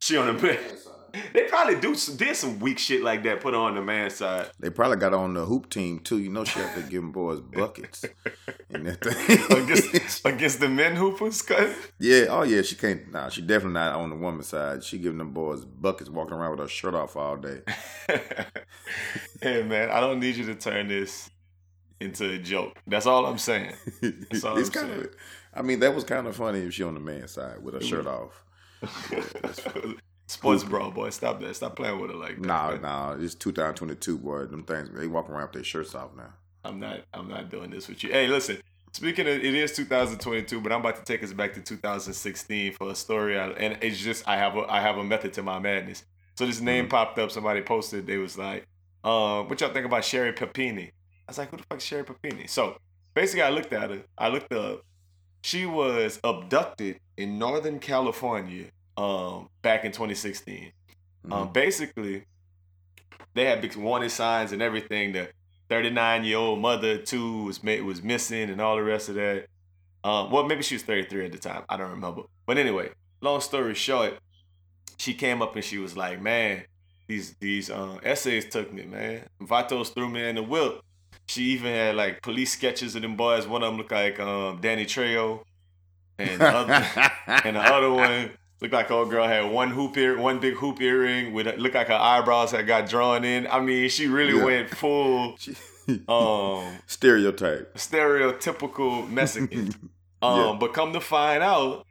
She 0.00 0.16
on 0.16 0.26
the 0.28 0.32
man. 0.42 0.58
They 1.32 1.44
probably 1.44 1.76
do 1.76 1.94
did 2.16 2.36
some 2.36 2.58
weak 2.58 2.78
shit 2.78 3.02
like 3.02 3.22
that. 3.24 3.40
Put 3.40 3.54
on 3.54 3.74
the 3.74 3.82
man 3.82 4.10
side. 4.10 4.50
They 4.58 4.70
probably 4.70 4.96
got 4.96 5.14
on 5.14 5.34
the 5.34 5.44
hoop 5.44 5.70
team 5.70 5.98
too. 6.00 6.18
You 6.18 6.30
know 6.30 6.44
she 6.44 6.58
have 6.58 6.74
to 6.74 6.82
give 6.82 7.02
them 7.02 7.12
boys 7.12 7.40
buckets. 7.40 8.04
and 8.70 8.86
that 8.86 9.02
thing. 9.02 9.62
against 9.62 10.20
against 10.26 10.60
the 10.60 10.68
men 10.68 10.96
hoopers. 10.96 11.42
cut. 11.42 11.70
yeah, 11.98 12.26
oh 12.28 12.42
yeah, 12.42 12.62
she 12.62 12.76
can't. 12.76 13.10
Nah, 13.12 13.28
she 13.28 13.42
definitely 13.42 13.74
not 13.74 13.94
on 13.94 14.10
the 14.10 14.16
woman's 14.16 14.48
side. 14.48 14.84
She 14.84 14.98
giving 14.98 15.18
them 15.18 15.32
boys 15.32 15.64
buckets, 15.64 16.10
walking 16.10 16.34
around 16.34 16.52
with 16.52 16.60
her 16.60 16.68
shirt 16.68 16.94
off 16.94 17.16
all 17.16 17.36
day. 17.36 17.60
hey 19.40 19.62
man, 19.62 19.90
I 19.90 20.00
don't 20.00 20.20
need 20.20 20.36
you 20.36 20.46
to 20.46 20.54
turn 20.54 20.88
this 20.88 21.30
into 22.00 22.30
a 22.30 22.38
joke. 22.38 22.78
That's 22.86 23.06
all 23.06 23.26
I'm 23.26 23.38
saying. 23.38 23.72
it's 24.02 24.44
all 24.44 24.56
I'm 24.56 24.62
kind 24.64 24.72
saying. 24.72 25.00
of. 25.00 25.16
I 25.54 25.62
mean, 25.62 25.80
that 25.80 25.94
was 25.94 26.04
kind 26.04 26.26
of 26.26 26.36
funny 26.36 26.60
if 26.60 26.74
she 26.74 26.82
on 26.82 26.94
the 26.94 27.00
man's 27.00 27.32
side 27.32 27.62
with 27.62 27.74
her 27.74 27.80
shirt 27.80 28.06
off. 28.06 28.44
Sports 30.32 30.64
bro, 30.64 30.90
boy, 30.90 31.10
stop 31.10 31.40
that. 31.40 31.54
Stop 31.56 31.76
playing 31.76 32.00
with 32.00 32.10
it 32.10 32.16
like 32.16 32.36
that. 32.36 32.46
Nah, 32.46 32.70
man. 32.72 32.82
nah, 32.82 33.16
it's 33.18 33.34
2022, 33.34 34.18
boy. 34.18 34.46
Them 34.46 34.62
things 34.64 34.88
they 34.94 35.06
walk 35.06 35.28
around 35.28 35.42
with 35.42 35.52
their 35.52 35.64
shirts 35.64 35.94
off 35.94 36.10
now. 36.16 36.32
I'm 36.64 36.80
not. 36.80 37.00
I'm 37.12 37.28
not 37.28 37.50
doing 37.50 37.70
this 37.70 37.88
with 37.88 38.02
you. 38.02 38.10
Hey, 38.10 38.26
listen. 38.28 38.58
Speaking 38.92 39.26
of, 39.26 39.34
it 39.34 39.54
is 39.54 39.72
2022, 39.76 40.60
but 40.60 40.70
I'm 40.70 40.80
about 40.80 40.96
to 40.96 41.02
take 41.04 41.22
us 41.22 41.32
back 41.32 41.54
to 41.54 41.60
2016 41.62 42.72
for 42.74 42.90
a 42.90 42.94
story, 42.94 43.38
I- 43.38 43.48
and 43.50 43.78
it's 43.82 43.98
just 43.98 44.26
I 44.28 44.36
have 44.36 44.56
a 44.56 44.70
I 44.70 44.80
have 44.80 44.96
a 44.98 45.04
method 45.04 45.32
to 45.34 45.42
my 45.42 45.58
madness. 45.58 46.04
So 46.36 46.46
this 46.46 46.60
name 46.60 46.88
popped 46.88 47.18
up. 47.18 47.30
Somebody 47.30 47.60
posted. 47.62 48.06
They 48.06 48.16
was 48.18 48.36
like, 48.38 48.66
um, 49.04 49.48
"What 49.48 49.60
y'all 49.60 49.72
think 49.72 49.86
about 49.86 50.04
Sherri 50.04 50.32
Papini?" 50.32 50.84
I 50.84 50.90
was 51.28 51.38
like, 51.38 51.50
"Who 51.50 51.56
the 51.58 51.62
fuck 51.64 51.78
is 51.78 51.84
Sherri 51.84 52.04
Papini?" 52.04 52.46
So 52.46 52.76
basically, 53.14 53.42
I 53.42 53.50
looked 53.50 53.72
at 53.72 53.90
her. 53.90 54.02
I 54.16 54.28
looked 54.28 54.52
up. 54.52 54.82
She 55.42 55.66
was 55.66 56.20
abducted 56.22 57.00
in 57.16 57.38
Northern 57.38 57.78
California, 57.80 58.66
um, 58.96 59.48
back 59.62 59.84
in 59.84 59.92
2016. 59.92 60.72
Um, 61.30 61.52
basically, 61.52 62.24
they 63.34 63.44
had 63.44 63.60
big 63.60 63.76
warning 63.76 64.08
signs 64.08 64.52
and 64.52 64.60
everything. 64.60 65.12
The 65.12 65.28
39 65.68 66.24
year 66.24 66.38
old 66.38 66.60
mother 66.60 66.98
too 66.98 67.44
was 67.44 67.62
was 67.62 68.02
missing 68.02 68.50
and 68.50 68.60
all 68.60 68.76
the 68.76 68.82
rest 68.82 69.08
of 69.08 69.14
that. 69.16 69.46
Um, 70.04 70.30
well, 70.30 70.44
maybe 70.44 70.62
she 70.62 70.74
was 70.74 70.82
33 70.82 71.26
at 71.26 71.32
the 71.32 71.38
time. 71.38 71.62
I 71.68 71.76
don't 71.76 71.90
remember. 71.90 72.22
But 72.44 72.58
anyway, 72.58 72.90
long 73.20 73.40
story 73.40 73.74
short, 73.74 74.18
she 74.98 75.14
came 75.14 75.40
up 75.40 75.54
and 75.54 75.64
she 75.64 75.78
was 75.78 75.96
like, 75.96 76.20
"Man, 76.20 76.64
these 77.06 77.34
these 77.38 77.70
um, 77.70 78.00
essays 78.02 78.48
took 78.48 78.72
me, 78.72 78.84
man. 78.84 79.22
Vatos 79.40 79.94
threw 79.94 80.08
me 80.08 80.28
in 80.28 80.36
the 80.36 80.42
whip." 80.42 80.80
She 81.26 81.42
even 81.44 81.72
had 81.72 81.94
like 81.94 82.20
police 82.20 82.52
sketches 82.52 82.96
of 82.96 83.02
them 83.02 83.16
boys. 83.16 83.46
One 83.46 83.62
of 83.62 83.68
them 83.68 83.78
looked 83.78 83.92
like 83.92 84.18
um, 84.18 84.60
Danny 84.60 84.84
Trejo, 84.84 85.44
and 86.18 86.40
the 86.40 86.48
other, 86.48 86.72
and 87.44 87.56
the 87.56 87.60
other 87.60 87.90
one 87.92 88.30
looked 88.62 88.72
like 88.74 88.90
old 88.90 89.10
girl 89.10 89.26
had 89.26 89.50
one 89.50 89.70
hoop 89.70 89.96
ear, 89.96 90.16
one 90.18 90.38
big 90.38 90.54
hoop 90.54 90.80
earring 90.80 91.32
with 91.34 91.46
looked 91.58 91.74
like 91.74 91.88
her 91.88 91.94
eyebrows 91.94 92.52
had 92.52 92.66
got 92.66 92.88
drawn 92.88 93.24
in. 93.24 93.46
I 93.48 93.60
mean, 93.60 93.88
she 93.90 94.06
really 94.06 94.38
Yeah. 94.38 94.44
went 94.44 94.70
full 94.70 95.36
um 96.08 96.78
stereotype. 96.86 97.74
stereotypical 97.74 99.08
Mexican. 99.10 99.74
Um, 100.22 100.36
Yeah. 100.38 100.56
but 100.60 100.72
come 100.72 100.92
to 100.92 101.00
find 101.00 101.42
out, 101.42 101.84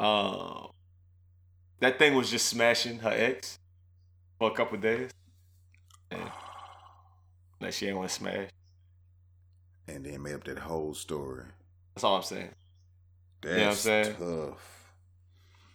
um, 0.00 0.70
that 1.78 2.00
thing 2.00 2.14
was 2.14 2.30
just 2.32 2.48
smashing 2.48 2.98
her 2.98 3.12
ex 3.14 3.60
for 4.40 4.50
a 4.50 4.54
couple 4.54 4.76
days. 4.78 5.12
And 6.10 6.20
like 7.60 7.72
she 7.74 7.86
ain't 7.86 7.96
want 7.96 8.08
to 8.08 8.14
smash. 8.16 8.50
And 9.86 10.04
then 10.04 10.20
made 10.20 10.34
up 10.34 10.42
that 10.44 10.58
whole 10.58 10.94
story. 10.94 11.44
That's 11.94 12.02
all 12.02 12.16
I'm 12.16 12.22
saying. 12.24 12.50
That's 13.42 13.56
know 13.56 13.62
what 13.62 13.68
I'm 13.70 13.76
saying? 13.76 14.16
tough. 14.50 14.77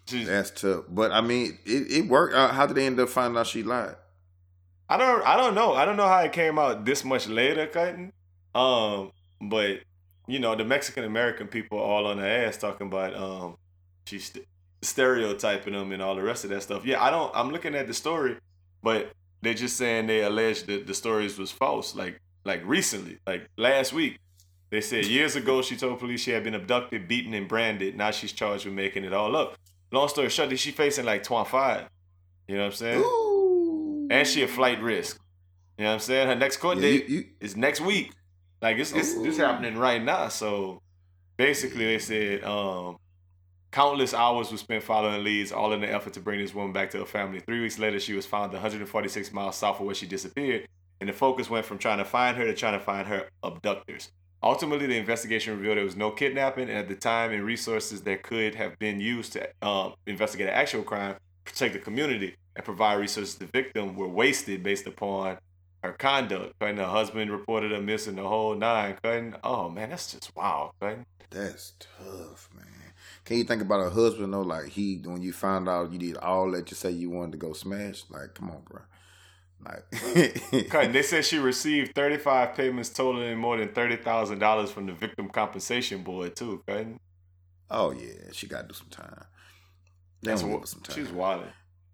That's 0.08 0.52
tough. 0.52 0.86
But 0.90 1.12
I 1.12 1.22
mean, 1.22 1.58
it, 1.66 1.92
it 1.92 2.08
worked. 2.08 2.34
Uh, 2.36 2.50
how 2.50 2.66
did 2.66 2.76
they 2.76 2.86
end 2.86 3.00
up 3.00 3.10
finding 3.10 3.38
out 3.38 3.48
she 3.48 3.64
lied? 3.64 3.96
I 4.90 4.98
don't 4.98 5.26
I 5.26 5.38
don't 5.38 5.56
know. 5.56 5.74
I 5.74 5.86
don't 5.86 5.98
know 5.98 6.08
how 6.08 6.20
it 6.20 6.34
came 6.34 6.60
out 6.60 6.86
this 6.86 7.04
much 7.04 7.28
later, 7.28 7.68
cutting. 7.68 8.12
Um, 8.54 9.12
but 9.42 9.80
you 10.28 10.40
know, 10.40 10.56
the 10.56 10.66
Mexican 10.66 11.04
American 11.04 11.48
people 11.48 11.80
are 11.80 11.84
all 11.84 12.08
on 12.08 12.18
her 12.18 12.28
ass 12.28 12.58
talking 12.58 12.88
about 12.88 13.16
um 13.16 13.58
she's 14.06 14.26
st- 14.26 14.46
stereotyping 14.82 15.74
them 15.74 15.92
and 15.92 16.02
all 16.02 16.16
the 16.16 16.22
rest 16.22 16.44
of 16.44 16.50
that 16.52 16.64
stuff. 16.64 16.86
Yeah, 16.86 17.02
I 17.02 17.10
don't 17.10 17.32
I'm 17.34 17.52
looking 17.52 17.76
at 17.76 17.88
the 17.88 17.94
story, 17.94 18.38
but 18.82 19.12
they're 19.42 19.54
just 19.54 19.78
saying 19.78 20.08
they 20.08 20.24
alleged 20.24 20.68
that 20.68 20.86
the 20.86 20.94
stories 20.94 21.38
was 21.38 21.52
false, 21.52 21.96
like 21.96 22.20
like 22.46 22.62
recently, 22.66 23.20
like 23.26 23.48
last 23.58 23.94
week. 23.94 24.20
They 24.70 24.82
said 24.82 25.06
years 25.06 25.36
ago 25.36 25.62
she 25.62 25.76
told 25.76 26.00
police 26.00 26.22
she 26.22 26.32
had 26.32 26.44
been 26.44 26.56
abducted, 26.56 27.08
beaten, 27.08 27.34
and 27.34 27.48
branded. 27.48 27.96
Now 27.96 28.12
she's 28.12 28.32
charged 28.32 28.66
with 28.66 28.74
making 28.74 29.06
it 29.06 29.14
all 29.14 29.36
up. 29.36 29.56
Long 29.94 30.08
story 30.08 30.30
short, 30.30 30.58
she 30.58 30.72
facing 30.72 31.06
like 31.06 31.22
25. 31.24 31.88
You 32.48 32.56
know 32.56 32.62
what 32.62 32.66
I'm 32.68 32.72
saying? 32.74 33.00
Ooh. 33.00 34.08
and 34.10 34.28
she 34.28 34.42
a 34.44 34.48
flight 34.48 34.82
risk. 34.82 35.20
You 35.78 35.84
know 35.84 35.92
what 35.92 35.94
I'm 35.96 36.00
saying? 36.02 36.28
Her 36.28 36.36
next 36.36 36.58
court 36.58 36.78
Yeah, 36.78 36.82
date 36.82 37.08
you- 37.10 37.18
you- 37.20 37.26
is 37.40 37.56
next 37.56 37.80
week. 37.80 38.12
Like 38.62 38.78
it's 38.78 38.92
it's, 38.92 39.14
it's 39.14 39.38
happening 39.38 39.78
right 39.78 40.02
now. 40.04 40.30
So 40.30 40.82
basically, 41.38 41.86
they 41.86 42.00
said 42.00 42.44
um, 42.44 42.98
countless 43.72 44.14
hours 44.14 44.52
were 44.52 44.58
spent 44.58 44.84
following 44.84 45.24
leads, 45.24 45.52
all 45.52 45.74
in 45.74 45.82
the 45.82 45.92
effort 45.92 46.14
to 46.14 46.20
bring 46.22 46.40
this 46.40 46.54
woman 46.56 46.74
back 46.74 46.90
to 46.92 47.00
her 47.00 47.06
family. 47.06 47.40
Three 47.40 47.62
weeks 47.62 47.78
later, 47.78 48.00
she 48.00 48.14
was 48.14 48.26
found 48.26 48.52
146 48.54 49.32
miles 49.32 49.58
south 49.58 49.80
of 49.80 49.86
where 49.86 49.96
she 49.96 50.06
disappeared, 50.08 50.68
and 51.02 51.08
the 51.10 51.14
focus 51.14 51.50
went 51.52 51.66
from 51.66 51.78
trying 51.78 52.00
to 52.00 52.06
find 52.06 52.36
her 52.38 52.46
to 52.46 52.54
trying 52.56 52.78
to 52.80 52.84
find 52.84 53.08
her 53.08 53.30
abductors. 53.44 54.12
Ultimately, 54.44 54.88
the 54.88 54.98
investigation 54.98 55.56
revealed 55.56 55.78
there 55.78 55.86
was 55.86 55.96
no 55.96 56.12
kidnapping, 56.12 56.70
and 56.70 56.78
at 56.78 56.90
the 56.90 56.96
time 56.96 57.32
and 57.32 57.44
resources 57.44 58.02
that 58.02 58.24
could 58.24 58.56
have 58.56 58.78
been 58.78 59.00
used 59.00 59.34
to 59.34 59.48
um, 59.66 59.94
investigate 60.06 60.48
an 60.48 60.54
actual 60.54 60.84
crime, 60.84 61.16
protect 61.46 61.74
the 61.74 61.80
community, 61.80 62.36
and 62.56 62.66
provide 62.66 62.96
resources 62.96 63.36
to 63.36 63.40
the 63.42 63.46
victim 63.46 63.96
were 63.96 64.08
wasted 64.08 64.62
based 64.62 64.86
upon 64.86 65.38
her 65.82 65.94
conduct. 65.94 66.60
Cutting 66.60 66.78
her 66.78 66.84
husband 66.86 67.32
reported 67.32 67.72
her 67.72 67.82
missing 67.82 68.16
the 68.16 68.28
whole 68.28 68.54
nine. 68.56 68.98
Cutting, 69.02 69.36
oh 69.46 69.70
man, 69.70 69.90
that's 69.92 70.12
just 70.12 70.36
wild. 70.36 70.72
Cutting. 70.82 71.06
That's 71.30 71.74
tough, 71.80 72.50
man. 72.54 72.66
Can 73.26 73.38
you 73.38 73.46
think 73.46 73.62
about 73.62 73.86
a 73.86 73.90
husband 73.90 74.34
though? 74.34 74.42
Like 74.42 74.68
he, 74.68 75.02
when 75.04 75.22
you 75.22 75.32
find 75.32 75.70
out 75.70 75.94
you 75.94 76.00
did 76.00 76.18
all 76.18 76.52
that, 76.52 76.70
you 76.70 76.76
say 76.76 76.92
you 76.92 77.10
wanted 77.10 77.34
to 77.34 77.38
go 77.38 77.54
smash. 77.54 78.04
Like, 78.10 78.34
come 78.34 78.50
on, 78.50 78.62
bro. 78.70 78.82
Like, 79.66 80.70
Cutting. 80.70 80.92
They 80.92 81.04
said 81.04 81.26
she 81.26 81.38
received 81.38 81.96
35 81.96 82.56
payments 82.56 82.90
totaling 82.90 83.38
more 83.38 83.58
than 83.58 83.70
$30,000 83.70 84.70
from 84.70 84.88
the 84.88 84.94
Victim 84.94 85.30
Compensation 85.30 86.04
Board, 86.04 86.36
too. 86.36 86.64
Cutting. 86.68 87.00
oh 87.70 87.92
yeah, 87.92 88.32
she 88.32 88.48
got 88.48 88.64
to 88.64 88.68
do 88.68 88.74
some 88.74 88.90
time. 88.90 89.26
They 90.22 90.32
That's 90.32 90.44
what 90.44 90.68
some 90.68 90.82
time. 90.82 90.96
She's 90.96 91.12
wilding. 91.12 91.50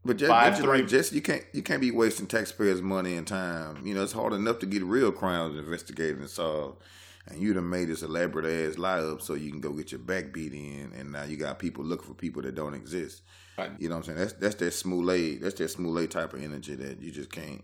But 0.06 0.18
just, 0.18 0.30
Five, 0.30 0.54
just 0.54 0.68
like 0.68 0.88
Jesse, 0.88 1.16
you 1.16 1.22
can't 1.22 1.44
you 1.52 1.62
can't 1.62 1.82
be 1.82 1.92
wasting 1.92 2.26
taxpayers' 2.26 2.82
money 2.82 3.16
and 3.16 3.28
time. 3.28 3.86
You 3.86 3.94
know, 3.94 4.04
it's 4.04 4.14
hard 4.14 4.34
enough 4.34 4.60
to 4.60 4.66
get 4.66 4.84
real 4.84 5.12
crimes 5.12 5.58
investigated 5.58 6.20
and 6.20 6.30
solved. 6.30 6.82
And 7.28 7.40
you 7.42 7.54
done 7.54 7.70
made 7.70 7.90
this 7.90 8.02
elaborate 8.02 8.46
ass 8.46 8.78
lie 8.78 9.00
up 9.00 9.22
so 9.22 9.34
you 9.34 9.52
can 9.52 9.60
go 9.60 9.72
get 9.72 9.92
your 9.92 10.00
back 10.00 10.32
beat 10.32 10.54
in, 10.54 10.94
and 10.98 11.12
now 11.12 11.24
you 11.24 11.38
got 11.38 11.60
people 11.60 11.84
looking 11.84 12.08
for 12.08 12.14
people 12.14 12.42
that 12.44 12.56
don't 12.56 12.74
exist. 12.74 13.22
Right. 13.60 13.72
You 13.78 13.90
know 13.90 13.96
what 13.96 14.08
I'm 14.08 14.16
saying? 14.16 14.20
That's 14.20 14.34
that's 14.34 14.56
that 14.56 14.72
smooth 14.72 15.42
that's 15.42 15.56
that 15.56 15.70
smooth 15.70 16.10
type 16.10 16.34
of 16.34 16.42
energy 16.42 16.76
that 16.76 17.02
you 17.02 17.12
just 17.12 17.32
can't 17.32 17.64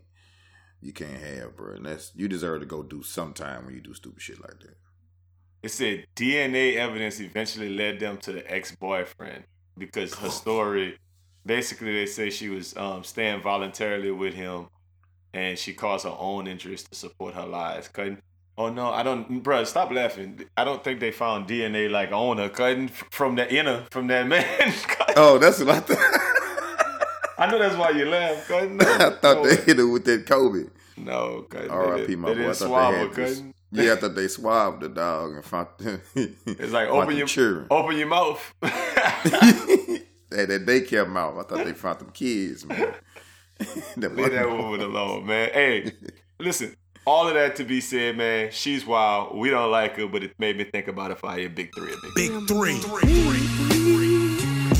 you 0.81 0.91
can't 0.91 1.21
have, 1.21 1.55
bro. 1.55 1.75
And 1.75 1.85
that's 1.85 2.11
you 2.15 2.27
deserve 2.27 2.59
to 2.59 2.65
go 2.65 2.83
do 2.83 3.01
sometime 3.01 3.65
when 3.65 3.75
you 3.75 3.81
do 3.81 3.93
stupid 3.93 4.21
shit 4.21 4.41
like 4.41 4.59
that. 4.59 4.77
It 5.63 5.69
said 5.69 6.05
DNA 6.15 6.75
evidence 6.75 7.19
eventually 7.19 7.69
led 7.69 7.99
them 7.99 8.17
to 8.17 8.33
the 8.33 8.51
ex 8.51 8.75
boyfriend 8.75 9.45
because 9.77 10.13
her 10.15 10.29
story 10.29 10.97
basically 11.45 11.93
they 11.93 12.05
say 12.05 12.29
she 12.29 12.49
was 12.49 12.75
um, 12.75 13.03
staying 13.03 13.41
voluntarily 13.41 14.11
with 14.11 14.33
him 14.33 14.67
and 15.33 15.57
she 15.57 15.73
caused 15.73 16.05
her 16.05 16.15
own 16.17 16.47
interest 16.47 16.89
to 16.91 16.97
support 16.97 17.35
her 17.35 17.45
lies. 17.45 17.87
Couldn't 17.87 18.19
Oh 18.57 18.69
no, 18.69 18.89
I 18.89 19.03
don't, 19.03 19.43
bro. 19.43 19.63
Stop 19.65 19.91
laughing. 19.91 20.45
I 20.55 20.63
don't 20.63 20.83
think 20.83 20.99
they 21.01 21.11
found 21.11 21.47
DNA 21.47 21.89
like 21.89 22.11
on 22.11 22.37
her, 22.37 22.47
couldn't 22.49 22.89
from 22.89 23.35
the 23.35 23.53
inner 23.53 23.85
from 23.91 24.07
that 24.07 24.27
man. 24.33 24.73
Oh, 25.17 25.37
that's 25.37 25.59
what 25.59 25.69
I 25.69 25.79
thought. 25.81 25.97
I 27.37 27.51
know 27.51 27.59
that's 27.59 27.75
why 27.75 27.89
you 27.89 28.05
laugh, 28.05 28.47
couldn't. 28.47 28.81
I 28.83 29.09
thought 29.17 29.43
they 29.43 29.57
hit 29.57 29.79
it 29.79 29.83
with 29.83 30.05
that 30.05 30.25
Kobe. 30.25 30.69
No, 30.95 31.45
couldn't. 31.49 31.69
R.I.P. 31.69 32.15
my 32.15 32.29
they 32.29 32.33
boy. 32.35 32.39
didn't 32.39 32.51
I 32.51 32.53
thought 32.53 32.67
swab 32.67 32.93
they 32.93 32.99
had 32.99 33.13
this. 33.13 33.43
Yeah, 33.71 33.91
I 33.91 33.95
thought 33.97 34.15
they 34.15 34.27
swabbed 34.29 34.81
the 34.83 34.87
dog 34.89 35.33
and 35.33 35.43
found. 35.43 35.67
It's 36.15 36.71
like 36.71 36.87
open 36.87 37.17
your 37.17 37.27
children. 37.27 37.67
open 37.69 37.97
your 37.97 38.07
mouth. 38.07 38.53
They 38.61 40.39
had 40.41 40.49
that 40.49 40.65
daycare 40.65 41.07
mouth. 41.07 41.37
I 41.37 41.43
thought 41.43 41.65
they 41.65 41.73
found 41.73 41.99
them 41.99 42.11
kids, 42.11 42.65
man. 42.65 42.93
Leave 43.97 44.31
that 44.31 44.49
woman 44.49 44.81
alone, 44.81 45.25
man. 45.27 45.49
Hey, 45.53 45.91
listen. 46.39 46.75
All 47.07 47.27
of 47.27 47.35
that 47.35 47.55
to 47.57 47.63
be 47.63 47.81
said, 47.81 48.17
man. 48.17 48.49
She's 48.51 48.83
wild. 48.83 49.37
We 49.37 49.51
don't 49.51 49.69
like 49.69 49.95
her, 49.97 50.07
but 50.07 50.23
it 50.23 50.33
made 50.39 50.57
me 50.57 50.63
think 50.63 50.87
about 50.87 51.11
if 51.11 51.23
I 51.23 51.41
had 51.41 51.53
big 51.53 51.69
three 51.75 51.93
or 51.93 51.97
big. 52.01 52.15
Big 52.15 52.47
three. 52.47 52.77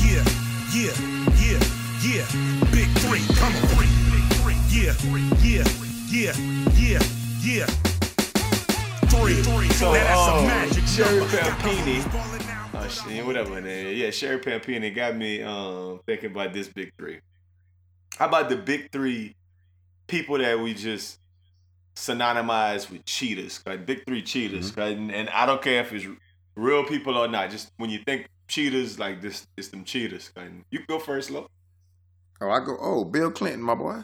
Yeah, 0.02 0.24
yeah, 0.74 0.90
yeah, 1.38 1.62
yeah. 2.02 2.26
Big 2.72 2.90
three. 2.98 3.22
Come 3.36 3.54
on. 3.54 3.62
Three, 3.76 3.86
big 4.10 4.26
three. 4.40 4.58
Yeah, 4.68 4.92
yeah, 5.40 5.62
yeah, 6.10 6.34
yeah, 6.74 6.98
yeah. 7.40 7.66
Three. 9.06 9.40
So, 9.74 9.92
now 9.92 10.02
that's 10.02 10.28
um, 10.28 10.38
a 10.38 10.46
magic 10.48 10.84
Sherri. 10.84 11.24
Pampini. 11.26 12.02
Oh 12.74 12.88
shit, 12.88 13.24
whatever 13.24 13.54
her 13.54 13.60
name. 13.60 13.86
is. 13.86 13.98
Yeah, 13.98 14.10
Sherri 14.10 14.40
Pampini 14.40 14.90
got 14.92 15.16
me 15.16 15.42
um 15.42 16.00
thinking 16.06 16.32
about 16.32 16.52
this 16.52 16.66
big 16.66 16.92
three. 16.98 17.20
How 18.18 18.26
about 18.26 18.48
the 18.48 18.56
big 18.56 18.90
three 18.90 19.36
people 20.08 20.38
that 20.38 20.58
we 20.58 20.74
just 20.74 21.20
synonymize 21.96 22.90
with 22.90 23.04
cheaters? 23.04 23.60
Like 23.66 23.84
big 23.86 24.04
three 24.06 24.22
cheaters. 24.22 24.70
Mm-hmm. 24.70 24.80
'cause- 24.80 24.92
And, 24.92 25.10
and 25.12 25.28
I 25.30 25.46
don't 25.46 25.60
care 25.62 25.80
if 25.80 25.92
it's 25.92 26.06
real 26.54 26.84
people 26.84 27.16
or 27.18 27.26
not. 27.28 27.50
Just 27.50 27.72
when 27.78 27.90
you 27.90 27.98
think 28.06 28.28
cheaters, 28.48 28.98
like 28.98 29.20
this, 29.20 29.46
it's 29.56 29.68
them 29.68 29.84
cheaters. 29.84 30.30
And 30.36 30.64
you 30.70 30.78
can 30.80 30.86
go 30.88 30.98
first, 30.98 31.30
Lo. 31.30 31.48
Oh, 32.40 32.50
I 32.50 32.60
go. 32.60 32.76
Oh, 32.80 33.04
Bill 33.04 33.30
Clinton, 33.30 33.62
my 33.62 33.74
boy. 33.74 34.02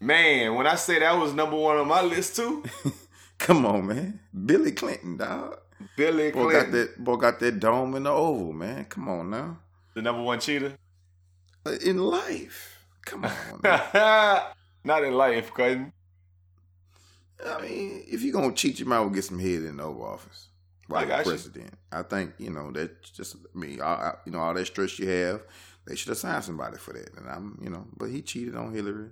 Man, 0.00 0.54
when 0.56 0.66
I 0.66 0.74
say 0.74 0.98
that 0.98 1.12
was 1.16 1.32
number 1.32 1.56
one 1.56 1.76
on 1.78 1.86
my 1.88 2.02
list 2.02 2.34
too, 2.36 2.64
Come 3.38 3.64
on, 3.66 3.86
man. 3.86 4.20
Billy 4.46 4.72
Clinton, 4.72 5.16
dog. 5.16 5.58
Billy 5.96 6.30
Boy 6.30 6.50
Clinton, 6.50 6.62
got 6.62 6.72
that. 6.72 7.04
Boy 7.04 7.16
got 7.16 7.40
that 7.40 7.58
dome 7.60 7.94
in 7.96 8.04
the 8.04 8.10
oval, 8.10 8.52
man. 8.52 8.84
Come 8.84 9.08
on 9.08 9.30
now. 9.30 9.58
the 9.94 10.02
number 10.02 10.22
one 10.22 10.38
cheater. 10.38 10.74
Uh, 11.66 11.72
In 11.84 11.98
life, 11.98 12.84
come 13.04 13.24
on. 13.24 13.32
man. 13.62 14.42
Not 14.84 15.04
in 15.04 15.14
life, 15.14 15.52
cousin. 15.54 15.92
I 17.46 17.60
mean, 17.62 18.04
if 18.06 18.22
you're 18.22 18.32
gonna 18.32 18.52
cheat, 18.52 18.78
you 18.80 18.86
might 18.86 19.00
well 19.00 19.10
get 19.10 19.24
some 19.24 19.38
head 19.38 19.62
in 19.62 19.76
the 19.78 19.82
Oval 19.84 20.04
Office. 20.04 20.48
Right, 20.88 21.08
got 21.08 21.24
you. 21.24 21.30
president. 21.30 21.74
I 21.90 22.02
think 22.02 22.34
you 22.38 22.50
know 22.50 22.70
that 22.72 23.02
just 23.02 23.36
I 23.36 23.58
mean, 23.58 23.80
I, 23.80 24.14
you 24.26 24.32
know, 24.32 24.40
all 24.40 24.54
that 24.54 24.66
stress 24.66 24.98
you 24.98 25.08
have, 25.08 25.42
they 25.86 25.96
should 25.96 26.12
assign 26.12 26.42
somebody 26.42 26.76
for 26.76 26.92
that. 26.92 27.16
And 27.16 27.28
I'm, 27.28 27.58
you 27.62 27.70
know, 27.70 27.86
but 27.96 28.06
he 28.10 28.20
cheated 28.22 28.56
on 28.56 28.74
Hillary 28.74 29.10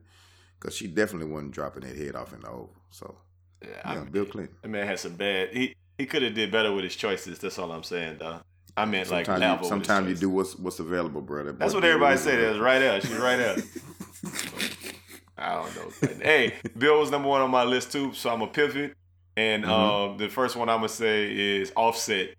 because 0.58 0.76
she 0.76 0.86
definitely 0.88 1.32
wasn't 1.32 1.52
dropping 1.52 1.82
that 1.82 1.96
head 1.96 2.16
off 2.16 2.32
in 2.32 2.40
the 2.40 2.48
Oval. 2.48 2.74
So 2.90 3.16
Yeah, 3.62 3.68
yeah, 3.70 3.90
I 3.90 3.94
mean, 3.96 4.04
Bill 4.10 4.26
Clinton. 4.26 4.56
The 4.62 4.68
man 4.68 4.86
had 4.86 4.98
some 4.98 5.14
bad. 5.14 5.50
He 5.52 5.74
he 5.98 6.06
could 6.06 6.22
have 6.22 6.34
did 6.34 6.50
better 6.50 6.72
with 6.72 6.84
his 6.84 6.96
choices. 6.96 7.38
That's 7.38 7.58
all 7.58 7.72
I'm 7.72 7.82
saying, 7.82 8.18
dog. 8.18 8.42
I 8.76 8.84
meant 8.84 9.10
like 9.10 9.26
Sometimes, 9.26 9.40
level. 9.40 9.64
you, 9.64 9.68
sometimes 9.68 10.08
you 10.08 10.14
do 10.16 10.30
what's 10.30 10.56
what's 10.56 10.78
available, 10.78 11.20
brother. 11.20 11.52
That's 11.52 11.74
what 11.74 11.84
everybody 11.84 12.16
said. 12.16 12.38
It 12.38 12.50
was 12.50 12.58
right 12.58 12.78
there. 12.78 13.00
She's 13.00 13.16
right 13.16 13.36
there. 13.36 13.56
I 15.40 15.54
don't 15.54 15.74
know. 15.76 16.14
hey, 16.22 16.54
Bill 16.76 17.00
was 17.00 17.10
number 17.10 17.28
one 17.28 17.40
on 17.40 17.50
my 17.50 17.64
list 17.64 17.92
too, 17.92 18.12
so 18.12 18.30
I'm 18.30 18.42
a 18.42 18.46
pivot. 18.46 18.94
And 19.36 19.64
Mhm. 19.64 19.68
um, 20.12 20.18
the 20.18 20.28
first 20.28 20.54
one 20.56 20.68
I'm 20.68 20.78
gonna 20.78 20.88
say 20.88 21.30
is 21.58 21.72
Offset. 21.76 22.34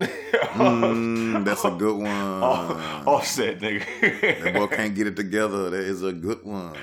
Mm, 0.52 1.44
that's 1.46 1.64
a 1.64 1.70
good 1.70 1.96
one. 1.96 2.10
Off- 2.42 3.06
offset, 3.06 3.58
nigga. 3.60 4.42
That 4.42 4.54
boy 4.54 4.66
can't 4.66 4.94
get 4.94 5.06
it 5.06 5.16
together. 5.16 5.70
That 5.70 5.80
is 5.80 6.02
a 6.02 6.12
good 6.12 6.44
one. 6.44 6.74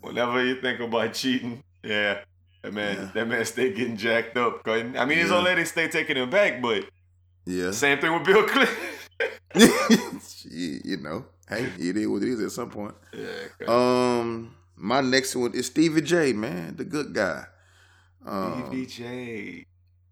Whenever 0.00 0.42
you 0.44 0.58
think 0.60 0.80
about 0.80 1.12
cheating, 1.12 1.62
yeah, 1.82 2.20
that 2.62 2.72
man, 2.72 2.96
Yeah. 2.96 3.10
that 3.14 3.28
man 3.28 3.44
stay 3.44 3.72
getting 3.74 3.96
jacked 3.98 4.36
up. 4.38 4.66
I 4.66 4.82
mean, 4.84 5.18
his 5.18 5.28
Yeah. 5.30 5.36
old 5.36 5.44
lady 5.44 5.64
stay 5.66 5.88
taking 5.88 6.16
him 6.16 6.30
back, 6.30 6.62
but 6.62 6.84
Yeah. 7.44 7.72
same 7.72 7.98
thing 7.98 8.12
with 8.14 8.24
Bill 8.24 8.46
Clinton. 8.46 8.76
you 10.50 10.96
know, 10.98 11.26
hey, 11.48 11.68
it 11.78 11.96
is 11.96 12.06
what 12.08 12.22
it 12.22 12.28
is 12.28 12.40
at 12.40 12.52
some 12.52 12.70
point. 12.70 12.94
yeah. 13.12 13.66
Um, 13.68 14.54
my 14.80 15.00
next 15.00 15.36
one 15.36 15.52
is 15.54 15.66
Stevie 15.66 16.00
J, 16.02 16.32
man, 16.32 16.76
the 16.76 16.84
good 16.84 17.12
guy. 17.14 17.44
Um, 18.26 18.86
J, 18.88 19.64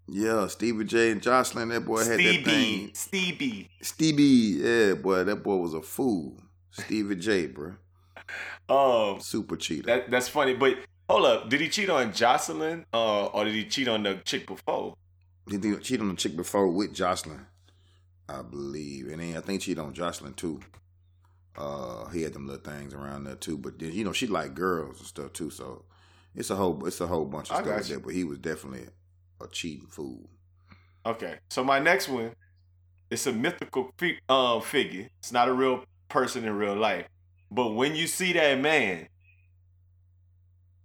yeah, 0.07 0.47
Stevie 0.47 0.85
J 0.85 1.11
and 1.11 1.21
Joseline, 1.21 1.69
that 1.69 1.81
boy 1.85 1.99
had 1.99 2.13
that 2.13 2.19
Stevie. 2.19 2.43
thing. 2.43 2.89
Stevie. 2.93 3.69
Stevie, 3.81 4.23
yeah, 4.23 4.93
boy, 4.95 5.23
that 5.23 5.37
boy 5.43 5.55
was 5.57 5.73
a 5.73 5.81
fool. 5.81 6.37
Stevie 6.71 7.15
J, 7.15 7.47
bro, 7.47 7.73
Um, 8.69 9.19
super 9.19 9.55
cheater. 9.57 9.85
that 9.87 10.09
that's 10.11 10.27
funny. 10.29 10.53
But 10.55 10.77
hold 11.09 11.25
up, 11.25 11.49
did 11.49 11.61
he 11.61 11.69
cheat 11.69 11.89
on 11.89 12.11
Joseline, 12.13 12.85
uh, 12.93 13.25
or 13.27 13.45
did 13.45 13.53
he 13.53 13.65
cheat 13.65 13.87
on 13.87 14.03
the 14.03 14.15
chick 14.23 14.47
before? 14.47 14.95
Did 15.47 15.63
he 15.63 15.75
cheat 15.77 15.99
on 15.99 16.09
the 16.09 16.15
chick 16.15 16.35
before 16.35 16.67
with 16.67 16.93
Joseline, 16.95 17.45
I 18.27 18.41
believe, 18.43 19.07
and 19.09 19.19
then 19.21 19.35
I 19.37 19.41
think 19.41 19.61
he 19.61 19.71
cheated 19.71 19.83
on 19.83 19.93
Joseline 19.93 20.35
too. 20.35 20.59
Uh, 21.59 22.07
he 22.09 22.21
had 22.21 22.33
them 22.33 22.47
little 22.47 22.61
things 22.61 22.93
around 22.93 23.25
there 23.25 23.35
too, 23.35 23.57
but 23.57 23.77
then 23.77 23.91
you 23.91 24.05
know 24.05 24.13
she 24.13 24.27
liked 24.27 24.55
girls 24.55 24.97
and 24.99 25.07
stuff 25.07 25.33
too, 25.33 25.49
so 25.49 25.83
it's 26.33 26.49
a 26.49 26.55
whole 26.55 26.85
it's 26.87 27.01
a 27.01 27.07
whole 27.07 27.25
bunch 27.25 27.51
of 27.51 27.57
I 27.57 27.61
stuff 27.63 27.87
there. 27.87 27.99
But 27.99 28.13
he 28.13 28.23
was 28.23 28.37
definitely 28.37 28.87
a 29.41 29.47
cheating 29.47 29.87
fool. 29.87 30.29
Okay, 31.05 31.35
so 31.49 31.63
my 31.63 31.79
next 31.79 32.07
one, 32.07 32.31
it's 33.09 33.27
a 33.27 33.33
mythical 33.33 33.91
fi- 33.97 34.19
uh, 34.29 34.61
figure. 34.61 35.09
It's 35.19 35.33
not 35.33 35.49
a 35.49 35.53
real 35.53 35.83
person 36.07 36.45
in 36.45 36.53
real 36.53 36.75
life, 36.75 37.07
but 37.51 37.71
when 37.71 37.93
you 37.93 38.07
see 38.07 38.31
that 38.33 38.59
man, 38.59 39.09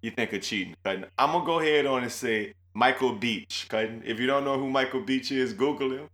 you 0.03 0.11
think 0.11 0.33
of 0.33 0.43
cheating. 0.43 0.75
I'm 0.85 1.07
gonna 1.18 1.47
go 1.47 1.61
ahead 1.61 1.87
on 1.87 2.03
and 2.03 2.11
say 2.12 2.55
Michael 2.75 3.12
Beach. 3.14 3.66
Cutting. 3.68 4.03
If 4.05 4.18
you 4.18 4.27
don't 4.27 4.45
know 4.45 4.59
who 4.59 4.68
Michael 4.68 5.03
Beach 5.03 5.31
is, 5.31 5.53
Google 5.53 5.93
him. 5.93 6.09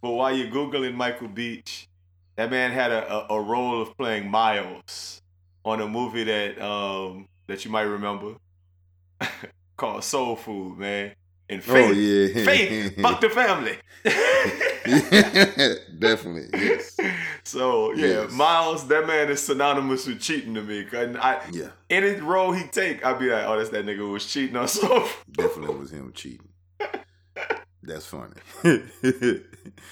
But 0.00 0.12
while 0.12 0.34
you're 0.34 0.50
googling 0.50 0.94
Michael 0.94 1.28
Beach, 1.28 1.88
that 2.36 2.50
man 2.50 2.70
had 2.72 2.90
a, 2.92 3.12
a, 3.12 3.26
a 3.36 3.40
role 3.40 3.80
of 3.82 3.96
playing 3.96 4.30
Miles 4.30 5.22
on 5.64 5.80
a 5.80 5.88
movie 5.88 6.24
that 6.24 6.60
um 6.60 7.28
that 7.46 7.64
you 7.64 7.70
might 7.70 7.82
remember 7.82 8.34
called 9.76 10.04
Soul 10.04 10.36
Food, 10.36 10.78
man. 10.78 11.12
And 11.48 11.62
Faith, 11.62 11.90
oh 11.90 11.92
yeah, 11.92 12.44
Faith, 12.44 13.00
fuck 13.00 13.20
the 13.20 13.30
family. 13.30 13.78
definitely 15.98 16.48
yes, 16.52 16.96
So 17.44 17.92
yeah, 17.92 18.22
Yes. 18.22 18.32
Miles, 18.32 18.88
that 18.88 19.06
man 19.06 19.30
is 19.30 19.42
synonymous 19.42 20.06
with 20.06 20.20
cheating 20.20 20.54
to 20.54 20.62
me. 20.62 20.84
'Cause 20.84 21.14
I, 21.16 21.40
yeah, 21.52 21.68
any 21.88 22.20
role 22.20 22.50
he 22.52 22.64
take, 22.64 23.04
I'd 23.04 23.18
be 23.20 23.30
like, 23.30 23.44
oh, 23.46 23.56
that's 23.56 23.70
that 23.70 23.84
nigga 23.86 23.98
who 23.98 24.10
was 24.10 24.26
cheating 24.26 24.56
on 24.56 24.66
so. 24.66 25.08
definitely 25.30 25.76
was 25.76 25.92
him 25.92 26.12
cheating. 26.12 26.48
That's 27.82 28.06
funny. 28.06 28.34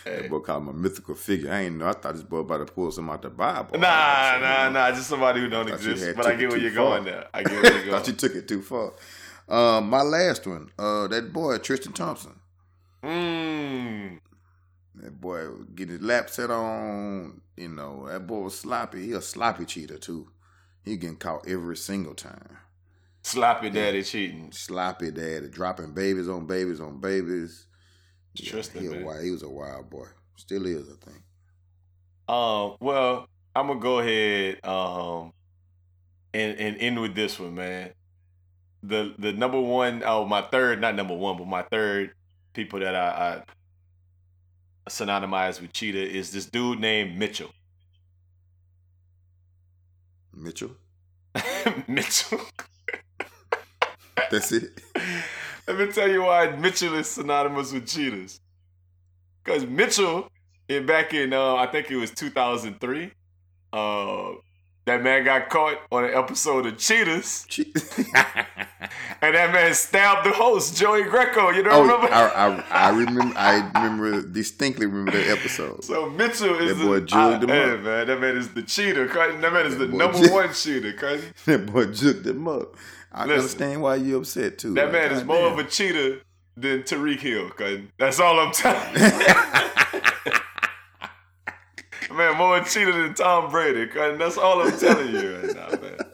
Hey. 0.04 0.22
That 0.22 0.30
boy 0.30 0.40
called 0.40 0.62
him 0.62 0.68
a 0.68 0.72
mythical 0.72 1.14
figure. 1.14 1.52
I 1.52 1.62
ain't 1.62 1.76
know. 1.76 1.88
I 1.88 1.92
thought 1.92 2.14
this 2.14 2.22
boy 2.22 2.38
about 2.38 2.66
to 2.66 2.72
pull 2.72 2.90
some 2.90 3.10
out 3.10 3.22
the 3.22 3.30
Bible. 3.30 3.78
Nah, 3.78 4.38
nah, 4.40 4.68
nah, 4.70 4.90
just 4.90 5.08
somebody 5.08 5.40
who 5.40 5.48
don't 5.48 5.68
exist. 5.68 6.16
But 6.16 6.26
I 6.26 6.34
get 6.36 6.50
where 6.50 6.58
you're 6.58 6.70
far. 6.70 6.96
going 6.96 7.04
there. 7.04 7.28
I 7.32 7.42
get 7.42 7.52
where 7.52 7.72
you're 7.72 7.84
going. 7.86 7.90
thought 7.90 8.06
you 8.06 8.14
took 8.14 8.34
it 8.34 8.48
too 8.48 8.62
far. 8.62 8.92
Um, 9.48 9.90
my 9.90 10.02
last 10.02 10.46
one, 10.46 10.70
uh, 10.78 11.06
that 11.08 11.32
boy 11.32 11.58
Tristan 11.58 11.92
Thompson. 11.92 12.40
Mmm. 13.02 14.20
That 14.96 15.20
boy 15.20 15.48
get 15.74 15.88
his 15.88 16.00
lap 16.00 16.30
set 16.30 16.50
on. 16.50 17.42
You 17.56 17.68
know, 17.68 18.08
that 18.08 18.26
boy 18.26 18.40
was 18.40 18.58
sloppy. 18.58 19.06
He 19.06 19.12
a 19.12 19.20
sloppy 19.20 19.64
cheater 19.64 19.98
too. 19.98 20.28
He 20.84 20.96
getting 20.96 21.16
caught 21.16 21.48
every 21.48 21.76
single 21.76 22.14
time. 22.14 22.58
Sloppy 23.22 23.70
daddy 23.70 24.02
cheating. 24.02 24.52
Sloppy 24.52 25.10
daddy 25.10 25.48
dropping 25.48 25.92
babies 25.92 26.28
on 26.28 26.46
babies 26.46 26.80
on 26.80 27.00
babies. 27.00 27.66
Yeah, 28.34 28.50
Tristan, 28.50 28.82
he, 28.82 28.88
man. 28.88 29.04
wild, 29.04 29.24
he 29.24 29.30
was 29.30 29.42
a 29.42 29.48
wild 29.48 29.90
boy. 29.90 30.06
Still 30.36 30.66
is, 30.66 30.88
I 30.88 31.04
think. 31.04 31.22
Um, 32.28 32.76
well, 32.80 33.28
I'm 33.54 33.68
gonna 33.68 33.80
go 33.80 33.98
ahead 34.00 34.64
um 34.64 35.32
and 36.32 36.58
and 36.58 36.76
end 36.78 37.00
with 37.00 37.14
this 37.14 37.38
one, 37.38 37.54
man. 37.54 37.90
The 38.82 39.14
the 39.18 39.32
number 39.32 39.60
one, 39.60 40.02
oh 40.04 40.26
my 40.26 40.42
third, 40.42 40.80
not 40.80 40.96
number 40.96 41.14
one, 41.14 41.36
but 41.38 41.46
my 41.46 41.62
third 41.62 42.12
people 42.52 42.80
that 42.80 42.94
I, 42.94 43.42
I 44.86 44.90
synonymize 44.90 45.60
with 45.60 45.72
cheetah 45.72 46.10
is 46.10 46.32
this 46.32 46.46
dude 46.46 46.80
named 46.80 47.18
Mitchell. 47.18 47.50
Mitchell. 50.32 50.72
Mitchell. 51.88 52.40
That's 54.30 54.52
it. 54.52 54.80
Let 55.66 55.78
me 55.78 55.86
tell 55.92 56.08
you 56.08 56.22
why 56.22 56.50
Mitchell 56.56 56.94
is 56.94 57.08
synonymous 57.08 57.72
with 57.72 57.86
cheetahs. 57.86 58.40
Because 59.42 59.66
Mitchell, 59.66 60.28
in 60.68 60.86
back 60.86 61.14
in 61.14 61.32
uh, 61.32 61.54
I 61.56 61.66
think 61.66 61.90
it 61.90 61.96
was 61.96 62.10
2003, 62.10 63.12
uh, 63.72 64.32
that 64.86 65.02
man 65.02 65.24
got 65.24 65.48
caught 65.48 65.78
on 65.90 66.04
an 66.04 66.14
episode 66.14 66.66
of 66.66 66.76
Cheaters, 66.76 67.46
Che- 67.48 67.72
and 69.22 69.34
that 69.34 69.50
man 69.52 69.72
stabbed 69.72 70.26
the 70.26 70.32
host, 70.32 70.76
Joey 70.76 71.04
Greco. 71.04 71.48
You 71.50 71.62
don't 71.62 71.72
oh, 71.72 71.82
remember? 71.82 72.12
I, 72.12 72.28
I, 72.28 72.64
I 72.70 72.90
remember. 72.90 73.34
I 73.38 73.70
remember 73.74 74.22
distinctly 74.28 74.84
remember 74.84 75.12
that 75.12 75.38
episode. 75.38 75.84
so 75.84 76.10
Mitchell 76.10 76.58
is 76.58 76.76
That 76.76 76.84
boy 76.84 77.00
the, 77.00 77.06
jugged 77.06 77.44
him 77.44 77.48
hey, 77.48 77.70
up. 77.70 77.80
man. 77.80 78.06
That 78.06 78.20
man 78.20 78.36
is 78.36 78.52
the 78.52 78.62
cheetah. 78.62 79.06
That 79.06 79.52
man 79.52 79.66
is 79.66 79.78
the 79.78 79.88
number 79.88 80.18
jug- 80.18 80.32
one 80.32 80.52
cheetah. 80.52 80.92
Cutting. 80.94 81.32
that 81.46 81.66
boy 81.66 81.86
juked 81.86 82.26
him 82.26 82.46
up. 82.46 82.76
I 83.14 83.24
Listen. 83.26 83.38
understand 83.40 83.82
why 83.82 83.94
you're 83.96 84.18
upset 84.18 84.58
too. 84.58 84.74
That 84.74 84.84
Like, 84.86 84.92
man 84.92 85.12
is 85.12 85.24
more 85.24 85.46
of 85.46 85.58
a 85.58 85.64
cheater 85.64 86.20
than 86.56 86.82
Tyreek 86.82 87.20
Hill. 87.20 87.50
Cutting. 87.50 87.90
That's 87.98 88.18
all 88.18 88.40
I'm 88.40 88.52
telling 88.52 88.94
you. 88.94 89.00
man, 92.16 92.36
more 92.36 92.58
a 92.58 92.64
cheater 92.64 92.92
than 92.92 93.14
Tom 93.14 93.50
Brady. 93.50 93.86
Cutting. 93.86 94.18
That's 94.18 94.36
all 94.36 94.62
I'm 94.62 94.76
telling 94.78 95.14
you 95.14 95.36
right 95.36 95.54
now, 95.54 95.68
man. 95.80 95.98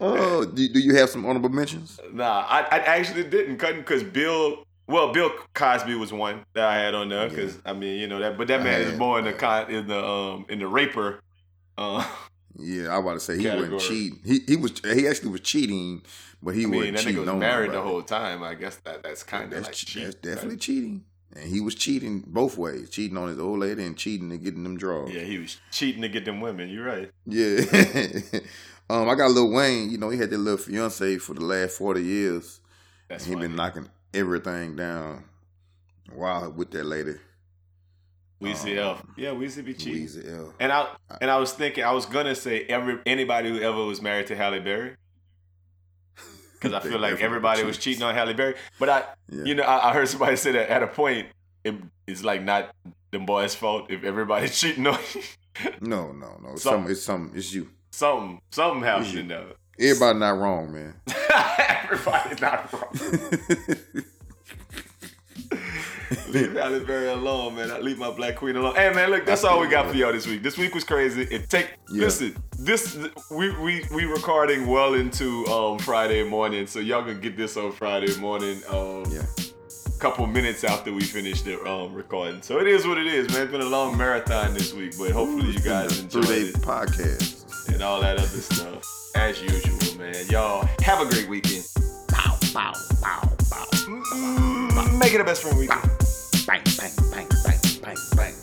Oh, 0.00 0.44
do, 0.44 0.68
do 0.68 0.80
you 0.80 0.96
have 0.96 1.08
some 1.08 1.24
honorable 1.24 1.48
mentions? 1.48 1.98
Nah, 2.12 2.44
I, 2.48 2.60
I 2.62 2.78
actually 2.80 3.22
didn't 3.24 3.56
cut 3.58 3.76
because 3.76 4.02
Bill. 4.02 4.64
Well, 4.86 5.12
Bill 5.14 5.30
Cosby 5.54 5.94
was 5.94 6.12
one 6.12 6.44
that 6.52 6.64
I 6.64 6.76
had 6.76 6.94
on 6.94 7.08
there 7.08 7.28
because 7.30 7.56
I 7.64 7.72
mean, 7.72 7.98
you 8.00 8.06
know 8.08 8.18
that, 8.18 8.36
but 8.36 8.48
that 8.48 8.62
man 8.62 8.82
is 8.82 8.98
more 8.98 9.18
in 9.20 9.24
the 9.24 9.32
con 9.32 9.70
in 9.70 9.86
the 9.86 10.04
um 10.04 10.44
in 10.50 10.58
the 10.58 10.66
raper. 10.66 11.20
Uh, 11.78 12.06
Yeah, 12.56 12.94
I 12.94 13.00
about 13.00 13.14
to 13.14 13.20
say 13.20 13.36
he 13.36 13.44
Category. 13.44 13.70
wasn't 13.74 13.90
cheating. 13.90 14.20
He 14.24 14.40
he 14.46 14.56
was 14.56 14.72
he 14.84 15.08
actually 15.08 15.30
was 15.30 15.40
cheating, 15.40 16.02
but 16.42 16.54
he 16.54 16.64
I 16.64 16.66
mean, 16.66 16.76
wasn't 16.78 16.96
that 16.96 17.02
cheating 17.02 17.16
nigga 17.16 17.20
was 17.20 17.28
on 17.30 17.38
married 17.40 17.72
the 17.72 17.80
whole 17.82 18.02
time. 18.02 18.42
I 18.42 18.54
guess 18.54 18.76
that 18.76 19.02
that's 19.02 19.22
kind 19.22 19.52
of 19.52 19.62
like 19.64 19.72
che- 19.72 19.86
cheating. 19.86 20.04
that's 20.04 20.14
definitely 20.16 20.56
cheating, 20.58 21.04
and 21.34 21.48
he 21.48 21.60
was 21.60 21.74
cheating 21.74 22.22
both 22.26 22.56
ways, 22.56 22.90
cheating 22.90 23.16
on 23.18 23.28
his 23.28 23.38
old 23.40 23.58
lady 23.58 23.84
and 23.84 23.96
cheating 23.96 24.30
and 24.30 24.42
getting 24.42 24.62
them 24.62 24.76
draws. 24.76 25.10
Yeah, 25.12 25.22
he 25.22 25.38
was 25.38 25.58
cheating 25.72 26.02
to 26.02 26.08
get 26.08 26.24
them 26.24 26.40
women. 26.40 26.68
You're 26.68 26.84
right. 26.86 27.10
Yeah. 27.26 27.60
um, 28.90 29.08
I 29.08 29.14
got 29.16 29.30
Lil 29.32 29.50
Wayne. 29.50 29.90
You 29.90 29.98
know, 29.98 30.10
he 30.10 30.18
had 30.18 30.30
that 30.30 30.38
little 30.38 30.58
fiance 30.58 31.18
for 31.18 31.34
the 31.34 31.44
last 31.44 31.76
forty 31.78 32.02
years. 32.02 32.60
That's 33.08 33.24
he 33.24 33.32
funny. 33.34 33.48
been 33.48 33.56
knocking 33.56 33.88
everything 34.12 34.76
down 34.76 35.24
while 36.12 36.50
with 36.52 36.70
that 36.70 36.84
lady. 36.86 37.14
Weezy 38.42 38.78
um, 38.82 38.96
F. 38.98 39.04
Yeah, 39.16 39.30
Weezy 39.30 39.64
be 39.64 39.74
cheating. 39.74 40.06
Weezy 40.06 40.32
L. 40.38 40.52
And 40.60 40.70
I 40.72 40.88
and 41.20 41.30
I 41.30 41.38
was 41.38 41.52
thinking 41.52 41.84
I 41.84 41.92
was 41.92 42.06
gonna 42.06 42.34
say 42.34 42.64
every 42.64 42.98
anybody 43.06 43.48
who 43.50 43.60
ever 43.60 43.84
was 43.84 44.02
married 44.02 44.26
to 44.28 44.36
Halle 44.36 44.60
Berry. 44.60 44.96
Because 46.54 46.72
I 46.82 46.88
feel 46.88 46.98
like 46.98 47.20
everybody 47.20 47.62
was 47.62 47.76
cheating 47.76 48.02
on 48.02 48.14
Halle 48.14 48.32
Berry. 48.32 48.54
But 48.78 48.88
I 48.88 49.04
Yeah. 49.30 49.44
you 49.44 49.54
know, 49.54 49.64
I, 49.64 49.90
I 49.90 49.92
heard 49.92 50.08
somebody 50.08 50.36
say 50.36 50.52
that 50.52 50.70
at 50.70 50.82
a 50.82 50.86
point 50.86 51.28
it, 51.62 51.74
it's 52.06 52.24
like 52.24 52.42
not 52.42 52.74
the 53.10 53.18
boys' 53.18 53.54
fault 53.54 53.90
if 53.90 54.02
everybody's 54.02 54.58
cheating 54.60 54.86
on 54.86 54.98
you. 55.14 55.22
No, 55.82 56.12
no, 56.12 56.38
no. 56.42 56.52
It's 56.52 56.62
Some- 56.62 56.84
some, 56.84 56.90
it's 56.90 57.02
some. 57.02 57.32
It's 57.34 57.52
you. 57.52 57.68
something 57.92 58.40
something 58.50 58.82
happening 58.82 59.28
though. 59.28 59.52
Everybody 59.78 60.18
not 60.20 60.38
wrong, 60.38 60.72
man. 60.72 60.94
Everybody's 61.84 62.40
not 62.40 62.72
wrong. 62.72 64.04
Leave 66.28 66.54
Berry 66.86 67.08
alone, 67.08 67.56
man. 67.56 67.70
I 67.70 67.78
leave 67.78 67.98
my 67.98 68.10
black 68.10 68.36
queen 68.36 68.56
alone. 68.56 68.74
Hey, 68.74 68.92
man, 68.92 69.10
look, 69.10 69.24
that's 69.26 69.44
all 69.44 69.60
we 69.60 69.68
got 69.68 69.90
for 69.90 69.96
y'all 69.96 70.12
this 70.12 70.26
week. 70.26 70.42
This 70.42 70.56
week 70.58 70.74
was 70.74 70.84
crazy. 70.84 71.22
It 71.22 71.48
take 71.48 71.70
Yeah. 71.90 72.02
listen. 72.02 72.36
This 72.58 72.96
we 73.30 73.50
we 73.58 73.84
we 73.94 74.04
recording 74.04 74.66
well 74.66 74.94
into 74.94 75.46
um 75.46 75.78
Friday 75.78 76.22
morning, 76.24 76.66
so 76.66 76.78
y'all 76.78 77.02
gonna 77.02 77.14
get 77.14 77.36
this 77.36 77.56
on 77.56 77.72
Friday 77.72 78.14
morning. 78.18 78.60
Um, 78.70 79.04
Yeah. 79.10 79.22
couple 80.00 80.26
minutes 80.26 80.64
after 80.64 80.92
we 80.92 81.02
finish 81.02 81.42
the 81.42 81.58
um 81.66 81.94
recording. 81.94 82.42
So 82.42 82.58
it 82.60 82.66
is 82.66 82.86
what 82.86 82.98
it 82.98 83.06
is, 83.06 83.28
man. 83.30 83.42
It's 83.42 83.52
been 83.52 83.60
a 83.62 83.64
long 83.64 83.96
marathon 83.96 84.52
this 84.54 84.72
week, 84.74 84.94
but 84.98 85.10
hopefully 85.12 85.52
you 85.52 85.60
guys 85.60 85.98
enjoyed 86.00 86.28
it 86.28 86.54
podcast. 86.56 87.70
and 87.72 87.82
all 87.82 88.00
that 88.02 88.18
other 88.18 88.26
stuff. 88.26 88.82
As 89.16 89.40
usual, 89.40 89.98
man. 89.98 90.14
Y'all 90.28 90.68
have 90.82 91.00
a 91.00 91.06
great 91.10 91.28
weekend. 91.28 91.64
Pow, 92.08 92.36
pow, 92.52 92.72
pow, 93.02 93.20
pow. 93.50 93.66
Mm, 93.86 94.63
Make 95.04 95.12
it 95.12 95.20
a 95.20 95.24
best 95.24 95.42
friend 95.42 95.58
weekend. 95.58 95.82
Bang, 96.46 96.62
bang, 96.78 96.90
bang, 97.10 97.28
bang, 97.44 97.60
bang, 97.82 97.96
bang, 98.16 98.16
bang, 98.16 98.34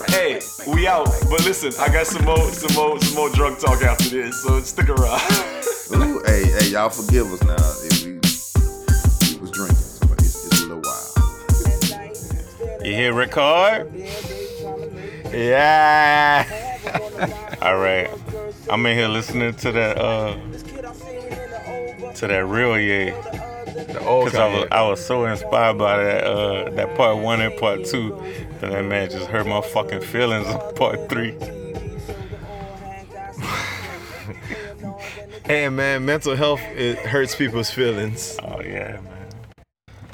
bang. 0.00 0.08
Hey, 0.08 0.40
we 0.66 0.88
out. 0.88 1.06
But 1.30 1.44
listen, 1.44 1.72
I 1.78 1.86
got 1.92 2.08
some 2.08 2.24
more, 2.24 2.50
some 2.50 2.74
more, 2.74 3.00
some 3.00 3.14
more 3.14 3.30
drunk 3.30 3.60
talk 3.60 3.82
after 3.82 4.08
this. 4.08 4.42
So 4.42 4.60
stick 4.62 4.88
around. 4.88 5.20
Ooh, 5.94 6.20
hey, 6.26 6.44
hey, 6.44 6.70
y'all 6.70 6.88
forgive 6.88 7.32
us 7.32 7.40
now 7.44 7.54
if 7.84 8.04
we, 8.04 8.14
we 8.14 8.18
was 9.40 9.52
drinking, 9.52 9.78
but 10.08 10.18
it's, 10.18 10.44
it's 10.44 10.62
a 10.62 10.66
little 10.66 10.82
wild. 10.82 11.14
You 12.84 12.94
hear 12.94 13.14
record? 13.14 13.88
Yeah. 15.32 16.44
All 17.62 17.78
right. 17.78 18.10
I'm 18.68 18.84
in 18.86 18.96
here 18.96 19.06
listening 19.06 19.54
to 19.54 19.70
that 19.70 19.96
uh 19.96 20.36
to 22.14 22.26
that 22.26 22.44
real 22.44 22.76
yeah. 22.76 23.47
The 23.86 24.04
old 24.04 24.30
Cause 24.30 24.34
I 24.34 24.48
was. 24.54 24.68
I 24.70 24.82
was 24.82 25.04
so 25.04 25.24
inspired 25.26 25.78
by 25.78 25.96
that 26.02 26.24
uh 26.24 26.70
that 26.70 26.96
part 26.96 27.18
one 27.18 27.40
and 27.40 27.56
part 27.58 27.84
two 27.84 28.10
that 28.60 28.70
that 28.70 28.84
man 28.84 29.08
just 29.10 29.26
hurt 29.26 29.46
my 29.46 29.60
fucking 29.60 30.00
feelings 30.02 30.46
on 30.46 30.74
part 30.74 31.08
three. 31.08 31.34
Hey 35.44 35.68
man, 35.70 36.04
mental 36.04 36.36
health 36.36 36.60
it 36.74 36.98
hurts 36.98 37.34
people's 37.34 37.70
feelings. 37.70 38.38
Oh 38.42 38.60
yeah, 38.60 39.00
man. 39.00 39.28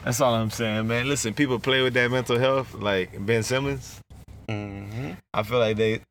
That's 0.04 0.20
all 0.20 0.32
I'm 0.34 0.50
saying, 0.50 0.86
man. 0.86 1.08
Listen, 1.08 1.34
people 1.34 1.58
play 1.58 1.82
with 1.82 1.94
that 1.94 2.08
mental 2.10 2.38
health, 2.38 2.72
like 2.74 3.24
Ben 3.26 3.42
Simmons. 3.42 4.00
hmm 4.48 5.12
I 5.32 5.42
feel 5.42 5.58
like 5.58 5.76
they 5.76 6.02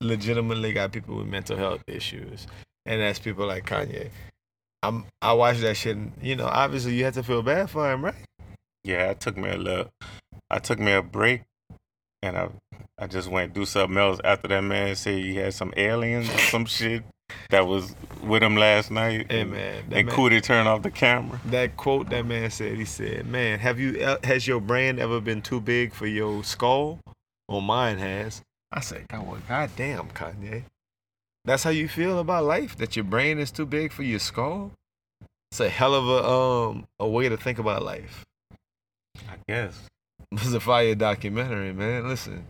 legitimately 0.00 0.72
got 0.72 0.90
people 0.92 1.16
with 1.16 1.26
mental 1.26 1.58
health 1.58 1.82
issues, 1.86 2.46
and 2.86 3.00
that's 3.02 3.18
people 3.18 3.46
like 3.46 3.66
Kanye. 3.66 4.08
I'm 4.82 5.04
I 5.20 5.32
watched 5.32 5.60
that 5.60 5.76
shit. 5.76 5.96
And, 5.96 6.12
you 6.20 6.36
know, 6.36 6.46
obviously 6.46 6.94
you 6.94 7.04
have 7.04 7.14
to 7.14 7.22
feel 7.22 7.42
bad 7.42 7.70
for 7.70 7.90
him, 7.90 8.04
right? 8.04 8.14
Yeah, 8.84 9.10
I 9.10 9.14
took 9.14 9.36
me 9.36 9.48
a 9.48 9.56
little, 9.56 9.90
I 10.50 10.58
took 10.58 10.78
me 10.80 10.92
a 10.92 11.02
break, 11.02 11.42
and 12.22 12.36
I 12.36 12.48
I 12.98 13.06
just 13.06 13.28
went 13.28 13.54
do 13.54 13.64
something 13.64 13.96
else 13.96 14.20
after 14.24 14.48
that 14.48 14.62
man 14.62 14.94
said 14.96 15.14
he 15.14 15.36
had 15.36 15.54
some 15.54 15.72
aliens 15.76 16.28
or 16.28 16.38
some 16.38 16.64
shit 16.66 17.04
that 17.50 17.66
was 17.66 17.94
with 18.22 18.42
him 18.42 18.56
last 18.56 18.90
night. 18.90 19.26
Hey, 19.30 19.40
and, 19.42 19.52
man, 19.52 19.84
that 19.88 19.98
and 19.98 20.06
man- 20.06 20.16
Cootie 20.16 20.40
turned 20.40 20.68
off 20.68 20.82
the 20.82 20.90
camera. 20.90 21.40
That 21.46 21.76
quote 21.76 22.10
that 22.10 22.26
man 22.26 22.50
said. 22.50 22.76
He 22.76 22.84
said, 22.84 23.26
"Man, 23.26 23.58
have 23.60 23.78
you 23.78 24.16
has 24.24 24.46
your 24.46 24.60
brain 24.60 24.98
ever 24.98 25.20
been 25.20 25.42
too 25.42 25.60
big 25.60 25.94
for 25.94 26.06
your 26.06 26.44
skull? 26.44 26.98
Well, 27.48 27.60
mine 27.60 27.98
has." 27.98 28.42
I 28.72 28.80
said, 28.80 29.06
"God, 29.08 29.26
well, 29.26 29.40
goddamn, 29.48 30.08
Kanye." 30.10 30.64
That's 31.44 31.64
how 31.64 31.70
you 31.70 31.88
feel 31.88 32.18
about 32.18 32.44
life? 32.44 32.76
That 32.76 32.94
your 32.94 33.04
brain 33.04 33.38
is 33.38 33.50
too 33.50 33.66
big 33.66 33.92
for 33.92 34.04
your 34.04 34.20
skull? 34.20 34.72
It's 35.50 35.60
a 35.60 35.68
hell 35.68 35.94
of 35.94 36.08
a 36.08 36.28
um 36.28 36.86
a 37.00 37.08
way 37.08 37.28
to 37.28 37.36
think 37.36 37.58
about 37.58 37.82
life. 37.82 38.24
I 39.28 39.36
guess. 39.48 39.78
It's 40.32 40.54
a 40.54 40.60
fire 40.60 40.94
documentary, 40.94 41.74
man. 41.74 42.08
Listen, 42.08 42.46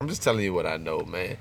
I'm 0.00 0.08
just 0.08 0.24
telling 0.24 0.42
you 0.42 0.52
what 0.52 0.66
I 0.66 0.76
know, 0.76 1.02
man. 1.02 1.36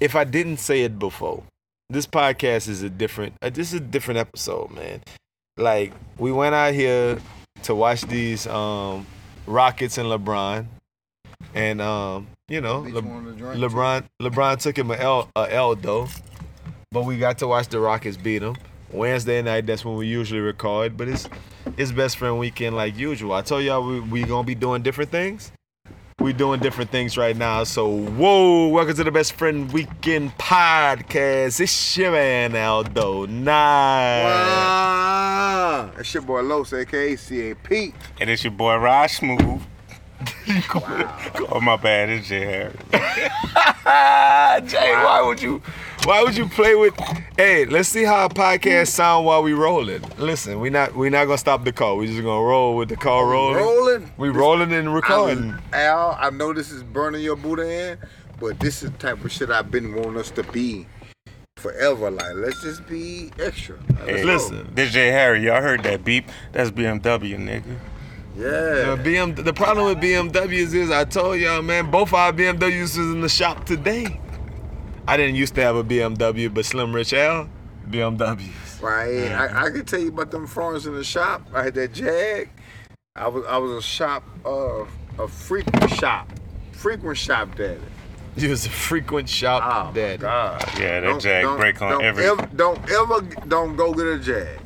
If 0.00 0.16
I 0.16 0.24
didn't 0.24 0.56
say 0.56 0.82
it 0.82 0.98
before, 0.98 1.44
this 1.90 2.08
podcast 2.08 2.66
is 2.66 2.82
a 2.82 2.90
different. 2.90 3.34
Uh, 3.40 3.50
this 3.50 3.68
is 3.68 3.74
a 3.74 3.84
different 3.84 4.18
episode, 4.18 4.72
man. 4.72 5.02
Like 5.56 5.92
we 6.18 6.32
went 6.32 6.56
out 6.56 6.74
here 6.74 7.20
to 7.62 7.74
watch 7.76 8.02
these 8.02 8.48
um 8.48 9.06
Rockets 9.46 9.96
and 9.96 10.08
LeBron, 10.08 10.66
and 11.54 11.80
um 11.80 12.26
you 12.48 12.60
know 12.60 12.78
Le- 12.80 13.00
one 13.02 13.18
of 13.18 13.24
the 13.24 13.32
drink, 13.32 13.56
LeBron 13.56 14.04
LeBron 14.22 14.60
took 14.60 14.78
him 14.78 14.90
a 14.90 14.94
L 14.94 15.28
a 15.34 15.52
L 15.52 15.74
though, 15.74 16.06
but 16.92 17.04
we 17.04 17.18
got 17.18 17.38
to 17.38 17.48
watch 17.48 17.68
the 17.68 17.80
Rockets 17.80 18.16
beat 18.16 18.42
him. 18.42 18.56
Wednesday 18.92 19.42
night, 19.42 19.66
that's 19.66 19.84
when 19.84 19.96
we 19.96 20.06
usually 20.06 20.38
record, 20.40 20.96
but 20.96 21.08
it's 21.08 21.28
it's 21.76 21.90
best 21.90 22.18
friend 22.18 22.38
weekend 22.38 22.76
like 22.76 22.96
usual. 22.96 23.32
I 23.32 23.42
told 23.42 23.64
y'all 23.64 23.84
we 23.86 24.00
we 24.00 24.22
gonna 24.22 24.46
be 24.46 24.54
doing 24.54 24.82
different 24.82 25.10
things. 25.10 25.50
We 26.20 26.32
doing 26.32 26.60
different 26.60 26.90
things 26.90 27.18
right 27.18 27.36
now. 27.36 27.64
So 27.64 27.88
whoa, 27.88 28.68
welcome 28.68 28.94
to 28.94 29.04
the 29.04 29.10
best 29.10 29.32
friend 29.32 29.70
weekend 29.72 30.30
podcast. 30.38 31.60
It's 31.60 31.96
your 31.96 32.12
man 32.12 32.54
Aldo. 32.54 33.26
Nice. 33.26 34.24
Wow. 34.24 35.90
That's 35.96 36.14
your 36.14 36.22
boy 36.22 36.42
Los, 36.42 36.72
aka 36.72 37.16
CAP. 37.16 37.92
And 38.20 38.30
it's 38.30 38.44
your 38.44 38.52
boy 38.52 38.76
Rod 38.76 39.10
Smooth. 39.10 39.62
oh 41.50 41.60
my 41.62 41.76
bad, 41.76 42.08
it's 42.08 42.28
Jay 42.28 42.40
Harris. 42.40 42.76
Jay, 44.72 44.92
why 44.92 45.22
would 45.24 45.40
you 45.42 45.60
Why 46.04 46.22
would 46.22 46.36
you 46.36 46.48
play 46.48 46.74
with? 46.74 46.94
Hey, 47.36 47.64
let's 47.66 47.88
see 47.88 48.04
how 48.04 48.24
a 48.26 48.28
podcast 48.28 48.88
sound 48.88 49.26
while 49.26 49.42
we 49.42 49.52
rolling. 49.52 50.02
Listen, 50.18 50.60
we 50.60 50.70
not 50.70 50.94
we 50.96 51.10
not 51.10 51.26
gonna 51.26 51.38
stop 51.38 51.64
the 51.64 51.72
call. 51.72 51.98
We 51.98 52.06
just 52.06 52.22
gonna 52.22 52.42
roll 52.46 52.76
with 52.76 52.88
the 52.88 52.96
call 52.96 53.24
rolling. 53.26 53.56
Rolling. 53.56 54.10
We 54.16 54.28
rolling 54.30 54.72
and 54.72 54.94
recording. 54.94 55.54
I, 55.72 55.82
Al, 55.84 56.16
I 56.18 56.30
know 56.30 56.52
this 56.52 56.70
is 56.70 56.82
burning 56.82 57.22
your 57.22 57.36
Buddha 57.36 57.68
in, 57.92 57.98
but 58.40 58.58
this 58.58 58.82
is 58.82 58.90
the 58.92 58.98
type 58.98 59.22
of 59.24 59.30
shit 59.30 59.50
I've 59.50 59.70
been 59.70 59.94
wanting 59.94 60.16
us 60.18 60.30
to 60.32 60.42
be 60.44 60.86
forever. 61.56 62.10
Like, 62.10 62.34
let's 62.36 62.62
just 62.62 62.86
be 62.86 63.30
extra. 63.38 63.76
Like, 63.76 63.98
let's 63.98 64.10
Hey, 64.10 64.22
go. 64.22 64.26
listen. 64.32 64.70
This 64.74 64.92
J 64.92 65.08
Harry, 65.08 65.44
y'all 65.44 65.60
heard 65.60 65.82
that 65.82 66.04
beep? 66.04 66.28
That's 66.52 66.70
BMW, 66.70 67.36
nigga. 67.38 67.76
Yeah. 68.36 68.94
The, 68.96 69.02
BM, 69.02 69.44
the 69.44 69.52
problem 69.52 69.86
with 69.86 69.98
BMWs 69.98 70.74
is 70.74 70.90
I 70.90 71.04
told 71.04 71.38
y'all, 71.40 71.62
man, 71.62 71.90
both 71.90 72.12
our 72.12 72.32
BMWs 72.32 72.82
is 72.82 72.96
in 72.98 73.20
the 73.22 73.28
shop 73.28 73.64
today. 73.64 74.20
I 75.08 75.16
didn't 75.16 75.36
used 75.36 75.54
to 75.54 75.62
have 75.62 75.76
a 75.76 75.84
BMW, 75.84 76.52
but 76.52 76.64
Slim 76.66 76.92
Rich 76.94 77.14
Al, 77.14 77.48
BMWs. 77.88 78.82
Right. 78.82 79.32
I, 79.32 79.66
I 79.66 79.70
can 79.70 79.84
tell 79.86 80.00
you 80.00 80.08
about 80.08 80.30
them 80.30 80.46
foreigners 80.46 80.86
in 80.86 80.94
the 80.94 81.04
shop. 81.04 81.46
I 81.54 81.62
had 81.62 81.74
that 81.74 81.92
Jag. 81.94 82.50
I 83.14 83.28
was 83.28 83.46
I 83.46 83.56
was 83.56 83.70
a 83.72 83.80
shop 83.80 84.22
uh 84.44 84.84
a 85.18 85.26
frequent 85.28 85.90
shop. 85.92 86.30
Frequent 86.72 87.16
shop 87.16 87.56
daddy. 87.56 87.80
You 88.36 88.50
was 88.50 88.66
a 88.66 88.70
frequent 88.70 89.30
shop 89.30 89.62
Oh 89.64 89.94
daddy. 89.94 90.18
God. 90.18 90.62
Yeah, 90.78 91.00
that 91.00 91.06
Don't- 91.06 91.22
Jag 91.22 91.42
don't- 91.42 91.56
break 91.58 91.80
on 91.80 91.92
don't 91.92 92.04
every. 92.04 92.26
Ever, 92.26 92.46
don't 92.54 92.90
ever 92.90 93.20
don't 93.48 93.76
go 93.76 93.94
get 93.94 94.06
a 94.06 94.18
Jag. 94.18 94.60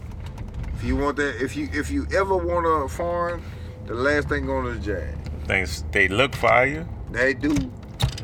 If 0.74 0.82
you 0.82 0.96
want 0.96 1.16
that, 1.18 1.40
if 1.40 1.54
you 1.56 1.68
if 1.72 1.90
you 1.90 2.06
ever 2.12 2.36
want 2.36 2.66
a 2.66 2.88
foreign, 2.92 3.40
the 3.90 3.96
last 3.96 4.28
thing 4.28 4.48
on 4.48 4.64
the 4.64 4.78
Jag. 4.78 5.14
Things 5.46 5.84
they 5.90 6.06
look 6.08 6.34
fire. 6.36 6.86
They 7.10 7.34
do. 7.34 7.54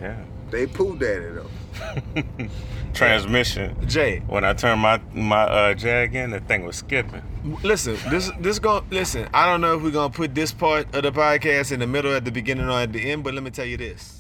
Yeah. 0.01 0.17
They 0.51 0.67
poo 0.67 0.97
daddy 0.97 1.27
though. 1.35 2.49
Transmission. 2.95 3.77
Jay, 3.89 4.21
When 4.29 4.45
I 4.45 4.55
turned 4.55 4.81
my 4.81 5.01
my 5.13 5.43
uh, 5.43 5.75
Jag 5.75 6.15
in, 6.15 6.31
the 6.31 6.41
thing 6.41 6.65
was 6.65 6.77
skipping. 6.77 7.23
listen, 7.63 7.97
this 8.11 8.31
this 8.41 8.59
going 8.61 8.85
listen. 8.91 9.29
I 9.35 9.47
don't 9.47 9.61
know 9.61 9.77
if 9.77 9.83
we're 9.83 9.91
gonna 9.91 10.13
put 10.13 10.35
this 10.35 10.53
part 10.53 10.95
of 10.95 11.03
the 11.03 11.13
podcast 11.13 11.73
in 11.73 11.81
the 11.81 11.87
middle, 11.87 12.15
at 12.15 12.25
the 12.25 12.31
beginning, 12.31 12.67
or 12.69 12.79
at 12.79 12.93
the 12.93 13.11
end, 13.11 13.25
but 13.25 13.35
let 13.35 13.43
me 13.43 13.51
tell 13.51 13.67
you 13.67 13.77
this. 13.77 14.16